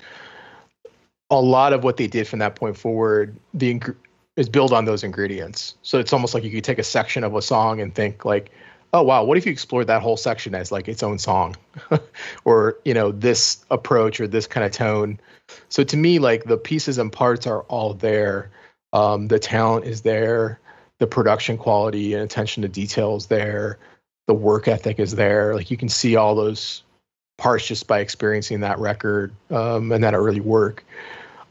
a 1.31 1.41
lot 1.41 1.73
of 1.73 1.85
what 1.85 1.97
they 1.97 2.09
did 2.09 2.27
from 2.27 2.41
that 2.41 2.57
point 2.57 2.77
forward, 2.77 3.37
the 3.55 3.71
ing- 3.71 3.97
is 4.37 4.49
build 4.49 4.73
on 4.73 4.85
those 4.85 5.05
ingredients. 5.05 5.77
So 5.83 5.99
it's 5.99 6.13
almost 6.13 6.35
like 6.35 6.43
you 6.45 6.51
could 6.51 6.65
take 6.65 6.79
a 6.79 6.85
section 6.85 7.23
of 7.25 7.35
a 7.35 7.43
song 7.43 7.81
and 7.81 7.95
think 7.95 8.25
like, 8.25 8.51
oh 8.93 9.03
wow, 9.03 9.25
what 9.25 9.39
if 9.39 9.47
you 9.47 9.53
explored 9.53 9.87
that 9.87 10.03
whole 10.03 10.17
section 10.17 10.55
as 10.55 10.73
like 10.73 10.89
its 10.89 11.03
own 11.03 11.19
song, 11.19 11.57
or 12.45 12.79
you 12.85 12.95
know 12.95 13.13
this 13.13 13.65
approach 13.71 14.21
or 14.21 14.27
this 14.27 14.47
kind 14.47 14.65
of 14.65 14.73
tone. 14.73 15.19
So 15.69 15.85
to 15.85 15.97
me, 15.97 16.19
like 16.19 16.45
the 16.45 16.59
pieces 16.59 16.99
and 16.99 17.13
parts 17.13 17.47
are 17.47 17.63
all 17.63 17.95
there. 17.95 18.51
Um, 18.93 19.29
the 19.29 19.39
talent 19.39 19.85
is 19.85 20.01
there, 20.01 20.61
the 20.99 21.07
production 21.07 21.59
quality 21.59 22.15
and 22.15 22.23
attention 22.23 22.63
to 22.63 22.69
details 22.69 23.27
there, 23.27 23.79
the 24.27 24.35
work 24.35 24.67
ethic 24.67 24.99
is 24.99 25.15
there. 25.15 25.55
Like 25.55 25.71
you 25.71 25.77
can 25.77 25.89
see 25.89 26.17
all 26.17 26.35
those 26.35 26.83
parts 27.39 27.67
just 27.67 27.87
by 27.87 28.01
experiencing 28.01 28.61
that 28.61 28.79
record 28.79 29.33
um, 29.51 29.93
and 29.93 30.03
that 30.05 30.15
early 30.15 30.41
work. 30.41 30.85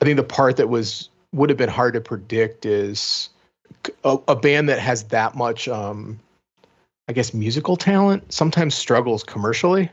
I 0.02 0.06
think 0.06 0.18
the 0.18 0.24
part 0.24 0.58
that 0.58 0.70
was 0.70 1.10
would 1.34 1.50
have 1.50 1.58
been 1.58 1.70
hard 1.70 1.94
to 1.94 2.02
predict 2.02 2.66
is 2.66 3.30
a, 4.04 4.18
a 4.28 4.36
band 4.36 4.70
that 4.70 4.80
has 4.80 5.04
that 5.06 5.36
much, 5.36 5.68
um, 5.68 6.20
I 7.08 7.14
guess, 7.14 7.34
musical 7.34 7.78
talent 7.78 8.32
sometimes 8.34 8.76
struggles 8.76 9.24
commercially 9.24 9.90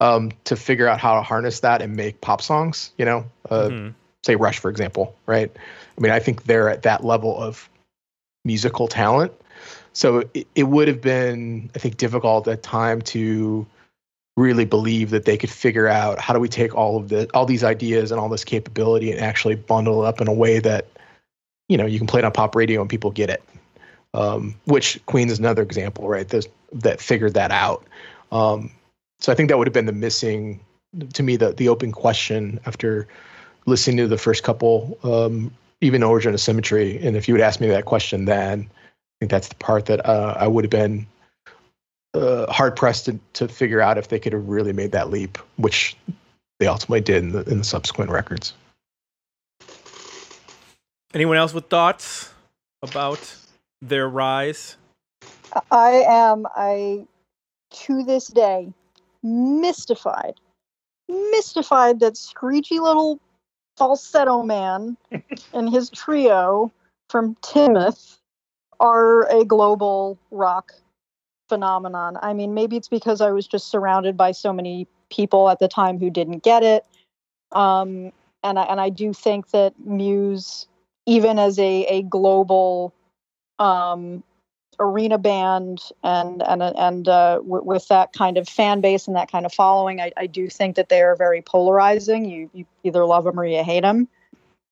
um, 0.00 0.32
to 0.44 0.56
figure 0.56 0.86
out 0.86 1.00
how 1.00 1.14
to 1.14 1.22
harness 1.22 1.60
that 1.60 1.82
and 1.82 1.96
make 1.96 2.20
pop 2.20 2.42
songs. 2.42 2.92
You 2.98 3.04
know, 3.04 3.24
uh, 3.50 3.68
Mhm. 3.70 3.94
say 4.24 4.36
Rush, 4.36 4.58
for 4.58 4.70
example, 4.70 5.14
right? 5.26 5.50
I 5.54 6.00
mean, 6.00 6.12
I 6.12 6.18
think 6.18 6.44
they're 6.44 6.68
at 6.68 6.82
that 6.82 7.04
level 7.04 7.36
of 7.36 7.68
musical 8.44 8.88
talent. 8.88 9.32
So 9.92 10.24
it, 10.34 10.46
it 10.54 10.64
would 10.64 10.88
have 10.88 11.00
been, 11.00 11.70
I 11.74 11.78
think, 11.78 11.96
difficult 11.96 12.46
at 12.46 12.62
that 12.62 12.62
time 12.62 13.02
to 13.02 13.66
really 14.36 14.64
believe 14.64 15.10
that 15.10 15.24
they 15.24 15.36
could 15.36 15.50
figure 15.50 15.88
out 15.88 16.20
how 16.20 16.32
do 16.32 16.38
we 16.38 16.48
take 16.48 16.74
all 16.74 16.96
of 16.96 17.08
the 17.08 17.28
all 17.34 17.44
these 17.44 17.64
ideas 17.64 18.12
and 18.12 18.20
all 18.20 18.28
this 18.28 18.44
capability 18.44 19.10
and 19.10 19.20
actually 19.20 19.56
bundle 19.56 20.04
it 20.04 20.06
up 20.06 20.20
in 20.20 20.28
a 20.28 20.32
way 20.32 20.60
that 20.60 20.86
you 21.68 21.76
know 21.76 21.86
you 21.86 21.98
can 21.98 22.06
play 22.06 22.20
it 22.20 22.24
on 22.24 22.30
pop 22.30 22.54
radio 22.54 22.80
and 22.80 22.88
people 22.88 23.10
get 23.10 23.30
it. 23.30 23.42
Um, 24.18 24.56
which 24.64 24.98
Queen 25.06 25.30
is 25.30 25.38
another 25.38 25.62
example, 25.62 26.08
right? 26.08 26.28
Those 26.28 26.48
that 26.72 27.00
figured 27.00 27.34
that 27.34 27.52
out. 27.52 27.86
Um, 28.32 28.72
so 29.20 29.30
I 29.30 29.36
think 29.36 29.48
that 29.48 29.58
would 29.58 29.68
have 29.68 29.72
been 29.72 29.86
the 29.86 29.92
missing, 29.92 30.58
to 31.12 31.22
me, 31.22 31.36
the 31.36 31.52
the 31.52 31.68
open 31.68 31.92
question 31.92 32.58
after 32.66 33.06
listening 33.66 33.98
to 33.98 34.08
the 34.08 34.18
first 34.18 34.42
couple, 34.42 34.98
um, 35.04 35.52
even 35.80 36.02
Origin 36.02 36.34
of 36.34 36.40
Symmetry. 36.40 36.98
And 37.06 37.16
if 37.16 37.28
you 37.28 37.34
would 37.34 37.40
ask 37.40 37.60
me 37.60 37.68
that 37.68 37.84
question 37.84 38.24
then, 38.24 38.68
I 38.68 39.14
think 39.20 39.30
that's 39.30 39.48
the 39.48 39.54
part 39.54 39.86
that 39.86 40.04
uh, 40.04 40.34
I 40.36 40.48
would 40.48 40.64
have 40.64 40.70
been 40.70 41.06
uh, 42.14 42.52
hard 42.52 42.74
pressed 42.74 43.04
to, 43.04 43.20
to 43.34 43.46
figure 43.46 43.80
out 43.80 43.98
if 43.98 44.08
they 44.08 44.18
could 44.18 44.32
have 44.32 44.48
really 44.48 44.72
made 44.72 44.90
that 44.92 45.10
leap, 45.10 45.38
which 45.58 45.96
they 46.58 46.66
ultimately 46.66 47.02
did 47.02 47.22
in 47.22 47.32
the, 47.32 47.42
in 47.44 47.58
the 47.58 47.64
subsequent 47.64 48.10
records. 48.10 48.52
Anyone 51.14 51.36
else 51.36 51.54
with 51.54 51.68
thoughts 51.68 52.32
about 52.82 53.20
their 53.80 54.08
rise? 54.08 54.76
I 55.70 56.04
am 56.06 56.46
I 56.54 57.06
to 57.70 58.02
this 58.04 58.28
day 58.28 58.72
mystified. 59.22 60.34
Mystified 61.08 62.00
that 62.00 62.16
screechy 62.16 62.80
little 62.80 63.18
falsetto 63.76 64.42
man 64.42 64.96
and 65.52 65.70
his 65.70 65.90
trio 65.90 66.72
from 67.08 67.34
Teignmouth 67.36 68.18
are 68.80 69.24
a 69.30 69.44
global 69.44 70.18
rock 70.30 70.72
phenomenon. 71.48 72.18
I 72.20 72.34
mean, 72.34 72.54
maybe 72.54 72.76
it's 72.76 72.88
because 72.88 73.20
I 73.20 73.30
was 73.30 73.46
just 73.46 73.68
surrounded 73.68 74.16
by 74.16 74.32
so 74.32 74.52
many 74.52 74.86
people 75.10 75.48
at 75.48 75.58
the 75.58 75.68
time 75.68 75.98
who 75.98 76.10
didn't 76.10 76.42
get 76.42 76.62
it. 76.62 76.84
Um, 77.52 78.12
and 78.44 78.58
I, 78.58 78.62
and 78.64 78.80
I 78.80 78.90
do 78.90 79.12
think 79.12 79.50
that 79.50 79.72
Muse, 79.84 80.66
even 81.06 81.38
as 81.38 81.58
a, 81.58 81.84
a 81.86 82.02
global 82.02 82.92
um, 83.58 84.22
arena 84.80 85.18
band 85.18 85.80
and 86.02 86.42
and 86.42 86.62
and 86.62 87.08
uh, 87.08 87.36
w- 87.36 87.64
with 87.64 87.88
that 87.88 88.12
kind 88.12 88.38
of 88.38 88.48
fan 88.48 88.80
base 88.80 89.06
and 89.06 89.16
that 89.16 89.30
kind 89.30 89.46
of 89.46 89.52
following, 89.52 90.00
I, 90.00 90.12
I 90.16 90.26
do 90.26 90.48
think 90.48 90.76
that 90.76 90.88
they 90.88 91.02
are 91.02 91.16
very 91.16 91.42
polarizing. 91.42 92.24
You 92.24 92.50
you 92.52 92.66
either 92.84 93.04
love 93.04 93.24
them 93.24 93.38
or 93.38 93.44
you 93.44 93.62
hate 93.62 93.82
them. 93.82 94.08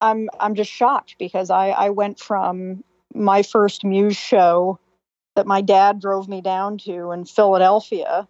I'm 0.01 0.29
I'm 0.39 0.55
just 0.55 0.71
shocked 0.71 1.17
because 1.19 1.51
I 1.51 1.69
I 1.69 1.91
went 1.91 2.21
from 2.21 2.85
my 3.15 3.43
first 3.43 3.85
Muse 3.85 4.17
show 4.17 4.79
that 5.35 5.47
my 5.47 5.61
dad 5.61 6.01
drove 6.01 6.29
me 6.29 6.41
down 6.41 6.79
to 6.79 7.13
in 7.13 7.25
Philadelphia, 7.25 8.27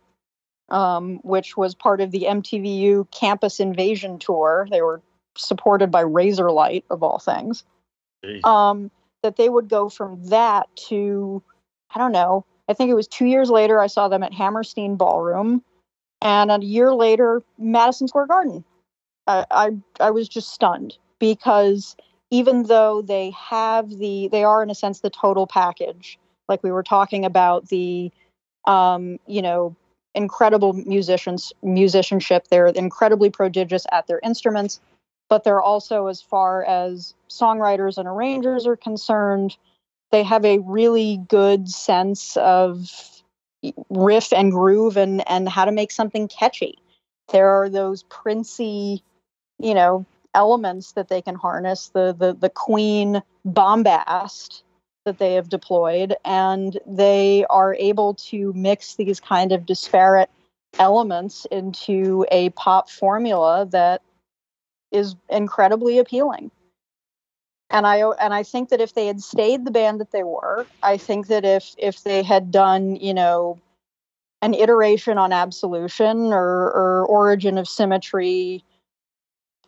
um, 0.69 1.21
which 1.23 1.57
was 1.57 1.75
part 1.75 2.01
of 2.01 2.11
the 2.11 2.27
MTVU 2.29 3.11
Campus 3.11 3.61
Invasion 3.61 4.19
tour. 4.19 4.67
They 4.71 4.83
were 4.83 5.03
supported 5.37 5.91
by 5.91 6.03
Razorlight 6.03 6.85
of 6.91 7.03
all 7.03 7.19
things 7.19 7.65
um, 8.45 8.91
that 9.27 9.35
they 9.35 9.49
would 9.49 9.69
go 9.69 9.89
from 9.89 10.25
that 10.27 10.69
to, 10.89 11.43
I 11.93 11.99
don't 11.99 12.13
know, 12.13 12.45
I 12.69 12.75
think 12.75 12.91
it 12.91 12.95
was 12.95 13.09
two 13.09 13.27
years 13.27 13.51
later, 13.51 13.81
I 13.81 13.89
saw 13.89 14.07
them 14.07 14.23
at 14.23 14.33
Hammerstein 14.33 14.95
Ballroom, 14.95 15.65
and 16.23 16.51
a 16.53 16.65
year 16.65 16.95
later, 16.95 17.43
Madison 17.59 18.07
Square 18.07 18.29
Garden. 18.29 18.65
I, 19.27 19.45
I, 19.51 19.71
I 19.99 20.11
was 20.13 20.29
just 20.29 20.51
stunned 20.51 20.97
because 21.19 21.97
even 22.31 22.65
though 22.65 23.03
they 23.03 23.31
have 23.31 23.99
the, 23.99 24.29
they 24.31 24.45
are 24.45 24.63
in 24.63 24.71
a 24.71 24.77
sense 24.77 25.01
the 25.01 25.11
total 25.11 25.49
package, 25.49 26.21
like 26.49 26.63
we 26.63 26.71
were 26.71 26.85
talking 26.85 27.25
about 27.25 27.69
the, 27.69 28.13
um, 28.67 29.19
you 29.27 29.43
know, 29.43 29.75
incredible 30.15 30.73
musicians, 30.73 31.53
musicianship. 31.65 32.47
They're 32.49 32.69
incredibly 32.69 33.31
prodigious 33.31 33.87
at 33.91 34.07
their 34.07 34.21
instruments 34.23 34.81
but 35.29 35.45
they're 35.45 35.63
also 35.63 36.07
as 36.07 36.23
far 36.23 36.65
as 36.65 37.15
songwriters 37.29 37.99
and 37.99 38.09
arrangers 38.09 38.67
are 38.67 38.77
concerned 38.77 39.57
they 40.13 40.23
have 40.23 40.45
a 40.45 40.59
really 40.59 41.21
good 41.29 41.69
sense 41.69 42.37
of 42.37 42.91
riff 43.91 44.33
and 44.33 44.53
groove 44.53 44.97
and 44.97 45.29
and 45.29 45.49
how 45.49 45.65
to 45.65 45.73
make 45.73 45.91
something 45.91 46.29
catchy. 46.29 46.79
There 47.33 47.49
are 47.49 47.69
those 47.69 48.05
princey 48.05 49.03
you 49.59 49.75
know 49.75 50.07
elements 50.35 50.93
that 50.93 51.09
they 51.09 51.23
can 51.23 51.35
harness 51.35 51.89
the 51.89 52.15
the 52.17 52.35
the 52.35 52.51
queen 52.51 53.23
bombast 53.45 54.63
that 55.05 55.19
they 55.19 55.35
have 55.35 55.49
deployed 55.49 56.15
and 56.25 56.79
they 56.87 57.47
are 57.49 57.75
able 57.75 58.15
to 58.15 58.53
mix 58.55 58.97
these 58.97 59.21
kind 59.21 59.53
of 59.53 59.65
disparate 59.65 60.29
elements 60.79 61.47
into 61.51 62.27
a 62.31 62.51
pop 62.51 62.91
formula 62.91 63.67
that 63.71 64.03
is 64.93 65.17
incredibly 65.29 65.99
appealing. 65.99 66.51
and 67.71 67.87
I 67.87 67.99
and 68.21 68.33
I 68.33 68.43
think 68.43 68.69
that 68.71 68.81
if 68.81 68.95
they 68.95 69.07
had 69.07 69.21
stayed 69.21 69.65
the 69.65 69.71
band 69.71 70.01
that 70.01 70.13
they 70.13 70.23
were, 70.23 70.67
I 70.83 70.97
think 70.97 71.29
that 71.29 71.45
if 71.45 71.75
if 71.79 72.05
they 72.05 72.23
had 72.23 72.51
done, 72.51 72.97
you 72.97 73.15
know, 73.15 73.59
an 74.43 74.55
iteration 74.55 75.19
on 75.19 75.33
Absolution 75.33 76.33
or 76.33 76.71
or 76.73 77.07
Origin 77.07 77.59
of 77.59 77.69
Symmetry 77.69 78.65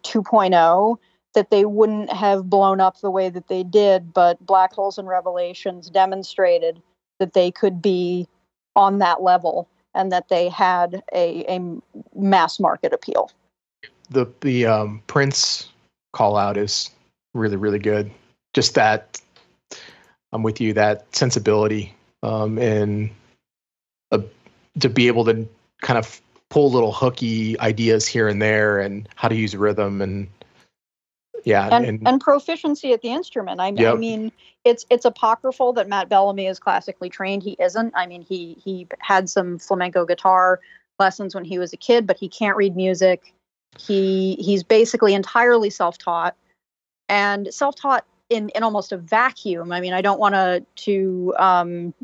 2.0, 0.04 0.96
that 1.34 1.50
they 1.50 1.64
wouldn't 1.64 2.12
have 2.12 2.48
blown 2.48 2.80
up 2.80 3.00
the 3.00 3.10
way 3.10 3.28
that 3.28 3.48
they 3.48 3.62
did. 3.64 4.12
But 4.14 4.44
Black 4.44 4.72
Holes 4.72 4.98
and 4.98 5.08
Revelations 5.08 5.90
demonstrated 5.90 6.80
that 7.18 7.32
they 7.32 7.50
could 7.50 7.82
be 7.82 8.28
on 8.76 8.98
that 9.00 9.22
level 9.22 9.68
and 9.94 10.12
that 10.12 10.28
they 10.28 10.48
had 10.48 11.02
a, 11.12 11.44
a 11.48 11.60
mass 12.14 12.60
market 12.60 12.92
appeal. 12.92 13.30
The 14.10 14.26
the 14.40 14.66
um, 14.66 15.02
Prince 15.06 15.68
call 16.12 16.36
out 16.36 16.56
is 16.56 16.90
really 17.34 17.56
really 17.56 17.78
good. 17.78 18.10
Just 18.54 18.74
that 18.74 19.20
I'm 20.32 20.42
with 20.42 20.60
you. 20.60 20.72
That 20.72 21.14
sensibility 21.14 21.94
um, 22.22 22.58
and 22.58 23.10
uh, 24.12 24.20
to 24.80 24.88
be 24.88 25.06
able 25.06 25.24
to 25.26 25.48
kind 25.80 25.98
of 25.98 26.20
pull 26.50 26.70
little 26.70 26.92
hooky 26.92 27.58
ideas 27.60 28.06
here 28.06 28.28
and 28.28 28.40
there 28.40 28.80
and 28.80 29.08
how 29.16 29.28
to 29.28 29.34
use 29.34 29.54
rhythm 29.54 30.00
and 30.00 30.28
yeah 31.44 31.68
and, 31.70 31.84
and, 31.84 32.08
and 32.08 32.20
proficiency 32.20 32.92
at 32.92 33.02
the 33.02 33.08
instrument. 33.08 33.60
I, 33.60 33.66
I 33.66 33.70
Yep. 33.72 33.98
mean, 33.98 34.32
it's 34.64 34.86
it's 34.90 35.04
apocryphal 35.04 35.72
that 35.74 35.88
Matt 35.88 36.08
Bellamy 36.08 36.46
is 36.46 36.58
classically 36.58 37.10
trained. 37.10 37.42
He 37.42 37.56
isn't. 37.58 37.92
I 37.94 38.06
mean, 38.06 38.22
he 38.22 38.56
he 38.62 38.86
had 39.00 39.28
some 39.28 39.58
flamenco 39.58 40.04
guitar 40.04 40.60
lessons 40.98 41.34
when 41.34 41.44
he 41.44 41.58
was 41.58 41.72
a 41.72 41.76
kid, 41.76 42.06
but 42.06 42.16
he 42.16 42.28
can't 42.28 42.56
read 42.56 42.76
music. 42.76 43.32
He 43.76 44.36
he's 44.40 44.62
basically 44.62 45.14
entirely 45.14 45.70
self-taught 45.70 46.36
and 47.08 47.52
self-taught 47.52 48.04
in 48.30 48.48
in 48.50 48.62
almost 48.62 48.92
a 48.92 48.96
vacuum. 48.96 49.72
I 49.72 49.80
mean, 49.80 49.92
I 49.92 50.00
don't 50.00 50.20
want 50.20 50.34
to 50.34 50.64
to 50.84 51.34
um, 51.38 51.94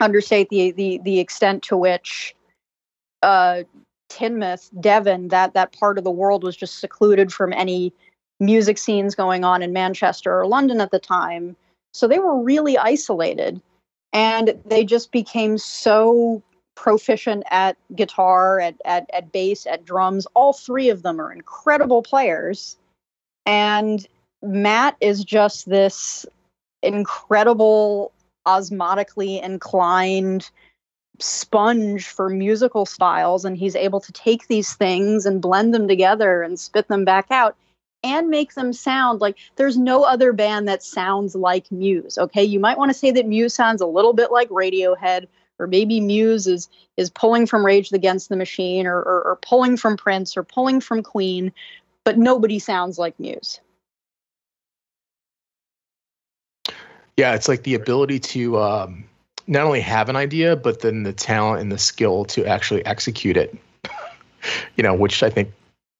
understate 0.00 0.48
the 0.50 0.72
the 0.72 1.00
the 1.04 1.20
extent 1.20 1.62
to 1.64 1.76
which 1.76 2.34
uh, 3.22 3.62
Teignmouth, 4.10 4.70
Devon, 4.80 5.28
that 5.28 5.54
that 5.54 5.72
part 5.72 5.98
of 5.98 6.04
the 6.04 6.10
world 6.10 6.42
was 6.42 6.56
just 6.56 6.78
secluded 6.78 7.32
from 7.32 7.52
any 7.52 7.92
music 8.40 8.78
scenes 8.78 9.14
going 9.14 9.44
on 9.44 9.62
in 9.62 9.72
Manchester 9.72 10.38
or 10.38 10.46
London 10.46 10.80
at 10.80 10.90
the 10.90 10.98
time. 10.98 11.56
So 11.92 12.08
they 12.08 12.18
were 12.18 12.42
really 12.42 12.78
isolated 12.78 13.60
and 14.12 14.58
they 14.66 14.84
just 14.84 15.12
became 15.12 15.58
so 15.58 16.42
proficient 16.80 17.44
at 17.50 17.76
guitar, 17.94 18.58
at, 18.58 18.74
at, 18.86 19.08
at 19.12 19.30
bass, 19.32 19.66
at 19.66 19.84
drums. 19.84 20.26
All 20.32 20.54
three 20.54 20.88
of 20.88 21.02
them 21.02 21.20
are 21.20 21.30
incredible 21.30 22.02
players. 22.02 22.78
And 23.44 24.06
Matt 24.42 24.96
is 24.98 25.22
just 25.22 25.68
this 25.68 26.24
incredible, 26.82 28.12
osmotically 28.48 29.42
inclined 29.42 30.50
sponge 31.18 32.08
for 32.08 32.30
musical 32.30 32.86
styles. 32.86 33.44
And 33.44 33.58
he's 33.58 33.76
able 33.76 34.00
to 34.00 34.12
take 34.12 34.48
these 34.48 34.72
things 34.72 35.26
and 35.26 35.42
blend 35.42 35.74
them 35.74 35.86
together 35.86 36.42
and 36.42 36.58
spit 36.58 36.88
them 36.88 37.04
back 37.04 37.26
out 37.30 37.56
and 38.02 38.30
make 38.30 38.54
them 38.54 38.72
sound 38.72 39.20
like 39.20 39.36
there's 39.56 39.76
no 39.76 40.04
other 40.04 40.32
band 40.32 40.66
that 40.66 40.82
sounds 40.82 41.34
like 41.34 41.70
Muse. 41.70 42.16
Okay, 42.16 42.42
you 42.42 42.58
might 42.58 42.78
want 42.78 42.90
to 42.90 42.96
say 42.96 43.10
that 43.10 43.26
Muse 43.26 43.52
sounds 43.52 43.82
a 43.82 43.86
little 43.86 44.14
bit 44.14 44.32
like 44.32 44.48
Radiohead, 44.48 45.26
or 45.60 45.66
maybe 45.66 46.00
Muse 46.00 46.46
is 46.46 46.68
is 46.96 47.10
pulling 47.10 47.46
from 47.46 47.64
Rage 47.64 47.92
Against 47.92 48.28
the 48.28 48.36
Machine, 48.36 48.86
or, 48.86 48.98
or 48.98 49.22
or 49.22 49.38
pulling 49.42 49.76
from 49.76 49.96
Prince, 49.96 50.36
or 50.36 50.42
pulling 50.42 50.80
from 50.80 51.02
Queen, 51.02 51.52
but 52.04 52.18
nobody 52.18 52.58
sounds 52.58 52.98
like 52.98 53.18
Muse. 53.20 53.60
yeah 57.20 57.34
it's 57.34 57.48
like 57.48 57.64
the 57.64 57.74
ability 57.74 58.18
to 58.18 58.58
um, 58.58 59.04
not 59.46 59.66
only 59.66 59.80
have 59.80 60.08
an 60.08 60.16
idea 60.16 60.56
but 60.56 60.80
then 60.80 61.02
the 61.02 61.12
talent 61.12 61.60
and 61.60 61.70
the 61.70 61.76
skill 61.76 62.24
to 62.24 62.46
actually 62.46 62.84
execute 62.86 63.36
it. 63.36 63.56
You 64.76 64.82
know 64.82 64.94
which 64.94 65.22
i 65.22 65.28
think 65.28 65.52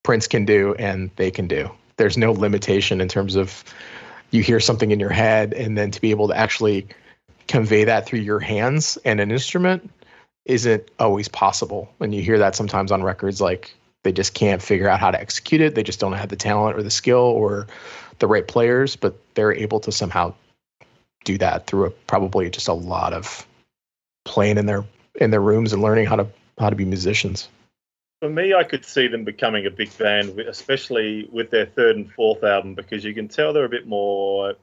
prince 0.02 0.26
can 0.26 0.46
do 0.46 0.74
and 0.78 1.10
they 1.16 1.30
can 1.30 1.46
do. 1.46 1.70
There's 1.98 2.16
no 2.16 2.32
limitation 2.32 3.02
in 3.02 3.08
terms 3.08 3.36
of 3.36 3.62
you 4.30 4.42
hear 4.42 4.60
something 4.60 4.92
in 4.92 4.98
your 4.98 5.10
head 5.10 5.52
and 5.52 5.76
then 5.76 5.90
to 5.90 6.00
be 6.00 6.10
able 6.10 6.28
to 6.28 6.34
actually 6.34 6.86
convey 7.50 7.84
that 7.84 8.06
through 8.06 8.20
your 8.20 8.40
hands 8.40 8.96
and 9.04 9.20
an 9.20 9.30
instrument 9.30 9.90
isn't 10.44 10.88
always 10.98 11.28
possible 11.28 11.92
and 12.00 12.14
you 12.14 12.22
hear 12.22 12.38
that 12.38 12.54
sometimes 12.54 12.92
on 12.92 13.02
records 13.02 13.40
like 13.40 13.74
they 14.04 14.12
just 14.12 14.32
can't 14.32 14.62
figure 14.62 14.88
out 14.88 15.00
how 15.00 15.10
to 15.10 15.20
execute 15.20 15.60
it 15.60 15.74
they 15.74 15.82
just 15.82 16.00
don't 16.00 16.12
have 16.12 16.28
the 16.28 16.36
talent 16.36 16.76
or 16.78 16.82
the 16.82 16.90
skill 16.90 17.18
or 17.18 17.66
the 18.20 18.26
right 18.26 18.48
players 18.48 18.96
but 18.96 19.18
they're 19.34 19.52
able 19.52 19.80
to 19.80 19.92
somehow 19.92 20.32
do 21.24 21.38
that 21.38 21.66
through 21.66 21.86
a, 21.86 21.90
probably 21.90 22.48
just 22.50 22.68
a 22.68 22.72
lot 22.72 23.12
of 23.12 23.46
playing 24.24 24.58
in 24.58 24.66
their 24.66 24.84
in 25.14 25.30
their 25.30 25.40
rooms 25.40 25.72
and 25.72 25.82
learning 25.82 26.06
how 26.06 26.16
to 26.16 26.26
how 26.58 26.70
to 26.70 26.76
be 26.76 26.84
musicians. 26.84 27.48
For 28.20 28.28
me, 28.28 28.52
I 28.52 28.64
could 28.64 28.84
see 28.84 29.08
them 29.08 29.24
becoming 29.24 29.64
a 29.64 29.70
big 29.70 29.96
band, 29.96 30.38
especially 30.40 31.28
with 31.32 31.50
their 31.50 31.64
third 31.64 31.96
and 31.96 32.12
fourth 32.12 32.44
album, 32.44 32.74
because 32.74 33.02
you 33.02 33.14
can 33.14 33.28
tell 33.28 33.52
they're 33.52 33.64
a 33.64 33.68
bit 33.68 33.86
more. 33.86 34.54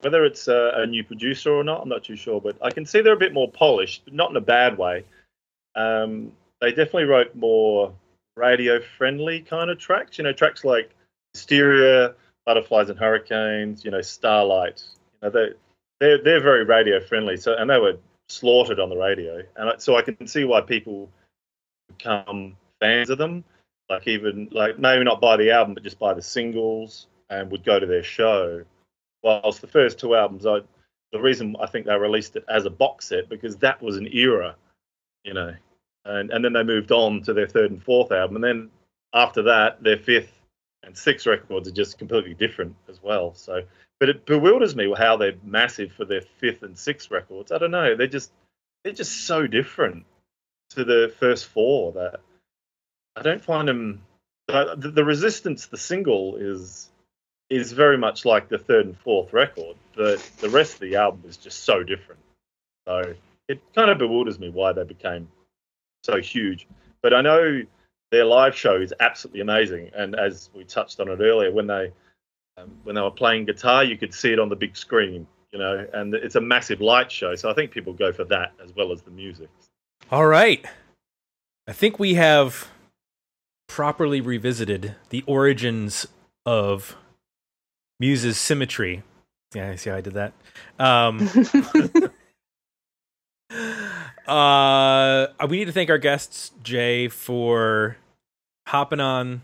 Whether 0.00 0.24
it's 0.24 0.48
a, 0.48 0.72
a 0.76 0.86
new 0.86 1.02
producer 1.02 1.52
or 1.52 1.64
not, 1.64 1.82
I'm 1.82 1.88
not 1.88 2.04
too 2.04 2.16
sure, 2.16 2.40
but 2.40 2.56
I 2.60 2.70
can 2.70 2.84
see 2.84 3.00
they're 3.00 3.14
a 3.14 3.18
bit 3.18 3.32
more 3.32 3.50
polished, 3.50 4.02
but 4.04 4.14
not 4.14 4.30
in 4.30 4.36
a 4.36 4.40
bad 4.40 4.76
way. 4.76 5.04
Um, 5.74 6.32
they 6.60 6.70
definitely 6.70 7.04
wrote 7.04 7.34
more 7.34 7.92
radio-friendly 8.36 9.40
kind 9.40 9.70
of 9.70 9.78
tracks. 9.78 10.18
You 10.18 10.24
know, 10.24 10.32
tracks 10.32 10.64
like 10.64 10.90
Hysteria, 11.32 12.14
Butterflies 12.44 12.90
and 12.90 12.98
Hurricanes. 12.98 13.84
You 13.84 13.90
know, 13.90 14.02
Starlight. 14.02 14.82
You 15.22 15.28
know, 15.28 15.30
they 15.30 15.52
they're 16.00 16.22
they're 16.22 16.42
very 16.42 16.64
radio-friendly. 16.64 17.38
So, 17.38 17.54
and 17.54 17.70
they 17.70 17.78
were 17.78 17.96
slaughtered 18.28 18.80
on 18.80 18.90
the 18.90 18.96
radio, 18.96 19.42
and 19.56 19.80
so 19.80 19.96
I 19.96 20.02
can 20.02 20.26
see 20.26 20.44
why 20.44 20.60
people 20.60 21.08
become 21.88 22.56
fans 22.80 23.10
of 23.10 23.18
them. 23.18 23.44
Like 23.88 24.06
even 24.08 24.48
like 24.50 24.78
maybe 24.78 25.04
not 25.04 25.20
buy 25.20 25.36
the 25.36 25.50
album, 25.50 25.74
but 25.74 25.82
just 25.82 25.98
buy 25.98 26.14
the 26.14 26.22
singles 26.22 27.06
and 27.28 27.50
would 27.50 27.64
go 27.64 27.78
to 27.78 27.86
their 27.86 28.02
show. 28.02 28.64
Whilst 29.24 29.62
the 29.62 29.66
first 29.66 29.98
two 29.98 30.14
albums, 30.14 30.44
I 30.44 30.60
the 31.12 31.20
reason 31.20 31.56
I 31.58 31.66
think 31.66 31.86
they 31.86 31.96
released 31.96 32.36
it 32.36 32.44
as 32.46 32.66
a 32.66 32.70
box 32.70 33.06
set 33.06 33.30
because 33.30 33.56
that 33.58 33.80
was 33.80 33.96
an 33.96 34.06
era, 34.12 34.54
you 35.24 35.32
know, 35.32 35.54
and 36.04 36.30
and 36.30 36.44
then 36.44 36.52
they 36.52 36.62
moved 36.62 36.92
on 36.92 37.22
to 37.22 37.32
their 37.32 37.46
third 37.46 37.70
and 37.70 37.82
fourth 37.82 38.12
album, 38.12 38.36
and 38.36 38.44
then 38.44 38.70
after 39.14 39.42
that, 39.44 39.82
their 39.82 39.96
fifth 39.96 40.32
and 40.82 40.96
sixth 40.96 41.26
records 41.26 41.66
are 41.66 41.72
just 41.72 41.96
completely 41.96 42.34
different 42.34 42.76
as 42.88 43.02
well. 43.02 43.32
So, 43.32 43.62
but 43.98 44.10
it 44.10 44.26
bewilders 44.26 44.76
me 44.76 44.92
how 44.94 45.16
they're 45.16 45.36
massive 45.42 45.92
for 45.92 46.04
their 46.04 46.20
fifth 46.20 46.62
and 46.62 46.78
sixth 46.78 47.10
records. 47.10 47.50
I 47.50 47.56
don't 47.56 47.70
know, 47.70 47.96
they're 47.96 48.06
just 48.06 48.30
they're 48.82 48.92
just 48.92 49.24
so 49.26 49.46
different 49.46 50.04
to 50.70 50.84
the 50.84 51.14
first 51.18 51.46
four 51.46 51.92
that 51.92 52.20
I 53.16 53.22
don't 53.22 53.42
find 53.42 53.68
them. 53.68 54.02
Uh, 54.46 54.74
the, 54.74 54.90
the 54.90 55.04
Resistance, 55.04 55.68
the 55.68 55.78
single, 55.78 56.36
is 56.36 56.90
is 57.50 57.72
very 57.72 57.98
much 57.98 58.24
like 58.24 58.48
the 58.48 58.58
third 58.58 58.86
and 58.86 58.96
fourth 58.98 59.32
record, 59.32 59.76
but 59.96 60.18
the 60.38 60.48
rest 60.48 60.74
of 60.74 60.80
the 60.80 60.96
album 60.96 61.22
is 61.28 61.36
just 61.36 61.64
so 61.64 61.82
different. 61.82 62.20
So 62.86 63.14
it 63.48 63.60
kind 63.74 63.90
of 63.90 63.98
bewilders 63.98 64.38
me 64.38 64.48
why 64.48 64.72
they 64.72 64.84
became 64.84 65.28
so 66.02 66.20
huge. 66.20 66.66
But 67.02 67.14
I 67.14 67.20
know 67.20 67.62
their 68.10 68.24
live 68.24 68.56
show 68.56 68.80
is 68.80 68.92
absolutely 69.00 69.40
amazing, 69.40 69.90
and 69.94 70.14
as 70.14 70.50
we 70.54 70.64
touched 70.64 71.00
on 71.00 71.08
it 71.08 71.20
earlier, 71.20 71.52
when 71.52 71.66
they 71.66 71.92
um, 72.56 72.70
when 72.84 72.94
they 72.94 73.00
were 73.00 73.10
playing 73.10 73.46
guitar, 73.46 73.84
you 73.84 73.96
could 73.96 74.14
see 74.14 74.32
it 74.32 74.38
on 74.38 74.48
the 74.48 74.56
big 74.56 74.76
screen, 74.76 75.26
you 75.52 75.58
know, 75.58 75.86
and 75.92 76.14
it's 76.14 76.36
a 76.36 76.40
massive 76.40 76.80
light 76.80 77.10
show. 77.10 77.34
So 77.34 77.50
I 77.50 77.54
think 77.54 77.72
people 77.72 77.92
go 77.92 78.12
for 78.12 78.24
that 78.24 78.52
as 78.62 78.74
well 78.74 78.92
as 78.92 79.02
the 79.02 79.10
music. 79.10 79.48
All 80.10 80.26
right. 80.26 80.64
I 81.66 81.72
think 81.72 81.98
we 81.98 82.14
have 82.14 82.68
properly 83.66 84.20
revisited 84.20 84.94
the 85.08 85.24
origins 85.26 86.06
of 86.46 86.96
Muse's 88.00 88.38
symmetry. 88.38 89.02
Yeah, 89.54 89.70
I 89.70 89.76
see 89.76 89.90
how 89.90 89.96
I 89.96 90.00
did 90.00 90.14
that. 90.14 90.32
Um, 90.78 91.28
uh, 94.26 95.26
we 95.48 95.58
need 95.58 95.66
to 95.66 95.72
thank 95.72 95.90
our 95.90 95.98
guests, 95.98 96.50
Jay, 96.62 97.08
for 97.08 97.96
hopping 98.66 99.00
on 99.00 99.42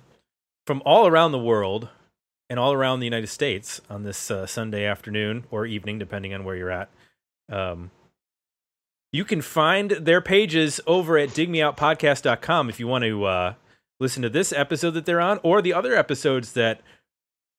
from 0.67 0.83
all 0.85 1.07
around 1.07 1.33
the 1.33 1.39
world 1.39 1.89
and 2.49 2.59
all 2.59 2.73
around 2.73 3.01
the 3.01 3.07
United 3.07 3.29
States 3.29 3.81
on 3.89 4.03
this 4.03 4.31
uh, 4.31 4.47
Sunday 4.47 4.85
afternoon 4.85 5.45
or 5.51 5.67
evening, 5.67 5.99
depending 5.99 6.35
on 6.35 6.45
where 6.45 6.57
you're 6.57 6.71
at. 6.71 6.91
Um, 7.49 7.93
you 9.13 9.25
can 9.25 9.41
find 9.41 9.91
their 9.93 10.21
pages 10.21 10.81
over 10.87 11.19
at 11.19 11.31
digmeoutpodcast.com 11.31 12.69
if 12.69 12.79
you 12.81 12.87
want 12.87 13.05
to 13.05 13.25
uh, 13.25 13.55
listen 13.99 14.23
to 14.23 14.29
this 14.29 14.53
episode 14.53 14.93
that 14.93 15.07
they're 15.07 15.21
on 15.21 15.39
or 15.43 15.63
the 15.63 15.73
other 15.73 15.95
episodes 15.95 16.53
that 16.53 16.81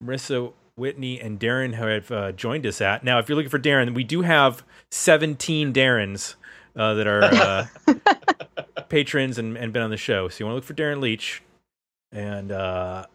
Marissa 0.03 0.53
Whitney 0.81 1.21
and 1.21 1.39
Darren 1.39 1.75
have 1.75 2.11
uh, 2.11 2.31
joined 2.31 2.65
us 2.65 2.81
at. 2.81 3.03
Now, 3.03 3.19
if 3.19 3.29
you're 3.29 3.35
looking 3.35 3.51
for 3.51 3.59
Darren, 3.59 3.93
we 3.93 4.03
do 4.03 4.23
have 4.23 4.63
17 4.89 5.71
Darrens 5.71 6.35
uh, 6.75 6.95
that 6.95 7.05
are 7.05 7.23
uh, 7.23 8.83
patrons 8.89 9.37
and, 9.37 9.55
and 9.55 9.71
been 9.71 9.83
on 9.83 9.91
the 9.91 9.97
show. 9.97 10.27
So 10.27 10.39
you 10.39 10.45
want 10.47 10.53
to 10.53 10.55
look 10.55 10.65
for 10.65 10.73
Darren 10.73 10.99
Leach, 10.99 11.43
and 12.11 12.51
uh, 12.51 13.05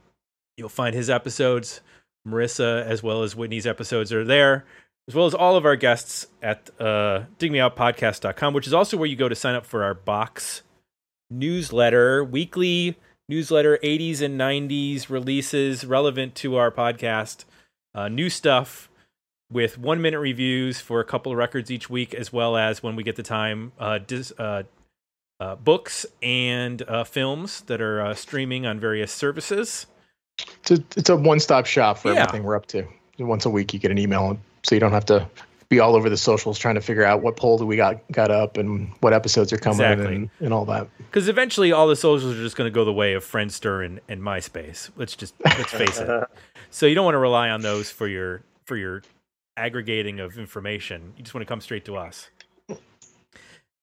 you'll 0.56 0.68
find 0.68 0.94
his 0.94 1.10
episodes. 1.10 1.80
Marissa 2.26 2.84
as 2.84 3.02
well 3.02 3.22
as 3.22 3.34
Whitney's 3.34 3.66
episodes 3.66 4.12
are 4.12 4.24
there, 4.24 4.64
as 5.08 5.14
well 5.14 5.26
as 5.26 5.34
all 5.34 5.56
of 5.56 5.64
our 5.64 5.76
guests 5.76 6.26
at 6.42 6.70
uh, 6.80 7.24
digmeoutpodcast.com, 7.38 8.54
which 8.54 8.66
is 8.66 8.74
also 8.74 8.96
where 8.96 9.08
you 9.08 9.16
go 9.16 9.28
to 9.28 9.34
sign 9.34 9.54
up 9.54 9.66
for 9.66 9.82
our 9.82 9.94
box 9.94 10.62
newsletter, 11.30 12.22
weekly 12.22 12.96
newsletter, 13.28 13.78
80s 13.82 14.20
and 14.20 14.38
90s 14.40 15.10
releases 15.10 15.84
relevant 15.84 16.34
to 16.36 16.56
our 16.56 16.70
podcast, 16.70 17.44
uh, 17.96 18.08
new 18.08 18.30
stuff 18.30 18.88
with 19.50 19.78
one 19.78 20.00
minute 20.00 20.20
reviews 20.20 20.80
for 20.80 21.00
a 21.00 21.04
couple 21.04 21.32
of 21.32 21.38
records 21.38 21.70
each 21.70 21.88
week, 21.90 22.14
as 22.14 22.32
well 22.32 22.56
as 22.56 22.82
when 22.82 22.94
we 22.94 23.02
get 23.02 23.16
the 23.16 23.22
time, 23.22 23.72
uh, 23.78 23.98
dis- 23.98 24.32
uh, 24.38 24.62
uh, 25.40 25.54
books 25.56 26.06
and 26.22 26.82
uh, 26.82 27.04
films 27.04 27.62
that 27.62 27.80
are 27.80 28.00
uh, 28.00 28.14
streaming 28.14 28.66
on 28.66 28.78
various 28.80 29.12
services. 29.12 29.86
It's 30.60 30.70
a, 30.70 30.84
it's 30.96 31.08
a 31.10 31.16
one 31.16 31.40
stop 31.40 31.66
shop 31.66 31.98
for 31.98 32.12
Yeah. 32.12 32.22
everything 32.22 32.42
we're 32.44 32.56
up 32.56 32.66
to. 32.66 32.86
Once 33.18 33.46
a 33.46 33.50
week, 33.50 33.72
you 33.72 33.80
get 33.80 33.90
an 33.90 33.98
email, 33.98 34.38
so 34.62 34.74
you 34.74 34.80
don't 34.80 34.92
have 34.92 35.06
to 35.06 35.26
be 35.68 35.80
all 35.80 35.96
over 35.96 36.08
the 36.08 36.16
socials 36.16 36.58
trying 36.58 36.76
to 36.76 36.80
figure 36.80 37.04
out 37.04 37.22
what 37.22 37.36
poll 37.36 37.58
do 37.58 37.66
we 37.66 37.76
got 37.76 38.00
got 38.12 38.30
up 38.30 38.56
and 38.56 38.92
what 39.00 39.12
episodes 39.12 39.52
are 39.52 39.58
coming 39.58 39.80
Exactly. 39.80 40.14
and, 40.14 40.30
and 40.40 40.52
all 40.52 40.64
that. 40.66 40.88
Because 40.98 41.28
eventually, 41.28 41.72
all 41.72 41.88
the 41.88 41.96
socials 41.96 42.36
are 42.36 42.42
just 42.42 42.56
going 42.56 42.70
to 42.70 42.74
go 42.74 42.84
the 42.84 42.92
way 42.92 43.14
of 43.14 43.24
Friendster 43.24 43.84
and, 43.84 44.00
and 44.08 44.22
MySpace. 44.22 44.90
Let's 44.96 45.16
just 45.16 45.34
let's 45.44 45.72
face 45.72 45.98
it. 45.98 46.08
So 46.68 46.84
you 46.84 46.94
don't 46.94 47.04
want 47.04 47.14
to 47.14 47.18
rely 47.20 47.48
on 47.50 47.62
those 47.62 47.90
for 47.90 48.06
your 48.08 48.42
for 48.64 48.76
your 48.76 49.02
aggregating 49.56 50.20
of 50.20 50.36
information. 50.36 51.14
You 51.16 51.22
just 51.22 51.32
want 51.32 51.42
to 51.42 51.48
come 51.48 51.60
straight 51.60 51.84
to 51.86 51.96
us. 51.96 52.28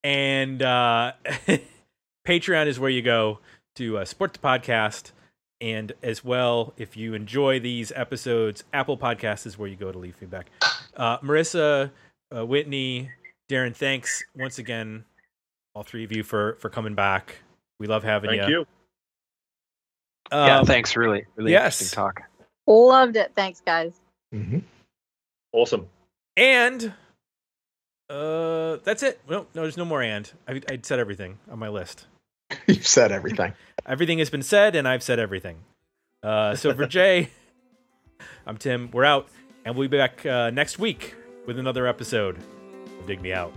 And 0.04 0.62
uh, 0.62 1.14
Patreon 2.28 2.68
is 2.68 2.80
where 2.80 2.90
you 2.90 3.02
go 3.02 3.40
to 3.76 4.00
uh, 4.00 4.06
support 4.06 4.34
the 4.34 4.40
podcast. 4.40 5.12
And 5.64 5.94
as 6.04 6.26
well, 6.26 6.74
if 6.76 6.98
you 6.98 7.14
enjoy 7.14 7.58
these 7.58 7.94
episodes, 7.96 8.66
Apple 8.74 8.98
Podcasts 8.98 9.46
is 9.46 9.58
where 9.58 9.70
you 9.70 9.78
go 9.78 9.94
to 9.94 9.98
leave 9.98 10.14
feedback. 10.18 10.48
Uh, 10.98 11.20
Marissa, 11.20 11.90
uh, 12.36 12.46
Whitney, 12.46 13.10
Darren, 13.50 13.74
thanks 13.74 14.26
once 14.36 14.60
again, 14.60 15.06
all 15.74 15.84
three 15.84 16.04
of 16.04 16.12
you 16.12 16.22
for 16.22 16.56
for 16.60 16.70
coming 16.70 16.96
back. 16.96 17.38
We 17.80 17.88
love 17.88 18.04
having 18.04 18.32
Thank 18.32 18.50
you. 18.50 18.60
you. 18.60 18.66
yeah, 20.34 20.60
Um, 20.60 20.66
thanks. 20.66 20.98
Really, 20.98 21.26
really 21.38 21.52
yes. 21.52 21.80
interesting 21.80 21.96
talk. 21.96 22.24
Loved 22.68 23.16
it. 23.16 23.32
Thanks, 23.34 23.62
guys. 23.66 23.94
hmm 24.34 24.60
Awesome. 25.54 25.88
And 26.36 26.92
uh, 28.10 28.78
that's 28.84 29.02
it. 29.02 29.22
Well, 29.30 29.48
no, 29.56 29.62
there's 29.62 29.78
no 29.78 29.86
more 29.86 30.02
and. 30.02 30.30
I, 30.46 30.62
I'd 30.68 30.86
said 30.86 31.00
everything 31.00 31.38
on 31.50 31.58
my 31.58 31.70
list. 31.70 32.08
You've 32.68 32.88
said 32.88 33.12
everything. 33.12 33.54
Everything 33.86 34.20
has 34.20 34.30
been 34.30 34.44
said, 34.44 34.76
and 34.76 34.88
I've 34.88 35.04
said 35.04 35.20
everything. 35.20 35.58
Uh, 36.22 36.56
so 36.56 36.74
for 36.74 36.86
Jay, 36.86 37.30
I'm 38.48 38.56
Tim. 38.56 38.90
We're 38.94 39.04
out, 39.04 39.28
and 39.66 39.76
we'll 39.76 39.90
be 39.90 39.98
back 39.98 40.26
uh, 40.26 40.52
next 40.52 40.80
week 40.80 41.16
with 41.46 41.60
another 41.60 41.86
episode 41.86 42.38
Dig 43.06 43.20
Me 43.22 43.34
Out. 43.34 43.52